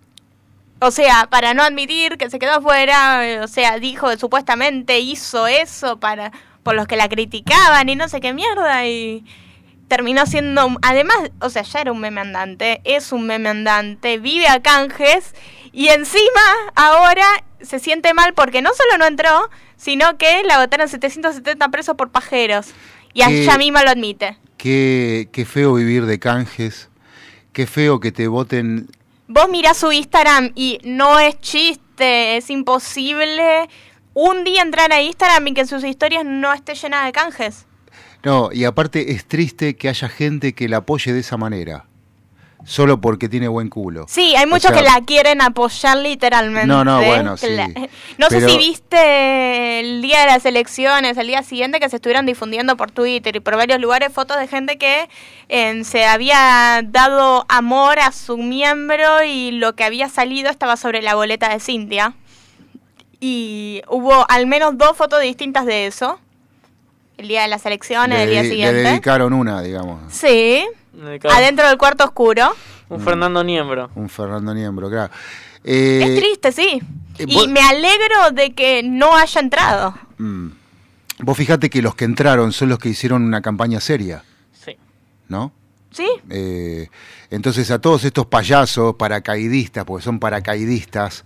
o 0.81 0.91
sea, 0.91 1.27
para 1.29 1.53
no 1.53 1.63
admitir 1.63 2.17
que 2.17 2.29
se 2.29 2.39
quedó 2.39 2.53
afuera, 2.53 3.27
eh, 3.27 3.41
o 3.41 3.47
sea, 3.49 3.79
dijo 3.79 4.15
supuestamente 4.17 4.99
hizo 4.99 5.45
eso 5.45 5.99
para 5.99 6.31
por 6.63 6.73
los 6.75 6.87
que 6.87 6.95
la 6.95 7.09
criticaban 7.09 7.89
y 7.89 7.95
no 7.97 8.07
sé 8.07 8.21
qué 8.21 8.33
mierda 8.33 8.85
y 8.85 9.25
terminó 9.89 10.25
siendo 10.25 10.77
además, 10.81 11.17
o 11.41 11.49
sea, 11.49 11.63
ya 11.63 11.81
era 11.81 11.91
un 11.91 11.99
meme 11.99 12.21
andante, 12.21 12.79
es 12.85 13.11
un 13.11 13.25
meme 13.25 13.49
andante, 13.49 14.17
vive 14.19 14.47
a 14.47 14.61
canjes 14.61 15.35
y 15.73 15.89
encima 15.89 16.41
ahora 16.75 17.25
se 17.61 17.79
siente 17.79 18.13
mal 18.13 18.33
porque 18.33 18.61
no 18.61 18.69
solo 18.73 18.97
no 18.97 19.05
entró, 19.05 19.49
sino 19.75 20.17
que 20.17 20.43
la 20.43 20.59
votaron 20.59 20.87
770 20.87 21.69
presos 21.69 21.95
por 21.97 22.09
pajeros 22.11 22.67
y 23.13 23.23
¿Qué? 23.23 23.41
ella 23.41 23.57
misma 23.57 23.83
lo 23.83 23.89
admite. 23.89 24.37
Qué, 24.57 25.27
qué 25.33 25.43
feo 25.43 25.73
vivir 25.73 26.05
de 26.05 26.19
canjes. 26.19 26.89
Qué 27.51 27.65
feo 27.65 27.99
que 27.99 28.11
te 28.11 28.27
voten. 28.27 28.87
Vos 29.27 29.49
mirás 29.49 29.77
su 29.77 29.91
Instagram 29.91 30.51
y 30.55 30.79
no 30.83 31.19
es 31.19 31.39
chiste, 31.39 32.37
es 32.37 32.49
imposible 32.49 33.67
un 34.13 34.43
día 34.43 34.61
entrar 34.61 34.91
a 34.91 35.01
Instagram 35.01 35.47
y 35.47 35.53
que 35.53 35.65
sus 35.65 35.83
historias 35.83 36.25
no 36.25 36.53
esté 36.53 36.75
llena 36.75 37.05
de 37.05 37.11
canjes. 37.11 37.65
No, 38.23 38.49
y 38.51 38.65
aparte 38.65 39.11
es 39.13 39.25
triste 39.25 39.75
que 39.75 39.89
haya 39.89 40.09
gente 40.09 40.53
que 40.53 40.67
la 40.67 40.77
apoye 40.77 41.13
de 41.13 41.19
esa 41.21 41.37
manera. 41.37 41.85
Solo 42.65 42.99
porque 42.99 43.29
tiene 43.29 43.47
buen 43.47 43.69
culo. 43.69 44.05
Sí, 44.09 44.35
hay 44.35 44.43
O 44.43 44.47
muchos 44.49 44.71
sea, 44.71 44.73
que 44.77 44.83
la 44.83 44.99
quieren 45.05 45.41
apoyar 45.41 45.97
literalmente. 45.97 46.67
No, 46.67 46.83
no, 46.83 47.01
bueno, 47.01 47.37
sí. 47.37 47.47
la- 47.51 47.69
No 47.69 48.27
Pero- 48.27 48.29
sé 48.41 48.49
si 48.49 48.57
viste 48.57 49.79
el 49.79 50.01
día 50.01 50.19
de 50.19 50.25
las 50.27 50.45
elecciones, 50.45 51.17
el 51.17 51.27
día 51.27 51.41
siguiente, 51.41 51.79
que 51.79 51.87
se 51.87 51.95
estuvieron 51.95 52.25
difundiendo 52.25 52.75
por 52.75 52.91
Twitter 52.91 53.33
y 53.37 53.39
por 53.39 53.55
varios 53.55 53.79
lugares 53.79 54.11
fotos 54.11 54.37
de 54.37 54.47
gente 54.47 54.77
que 54.77 55.07
eh, 55.47 55.83
se 55.85 56.05
había 56.05 56.81
dado 56.85 57.45
amor 57.47 57.99
a 57.99 58.11
su 58.11 58.37
miembro 58.37 59.23
y 59.23 59.51
lo 59.51 59.73
que 59.75 59.85
había 59.85 60.09
salido 60.09 60.49
estaba 60.49 60.75
sobre 60.75 61.01
la 61.01 61.15
boleta 61.15 61.47
de 61.47 61.61
Cintia. 61.61 62.13
Y 63.21 63.81
hubo 63.87 64.29
al 64.29 64.47
menos 64.47 64.77
dos 64.77 64.97
fotos 64.97 65.21
distintas 65.21 65.65
de 65.65 65.87
eso. 65.87 66.19
El 67.19 67.27
día 67.27 67.41
de 67.41 67.49
las 67.49 67.65
elecciones, 67.65 68.17
le, 68.17 68.23
el 68.23 68.29
día 68.29 68.39
dedi- 68.39 68.43
le 68.43 68.49
siguiente. 68.49 68.81
dedicaron 68.81 69.33
una, 69.33 69.61
digamos. 69.61 69.99
Sí, 70.13 70.65
adentro 71.29 71.67
del 71.67 71.77
cuarto 71.77 72.05
oscuro. 72.05 72.55
Un 72.87 73.01
Fernando 73.01 73.43
Niembro. 73.43 73.91
Un 73.95 74.07
Fernando 74.07 74.53
Niembro, 74.53 74.89
claro. 74.89 75.11
Eh, 75.65 75.99
Es 76.01 76.17
triste, 76.17 76.51
sí. 76.53 76.81
eh, 77.17 77.25
y 77.27 77.35
vos- 77.35 77.49
me 77.49 77.59
alegro 77.59 78.31
de 78.31 78.53
que 78.53 78.83
no 78.83 79.17
haya 79.17 79.41
entrado. 79.41 79.95
mm, 80.17 80.47
vos 81.19 81.37
fijate 81.37 81.69
que 81.69 81.81
los 81.81 81.93
que 81.93 82.05
entraron 82.05 82.53
son 82.53 82.69
los 82.69 82.79
que 82.79 82.87
hicieron 82.87 83.21
una 83.23 83.41
campaña 83.41 83.81
seria. 83.81 84.23
Sí. 84.53 84.77
¿No? 85.27 85.51
¿Sí? 85.91 86.07
Eh, 86.29 86.87
entonces 87.31 87.69
a 87.69 87.79
todos 87.79 88.03
estos 88.05 88.25
payasos 88.25 88.95
paracaidistas, 88.95 89.85
porque 89.85 90.03
son 90.03 90.19
paracaidistas, 90.19 91.25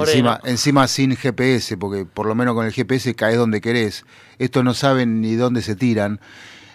encima, 0.00 0.40
encima 0.44 0.88
sin 0.88 1.16
GPS, 1.16 1.76
porque 1.76 2.04
por 2.04 2.26
lo 2.26 2.34
menos 2.34 2.54
con 2.54 2.66
el 2.66 2.72
GPS 2.72 3.14
caes 3.14 3.36
donde 3.36 3.60
querés, 3.60 4.04
estos 4.38 4.64
no 4.64 4.74
saben 4.74 5.20
ni 5.20 5.36
dónde 5.36 5.62
se 5.62 5.76
tiran. 5.76 6.20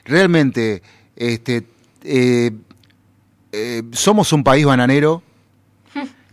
Realmente, 0.06 0.82
este, 1.18 1.66
eh, 2.04 2.52
eh, 3.52 3.84
somos 3.92 4.32
un 4.32 4.44
país 4.44 4.66
bananero, 4.66 5.24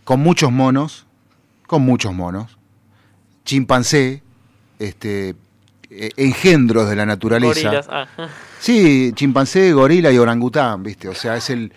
con 0.05 0.21
muchos 0.21 0.49
monos, 0.49 1.05
con 1.67 1.81
muchos 1.81 2.13
monos, 2.13 2.57
chimpancé, 3.43 4.23
este, 4.79 5.35
eh, 5.89 6.11
engendros 6.15 6.89
de 6.89 6.95
la 6.95 7.05
naturaleza. 7.05 7.69
Gorilas. 7.69 7.87
Ah. 7.89 8.07
Sí, 8.59 9.11
chimpancé, 9.15 9.73
gorila 9.73 10.11
y 10.11 10.17
orangután, 10.17 10.83
¿viste? 10.83 11.09
O 11.09 11.13
sea, 11.13 11.35
es 11.35 11.49
el, 11.49 11.73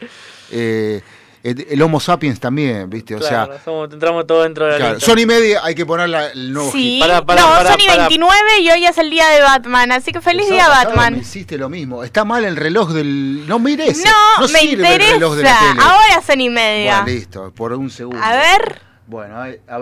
eh, 0.50 1.00
el, 1.42 1.80
Homo 1.80 2.00
sapiens 2.00 2.38
también, 2.38 2.90
¿viste? 2.90 3.14
O 3.14 3.18
Claro, 3.18 3.52
sea, 3.54 3.64
somos- 3.64 3.90
entramos 3.92 4.26
todo 4.26 4.42
dentro 4.42 4.66
de 4.66 4.72
la 4.72 4.76
claro. 4.78 5.00
Sony 5.00 5.24
Media 5.26 5.60
hay 5.64 5.74
que 5.74 5.86
poner 5.86 6.10
la- 6.10 6.28
el 6.28 6.52
nuevo 6.52 6.70
Sí. 6.70 6.78
hit. 6.96 7.00
Pará, 7.00 7.24
pará, 7.24 7.40
no, 7.40 7.48
pará, 7.48 7.70
son 7.72 7.80
y 7.80 7.86
pará. 7.86 8.08
29 8.08 8.58
y 8.60 8.70
hoy 8.70 8.84
es 8.84 8.98
el 8.98 9.08
día 9.10 9.26
de 9.28 9.40
Batman, 9.40 9.90
así 9.92 10.12
que 10.12 10.20
feliz 10.20 10.46
El 10.48 10.52
día 10.54 10.68
Batman. 10.68 11.14
Me 11.14 11.20
hiciste 11.20 11.56
lo 11.56 11.70
mismo. 11.70 12.04
Está 12.04 12.24
mal 12.26 12.44
el 12.44 12.56
reloj 12.56 12.92
del. 12.92 13.46
No 13.48 13.58
mires. 13.58 14.04
No, 14.04 14.46
me 14.46 14.48
sirve 14.48 14.94
el 14.96 15.00
reloj 15.14 15.34
de 15.36 15.42
la 15.44 15.50
interesa. 15.50 15.72
tele. 15.72 15.82
Ahora 15.82 16.22
son 16.26 16.40
y 16.42 16.50
media. 16.50 17.00
Bueno, 17.02 17.18
listo, 17.18 17.52
por 17.54 17.72
un 17.72 17.88
segundo. 17.88 18.22
A 18.22 18.32
ver, 18.32 18.80
Bueno, 19.06 19.36
a 19.36 19.44
ver, 19.46 19.60
a. 19.66 19.78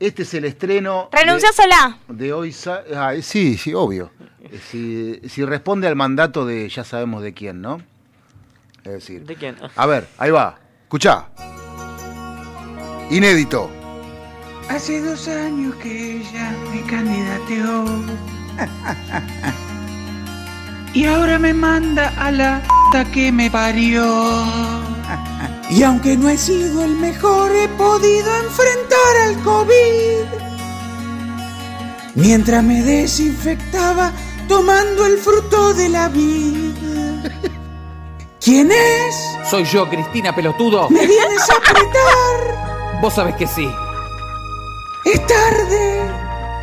Este 0.00 0.22
es 0.22 0.32
el 0.34 0.46
estreno. 0.46 1.10
de- 1.12 1.18
renunciásela. 1.18 1.98
De, 2.08 2.32
hoy. 2.32 2.56
ah, 2.96 3.12
sí, 3.20 3.56
sí, 3.58 3.74
obvio. 3.74 4.10
Eh, 4.42 4.58
Si, 4.70 5.20
si 5.28 5.44
responde 5.44 5.86
al 5.86 5.94
mandato 5.94 6.44
de 6.46 6.68
ya 6.70 6.82
sabemos 6.84 7.22
de 7.22 7.34
quién, 7.34 7.60
¿no? 7.60 7.80
Es 8.84 8.92
decir. 8.92 9.24
¿De 9.24 9.36
quién? 9.36 9.56
A 9.76 9.86
ver, 9.86 10.08
ahí 10.18 10.30
va. 10.30 10.58
Escuchá. 10.82 11.26
Inédito. 13.10 13.70
Hace 14.68 15.00
dos 15.02 15.28
años 15.28 15.74
que 15.76 16.18
ella 16.18 16.54
me 16.72 16.82
candidateó. 16.82 17.84
y 20.94 21.04
ahora 21.04 21.38
me 21.38 21.54
manda 21.54 22.12
a 22.18 22.30
la 22.30 22.62
que 23.12 23.32
me 23.32 23.50
parió. 23.50 24.44
y 25.70 25.82
aunque 25.82 26.16
no 26.16 26.28
he 26.28 26.36
sido 26.36 26.84
el 26.84 26.94
mejor, 26.96 27.50
he 27.52 27.68
podido 27.68 28.36
enfrentar 28.36 29.16
al 29.24 29.42
COVID. 29.42 30.42
Mientras 32.14 32.62
me 32.62 32.82
desinfectaba 32.82 34.12
tomando 34.46 35.06
el 35.06 35.18
fruto 35.18 35.72
de 35.72 35.88
la 35.88 36.08
vida. 36.08 37.22
¿Quién 38.44 38.72
es? 38.72 39.14
Soy 39.48 39.64
yo, 39.64 39.88
Cristina 39.88 40.34
Pelotudo. 40.34 40.90
¿Me 40.90 41.06
vienes 41.06 41.48
a 41.48 41.54
apretar? 41.58 43.00
Vos 43.00 43.14
sabés 43.14 43.36
que 43.36 43.46
sí. 43.46 43.70
Es 45.04 45.26
tarde. 45.28 46.10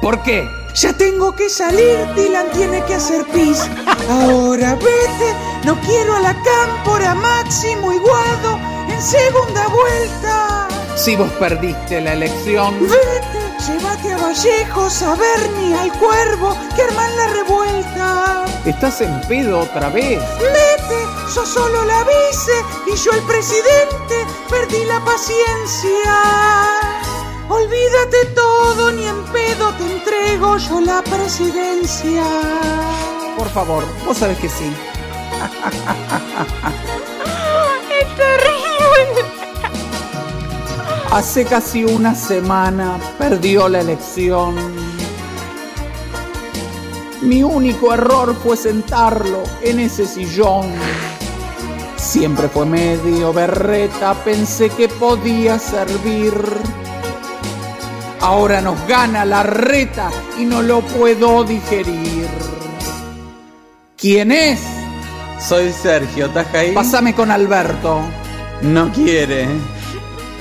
¿Por 0.01 0.22
qué? 0.23 0.49
Ya 0.76 0.91
tengo 0.91 1.34
que 1.35 1.49
salir, 1.49 1.97
Dylan 2.15 2.51
tiene 2.51 2.84
que 2.84 2.95
hacer 2.95 3.26
pis. 3.27 3.65
Ahora 4.10 4.76
vete, 4.76 5.34
no 5.64 5.80
quiero 5.81 6.15
a 6.15 6.19
la 6.19 6.35
cámpora, 6.43 7.15
Máximo 7.15 7.93
y 7.93 7.97
Guado 7.97 8.60
en 8.89 9.01
segunda 9.01 9.68
vuelta. 9.68 10.68
Si 10.97 11.15
vos 11.15 11.31
perdiste 11.39 12.01
la 12.01 12.11
elección. 12.14 12.77
Vete, 12.81 13.72
llévate 13.72 14.14
a 14.14 14.18
Vallejos, 14.18 15.01
a 15.01 15.15
Bernie, 15.15 15.76
al 15.76 15.93
Cuervo, 15.93 16.57
que 16.76 16.84
arman 16.84 17.18
la 17.18 17.27
revuelta. 17.27 18.45
¿Estás 18.65 18.99
en 18.99 19.22
pedo 19.22 19.61
otra 19.61 19.89
vez? 19.89 20.22
Vete, 20.39 21.06
yo 21.34 21.45
solo 21.45 21.85
la 21.85 22.03
vice 22.03 22.51
y 22.91 22.95
yo 22.95 23.11
el 23.11 23.22
presidente, 23.22 24.26
perdí 24.49 24.84
la 24.85 24.99
paciencia. 25.06 26.15
Olvídate 27.47 28.26
todo, 28.34 28.91
ni 28.91 29.06
en 29.06 29.23
pedo 29.26 29.72
te 29.73 29.84
entrego 29.84 30.57
yo 30.57 30.81
la 30.81 31.03
presidencia. 31.03 32.23
Por 33.38 33.47
favor, 33.49 33.84
vos 34.06 34.18
sabés 34.18 34.39
que 34.39 34.49
sí. 34.49 34.73
Es 38.01 38.15
terrible. 38.15 39.30
Hace 41.11 41.45
casi 41.45 41.84
una 41.84 42.15
semana 42.15 42.97
perdió 43.18 43.68
la 43.68 43.81
elección. 43.81 44.56
Mi 47.22 47.43
único 47.43 47.93
error 47.93 48.34
fue 48.41 48.56
sentarlo 48.56 49.43
en 49.61 49.80
ese 49.81 50.07
sillón. 50.07 50.72
Siempre 52.10 52.49
fue 52.49 52.65
medio 52.65 53.31
berreta, 53.31 54.15
pensé 54.23 54.69
que 54.72 54.90
podía 54.90 55.60
servir. 55.60 56.34
Ahora 58.19 58.61
nos 58.61 58.88
gana 58.88 59.26
la 59.26 59.44
reta 59.44 60.10
y 60.40 60.44
no 60.44 60.64
lo 60.64 60.81
puedo 60.81 61.44
digerir. 61.44 62.27
¿Quién 63.95 64.31
es? 64.31 64.60
Soy 65.40 65.72
Sergio, 65.72 66.26
¿estás 66.26 66.52
ahí? 66.56 66.72
Pásame 66.72 67.14
con 67.14 67.30
Alberto. 67.30 68.02
No 68.64 68.91
quiere. 68.91 69.48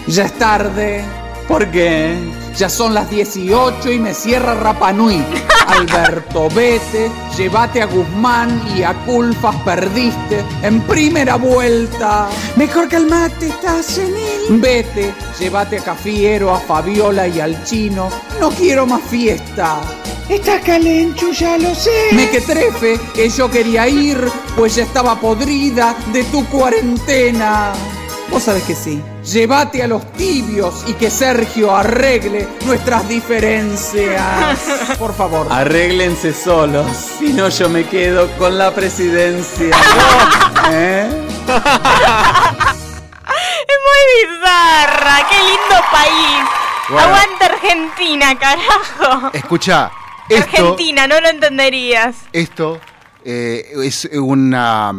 Ya 0.06 0.24
es 0.24 0.32
tarde. 0.38 1.04
¿Por 1.46 1.70
qué? 1.70 2.16
Ya 2.58 2.68
son 2.68 2.92
las 2.92 3.08
18 3.08 3.92
y 3.92 4.00
me 4.00 4.12
cierra 4.12 4.52
Rapanui. 4.54 5.24
Alberto, 5.68 6.48
vete, 6.48 7.08
llévate 7.36 7.80
a 7.80 7.86
Guzmán 7.86 8.60
y 8.76 8.82
a 8.82 8.94
Culfas 9.04 9.54
perdiste 9.64 10.44
en 10.62 10.80
primera 10.80 11.36
vuelta. 11.36 12.28
Mejor 12.56 12.88
calmate, 12.88 13.46
estás 13.46 13.86
senil. 13.86 14.60
Vete, 14.60 15.14
llévate 15.38 15.78
a 15.78 15.84
Cafiero, 15.84 16.52
a 16.52 16.58
Fabiola 16.58 17.28
y 17.28 17.38
al 17.38 17.62
chino. 17.62 18.10
No 18.40 18.50
quiero 18.50 18.86
más 18.86 19.02
fiesta. 19.02 19.80
Estás 20.28 20.60
calencho, 20.62 21.30
ya 21.30 21.58
lo 21.58 21.72
sé. 21.76 22.08
Me 22.10 22.28
que 22.28 22.40
trefe, 22.40 22.98
que 23.14 23.30
yo 23.30 23.48
quería 23.48 23.88
ir, 23.88 24.18
pues 24.56 24.74
ya 24.74 24.82
estaba 24.82 25.20
podrida 25.20 25.96
de 26.12 26.24
tu 26.24 26.44
cuarentena. 26.46 27.72
Vos 28.30 28.42
sabés 28.42 28.62
que 28.64 28.74
sí. 28.74 29.02
Llévate 29.24 29.82
a 29.82 29.86
los 29.86 30.10
tibios 30.12 30.84
y 30.86 30.94
que 30.94 31.10
Sergio 31.10 31.74
arregle 31.74 32.46
nuestras 32.66 33.08
diferencias. 33.08 34.58
Por 34.98 35.14
favor. 35.14 35.46
Arréglense 35.50 36.32
solos, 36.32 36.86
si 37.18 37.32
no 37.32 37.48
yo 37.48 37.68
me 37.68 37.84
quedo 37.84 38.28
con 38.36 38.58
la 38.58 38.74
presidencia. 38.74 39.76
¿Eh? 40.70 41.08
Es 43.68 43.76
muy 43.84 44.30
bizarra. 44.38 45.28
Qué 45.28 45.36
lindo 45.36 45.76
país. 45.92 46.48
Bueno. 46.88 47.06
Aguanta 47.06 47.46
Argentina, 47.46 48.38
carajo. 48.38 49.30
Escucha, 49.32 49.90
esto, 50.28 50.44
Argentina, 50.44 51.06
no 51.06 51.20
lo 51.20 51.28
entenderías. 51.28 52.16
esto 52.32 52.80
eh, 53.24 53.72
es 53.84 54.08
una, 54.12 54.94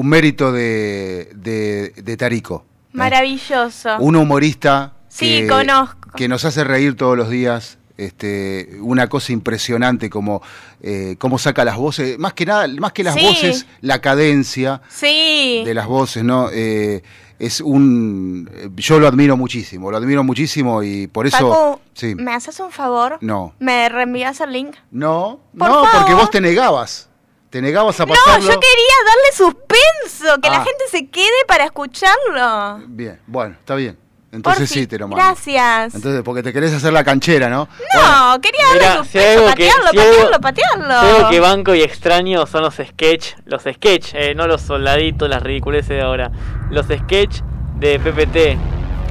un 0.00 0.08
mérito 0.08 0.50
de, 0.50 1.30
de, 1.34 1.90
de 1.94 2.16
Tarico. 2.16 2.64
Maravilloso. 2.92 3.98
Un 3.98 4.16
humorista 4.16 4.94
Sí, 5.08 5.42
que, 5.42 5.46
conozco. 5.46 6.10
que 6.16 6.26
nos 6.28 6.44
hace 6.44 6.64
reír 6.64 6.96
todos 6.96 7.16
los 7.18 7.28
días. 7.28 7.76
Este, 7.98 8.78
una 8.80 9.08
cosa 9.08 9.32
impresionante 9.34 10.08
como 10.08 10.40
eh, 10.80 11.16
cómo 11.18 11.36
saca 11.38 11.66
las 11.66 11.76
voces, 11.76 12.18
más 12.18 12.32
que 12.32 12.46
nada, 12.46 12.66
más 12.78 12.92
que 12.92 13.04
las 13.04 13.14
Sí. 13.14 13.20
voces, 13.26 13.66
la 13.82 14.00
cadencia 14.00 14.80
Sí. 14.88 15.62
de 15.66 15.74
las 15.74 15.86
voces, 15.86 16.24
¿no? 16.24 16.48
Eh, 16.50 17.02
es 17.38 17.60
un, 17.60 18.48
yo 18.76 18.98
lo 19.00 19.06
admiro 19.06 19.36
muchísimo, 19.36 19.90
lo 19.90 19.98
admiro 19.98 20.24
muchísimo 20.24 20.82
y 20.82 21.08
por 21.08 21.26
eso, 21.26 21.78
sí, 21.92 22.14
¿me 22.14 22.32
haces 22.32 22.58
un 22.60 22.70
favor? 22.70 23.18
no, 23.20 23.52
¿Me 23.58 23.86
reenvías 23.90 24.40
el 24.40 24.52
link? 24.52 24.76
no, 24.90 25.40
Por 25.58 25.68
no, 25.68 25.84
porque 25.92 26.14
vos 26.14 26.30
te 26.30 26.40
negabas, 26.40 27.09
te 27.50 27.60
negabas 27.60 27.98
a 28.00 28.06
No, 28.06 28.14
pasarlo. 28.14 28.46
yo 28.48 28.60
quería 28.60 28.96
darle 29.06 29.32
suspenso, 29.36 30.40
que 30.40 30.48
la 30.50 30.56
Ah. 30.58 30.64
gente 30.64 30.84
se 30.90 31.08
quede 31.08 31.44
para 31.48 31.64
escucharlo. 31.64 32.80
Bien, 32.86 33.20
bueno, 33.26 33.56
está 33.58 33.74
bien. 33.74 33.98
Entonces 34.32 34.68
Porfi, 34.68 34.80
sí 34.82 34.86
te 34.86 34.96
lo 34.96 35.08
mando. 35.08 35.16
Gracias. 35.24 35.92
Entonces, 35.92 36.22
porque 36.24 36.44
te 36.44 36.52
querés 36.52 36.72
hacer 36.72 36.92
la 36.92 37.02
canchera, 37.02 37.48
¿no? 37.48 37.66
No, 37.96 38.40
quería 38.40 38.64
darle 38.68 38.98
suspenso, 38.98 39.54
que- 39.56 39.66
patearlo, 39.68 39.88
si 39.90 39.96
patearlo, 39.96 40.40
patearlo. 40.40 40.94
Algo 41.16 41.30
que 41.30 41.40
banco 41.40 41.74
y 41.74 41.82
extraño 41.82 42.46
son 42.46 42.62
los 42.62 42.74
sketch, 42.76 43.32
los 43.46 43.62
sketch, 43.64 44.14
eh, 44.14 44.34
no 44.36 44.46
los 44.46 44.62
soldaditos, 44.62 45.28
las 45.28 45.42
ridiculeces 45.42 45.88
de 45.88 46.02
ahora. 46.02 46.30
Los 46.70 46.86
sketch 46.86 47.40
de 47.74 47.98
PPT. 47.98 48.56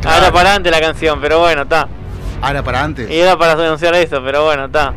Ahora 0.08 0.32
para 0.32 0.56
antes 0.56 0.72
la 0.72 0.80
canción, 0.80 1.20
pero 1.20 1.40
bueno, 1.40 1.64
está. 1.64 1.90
Ahora 2.42 2.64
para 2.64 2.82
antes, 2.82 3.10
Y 3.12 3.20
era 3.20 3.38
para 3.38 3.58
denunciar 3.58 3.94
eso, 3.96 4.24
pero 4.24 4.46
bueno, 4.46 4.66
está. 4.68 4.94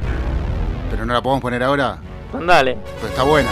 pero 0.88 1.04
no 1.04 1.12
la 1.14 1.20
podemos 1.20 1.42
poner 1.42 1.64
ahora. 1.64 1.98
Dale. 2.40 2.76
Pero 2.96 3.08
está 3.08 3.22
buena. 3.22 3.50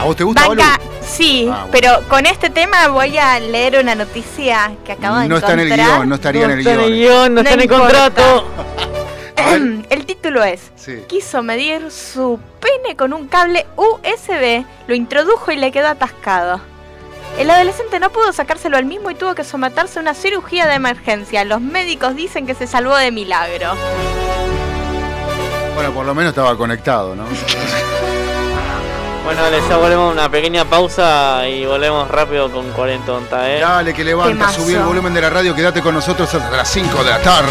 ¿A 0.00 0.04
vos 0.04 0.16
te 0.16 0.24
gusta, 0.24 0.48
Balu? 0.48 0.60
Banca, 0.60 0.80
sí, 1.00 1.48
Ah, 1.50 1.66
bueno. 1.66 1.68
pero 1.70 2.08
con 2.08 2.26
este 2.26 2.50
tema 2.50 2.88
voy 2.88 3.16
a 3.16 3.38
leer 3.40 3.78
una 3.80 3.94
noticia 3.94 4.72
que 4.84 4.92
acabo 4.92 5.18
de 5.18 5.28
No 5.28 5.36
está 5.36 5.52
en 5.52 5.60
el 5.60 5.66
encontrar. 5.72 5.96
guion, 5.98 6.08
no 6.08 6.14
estaría 6.16 6.44
en 6.44 6.50
el 6.50 6.58
está 6.60 6.72
en 6.74 6.80
el 6.80 6.86
guion. 6.94 6.98
guion, 7.14 7.34
no 7.34 7.40
está 7.42 7.54
en 7.54 7.60
el 7.60 7.68
contrato. 7.68 8.48
El 9.90 10.06
título 10.06 10.42
es 10.42 10.72
Sí. 10.74 11.02
Quiso 11.06 11.42
medir 11.42 11.90
su 11.90 12.40
pene 12.60 12.96
con 12.96 13.12
un 13.12 13.28
cable 13.28 13.66
USB, 13.76 14.64
lo 14.86 14.94
introdujo 14.94 15.52
y 15.52 15.56
le 15.56 15.70
quedó 15.70 15.88
atascado. 15.88 16.60
El 17.38 17.50
adolescente 17.50 18.00
no 18.00 18.10
pudo 18.10 18.32
sacárselo 18.32 18.76
al 18.76 18.84
mismo 18.86 19.10
y 19.10 19.14
tuvo 19.16 19.34
que 19.34 19.44
someterse 19.44 19.98
a 19.98 20.02
una 20.02 20.14
cirugía 20.14 20.66
de 20.66 20.74
emergencia. 20.74 21.44
Los 21.44 21.60
médicos 21.60 22.16
dicen 22.16 22.46
que 22.46 22.54
se 22.54 22.66
salvó 22.66 22.96
de 22.96 23.10
milagro. 23.10 23.74
Bueno, 25.74 25.92
por 25.92 26.06
lo 26.06 26.14
menos 26.14 26.30
estaba 26.30 26.56
conectado, 26.56 27.14
¿no? 27.16 27.24
Bueno, 29.24 29.42
dale, 29.42 29.58
ya 29.68 29.76
volvemos 29.76 30.10
a 30.10 30.12
una 30.12 30.30
pequeña 30.30 30.64
pausa 30.66 31.48
y 31.48 31.64
volvemos 31.64 32.08
rápido 32.08 32.50
con 32.50 32.70
Cuarentonta, 32.72 33.50
eh. 33.50 33.60
Dale, 33.60 33.94
que 33.94 34.04
levanta, 34.04 34.52
subí 34.52 34.74
el 34.74 34.82
volumen 34.82 35.14
de 35.14 35.22
la 35.22 35.30
radio, 35.30 35.54
quédate 35.54 35.80
con 35.80 35.94
nosotros 35.94 36.32
hasta 36.34 36.56
las 36.56 36.68
5 36.68 37.02
de 37.02 37.10
la 37.10 37.18
tarde. 37.20 37.50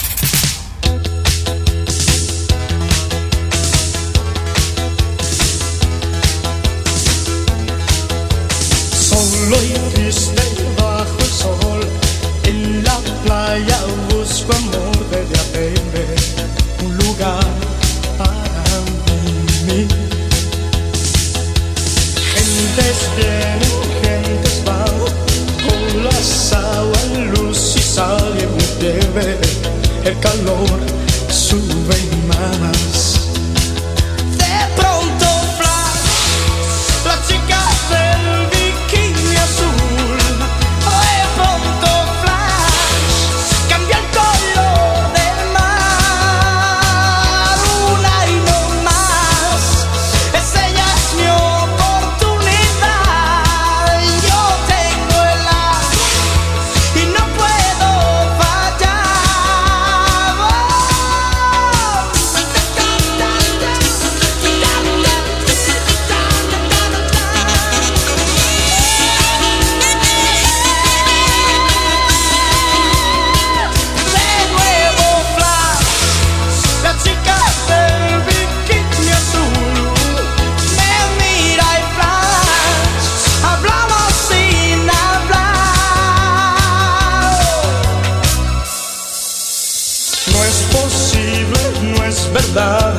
No 90.27 90.43
es 90.43 90.61
posible, 90.71 91.95
no 91.95 92.03
es 92.03 92.31
verdad, 92.31 92.93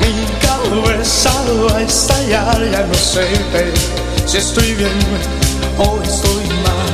mi 0.00 0.24
cabeza 0.40 1.32
va 1.68 1.76
a 1.76 1.82
estallar, 1.82 2.70
ya 2.70 2.86
no 2.86 2.94
sé 2.94 3.26
si 4.26 4.36
estoy 4.36 4.74
bien 4.74 4.92
o 5.78 6.00
estoy 6.02 6.44
mal. 6.62 6.92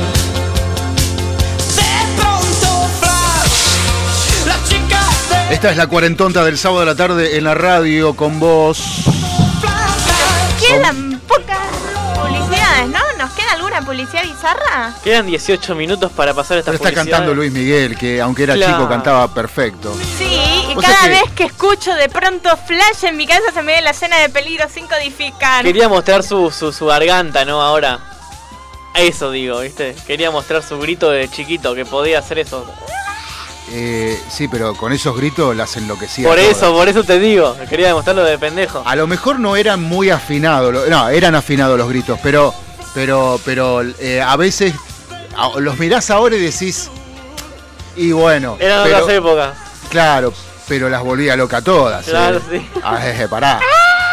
De 1.75 1.93
pronto 2.17 2.89
flash, 2.99 4.47
la 4.47 4.57
chica 4.67 5.47
de 5.47 5.53
Esta 5.53 5.69
es 5.69 5.77
la 5.77 5.85
cuarentonta 5.85 6.43
del 6.43 6.57
sábado 6.57 6.79
de 6.79 6.85
la 6.87 6.95
tarde 6.95 7.37
en 7.37 7.43
la 7.43 7.53
radio 7.53 8.15
con 8.15 8.39
vos. 8.39 9.03
Quedan 10.59 11.08
pocas 11.08 11.08
publicidad 13.89 14.23
bizarra? 14.23 14.93
Quedan 15.03 15.25
18 15.27 15.75
minutos 15.75 16.11
para 16.11 16.33
pasar 16.33 16.57
esta 16.59 16.71
Pero 16.71 16.75
está 16.83 16.89
publicidad. 16.89 17.17
cantando 17.17 17.33
Luis 17.35 17.51
Miguel, 17.51 17.97
que 17.97 18.21
aunque 18.21 18.43
era 18.43 18.53
Claro. 18.55 18.73
chico 18.73 18.89
cantaba 18.89 19.33
perfecto. 19.33 19.95
Sí, 20.17 20.25
y 20.71 20.75
cada 20.75 21.01
que- 21.03 21.09
vez 21.09 21.23
que 21.35 21.43
escucho 21.45 21.93
de 21.95 22.07
pronto 22.09 22.49
flash 22.67 23.03
en 23.03 23.17
mi 23.17 23.25
cabeza 23.27 23.51
se 23.53 23.61
me 23.63 23.73
ve 23.73 23.81
la 23.81 23.89
escena 23.91 24.17
de 24.17 24.29
peligro 24.29 24.65
sin 24.73 24.87
codificar. 24.87 25.63
Quería 25.63 25.89
mostrar 25.89 26.23
su, 26.23 26.51
su, 26.51 26.71
su 26.71 26.85
garganta, 26.85 27.45
¿no? 27.45 27.61
Ahora. 27.61 27.99
Eso 28.95 29.31
digo, 29.31 29.59
¿viste? 29.59 29.95
Quería 30.07 30.31
mostrar 30.31 30.63
su 30.63 30.77
grito 30.79 31.09
de 31.11 31.29
chiquito, 31.29 31.75
que 31.75 31.85
podía 31.85 32.19
hacer 32.19 32.39
eso. 32.39 32.65
Eh, 33.71 34.19
sí, 34.29 34.47
pero 34.47 34.73
con 34.73 34.91
esos 34.91 35.15
gritos 35.15 35.55
las 35.55 35.77
enloquecía. 35.77 36.27
por 36.27 36.37
todas. 36.37 36.57
eso, 36.57 36.73
por 36.73 36.89
eso 36.89 37.03
te 37.03 37.19
digo. 37.19 37.55
Quería 37.69 37.87
demostrarlo 37.87 38.23
de 38.23 38.37
pendejo. 38.39 38.81
A 38.85 38.95
lo 38.95 39.05
mejor 39.05 39.39
no 39.39 39.55
eran 39.55 39.81
muy 39.83 40.09
afinados, 40.09 40.89
no, 40.89 41.09
eran 41.09 41.35
afinados 41.35 41.77
los 41.77 41.87
gritos, 41.87 42.19
pero, 42.23 42.53
pero, 42.99 43.39
pero 43.45 43.81
eh, 43.97 44.21
a 44.21 44.35
veces 44.35 44.73
a- 45.37 45.57
los 45.59 45.79
mirás 45.79 46.09
ahora 46.09 46.35
y 46.35 46.39
decís, 46.41 46.89
y 47.95 48.11
bueno. 48.11 48.57
Eran 48.59 48.83
pero- 48.83 48.97
otras 48.97 49.17
épocas. 49.17 49.53
Claro, 49.89 50.33
pero 50.67 50.89
las 50.89 51.01
volvía 51.01 51.37
loca 51.37 51.61
todas. 51.61 52.05
eh. 52.05 52.11
Claro, 52.11 52.41
sí. 52.51 52.69
Ah, 52.83 52.99
eh, 53.07 53.25
pará. 53.29 53.59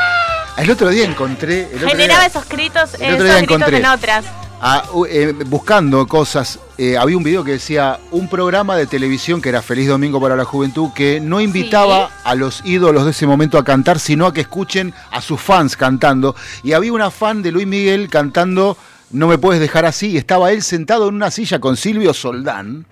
El 0.57 0.71
otro 0.71 0.89
día 0.89 1.05
encontré. 1.05 1.63
El 1.71 1.77
otro 1.79 1.89
Generaba 1.89 2.21
día- 2.21 2.29
esos 2.29 2.49
gritos, 2.49 2.95
el 2.95 3.01
esos 3.03 3.15
otro 3.15 3.25
día 3.25 3.37
gritos 3.39 3.57
encontré. 3.57 3.77
en 3.79 3.87
otras. 3.87 4.25
Ah, 4.61 4.85
eh, 5.09 5.35
buscando 5.47 6.07
cosas, 6.07 6.59
eh, 6.79 6.97
había 6.97 7.17
un 7.17 7.23
video 7.23 7.45
que 7.45 7.53
decía 7.53 8.01
un 8.11 8.29
programa 8.29 8.75
de 8.77 8.87
televisión 8.87 9.43
que 9.43 9.51
era 9.51 9.61
Feliz 9.61 9.89
Domingo 9.89 10.19
para 10.21 10.35
la 10.35 10.45
Juventud 10.45 10.91
que 10.95 11.21
no 11.21 11.41
invitaba 11.41 12.11
a 12.25 12.35
los 12.35 12.65
ídolos 12.65 13.05
de 13.05 13.11
ese 13.11 13.27
momento 13.27 13.59
a 13.59 13.65
cantar, 13.65 13.99
sino 13.99 14.27
a 14.27 14.33
que 14.33 14.41
escuchen 14.41 14.95
a 15.11 15.21
sus 15.21 15.41
fans 15.41 15.77
cantando. 15.77 16.35
Y 16.63 16.73
había 16.73 16.93
una 16.93 17.11
fan 17.11 17.43
de 17.43 17.53
Luis 17.53 17.67
Miguel 17.67 18.09
cantando 18.09 18.79
no 19.11 19.29
me 19.29 19.39
puedes 19.39 19.61
dejar 19.61 19.85
así. 19.85 20.11
Y 20.11 20.17
estaba 20.17 20.53
él 20.53 20.63
sentado 20.63 21.09
en 21.09 21.15
una 21.15 21.31
silla 21.31 21.59
con 21.59 21.77
Silvio 21.77 22.13
Soldán. 22.15 22.87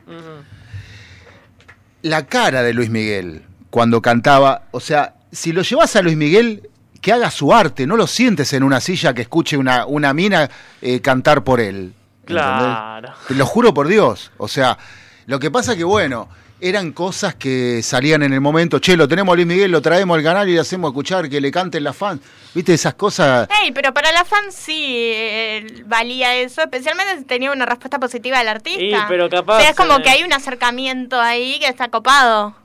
La 2.02 2.26
cara 2.26 2.62
de 2.62 2.74
Luis 2.74 2.90
Miguel 2.90 3.42
cuando 3.70 4.02
cantaba, 4.02 4.68
o 4.70 4.80
sea, 4.80 5.14
si 5.32 5.52
lo 5.52 5.62
llevas 5.62 5.96
a 5.96 6.02
Luis 6.02 6.16
Miguel, 6.16 6.68
que 7.04 7.12
haga 7.12 7.30
su 7.30 7.52
arte, 7.52 7.86
no 7.86 7.98
lo 7.98 8.06
sientes 8.06 8.54
en 8.54 8.62
una 8.62 8.80
silla 8.80 9.12
que 9.12 9.20
escuche 9.20 9.58
una, 9.58 9.84
una 9.84 10.14
mina 10.14 10.48
eh, 10.80 11.02
cantar 11.02 11.44
por 11.44 11.60
él. 11.60 11.92
Claro. 12.24 13.12
Te 13.28 13.34
lo 13.34 13.44
juro 13.44 13.74
por 13.74 13.88
Dios. 13.88 14.32
O 14.38 14.48
sea, 14.48 14.78
lo 15.26 15.38
que 15.38 15.50
pasa 15.50 15.76
que, 15.76 15.84
bueno, 15.84 16.30
eran 16.62 16.92
cosas 16.92 17.34
que 17.34 17.82
salían 17.82 18.22
en 18.22 18.32
el 18.32 18.40
momento. 18.40 18.78
Che, 18.78 18.96
lo 18.96 19.06
tenemos 19.06 19.34
a 19.34 19.36
Luis 19.36 19.46
Miguel, 19.46 19.70
lo 19.70 19.82
traemos 19.82 20.16
al 20.16 20.24
canal 20.24 20.48
y 20.48 20.54
le 20.54 20.60
hacemos 20.60 20.92
escuchar 20.92 21.28
que 21.28 21.42
le 21.42 21.50
canten 21.50 21.84
las 21.84 21.94
fans. 21.94 22.22
¿Viste 22.54 22.72
esas 22.72 22.94
cosas? 22.94 23.50
Ey, 23.62 23.72
pero 23.72 23.92
para 23.92 24.10
la 24.10 24.24
fan 24.24 24.50
sí 24.50 25.10
eh, 25.12 25.84
valía 25.84 26.34
eso, 26.36 26.62
especialmente 26.62 27.18
si 27.18 27.24
tenía 27.24 27.52
una 27.52 27.66
respuesta 27.66 27.98
positiva 27.98 28.38
del 28.38 28.48
artista. 28.48 28.80
Sí, 28.80 29.04
pero 29.08 29.28
capaz, 29.28 29.58
O 29.58 29.60
sea, 29.60 29.68
es 29.68 29.76
como 29.76 29.98
eh, 29.98 30.02
que 30.02 30.08
hay 30.08 30.22
un 30.22 30.32
acercamiento 30.32 31.20
ahí 31.20 31.58
que 31.58 31.66
está 31.66 31.88
copado. 31.88 32.63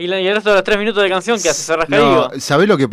Y, 0.00 0.06
la- 0.06 0.20
y 0.20 0.26
el 0.26 0.34
resto 0.34 0.50
de 0.50 0.56
los 0.56 0.64
tres 0.64 0.78
minutos 0.78 1.02
de 1.02 1.08
canción 1.10 1.40
que 1.40 1.48
hace 1.50 1.62
se 1.62 1.76
rasca 1.76 1.96
digo. 1.96 2.30
No, 2.32 2.40
¿sabés 2.40 2.66
lo 2.68 2.78
que 2.78 2.88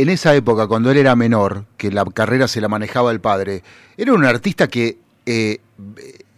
En 0.00 0.08
esa 0.10 0.34
época, 0.34 0.66
cuando 0.66 0.90
él 0.90 0.98
era 0.98 1.16
menor, 1.16 1.64
que 1.76 1.90
la 1.90 2.04
carrera 2.04 2.46
se 2.48 2.60
la 2.60 2.68
manejaba 2.68 3.10
el 3.12 3.20
padre, 3.20 3.62
era 3.96 4.12
un 4.12 4.24
artista 4.24 4.68
que 4.68 4.98
eh, 5.26 5.58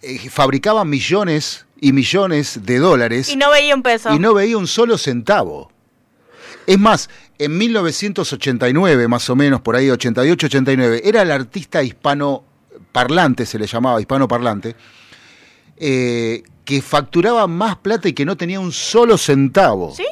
eh, 0.02 0.28
fabricaba 0.30 0.84
millones 0.84 1.66
y 1.80 1.92
millones 1.92 2.60
de 2.62 2.78
dólares 2.78 3.28
Y 3.30 3.36
no 3.36 3.50
veía 3.50 3.74
un 3.74 3.82
peso. 3.82 4.14
y 4.14 4.18
no 4.20 4.34
veía 4.34 4.56
un 4.56 4.68
solo 4.68 4.96
centavo. 4.96 5.72
Es 6.66 6.78
más, 6.78 7.10
en 7.38 7.58
1989, 7.58 9.08
más 9.08 9.28
o 9.28 9.34
menos, 9.34 9.60
por 9.60 9.74
ahí, 9.74 9.90
88, 9.90 10.46
89, 10.46 11.02
era 11.04 11.22
el 11.22 11.32
artista 11.32 11.82
hispano 11.82 12.44
parlante, 12.92 13.44
se 13.46 13.58
le 13.58 13.66
llamaba 13.66 14.00
hispano 14.00 14.28
parlante, 14.28 14.76
eh, 15.76 16.42
que 16.64 16.80
facturaba 16.82 17.46
más 17.46 17.76
plata 17.76 18.08
y 18.08 18.12
que 18.12 18.24
no 18.24 18.36
tenía 18.36 18.60
un 18.60 18.72
solo 18.72 19.18
centavo. 19.18 19.92
¿Sí? 19.94 20.06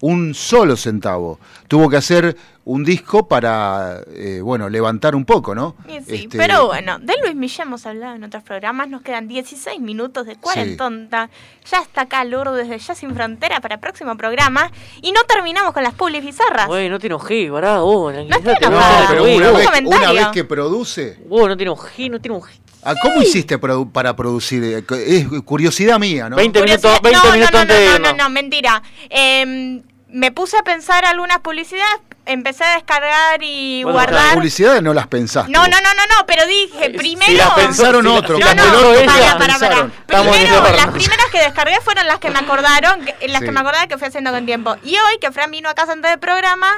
Un 0.00 0.32
solo 0.32 0.76
centavo. 0.76 1.40
Tuvo 1.66 1.88
que 1.90 1.96
hacer 1.96 2.36
un 2.68 2.84
disco 2.84 3.26
para, 3.26 4.02
eh, 4.14 4.40
bueno, 4.42 4.68
levantar 4.68 5.16
un 5.16 5.24
poco, 5.24 5.54
¿no? 5.54 5.74
Y 5.88 6.00
sí, 6.04 6.14
Este, 6.24 6.36
pero 6.36 6.66
bueno, 6.66 6.98
de 6.98 7.14
Luis 7.22 7.34
Milla 7.34 7.64
hemos 7.64 7.86
hablado 7.86 8.14
en 8.14 8.22
otros 8.24 8.42
programas, 8.42 8.88
nos 8.90 9.00
quedan 9.00 9.26
16 9.26 9.80
minutos 9.80 10.26
de 10.26 10.36
cuarentonta. 10.36 11.30
Ya 11.70 11.78
está 11.78 12.02
acá 12.02 12.24
Lourdes 12.24 12.68
desde 12.68 12.78
Ya 12.78 12.94
Sin 12.94 13.14
Frontera 13.14 13.60
para 13.60 13.76
el 13.76 13.80
próximo 13.80 14.16
programa. 14.18 14.70
Y 15.00 15.12
no 15.12 15.20
terminamos 15.24 15.72
con 15.72 15.82
las 15.82 15.94
publis 15.94 16.22
bizarras. 16.22 16.66
Güey, 16.68 16.90
no 16.90 16.98
te 16.98 17.06
enojé, 17.06 17.48
pará, 17.50 17.78
vos. 17.78 18.12
tranquilízate, 18.12 18.66
enojada. 18.66 19.00
no, 19.00 19.08
pero 19.08 19.22
güey, 19.22 19.36
una 19.38 19.50
vez, 19.50 19.68
una 19.86 20.12
vez 20.12 20.28
que 20.28 20.44
produce, 20.44 21.18
Vos, 21.26 21.48
no 21.48 21.56
te 21.56 21.62
enojé, 21.62 22.08
no 22.10 22.20
te 22.20 22.28
enojé. 22.28 22.52
¿A 22.84 22.94
¿cómo 22.96 23.22
hiciste 23.22 23.58
produ- 23.60 23.90
para 23.92 24.14
producir? 24.16 24.62
Eh, 24.64 24.84
Es 24.90 25.26
curiosidad 25.42 25.98
mía, 25.98 26.28
¿no? 26.28 26.36
20 26.36 26.62
minutos, 26.62 26.98
Curiosidad- 26.98 27.02
20 27.02 27.18
no, 27.18 27.24
no, 27.24 27.32
minutos 27.32 27.52
no, 27.52 27.58
antes 27.60 27.76
no, 27.76 27.80
de 27.82 27.88
no, 27.88 27.94
irnos. 27.96 28.16
no, 28.16 28.24
no, 28.24 28.30
mentira. 28.30 28.82
Em, 29.10 29.82
me 30.10 30.32
puse 30.32 30.56
a 30.56 30.62
pensar 30.62 31.04
algunas 31.04 31.38
publicidades, 31.40 32.00
empecé 32.24 32.64
a 32.64 32.74
descargar 32.74 33.42
y 33.42 33.82
Bueno, 33.84 33.98
Las 33.98 34.06
guardar. 34.10 34.34
publicidades 34.34 34.82
no 34.82 34.94
las 34.94 35.06
pensaste. 35.06 35.50
No, 35.52 35.62
no, 35.66 35.80
no, 35.80 35.94
no, 35.94 36.06
no, 36.18 36.26
pero 36.26 36.46
dije, 36.46 36.90
primero... 36.90 37.32
las 37.32 37.50
pensaron 37.50 38.06
otro, 38.06 38.38
No, 38.38 38.44
cuando 38.44 38.64
no, 38.64 38.72
otro 38.78 39.04
para, 39.06 39.18
las 39.20 39.34
para, 39.34 39.58
para. 39.58 39.86
Primero, 40.06 40.62
las 40.62 40.86
primeras 40.88 41.26
que 41.32 41.38
descargué 41.40 41.76
fueron 41.82 42.06
las 42.06 42.18
que 42.18 42.30
me 42.30 42.38
acordaron, 42.38 43.04
que- 43.04 43.28
las 43.28 43.40
Sí. 43.40 43.46
que 43.46 43.52
me 43.52 43.60
acordaba 43.60 43.86
que 43.86 43.98
fui 43.98 44.08
haciendo 44.08 44.30
con 44.30 44.46
tiempo. 44.46 44.76
Y 44.82 44.94
hoy, 44.96 45.18
que 45.20 45.30
Fran 45.32 45.50
vino 45.50 45.68
a 45.68 45.74
casa 45.74 45.92
antes 45.92 46.10
del 46.10 46.20
programa, 46.20 46.68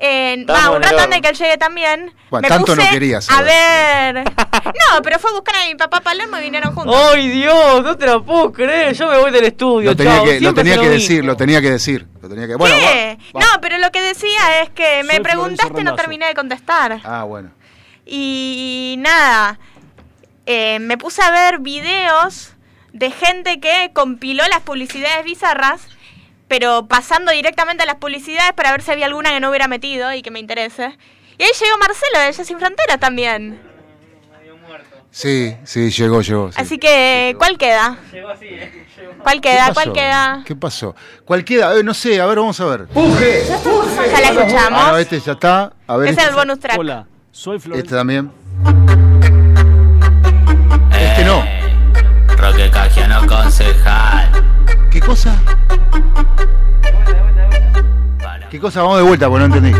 Estamos 0.00 0.64
va, 0.64 0.76
un 0.76 0.82
rato 0.82 0.98
antes 0.98 1.10
de 1.16 1.20
que 1.20 1.28
él 1.28 1.36
llegue 1.36 1.58
también, 1.58 2.14
Bueno, 2.30 2.42
me 2.42 2.48
tanto 2.48 2.76
no 2.76 2.82
puse 2.82 2.94
querías 2.94 3.28
a 3.30 3.42
ver... 3.42 4.24
No, 4.64 5.02
pero 5.02 5.18
fue 5.18 5.30
a 5.30 5.34
buscar 5.34 5.56
a 5.56 5.66
mi 5.66 5.74
papá 5.74 6.00
Palermo 6.00 6.38
y 6.38 6.42
vinieron 6.42 6.74
juntos. 6.74 6.94
¡Ay, 7.12 7.28
Dios! 7.28 7.82
No 7.82 7.96
te 7.96 8.06
la 8.06 8.20
puedo 8.20 8.52
creer. 8.52 8.94
Yo 8.94 9.08
me 9.08 9.18
voy 9.18 9.30
del 9.30 9.44
estudio. 9.44 9.90
Lo 9.90 9.96
tenía, 9.96 10.16
chao. 10.16 10.24
que, 10.24 10.40
lo 10.40 10.54
tenía 10.54 10.78
que 10.78 10.84
lo 10.86 10.90
decir, 10.90 11.24
lo 11.24 11.36
tenía 11.36 11.60
que 11.60 11.70
decir. 11.70 12.06
Lo 12.22 12.28
tenía 12.28 12.46
que... 12.46 12.54
Bueno, 12.54 12.74
¿Qué? 12.76 13.18
va- 13.34 13.40
va. 13.40 13.46
No, 13.46 13.60
pero 13.60 13.78
lo 13.78 13.90
que 13.90 14.00
decía 14.02 14.62
es 14.62 14.70
que 14.70 15.02
me 15.04 15.14
Soy 15.14 15.22
preguntaste 15.22 15.80
y 15.80 15.84
no 15.84 15.94
terminé 15.94 16.26
de 16.26 16.34
contestar. 16.34 17.00
Ah, 17.04 17.24
bueno. 17.24 17.50
Y 18.06 18.96
nada, 18.98 19.58
eh, 20.46 20.78
me 20.80 20.96
puse 20.96 21.22
a 21.22 21.30
ver 21.30 21.58
videos 21.58 22.54
de 22.92 23.10
gente 23.10 23.60
que 23.60 23.90
compiló 23.92 24.44
las 24.48 24.60
publicidades 24.60 25.24
bizarras, 25.24 25.82
pero 26.48 26.86
pasando 26.86 27.30
directamente 27.32 27.82
a 27.82 27.86
las 27.86 27.96
publicidades 27.96 28.52
para 28.54 28.70
ver 28.72 28.82
si 28.82 28.90
había 28.90 29.06
alguna 29.06 29.30
que 29.30 29.40
no 29.40 29.50
hubiera 29.50 29.68
metido 29.68 30.12
y 30.12 30.22
que 30.22 30.30
me 30.30 30.38
interese. 30.40 30.96
Y 31.38 31.42
ahí 31.44 31.50
llegó 31.60 31.78
Marcelo 31.78 32.18
de 32.20 32.28
Ella 32.28 32.44
Sin 32.44 32.58
Fronteras 32.58 32.98
también. 32.98 33.60
Sí, 35.10 35.56
sí, 35.64 35.90
llegó, 35.90 36.20
llegó. 36.20 36.52
sí. 36.52 36.60
Así 36.60 36.78
que, 36.78 37.34
¿cuál 37.38 37.56
queda? 37.58 37.96
¿Cuál 39.22 39.40
queda? 39.40 39.66
¿Qué 39.68 39.72
¿Cuál 39.72 39.86
pasó? 39.86 39.92
queda? 39.92 40.42
¿Qué 40.46 40.56
pasó? 40.56 40.96
¿Cuál 41.24 41.44
queda? 41.44 41.76
Eh, 41.76 41.82
no 41.82 41.94
sé, 41.94 42.20
a 42.20 42.26
ver, 42.26 42.38
vamos 42.38 42.60
a 42.60 42.64
ver. 42.66 42.86
¡Puje! 42.88 43.44
Ya 44.12 44.20
la 44.20 44.28
escuchamos. 44.40 44.80
Ah, 44.84 45.00
este 45.00 45.18
ya 45.18 45.32
está. 45.32 45.72
A 45.86 45.96
ver, 45.96 46.08
Ese 46.08 46.20
es 46.20 46.26
este, 46.26 46.30
el 46.30 46.36
bonus 46.36 46.60
track. 46.60 46.78
Hola, 46.78 47.06
soy 47.32 47.58
Flor. 47.58 47.78
este 47.78 47.94
también. 47.94 48.30
Este 50.92 51.24
no. 51.24 51.44
Roque 52.36 52.70
Cagiano 52.70 53.26
concejal. 53.26 54.30
¿Qué 54.90 55.00
cosa? 55.00 55.34
¿Qué 58.50 58.58
cosa? 58.58 58.82
Vamos 58.82 58.98
de 58.98 59.02
vuelta, 59.04 59.28
porque 59.28 59.46
no 59.46 59.54
entendí. 59.54 59.78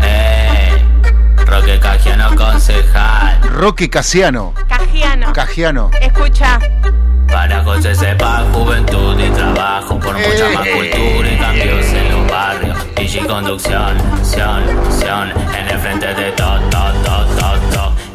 Eh, 0.00 0.82
Roque 1.44 1.78
Cagiano 1.78 2.34
concejal. 2.34 3.42
Roque 3.42 3.90
Casiano. 3.90 4.54
Cajiano. 4.68 5.32
Cagiano. 5.34 5.90
Escucha. 6.00 6.58
Para 7.28 7.62
José 7.62 7.94
sepa 7.94 8.44
juventud 8.52 9.18
y 9.18 9.30
trabajo 9.30 9.98
por 9.98 10.14
mucha 10.14 10.50
más 10.54 10.68
cultura 10.68 11.32
y 11.32 11.38
cambios 11.38 11.86
en 11.86 12.10
los 12.10 12.30
barrios. 12.30 12.94
DJ 12.96 13.26
conducción, 13.26 13.96
sion, 14.22 14.62
sion, 14.90 15.30
en 15.58 15.68
el 15.68 15.78
frente 15.78 16.14
de 16.14 16.32
todo. 16.32 16.52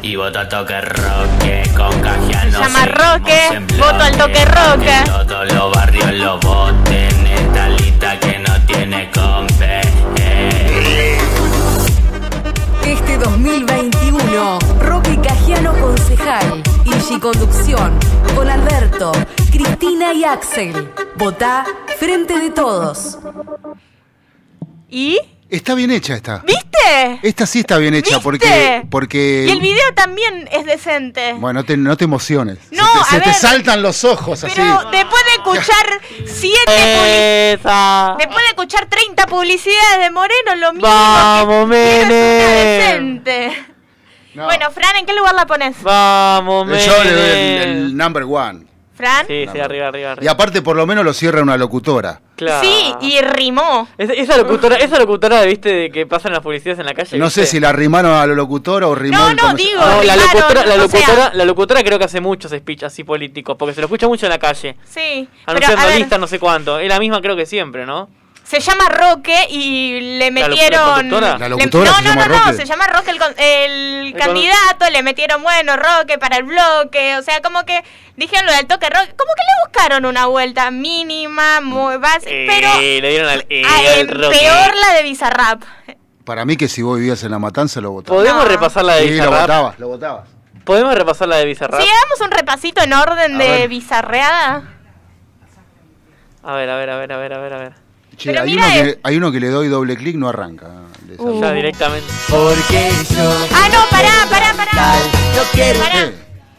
Y 0.08 0.16
voto 0.16 0.48
toque 0.48 0.80
roque 0.80 1.62
con 1.76 2.00
Cagiano. 2.00 2.50
Se 2.52 2.58
llama 2.64 2.86
Roque, 2.86 3.60
voto 3.76 4.02
al 4.02 4.16
toque 4.16 4.42
roque. 4.46 4.86
que 5.04 5.10
Todos 5.10 5.52
los 5.52 5.70
barrios 5.74 6.12
lo 6.14 6.38
voten. 6.40 7.26
Esta 7.26 7.68
lista 7.68 8.18
que 8.18 8.38
no 8.38 8.54
tiene 8.64 9.10
compe. 9.10 9.80
eh. 10.16 11.18
Este 12.86 13.18
2021, 13.18 14.58
Roque 14.80 15.20
Cagiano 15.20 15.74
concejal, 15.74 16.62
Igi 16.86 17.20
Conducción, 17.20 17.92
con 18.34 18.48
Alberto, 18.48 19.12
Cristina 19.52 20.14
y 20.14 20.24
Axel. 20.24 20.90
Votá 21.16 21.66
Frente 21.98 22.38
de 22.38 22.48
Todos. 22.48 23.18
¿Y? 24.88 25.18
Está 25.50 25.74
bien 25.74 25.90
hecha 25.90 26.14
esta. 26.14 26.42
¿Viste? 26.46 27.20
Esta 27.22 27.46
sí 27.46 27.60
está 27.60 27.78
bien 27.78 27.94
hecha 27.94 28.16
¿Viste? 28.16 28.22
porque 28.22 28.82
porque 28.90 29.46
Y 29.48 29.50
el 29.50 29.60
video 29.60 29.94
también 29.94 30.48
es 30.52 30.66
decente. 30.66 31.32
bueno, 31.34 31.60
no 31.60 31.64
te, 31.64 31.76
no 31.76 31.96
te 31.96 32.04
emociones. 32.04 32.58
No, 32.70 32.84
se 32.84 32.92
te, 32.92 32.98
a 32.98 33.04
se 33.04 33.20
te 33.20 33.34
saltan 33.34 33.82
los 33.82 34.04
ojos 34.04 34.44
así. 34.44 34.52
Pero 34.54 34.90
después 34.90 35.22
de 35.24 35.32
escuchar 35.32 36.00
siete 36.26 37.52
Esa. 37.54 38.14
Después 38.18 38.38
de 38.38 38.48
escuchar 38.48 38.86
30 38.86 39.26
publicidades 39.26 39.98
de 40.00 40.10
Moreno, 40.10 40.54
lo 40.56 40.72
mismo 40.74 40.88
Vamos, 40.88 41.64
que 41.64 41.66
Menem. 41.66 42.08
decente. 43.24 43.66
Bueno, 44.34 44.70
Fran, 44.70 44.96
¿en 44.96 45.06
qué 45.06 45.14
lugar 45.14 45.34
la 45.34 45.46
pones? 45.46 45.82
Vamos, 45.82 46.68
Yo 46.84 47.04
le 47.04 47.12
doy 47.12 47.30
el 47.66 47.96
number 47.96 48.22
one. 48.24 48.66
¿Fran? 48.98 49.26
Sí, 49.28 49.46
sí, 49.52 49.60
arriba, 49.60 49.88
arriba, 49.88 50.16
Y 50.20 50.26
aparte 50.26 50.60
por 50.60 50.76
lo 50.76 50.84
menos 50.84 51.04
lo 51.04 51.12
cierra 51.14 51.40
una 51.40 51.56
locutora. 51.56 52.20
Claro. 52.34 52.60
Sí, 52.66 52.92
y 53.00 53.20
rimó. 53.20 53.86
Es- 53.96 54.10
esa 54.10 54.36
locutora, 54.36 54.74
esa 54.76 54.98
locutora, 54.98 55.42
viste, 55.42 55.72
de 55.72 55.90
que 55.90 56.04
pasan 56.04 56.32
las 56.32 56.40
publicidades 56.40 56.80
en 56.80 56.86
la 56.86 56.94
calle. 56.94 57.16
No 57.16 57.26
¿viste? 57.26 57.42
sé 57.44 57.46
si 57.46 57.60
la 57.60 57.72
rimaron 57.72 58.12
a 58.12 58.26
la 58.26 58.34
locutora 58.34 58.88
o 58.88 58.94
rimó 58.96 59.16
No, 59.18 59.28
el 59.30 59.36
no, 59.36 59.54
digo, 59.54 59.80
No, 59.80 60.02
la 60.02 60.14
rimaron, 60.14 60.34
locutora, 60.34 60.66
la 60.66 60.74
o 60.74 60.78
locutora, 60.78 61.06
sea- 61.14 61.30
la 61.34 61.44
locutora 61.44 61.82
creo 61.84 61.98
que 61.98 62.04
hace 62.06 62.20
muchos 62.20 62.50
speech 62.50 62.82
así 62.82 63.04
políticos, 63.04 63.56
porque 63.56 63.72
se 63.74 63.80
lo 63.80 63.86
escucha 63.86 64.08
mucho 64.08 64.26
en 64.26 64.30
la 64.30 64.38
calle. 64.38 64.76
Sí, 64.84 65.28
pero 65.46 65.56
Anunciando 65.58 65.82
a 65.82 65.86
ver, 65.86 65.98
listas, 66.00 66.18
no 66.20 66.26
sé 66.26 66.38
cuánto. 66.40 66.78
Es 66.80 66.88
la 66.88 66.98
misma 66.98 67.20
creo 67.22 67.36
que 67.36 67.46
siempre, 67.46 67.86
¿no? 67.86 68.08
Se 68.48 68.60
llama 68.60 68.88
Roque 68.88 69.46
y 69.50 70.00
le 70.18 70.30
¿La 70.30 70.40
la 70.40 70.48
metieron... 70.48 71.10
¿La 71.10 71.38
le- 71.38 71.48
locutora 71.50 71.90
no, 71.90 71.96
se 71.98 72.02
no, 72.02 72.08
llama 72.10 72.26
no, 72.28 72.34
no, 72.34 72.44
Roque? 72.44 72.56
se 72.56 72.64
llama 72.64 72.86
Roque 72.86 73.10
el, 73.10 73.18
el 73.36 74.06
El 74.08 74.14
candidato, 74.14 74.88
le 74.90 75.02
metieron, 75.02 75.42
bueno, 75.42 75.76
Roque 75.76 76.16
para 76.18 76.38
el 76.38 76.44
bloque, 76.44 77.16
o 77.18 77.22
sea, 77.22 77.42
como 77.42 77.64
que 77.66 77.84
dijeron 78.16 78.46
lo 78.46 78.52
del 78.54 78.66
toque 78.66 78.86
Roque, 78.88 79.14
como 79.16 79.32
que 79.34 79.42
le 79.42 79.66
buscaron 79.66 80.06
una 80.06 80.24
vuelta 80.26 80.70
mínima, 80.70 81.60
muy 81.60 81.98
básica, 81.98 82.30
pero 82.30 82.68
Eh, 82.80 83.00
le 83.02 83.10
dieron 83.10 83.28
al, 83.28 83.46
eh, 83.50 83.62
al 83.66 83.84
eh, 83.84 84.04
Roque. 84.12 84.38
peor 84.38 84.74
la 84.76 84.94
de 84.94 85.02
Bizarrap. 85.02 85.62
Para 86.24 86.44
mí 86.46 86.56
que 86.56 86.68
si 86.68 86.80
vos 86.82 86.98
vivías 86.98 87.22
en 87.24 87.30
la 87.32 87.38
matanza 87.38 87.80
lo 87.82 87.90
votabas. 87.90 88.18
¿Podemos 88.22 88.48
repasar 88.48 88.84
la 88.84 88.94
de 88.94 89.02
Sí, 89.02 89.08
lo 89.08 89.12
Bizarrap? 89.14 89.40
votabas, 89.42 89.78
lo 89.78 89.88
votabas. 89.88 90.28
¿Podemos 90.64 90.94
repasar 90.94 91.28
la 91.28 91.36
de 91.36 91.44
Bizarrap? 91.44 91.80
Si 91.82 91.86
hagamos 91.86 92.20
un 92.22 92.30
repasito 92.30 92.82
en 92.82 92.92
orden 92.94 93.34
A 93.36 93.38
de 93.44 93.48
ver. 93.50 93.68
bizarreada. 93.68 94.62
A 96.42 96.52
ver, 96.54 96.70
a 96.70 96.76
ver, 96.76 96.90
a 96.90 96.96
ver, 96.96 97.12
a 97.12 97.16
ver, 97.18 97.32
a 97.34 97.38
ver, 97.38 97.52
a 97.52 97.58
ver. 97.58 97.87
Che, 98.18 98.30
Pero 98.32 98.42
hay 98.42 98.50
mira 98.50 98.66
uno, 98.66 98.74
el- 98.74 98.82
que, 98.94 99.00
hay 99.04 99.16
uno 99.16 99.32
que 99.32 99.40
le 99.40 99.48
doy 99.48 99.68
doble 99.68 99.96
clic, 99.96 100.16
no 100.16 100.28
arranca. 100.28 100.66
esa- 101.10 101.32
Ya 101.40 101.52
directamente. 101.52 102.06
Porque 102.28 102.90
yo 103.14 103.46
Ah, 103.54 103.68
no, 103.72 103.78
pará, 103.90 104.26
pará, 104.28 104.52
pará. 104.54 104.72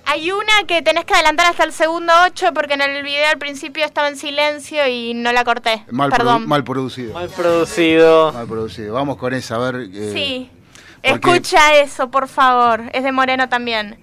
hay 0.06 0.32
una 0.32 0.64
que 0.68 0.82
tenés 0.82 1.06
que 1.06 1.14
adelantar 1.14 1.48
hasta 1.48 1.64
el 1.66 1.72
segundo 1.74 2.12
8 2.26 2.48
porque 2.54 2.74
en 2.74 2.82
el 2.82 3.04
video 3.04 3.28
al 3.30 3.38
principio 3.38 3.86
estaba 3.86 4.08
en 4.08 4.16
silencio 4.18 4.88
y 4.88 5.14
no 5.14 5.32
la 5.34 5.44
corté. 5.44 5.84
Mal, 5.92 6.10
produ- 6.10 6.18
Perdón. 6.18 6.48
mal 6.48 6.64
producido. 6.64 7.14
Mal 7.14 7.30
producido. 7.30 8.32
Mal 8.32 8.48
producido. 8.48 8.94
Vamos 8.96 9.18
con 9.18 9.34
esa, 9.34 9.56
a 9.56 9.60
ver. 9.60 9.76
eh, 9.94 10.12
Sí. 10.14 10.50
porque- 11.04 11.30
Escucha 11.30 11.76
eso, 11.76 12.10
por 12.10 12.28
favor. 12.28 12.84
Es 12.94 13.04
de 13.04 13.12
Moreno 13.12 13.50
también. 13.50 14.00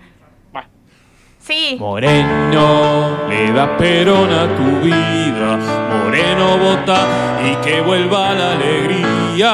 Sí. 1.40 1.76
Moreno, 1.78 3.28
le 3.28 3.52
das 3.52 3.68
perón 3.78 4.32
a 4.32 4.48
tu 4.56 4.80
vida. 4.80 5.85
Moreno 6.16 6.56
vota 6.56 7.06
y 7.44 7.54
que 7.56 7.82
vuelva 7.82 8.32
la 8.32 8.52
alegría. 8.52 9.52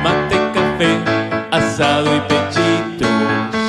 Mate, 0.00 0.38
café, 0.54 0.96
asado 1.50 2.14
y 2.14 2.20
pechito. 2.20 3.08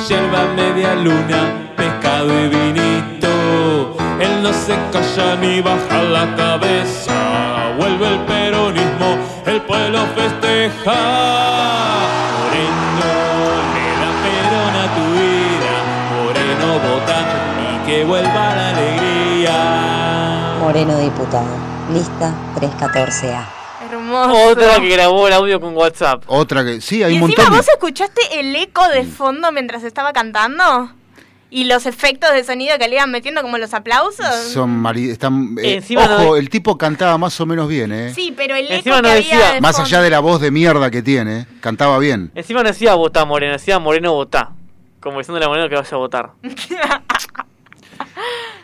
Yerba 0.08 0.44
media 0.54 0.94
luna, 0.94 1.72
pescado 1.76 2.32
y 2.38 2.48
vinito. 2.48 3.96
Él 4.20 4.44
no 4.44 4.52
se 4.52 4.76
calla 4.92 5.34
ni 5.40 5.60
baja 5.60 6.04
la 6.04 6.36
cabeza. 6.36 7.72
Vuelve 7.76 8.06
el 8.06 8.20
peronismo, 8.20 9.18
el 9.44 9.60
pueblo 9.62 10.06
festeja. 10.14 10.94
Moreno 20.66 20.98
diputado. 20.98 21.46
Lista 21.94 22.34
314A. 22.56 23.44
Hermoso. 23.88 24.48
Otra 24.50 24.80
que 24.80 24.88
grabó 24.88 25.28
el 25.28 25.32
audio 25.34 25.60
con 25.60 25.76
WhatsApp. 25.76 26.24
Otra 26.26 26.64
que. 26.64 26.80
Sí, 26.80 27.04
hay 27.04 27.14
¿Y 27.14 27.18
un 27.18 27.22
encima 27.30 27.44
montón. 27.44 27.58
vos 27.60 27.68
escuchaste 27.68 28.40
el 28.40 28.56
eco 28.56 28.88
de 28.88 29.04
fondo 29.04 29.52
mientras 29.52 29.84
estaba 29.84 30.12
cantando? 30.12 30.90
¿Y 31.50 31.66
los 31.66 31.86
efectos 31.86 32.32
de 32.32 32.42
sonido 32.42 32.76
que 32.78 32.88
le 32.88 32.96
iban 32.96 33.12
metiendo 33.12 33.42
como 33.42 33.58
los 33.58 33.72
aplausos? 33.74 34.26
Son 34.52 34.68
mari- 34.76 35.08
están, 35.10 35.56
eh, 35.62 35.76
Encima 35.76 36.02
ojo, 36.02 36.18
no- 36.24 36.36
el 36.36 36.50
tipo 36.50 36.76
cantaba 36.76 37.16
más 37.16 37.40
o 37.40 37.46
menos 37.46 37.68
bien, 37.68 37.92
¿eh? 37.92 38.12
Sí, 38.12 38.34
pero 38.36 38.56
el 38.56 38.68
Encima 38.68 38.96
eco 38.96 39.02
no 39.02 39.08
que 39.10 39.14
decía- 39.14 39.34
había 39.36 39.52
de 39.54 39.60
Más 39.60 39.76
fondo. 39.76 39.86
allá 39.86 40.02
de 40.02 40.10
la 40.10 40.18
voz 40.18 40.40
de 40.40 40.50
mierda 40.50 40.90
que 40.90 41.02
tiene, 41.02 41.46
cantaba 41.60 41.96
bien. 42.00 42.32
Encima 42.34 42.64
no 42.64 42.68
decía 42.70 42.94
votá 42.96 43.24
Moreno, 43.24 43.52
decía 43.52 43.78
Moreno 43.78 44.14
votá. 44.14 44.50
Como 44.98 45.18
diciéndole 45.18 45.44
a 45.44 45.48
Moreno 45.48 45.68
que 45.68 45.76
vaya 45.76 45.88
a 45.92 45.96
votar. 45.96 46.30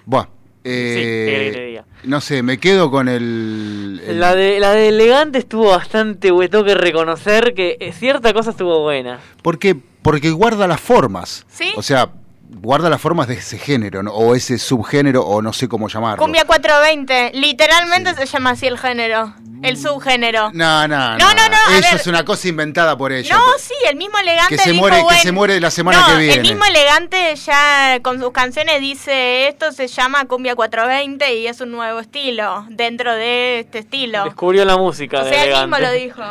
Buah. 0.05 0.27
¿Qué 0.63 1.49
Eh, 1.77 1.83
no 2.05 2.21
sé, 2.21 2.43
me 2.43 2.59
quedo 2.59 2.91
con 2.91 3.09
el. 3.09 4.01
el- 4.07 4.21
La 4.21 4.35
de, 4.35 4.59
la 4.61 4.73
de 4.73 4.89
elegante 4.89 5.39
estuvo 5.39 5.69
bastante 5.71 6.31
buena. 6.31 6.51
Tengo 6.51 6.65
que 6.65 6.75
reconocer 6.75 7.55
que 7.55 7.77
eh, 7.81 7.93
cierta 7.93 8.33
cosa 8.33 8.51
estuvo 8.51 8.81
buena. 8.83 9.21
Porque, 9.43 9.77
porque 10.03 10.31
guarda 10.31 10.67
las 10.67 10.81
formas. 10.81 11.45
¿Sí? 11.49 11.73
O 11.77 11.83
sea, 11.83 12.11
guarda 12.55 12.89
las 12.91 13.01
formas 13.01 13.29
de 13.29 13.35
ese 13.35 13.59
género, 13.59 14.03
¿no? 14.03 14.13
o 14.13 14.35
ese 14.35 14.59
subgénero, 14.59 15.23
o 15.23 15.43
no 15.43 15.53
sé 15.53 15.69
cómo 15.69 15.89
llamarlo. 15.89 16.23
Cumbia 16.23 16.45
420. 16.45 17.33
Literalmente 17.35 18.15
se 18.15 18.27
llama 18.27 18.51
así 18.51 18.67
el 18.67 18.79
género. 18.79 19.35
El 19.63 19.77
subgénero. 19.77 20.51
No, 20.53 20.89
no, 20.89 21.17
no. 21.17 21.19
No, 21.19 21.35
no, 21.35 21.77
Eso 21.79 21.95
es 21.95 22.07
una 22.09 22.25
cosa 22.25 22.49
inventada 22.49 22.97
por 22.99 23.13
ella. 23.13 23.37
No, 23.37 23.43
sí, 23.59 23.75
el 23.89 23.95
mismo 23.97 24.19
elegante 24.19 24.57
Que 24.57 24.61
se 24.63 24.73
dijo, 24.73 24.83
muere- 24.89 25.05
que 25.09 25.15
se 25.17 25.31
muere 25.33 25.61
la 25.61 25.71
semana 25.71 26.01
no, 26.01 26.07
que 26.09 26.17
viene. 26.19 26.35
el 26.35 26.41
mismo 26.43 26.65
elegante 26.65 27.37
ya 27.37 28.01
con 28.03 28.19
sus 28.19 28.33
canciones 28.33 28.81
dice 28.81 29.47
esto 29.47 29.71
se 29.71 29.87
llama 29.87 30.25
cumbia 30.25 30.57
420 30.57 31.37
y 31.37 31.47
es 31.47 31.61
un 31.61 31.71
nuevo 31.71 32.01
estilo 32.01 32.67
dentro 32.71 33.15
de 33.15 33.61
este 33.61 33.79
estilo. 33.79 34.25
Descubrió 34.25 34.65
la 34.65 34.77
música 34.77 35.21
O 35.21 35.25
de 35.25 35.31
sea, 35.31 35.43
él 35.45 35.51
elegante. 35.51 35.67
mismo 35.77 35.87
lo 35.87 35.93
dijo. 35.93 36.23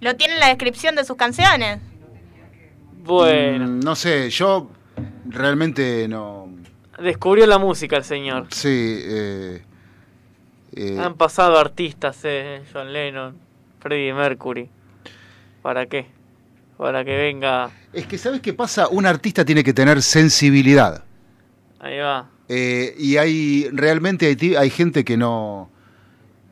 Lo 0.00 0.16
tiene 0.16 0.34
en 0.34 0.40
la 0.40 0.48
descripción 0.48 0.94
de 0.94 1.04
sus 1.06 1.16
canciones. 1.16 1.78
Bueno, 3.04 3.66
Mm, 3.66 3.80
no 3.80 3.96
sé, 3.96 4.28
yo 4.30 4.68
realmente 5.28 6.06
no. 6.08 6.48
descubrió 7.00 7.46
la 7.46 7.58
música 7.58 7.96
el 7.96 8.04
señor. 8.04 8.46
Sí, 8.50 8.68
eh, 8.68 9.62
eh, 10.74 10.98
Han 10.98 11.14
pasado 11.14 11.58
artistas, 11.58 12.18
eh, 12.24 12.62
John 12.72 12.92
Lennon, 12.92 13.36
Freddie 13.80 14.14
Mercury. 14.14 14.68
¿Para 15.62 15.86
qué? 15.86 16.06
Para 16.76 17.04
que 17.04 17.16
venga. 17.16 17.70
Es 17.92 18.06
que, 18.06 18.18
¿sabes 18.18 18.40
qué 18.40 18.52
pasa? 18.52 18.88
Un 18.88 19.06
artista 19.06 19.44
tiene 19.44 19.62
que 19.62 19.72
tener 19.72 20.02
sensibilidad. 20.02 21.04
Ahí 21.78 21.98
va. 21.98 22.28
Eh, 22.48 22.94
y 22.98 23.16
hay 23.16 23.68
realmente 23.72 24.26
hay, 24.26 24.54
hay 24.56 24.70
gente 24.70 25.04
que 25.04 25.16
no 25.16 25.70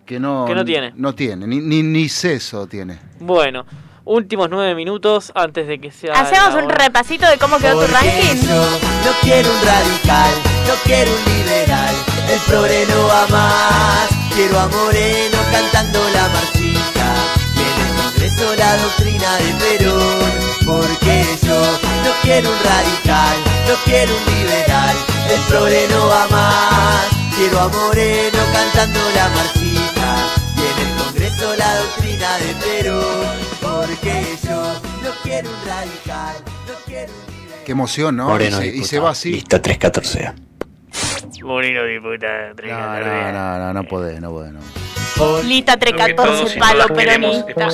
que 0.07 0.19
no 0.19 0.45
Que 0.47 0.55
no 0.55 0.65
tiene. 0.65 0.93
no 0.97 1.15
tiene 1.15 1.47
ni 1.47 1.59
ni, 1.61 1.83
ni 1.83 2.09
seso 2.09 2.67
tiene 2.67 2.99
Bueno, 3.19 3.67
últimos 4.11 4.51
nueve 4.51 4.75
minutos 4.75 5.31
antes 5.37 5.69
de 5.69 5.81
que 5.81 5.93
sea. 5.93 6.15
Hacemos 6.15 6.61
un 6.61 6.69
repasito 6.69 7.29
de 7.29 7.39
cómo 7.39 7.59
quedó 7.59 7.81
tu 7.81 7.93
ranking. 7.93 8.43
No 8.45 9.13
quiero 9.23 9.49
un 9.49 9.61
radical, 9.65 10.31
no 10.67 10.75
quiero 10.85 11.11
un 11.13 11.33
liberal, 11.33 11.95
el 12.29 12.41
progre 12.41 12.87
no 12.87 13.07
va 13.07 13.27
más. 13.29 14.09
Quiero 14.35 14.59
a 14.59 14.67
Moreno 14.67 15.39
cantando 15.53 16.01
la 16.11 16.29
marchita 16.29 17.07
y 17.55 17.61
en 17.61 17.87
el 17.87 18.03
Congreso 18.03 18.57
la 18.57 18.77
doctrina 18.79 19.37
de 19.37 19.79
Perón. 19.79 20.51
Porque 20.67 21.25
yo 21.43 21.61
no 22.05 22.11
quiero 22.23 22.51
un 22.51 22.59
radical, 22.65 23.37
no 23.69 23.75
quiero 23.85 24.13
un 24.13 24.35
liberal, 24.35 24.97
el 25.31 25.41
progre 25.43 25.87
no 25.89 26.07
va 26.09 26.27
más. 26.29 27.07
Quiero 27.37 27.61
a 27.61 27.69
Moreno 27.69 28.39
cantando 28.53 29.01
la 29.15 29.29
marchita 29.29 30.40
y 30.61 30.81
en 30.81 30.89
el 30.89 30.97
Congreso 31.03 31.57
la 31.57 31.77
doctrina 31.81 32.39
de 32.39 32.55
Perón. 32.55 33.37
Porque 33.61 34.37
yo 34.47 34.61
no 35.03 35.11
quiero 35.23 35.49
un 35.51 35.67
radical, 35.67 36.37
no 36.67 36.75
quiero 36.87 37.13
un 37.13 37.65
qué 37.65 37.73
emoción 37.73 38.17
no 38.17 38.29
Moreno 38.29 38.59
y, 38.59 38.61
se, 38.61 38.67
y 38.67 38.71
diputado. 38.71 38.89
se 38.89 38.99
va 38.99 39.11
así 39.11 39.33
Lista 39.33 39.63
314A. 39.63 40.35
Moreno 41.45 41.85
diputado. 41.85 42.55
no, 42.67 43.01
no, 43.01 43.33
no, 43.33 43.59
no, 43.59 43.73
no 43.75 43.85
podés, 43.85 44.21
no 44.21 44.31
podés, 44.31 44.53
no. 44.53 44.61
Lista 45.45 45.77
314, 45.77 46.59
palo 46.59 46.87
peronista. 46.89 47.69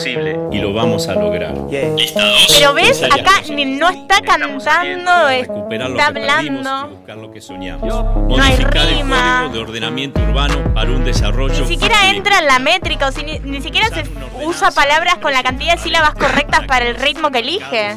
Y 0.52 0.59
lo 0.59 0.73
vamos 0.73 1.09
a 1.09 1.14
lograr. 1.14 1.55
Pero 1.70 2.74
ves, 2.74 3.02
acá 3.02 3.43
ni- 3.55 3.64
no 3.64 3.89
está 3.89 4.20
cantando, 4.23 5.28
está 5.28 6.06
hablando. 6.06 6.89
buscar 6.90 7.16
lo 7.18 7.31
que 7.31 7.40
soñamos. 7.40 7.86
No 7.89 8.43
hay 8.43 8.55
el 8.55 8.64
rima. 8.64 9.51
de 9.52 9.59
ordenamiento 9.59 10.20
urbano 10.20 10.73
para 10.74 10.90
un 10.90 11.05
desarrollo 11.05 11.60
Ni 11.60 11.66
siquiera 11.68 12.10
entra 12.10 12.39
en 12.39 12.47
la 12.47 12.59
métrica, 12.59 13.09
o 13.09 13.12
si 13.12 13.23
ni, 13.23 13.39
ni 13.40 13.60
siquiera 13.60 13.89
se 13.89 14.05
usa 14.44 14.70
palabras 14.70 15.16
con 15.16 15.32
la 15.32 15.43
cantidad 15.43 15.74
de 15.77 15.82
sílabas 15.82 16.14
correctas 16.14 16.66
para 16.66 16.86
el 16.89 16.97
ritmo 16.97 17.31
que 17.31 17.39
elige. 17.40 17.97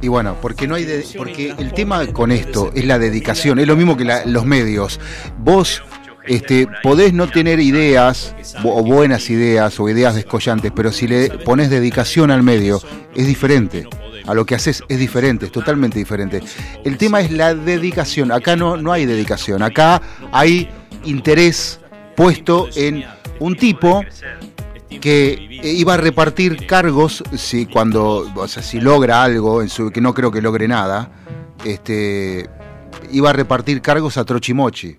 Y 0.00 0.08
bueno, 0.08 0.36
porque 0.42 0.66
no 0.66 0.74
hay 0.74 0.84
de- 0.84 1.04
porque 1.16 1.54
el 1.58 1.72
tema 1.72 2.06
con 2.08 2.32
esto 2.32 2.72
es 2.74 2.84
la 2.84 2.98
dedicación, 2.98 3.58
es 3.60 3.66
lo 3.68 3.76
mismo 3.76 3.96
que 3.96 4.04
la- 4.04 4.24
los 4.26 4.44
medios. 4.44 4.98
Vos 5.38 5.82
este, 6.26 6.66
podés 6.82 7.12
no 7.12 7.28
tener 7.28 7.60
ideas 7.60 8.34
o 8.64 8.82
buenas 8.82 9.28
ideas 9.30 9.78
o 9.80 9.88
ideas 9.88 10.14
descollantes, 10.14 10.72
pero 10.74 10.92
si 10.92 11.08
le 11.08 11.30
pones 11.30 11.70
dedicación 11.70 12.30
al 12.30 12.42
medio, 12.42 12.80
es 13.14 13.26
diferente. 13.26 13.86
A 14.26 14.34
lo 14.34 14.46
que 14.46 14.54
haces 14.54 14.84
es 14.88 14.98
diferente, 14.98 15.46
es 15.46 15.52
totalmente 15.52 15.98
diferente. 15.98 16.42
El 16.84 16.96
tema 16.96 17.20
es 17.20 17.32
la 17.32 17.54
dedicación. 17.54 18.30
Acá 18.30 18.54
no, 18.54 18.76
no 18.76 18.92
hay 18.92 19.04
dedicación, 19.04 19.62
acá 19.62 20.00
hay 20.30 20.68
interés 21.04 21.80
puesto 22.14 22.68
en 22.76 23.04
un 23.40 23.56
tipo 23.56 24.04
que 25.00 25.60
iba 25.64 25.94
a 25.94 25.96
repartir 25.96 26.66
cargos 26.66 27.24
si 27.36 27.66
cuando 27.66 28.30
o 28.34 28.48
sea, 28.48 28.62
si 28.62 28.80
logra 28.80 29.22
algo 29.22 29.62
en 29.62 29.68
su 29.68 29.90
que 29.90 30.00
no 30.00 30.14
creo 30.14 30.30
que 30.30 30.42
logre 30.42 30.68
nada 30.68 31.10
este 31.64 32.48
iba 33.10 33.30
a 33.30 33.32
repartir 33.32 33.80
cargos 33.82 34.16
a 34.16 34.24
Trochimochi 34.24 34.96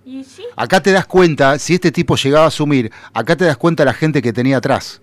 acá 0.56 0.82
te 0.82 0.92
das 0.92 1.06
cuenta 1.06 1.58
si 1.60 1.76
este 1.76 1.92
tipo 1.92 2.16
llegaba 2.16 2.46
a 2.46 2.48
asumir 2.50 2.92
acá 3.14 3.36
te 3.36 3.46
das 3.46 3.58
cuenta 3.58 3.86
la 3.86 3.94
gente 3.94 4.22
que 4.22 4.34
tenía 4.34 4.58
atrás 4.58 5.02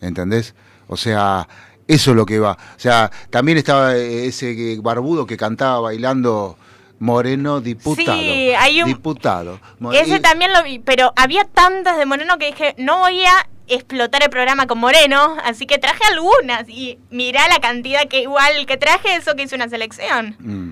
¿entendés? 0.00 0.54
o 0.88 0.96
sea 0.96 1.48
eso 1.88 2.10
es 2.10 2.16
lo 2.16 2.26
que 2.26 2.38
va 2.38 2.52
o 2.52 2.78
sea 2.80 3.10
también 3.30 3.58
estaba 3.58 3.96
eh, 3.96 4.26
ese 4.26 4.78
barbudo 4.80 5.26
que 5.26 5.36
cantaba 5.36 5.80
bailando 5.80 6.56
Moreno 6.98 7.60
diputado 7.60 8.18
Sí, 8.18 8.50
hay 8.58 8.82
un- 8.82 8.88
diputado 8.88 9.60
Ese 9.92 10.18
también 10.20 10.52
lo 10.54 10.62
vi, 10.62 10.78
pero 10.78 11.12
había 11.16 11.44
tantas 11.44 11.98
de 11.98 12.06
Moreno 12.06 12.38
que 12.38 12.46
dije, 12.46 12.74
no 12.78 13.00
voy 13.00 13.22
a 13.22 13.48
explotar 13.68 14.22
el 14.22 14.30
programa 14.30 14.66
con 14.66 14.78
Moreno, 14.78 15.36
así 15.44 15.66
que 15.66 15.76
traje 15.76 16.02
algunas 16.10 16.66
y 16.68 16.98
mirá 17.10 17.48
la 17.48 17.58
cantidad 17.58 18.06
que 18.08 18.22
igual 18.22 18.64
que 18.66 18.78
traje, 18.78 19.14
eso 19.16 19.34
que 19.36 19.42
hice 19.42 19.56
una 19.56 19.68
selección. 19.68 20.36
Mm. 20.38 20.70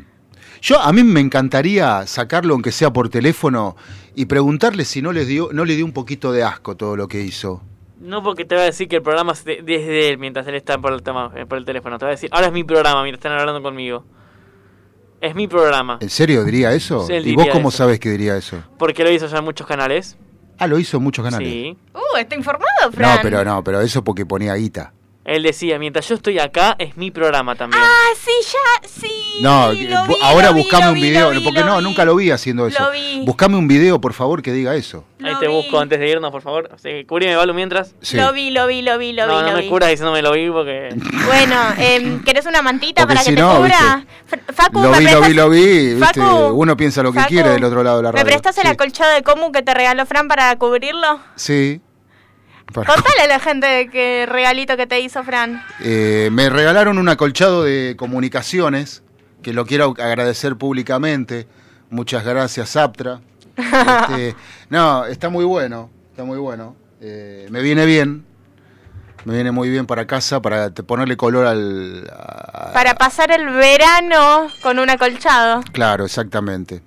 Yo 0.67 0.81
a 0.81 0.91
mí 0.95 1.05
me 1.05 1.21
encantaría 1.21 2.07
sacarlo 2.07 2.55
aunque 2.55 2.73
sea 2.73 2.91
por 2.91 3.11
teléfono 3.11 3.77
y 4.15 4.25
preguntarle 4.25 4.87
si 4.87 5.03
no 5.03 5.13
le 5.13 5.27
dio 5.27 5.51
no 5.53 5.67
le 5.67 5.77
dio 5.77 5.85
un 5.85 5.93
poquito 5.93 6.33
de 6.33 6.43
asco 6.43 6.75
todo 6.75 6.97
lo 6.97 7.07
que 7.07 7.21
hizo. 7.21 7.61
No 8.01 8.23
porque 8.23 8.47
te 8.47 8.55
va 8.55 8.63
a 8.63 8.65
decir 8.65 8.89
que 8.89 8.97
el 8.97 9.03
programa 9.03 9.33
es 9.33 9.45
de- 9.45 9.61
desde 9.63 10.09
él 10.09 10.17
mientras 10.17 10.47
él 10.47 10.55
está 10.55 10.79
por 10.79 10.95
el, 10.95 11.03
tema, 11.03 11.31
eh, 11.37 11.45
por 11.45 11.59
el 11.59 11.67
teléfono. 11.67 11.99
Te 11.99 12.07
va 12.07 12.13
a 12.13 12.15
decir, 12.15 12.31
ahora 12.33 12.47
es 12.47 12.53
mi 12.55 12.65
programa 12.65 13.03
mientras 13.03 13.19
están 13.23 13.39
hablando 13.39 13.61
conmigo. 13.63 14.07
Es 15.21 15.35
mi 15.35 15.49
programa. 15.49 15.99
¿En 16.01 16.09
serio 16.09 16.45
diría 16.45 16.73
eso? 16.73 17.07
Sí, 17.07 17.13
él 17.13 17.27
¿Y 17.27 17.37
vos 17.37 17.47
cómo 17.53 17.69
eso. 17.69 17.77
sabes 17.79 18.01
que 18.01 18.09
diría 18.11 18.35
eso? 18.35 18.63
Porque 18.79 19.05
lo 19.05 19.11
hizo 19.11 19.27
ya 19.27 19.37
en 19.39 19.45
muchos 19.45 19.67
canales. 19.67 20.17
Ah, 20.59 20.67
lo 20.67 20.79
hizo 20.79 20.97
en 20.97 21.03
muchos 21.03 21.23
canales. 21.25 21.47
Sí. 21.47 21.77
Uh, 21.93 22.17
está 22.17 22.37
informado, 22.37 22.91
Fran. 22.91 23.17
No, 23.17 23.23
pero 23.23 23.45
no, 23.45 23.63
pero 23.63 23.83
eso 23.83 24.03
porque 24.03 24.25
ponía 24.25 24.55
guita. 24.55 24.95
Él 25.25 25.43
decía, 25.43 25.79
mientras 25.79 26.07
yo 26.09 26.17
estoy 26.17 26.39
acá, 26.39 26.77
es 26.79 26.97
mi 26.99 27.11
programa 27.11 27.55
también. 27.57 27.83
Ah, 27.83 28.09
sí, 28.23 28.31
ya, 28.53 28.89
sí. 28.89 29.39
No, 29.41 29.69
lo 29.69 29.75
bu- 29.79 30.09
vi, 30.09 30.15
ahora 30.23 30.49
lo 30.49 30.55
buscame 30.55 30.85
lo 30.85 30.89
un 30.91 30.95
vi, 30.97 31.01
video, 31.01 31.31
vi, 31.31 31.41
porque 31.41 31.65
no, 31.65 31.79
vi. 31.79 31.83
nunca 31.83 32.05
lo 32.05 32.15
vi 32.15 32.31
haciendo 32.31 32.67
eso. 32.67 32.83
Lo 32.85 32.91
vi. 32.91 33.23
Buscame 33.25 33.57
un 33.57 33.67
video, 33.67 34.01
por 34.03 34.13
favor, 34.13 34.43
que 34.43 34.53
diga 34.53 34.75
eso. 34.77 35.05
Ahí 35.25 35.33
te 35.41 35.49
busco 35.49 35.79
antes 35.81 35.99
de 35.99 36.11
irnos, 36.11 36.31
por 36.31 36.43
favor. 36.43 36.71
Sí, 36.77 37.05
cubrime, 37.07 37.37
Balu, 37.37 37.55
mientras. 37.55 37.95
Sí. 38.03 38.19
Lo 38.19 38.35
vi, 38.35 38.51
lo 38.51 38.67
vi, 38.67 38.83
lo 38.83 38.99
vi, 38.99 39.15
lo 39.15 39.27
no, 39.27 39.39
vi, 39.39 39.47
no 39.51 39.57
me 39.57 39.63
vi. 39.63 39.69
curas 39.71 39.89
diciéndome 39.89 40.21
lo 40.21 40.33
vi 40.33 40.51
porque... 40.51 40.91
Bueno, 41.27 41.57
em, 41.79 42.23
¿querés 42.23 42.45
una 42.45 42.61
mantita 42.61 43.03
Porque 43.03 43.15
para 43.15 43.25
si 43.25 43.31
que 43.31 43.37
te 43.37 43.43
no, 43.43 43.57
cubra? 43.57 44.05
Facu, 44.53 44.83
Lo 44.83 44.91
¿me 44.91 44.99
vi, 44.99 45.07
lo 45.11 45.21
vi, 45.23 45.33
lo 45.35 45.49
vi. 45.49 45.95
¿viste? 45.95 46.21
Facu, 46.21 46.49
Uno 46.55 46.77
piensa 46.77 47.03
lo 47.03 47.13
que 47.13 47.21
Facu, 47.21 47.31
quiere 47.31 47.49
del 47.49 47.65
otro 47.65 47.83
lado 47.83 47.97
de 47.97 48.03
la 48.03 48.09
¿Me 48.13 48.19
radio. 48.19 48.27
prestás 48.27 48.59
el 48.59 48.67
acolchado 48.67 49.15
de 49.15 49.23
Comu 49.23 49.53
que 49.53 49.63
te 49.63 49.73
regaló 49.73 50.05
Fran 50.05 50.29
para 50.29 50.55
cubrirlo? 50.57 51.21
Sí. 51.37 51.81
Para- 52.73 52.93
Contale 52.93 53.23
a 53.23 53.27
la 53.29 53.39
gente 53.41 53.89
qué 53.93 54.27
regalito 54.29 54.77
que 54.77 54.87
te 54.87 55.01
hizo 55.01 55.23
Fran. 55.23 55.63
Eh, 55.81 56.29
me 56.33 56.49
regalaron 56.51 56.99
un 56.99 57.09
acolchado 57.09 57.63
de 57.65 57.95
comunicaciones, 57.97 59.03
que 59.43 59.53
lo 59.53 59.67
quiero 59.67 59.95
agradecer 59.99 60.57
públicamente. 60.57 61.47
Muchas 61.91 62.25
gracias, 62.25 62.75
Aptra. 62.77 63.21
Este, 63.57 64.35
no, 64.71 65.05
está 65.07 65.29
muy 65.29 65.45
bueno, 65.45 65.91
está 66.11 66.25
muy 66.25 66.39
bueno. 66.39 66.75
Eh, 67.01 67.47
me 67.51 67.61
viene 67.63 67.85
bien, 67.87 68.25
me 69.25 69.35
viene 69.35 69.53
muy 69.53 69.69
bien 69.69 69.87
para 69.87 70.07
casa, 70.07 70.41
para 70.41 70.71
ponerle 70.71 71.17
color 71.17 71.47
al... 71.47 72.11
a- 72.13 72.73
Para 72.73 72.95
pasar 72.95 73.31
el 73.31 73.47
verano 73.51 74.49
con 74.63 74.79
un 74.79 74.89
acolchado. 74.91 75.61
Claro, 75.73 76.05
exactamente. 76.07 76.83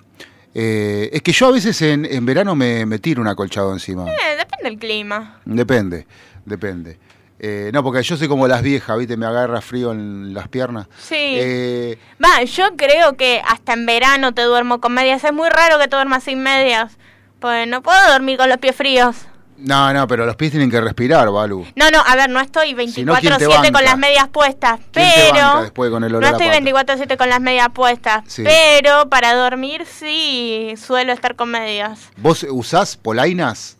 Eh, 0.60 1.10
es 1.12 1.22
que 1.22 1.30
yo 1.30 1.46
a 1.46 1.52
veces 1.52 1.80
en, 1.82 2.04
en 2.04 2.26
verano 2.26 2.56
me, 2.56 2.84
me 2.84 2.98
tiro 2.98 3.22
un 3.22 3.28
acolchado 3.28 3.72
encima. 3.72 4.04
Eh, 4.10 4.36
depende 4.36 4.64
del 4.68 4.76
clima. 4.76 5.38
Depende, 5.44 6.04
depende. 6.44 6.98
Eh, 7.38 7.70
no, 7.72 7.84
porque 7.84 8.02
yo 8.02 8.16
soy 8.16 8.26
como 8.26 8.48
las 8.48 8.60
viejas, 8.62 8.98
¿viste? 8.98 9.16
Me 9.16 9.24
agarra 9.24 9.60
frío 9.60 9.92
en 9.92 10.34
las 10.34 10.48
piernas. 10.48 10.88
Sí. 10.98 11.14
Eh, 11.16 11.96
Va, 12.20 12.42
yo 12.42 12.74
creo 12.76 13.16
que 13.16 13.40
hasta 13.46 13.74
en 13.74 13.86
verano 13.86 14.34
te 14.34 14.42
duermo 14.42 14.80
con 14.80 14.94
medias. 14.94 15.22
Es 15.22 15.32
muy 15.32 15.48
raro 15.48 15.78
que 15.78 15.86
te 15.86 15.94
duermas 15.94 16.24
sin 16.24 16.42
medias. 16.42 16.98
Pues 17.38 17.68
no 17.68 17.80
puedo 17.80 18.10
dormir 18.10 18.36
con 18.36 18.48
los 18.48 18.58
pies 18.58 18.74
fríos. 18.74 19.27
No, 19.58 19.92
no, 19.92 20.06
pero 20.06 20.24
los 20.24 20.36
pies 20.36 20.52
tienen 20.52 20.70
que 20.70 20.80
respirar, 20.80 21.28
Balu. 21.30 21.66
No, 21.74 21.90
no, 21.90 22.00
a 22.06 22.14
ver, 22.14 22.30
no 22.30 22.40
estoy 22.40 22.70
Si 22.88 23.04
no, 23.04 23.14
¿quién 23.16 23.36
te 23.38 23.46
24-7 23.46 23.72
con 23.72 23.84
las 23.84 23.98
medias 23.98 24.28
puestas, 24.28 24.78
¿Quién 24.92 25.12
te 25.12 25.32
banca 25.32 25.32
pero... 25.52 25.62
después 25.62 25.90
con 25.90 26.04
el 26.04 26.12
No 26.12 26.20
estoy 26.20 26.46
pata? 26.46 26.60
24-7 26.60 27.16
con 27.16 27.28
las 27.28 27.40
medias 27.40 27.68
puestas, 27.70 28.22
Sí. 28.28 28.44
pero 28.44 29.08
para 29.08 29.34
dormir 29.34 29.84
sí 29.84 30.74
suelo 30.76 31.12
estar 31.12 31.34
con 31.34 31.50
medias. 31.50 32.08
¿Vos 32.16 32.46
usás 32.48 32.96
polainas? 32.96 33.76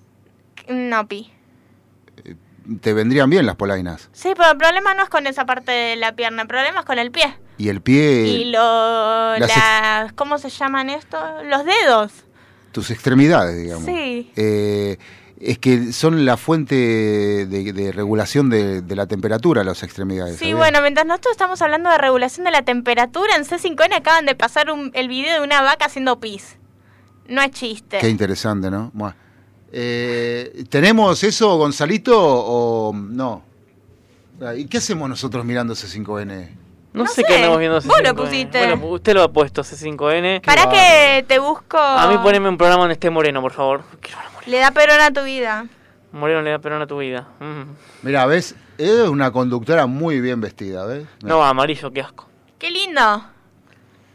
No, 0.69 1.07
pi. 1.07 1.33
Te 2.81 2.93
vendrían 2.93 3.31
bien 3.31 3.47
las 3.47 3.57
polainas. 3.57 4.11
Sí, 4.13 4.33
pero 4.37 4.51
el 4.51 4.59
problema 4.59 4.93
no 4.95 5.05
es 5.05 5.09
con 5.09 5.27
esa 5.27 5.47
parte 5.47 5.73
de 5.73 5.97
la 5.97 6.13
pierna, 6.13 6.43
el 6.43 6.49
problema 6.49 6.81
es 6.81 6.87
con 6.87 6.99
el 6.99 7.11
pie. 7.11 7.35
Y 7.57 7.71
el 7.71 7.81
pie, 7.81 8.25
y 8.27 8.45
lo, 8.47 9.39
las 9.39 9.49
las, 9.57 10.13
¿cómo 10.13 10.39
se 10.39 10.51
llaman 10.51 10.91
esto? 10.91 11.19
Los 11.45 11.65
dedos. 11.65 12.13
tus 12.73 12.91
extremidades, 12.91 13.57
digamos. 13.57 13.87
Sí. 13.87 14.31
Eh, 14.37 14.99
es 15.41 15.59
que 15.59 15.93
son 15.93 16.25
la 16.25 16.37
fuente 16.37 16.75
de, 16.75 17.73
de 17.73 17.93
regulación 17.93 18.51
de, 18.51 18.83
de 18.83 18.97
la 18.97 19.07
temperatura, 19.07 19.63
las 19.65 19.83
extremidades. 19.83 20.37
Sí, 20.39 20.53
bueno, 20.53 20.81
mientras 20.83 21.07
nosotros 21.07 21.33
estamos 21.33 21.63
hablando 21.63 21.91
de 21.91 21.99
regulación 21.99 22.45
de 22.45 22.51
la 22.51 22.63
temperatura, 22.63 23.37
en 23.37 23.45
C5N 23.45 23.95
acaban 23.95 24.27
de 24.27 24.35
pasar 24.35 24.71
un- 24.71 24.91
el 24.95 25.09
video 25.09 25.35
de 25.39 25.45
una 25.47 25.63
vaca 25.63 25.87
haciendo 25.87 26.19
pis. 26.19 26.57
No 27.29 27.41
es 27.43 27.51
chiste. 27.53 27.99
Qué 27.99 28.09
interesante, 28.09 28.71
¿no? 28.71 28.91
Buah. 28.95 29.13
Eh, 29.71 30.65
¿Tenemos 30.71 31.23
eso, 31.23 31.57
Gonzalito, 31.59 32.15
o 32.19 32.93
no? 32.95 33.43
Ah, 34.41 34.55
¿Y 34.55 34.67
qué 34.67 34.79
hacemos 34.79 35.09
nosotros 35.09 35.45
mirando 35.45 35.75
C5N? 35.75 36.49
No, 36.95 37.07
sé 37.07 37.23
qué 37.23 37.37
andamos 37.37 37.59
viendo 37.59 37.77
vos 37.81 37.87
lo 37.87 38.11
C5N. 38.11 38.15
pusiste. 38.17 38.59
Bueno, 38.67 38.87
usted 38.87 39.15
lo 39.15 39.23
ha 39.23 39.33
puesto, 39.33 39.63
C5N. 39.63 40.41
Para 40.43 40.71
que 40.71 41.25
te 41.29 41.39
busco... 41.39 41.77
A 41.77 42.09
mí 42.09 42.17
poneme 42.23 42.49
un 42.49 42.57
programa 42.57 42.83
donde 42.85 42.95
esté 42.95 43.11
Moreno, 43.11 43.43
por 43.43 43.53
favor. 43.53 43.83
Le 44.49 44.59
da 44.59 44.71
perón 44.71 45.01
a 45.01 45.11
tu 45.13 45.23
vida. 45.25 45.67
Moreno 46.13 46.41
le 46.43 46.51
da 46.51 46.59
perón 46.59 46.81
a 46.83 46.87
tu 46.87 46.99
vida. 46.99 47.29
Mm. 47.41 47.63
Mira, 48.03 48.25
¿ves? 48.27 48.55
Es 48.79 49.09
una 49.09 49.31
conductora 49.31 49.87
muy 49.87 50.21
bien 50.21 50.41
vestida, 50.41 50.85
¿ves? 50.87 51.07
No, 51.23 51.45
amarillo, 51.45 51.93
qué 51.93 52.01
asco. 52.01 52.29
Qué 52.59 52.71
lindo. 52.71 53.25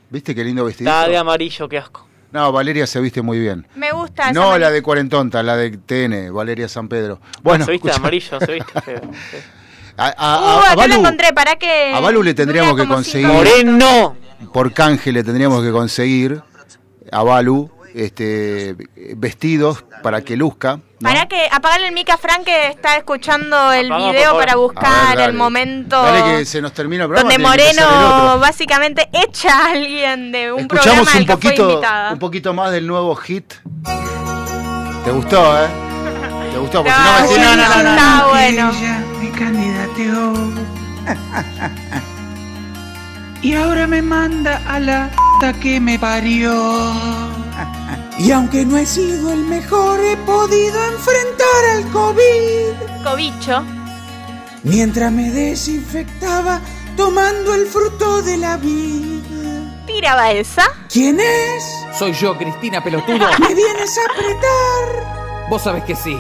¿Viste 0.10 0.34
qué 0.34 0.44
lindo 0.44 0.66
vestido? 0.66 0.90
Está 0.90 1.08
de 1.08 1.18
amarillo, 1.18 1.70
qué 1.70 1.78
asco. 1.78 2.08
No, 2.32 2.52
Valeria 2.52 2.88
se 2.88 3.00
viste 3.00 3.22
muy 3.22 3.40
bien. 3.40 3.68
Me 3.76 3.92
gusta. 3.92 4.32
No 4.32 4.58
la 4.58 4.72
de 4.72 4.82
Cuarentonta, 4.82 5.44
la 5.44 5.56
de 5.56 5.78
TN, 5.78 6.34
Valeria 6.34 6.68
San 6.68 6.88
Pedro. 6.88 7.20
Bueno, 7.44 7.66
se 7.66 7.72
viste 7.72 7.88
escucha, 7.90 8.02
amarillo, 8.02 8.40
se 8.40 8.54
viste 8.54 8.82
feo. 8.82 9.02
sí. 9.30 9.38
a, 9.98 10.08
a- 10.08 10.10
Uh, 10.10 10.18
a- 10.18 10.54
a 10.56 10.58
acá 10.60 10.70
la 10.70 10.76
Balu, 10.76 10.94
encontré, 10.96 11.34
para 11.34 11.56
que... 11.58 11.94
a 11.94 12.00
Balu 12.00 12.24
le 12.24 12.34
tendríamos 12.34 12.76
que 12.76 12.88
conseguir. 12.88 13.28
¡Moreno! 13.28 14.16
Por 14.52 14.74
canje 14.74 15.12
le 15.12 15.24
tendríamos 15.24 15.62
que 15.64 15.72
conseguir 15.72 16.42
a 17.12 17.22
Balu 17.22 17.70
este, 17.94 18.76
vestidos 19.16 19.84
para 20.02 20.22
que 20.22 20.36
luzca. 20.38 20.78
¿no? 20.78 20.82
Para 21.10 21.28
que 21.28 21.48
apagarle 21.52 21.88
el 21.88 21.94
mic 21.94 22.10
a 22.10 22.18
Frank 22.18 22.44
que 22.44 22.68
está 22.68 22.96
escuchando 22.98 23.72
el 23.74 23.92
Apaga, 23.92 24.12
video 24.12 24.32
para 24.38 24.54
ver, 24.54 24.58
buscar 24.58 25.18
dale. 25.18 25.26
el 25.26 25.34
momento 25.34 26.02
Dale 26.02 26.38
que 26.40 26.46
se 26.46 26.62
nos 26.62 26.72
termina 26.74 27.04
el 27.04 27.10
programa. 27.10 27.30
donde 27.30 27.44
Moreno 27.48 28.40
básicamente 28.40 29.10
echa 29.12 29.50
a 29.58 29.72
alguien 29.72 30.32
de 30.32 30.52
un 30.54 30.62
Escuchamos 30.62 31.06
programa 31.08 31.12
un 31.12 31.18
al 31.18 31.26
que 31.26 31.48
fue 31.48 31.52
poquito, 31.56 31.82
un 32.14 32.20
poquito 32.20 32.54
más 32.54 32.72
del 32.72 32.88
nuevo 32.88 33.16
hit. 33.16 33.54
¿Te 35.04 35.12
gustó, 35.12 35.58
eh? 35.64 35.68
¿Te 36.54 36.58
gustó? 36.60 36.84
Porque 36.84 36.92
No, 36.98 37.28
si 37.28 37.40
no 37.40 37.50
me 37.50 37.56
no, 37.58 37.68
no, 37.68 37.76
no, 37.76 37.84
no. 37.84 37.90
está 37.92 38.28
bueno. 38.30 38.72
Ella 38.80 39.04
me 39.20 39.32
candidateó. 39.32 40.34
Y 43.42 43.56
ahora 43.56 43.88
me 43.88 44.02
manda 44.02 44.62
a 44.68 44.80
la 44.80 45.10
p 45.42 45.54
que 45.60 45.80
me 45.82 46.00
parió. 46.00 46.54
Y 48.20 48.32
aunque 48.32 48.66
no 48.66 48.78
he 48.78 48.86
sido 48.86 49.32
el 49.32 49.44
mejor, 49.46 50.00
he 50.00 50.16
podido 50.18 50.84
enfrentar 50.86 51.66
al 51.76 51.92
COVID. 51.92 53.04
Cobicho. 53.04 53.64
Mientras 54.64 55.12
me 55.12 55.30
desinfectaba 55.32 56.62
tomando 56.96 57.54
el 57.56 57.66
fruto 57.68 58.22
de 58.22 58.38
la 58.38 58.58
vida. 58.58 59.84
Tiraba 59.88 60.32
esa. 60.32 60.64
¿Quién 60.92 61.20
es? 61.20 61.64
Soy 61.98 62.14
yo, 62.14 62.38
Cristina 62.38 62.84
Pelotudo. 62.84 63.28
¿Me 63.40 63.54
vienes 63.54 63.98
a 63.98 64.14
apretar? 64.14 65.48
Vos 65.50 65.64
sabés 65.64 65.84
que 65.84 65.96
sí. 65.96 66.18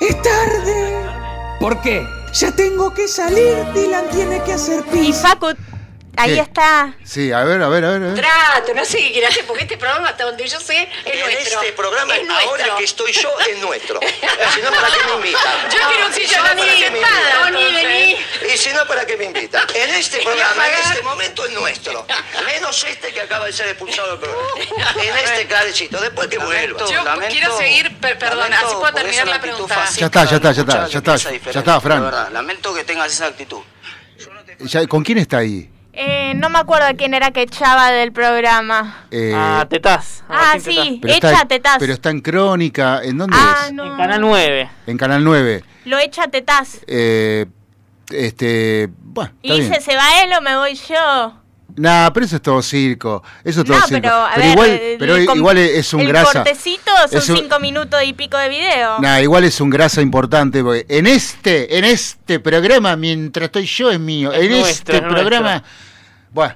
Es 0.00 0.22
tarde. 0.22 1.04
¿Por 1.58 1.80
qué? 1.80 2.06
Ya 2.34 2.52
tengo 2.52 2.94
que 2.94 3.08
salir. 3.08 3.56
Dylan 3.74 4.08
tiene 4.10 4.40
que 4.44 4.52
hacer 4.52 4.84
Y 4.92 4.98
pis. 4.98 5.16
Facu, 5.16 5.48
ahí 6.16 6.34
¿Qué? 6.34 6.40
está. 6.40 6.94
Sí, 7.04 7.32
a 7.32 7.44
ver, 7.44 7.62
a 7.62 7.68
ver, 7.68 7.84
a 7.84 7.90
ver. 7.90 8.02
a 8.02 8.06
ver. 8.12 8.14
Trato, 8.14 8.74
no 8.74 8.84
sé 8.84 8.98
qué 8.98 9.12
quiere 9.12 9.26
hacer, 9.28 9.44
porque 9.46 9.62
este 9.62 9.76
programa, 9.78 10.08
hasta 10.08 10.24
donde 10.24 10.46
yo 10.46 10.58
sé, 10.60 10.88
es 11.04 11.14
En 11.14 11.20
nuestro. 11.20 11.60
este 11.60 11.72
programa, 11.72 12.16
es 12.16 12.26
nuestro. 12.26 12.50
ahora 12.50 12.76
que 12.78 12.84
estoy 12.84 13.12
yo, 13.12 13.30
es 13.48 13.58
nuestro. 13.58 14.00
Si 14.54 14.60
no, 14.62 14.70
¿para 14.70 14.88
qué 14.88 14.98
me 15.06 15.14
invitan? 15.16 15.70
Yo 15.70 15.78
quiero 15.90 16.06
un 16.06 16.12
Si 16.12 16.26
sillón 16.26 16.42
no, 16.44 16.50
así 16.50 16.60
¿para 16.60 16.72
qué 16.74 16.90
me 16.90 16.98
sentada? 16.98 17.42
Tony, 17.42 17.72
vení. 17.74 18.16
Y 18.52 18.56
si 18.58 18.70
no, 18.70 18.86
¿para 18.86 19.06
qué 19.06 19.16
me 19.16 19.24
invitan? 19.26 19.66
En 19.74 19.90
este 19.94 20.18
programa, 20.22 20.68
en 20.68 20.74
este 20.74 21.02
momento, 21.02 21.44
es 21.46 21.52
nuestro. 21.52 22.06
Menos 22.46 22.84
este 22.84 23.12
que 23.12 23.20
acaba 23.20 23.46
de 23.46 23.52
ser 23.52 23.68
expulsado 23.68 24.16
del 24.16 24.18
programa. 24.20 24.48
En 25.02 25.16
este 25.16 25.46
carecito, 25.46 26.00
después 26.00 26.28
que 26.28 26.38
vuelva. 26.38 26.80
Yo 26.86 27.04
quiero 27.28 27.56
seguir, 27.56 27.96
per- 28.00 28.18
perdona, 28.18 28.58
así 28.60 28.74
puedo 28.74 28.92
terminar 28.94 29.28
la 29.28 29.40
pregunta. 29.40 29.84
Ya 29.96 30.06
está, 30.06 30.24
ya 30.24 30.36
está, 30.36 30.52
ya 30.52 30.62
está, 30.62 30.86
ya 30.88 30.98
está, 30.98 31.16
ya 31.16 31.60
está, 31.60 31.80
Fran. 31.80 32.32
lamento 32.32 32.74
que 32.74 32.84
tengas 32.84 33.12
esa 33.12 33.26
actitud. 33.26 33.60
¿Con 34.88 35.02
quién 35.04 35.18
está 35.18 35.38
ahí? 35.38 35.70
Eh, 35.92 36.34
no 36.36 36.48
me 36.50 36.58
acuerdo 36.58 36.86
quién 36.96 37.14
era 37.14 37.30
que 37.32 37.42
echaba 37.42 37.90
del 37.90 38.12
programa. 38.12 39.04
Eh, 39.10 39.32
Ah, 39.34 39.66
tetaz. 39.68 40.22
Ah, 40.28 40.52
Martín 40.54 40.62
Tetaz. 40.62 40.84
sí, 40.84 40.98
pero 41.02 41.14
echa 41.14 41.32
está, 41.32 41.48
tetaz. 41.48 41.76
pero 41.78 41.92
está 41.92 42.10
en 42.10 42.20
Crónica. 42.20 43.00
¿En 43.02 43.18
dónde 43.18 43.36
Ah, 43.38 43.64
es? 43.66 43.72
no. 43.72 43.84
En 43.86 43.96
Canal 43.96 44.20
9. 44.20 44.70
En 44.86 44.96
Canal 44.96 45.24
9. 45.24 45.64
Lo 45.86 45.98
echa 45.98 46.28
tetaz. 46.28 46.78
Eh, 46.86 47.46
este. 48.12 48.88
Bueno, 49.02 49.32
Y 49.42 49.60
dice. 49.60 49.80
¿se 49.80 49.96
va 49.96 50.22
él 50.22 50.30
o 50.38 50.40
me 50.40 50.56
voy 50.56 50.74
yo? 50.74 51.34
Nah, 51.76 52.10
pero 52.10 52.26
eso 52.26 52.36
es 52.36 52.42
todo 52.42 52.62
circo. 52.62 53.22
Eso 53.44 53.60
es 53.60 53.66
todo 53.66 53.78
No, 53.78 53.86
circo. 53.86 54.00
pero 54.02 54.14
a 54.14 54.36
ver, 54.36 54.50
igual, 54.52 54.70
el 54.70 54.98
pero 54.98 55.16
com- 55.26 55.38
igual 55.38 55.58
es 55.58 55.94
un 55.94 56.00
el 56.00 56.08
grasa. 56.08 56.32
cortecito 56.32 56.90
son 57.08 57.18
Es 57.18 57.28
un- 57.28 57.36
cinco 57.36 57.58
minutos 57.60 58.00
y 58.04 58.12
pico 58.12 58.36
de 58.38 58.48
video. 58.48 58.98
Nah, 59.00 59.20
igual 59.20 59.44
es 59.44 59.60
un 59.60 59.70
grasa 59.70 60.00
importante 60.02 60.62
porque 60.62 60.86
en 60.88 61.06
este, 61.06 61.78
en 61.78 61.84
este 61.84 62.40
programa, 62.40 62.96
mientras 62.96 63.46
estoy 63.46 63.66
yo 63.66 63.90
es 63.90 64.00
mío. 64.00 64.32
Es 64.32 64.42
en 64.42 64.50
nuestro, 64.60 64.94
este 64.94 65.06
es 65.06 65.12
programa. 65.12 65.62
Bueno. 66.32 66.54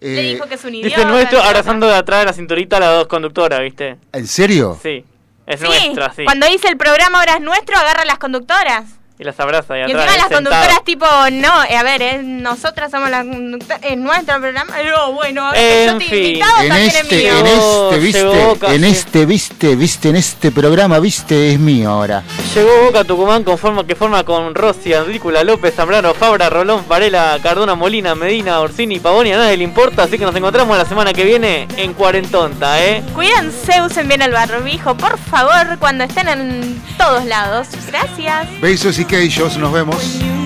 Le 0.00 0.30
eh, 0.30 0.32
dijo 0.34 0.46
que 0.46 0.54
es 0.56 0.64
un 0.64 0.74
idiota. 0.74 0.96
Dice 0.96 1.08
nuestro 1.08 1.42
abrazando 1.42 1.86
de 1.88 1.94
atrás 1.96 2.20
de 2.20 2.26
la 2.26 2.32
cinturita 2.34 2.76
a 2.76 2.80
las 2.80 2.90
dos 2.96 3.06
conductoras, 3.06 3.60
¿viste? 3.60 3.96
¿En 4.12 4.26
serio? 4.26 4.78
Sí. 4.82 5.04
Es 5.46 5.60
Sí, 5.60 5.66
nuestra, 5.66 6.12
sí. 6.12 6.24
cuando 6.24 6.46
dice 6.48 6.68
el 6.68 6.76
programa 6.76 7.20
ahora 7.20 7.34
es 7.36 7.40
nuestro, 7.40 7.76
agarra 7.78 8.04
las 8.04 8.18
conductoras. 8.18 8.84
Y 9.18 9.24
las 9.24 9.40
abraza 9.40 9.76
y 9.76 9.80
Y 9.80 9.82
atrás. 9.84 9.96
encima 10.04 10.16
las 10.18 10.28
sentado. 10.28 10.44
conductoras 10.44 10.84
tipo, 10.84 11.06
no, 11.32 11.64
eh, 11.64 11.76
a 11.76 11.82
ver, 11.82 12.02
eh, 12.02 12.20
nosotras 12.22 12.90
somos 12.90 13.08
las 13.08 13.24
conductoras, 13.24 13.80
es 13.82 13.96
nuestro 13.96 14.38
programa. 14.40 14.74
No, 14.84 15.12
bueno, 15.14 15.50
En 15.54 15.86
yo 15.92 15.98
te 15.98 16.04
fin. 16.04 16.14
invitado 16.18 16.52
En 16.62 16.68
también 16.68 16.88
es 16.90 16.94
este, 16.96 17.16
mío. 17.16 17.38
en 17.38 17.46
este, 17.46 17.56
Llegó 17.56 17.90
viste, 18.00 18.24
Boca, 18.24 18.74
en 18.74 18.80
sí. 18.82 18.86
este, 18.90 19.24
viste, 19.26 19.74
viste, 19.76 20.08
en 20.10 20.16
este 20.16 20.52
programa, 20.52 20.98
viste, 20.98 21.52
es 21.52 21.58
mío 21.58 21.88
ahora. 21.90 22.22
Llegó 22.54 22.68
Boca 22.84 23.04
Tucumán 23.04 23.42
con 23.42 23.56
forma 23.56 23.86
que 23.86 23.94
forma 23.94 24.22
con 24.22 24.54
Rossi, 24.54 24.92
Andrícula, 24.92 25.42
López, 25.44 25.74
Zambrano, 25.74 26.12
Fabra, 26.12 26.50
Rolón, 26.50 26.84
Varela, 26.86 27.38
Cardona, 27.42 27.74
Molina, 27.74 28.14
Medina, 28.14 28.60
Orsini, 28.60 29.00
Pavoni, 29.00 29.32
a 29.32 29.38
nadie 29.38 29.56
le 29.56 29.64
importa, 29.64 30.02
así 30.02 30.18
que 30.18 30.26
nos 30.26 30.36
encontramos 30.36 30.76
la 30.76 30.84
semana 30.84 31.14
que 31.14 31.24
viene 31.24 31.66
en 31.78 31.94
Cuarentonta, 31.94 32.84
¿eh? 32.84 33.02
Cuídense, 33.14 33.80
usen 33.80 34.08
bien 34.08 34.20
el 34.20 34.32
barbijo, 34.32 34.94
por 34.94 35.16
favor, 35.18 35.78
cuando 35.78 36.04
estén 36.04 36.28
en 36.28 36.82
todos 36.98 37.24
lados. 37.24 37.68
Gracias. 37.90 38.46
Besos 38.60 38.98
y 38.98 39.05
nos 39.56 39.72
vemos. 39.72 40.45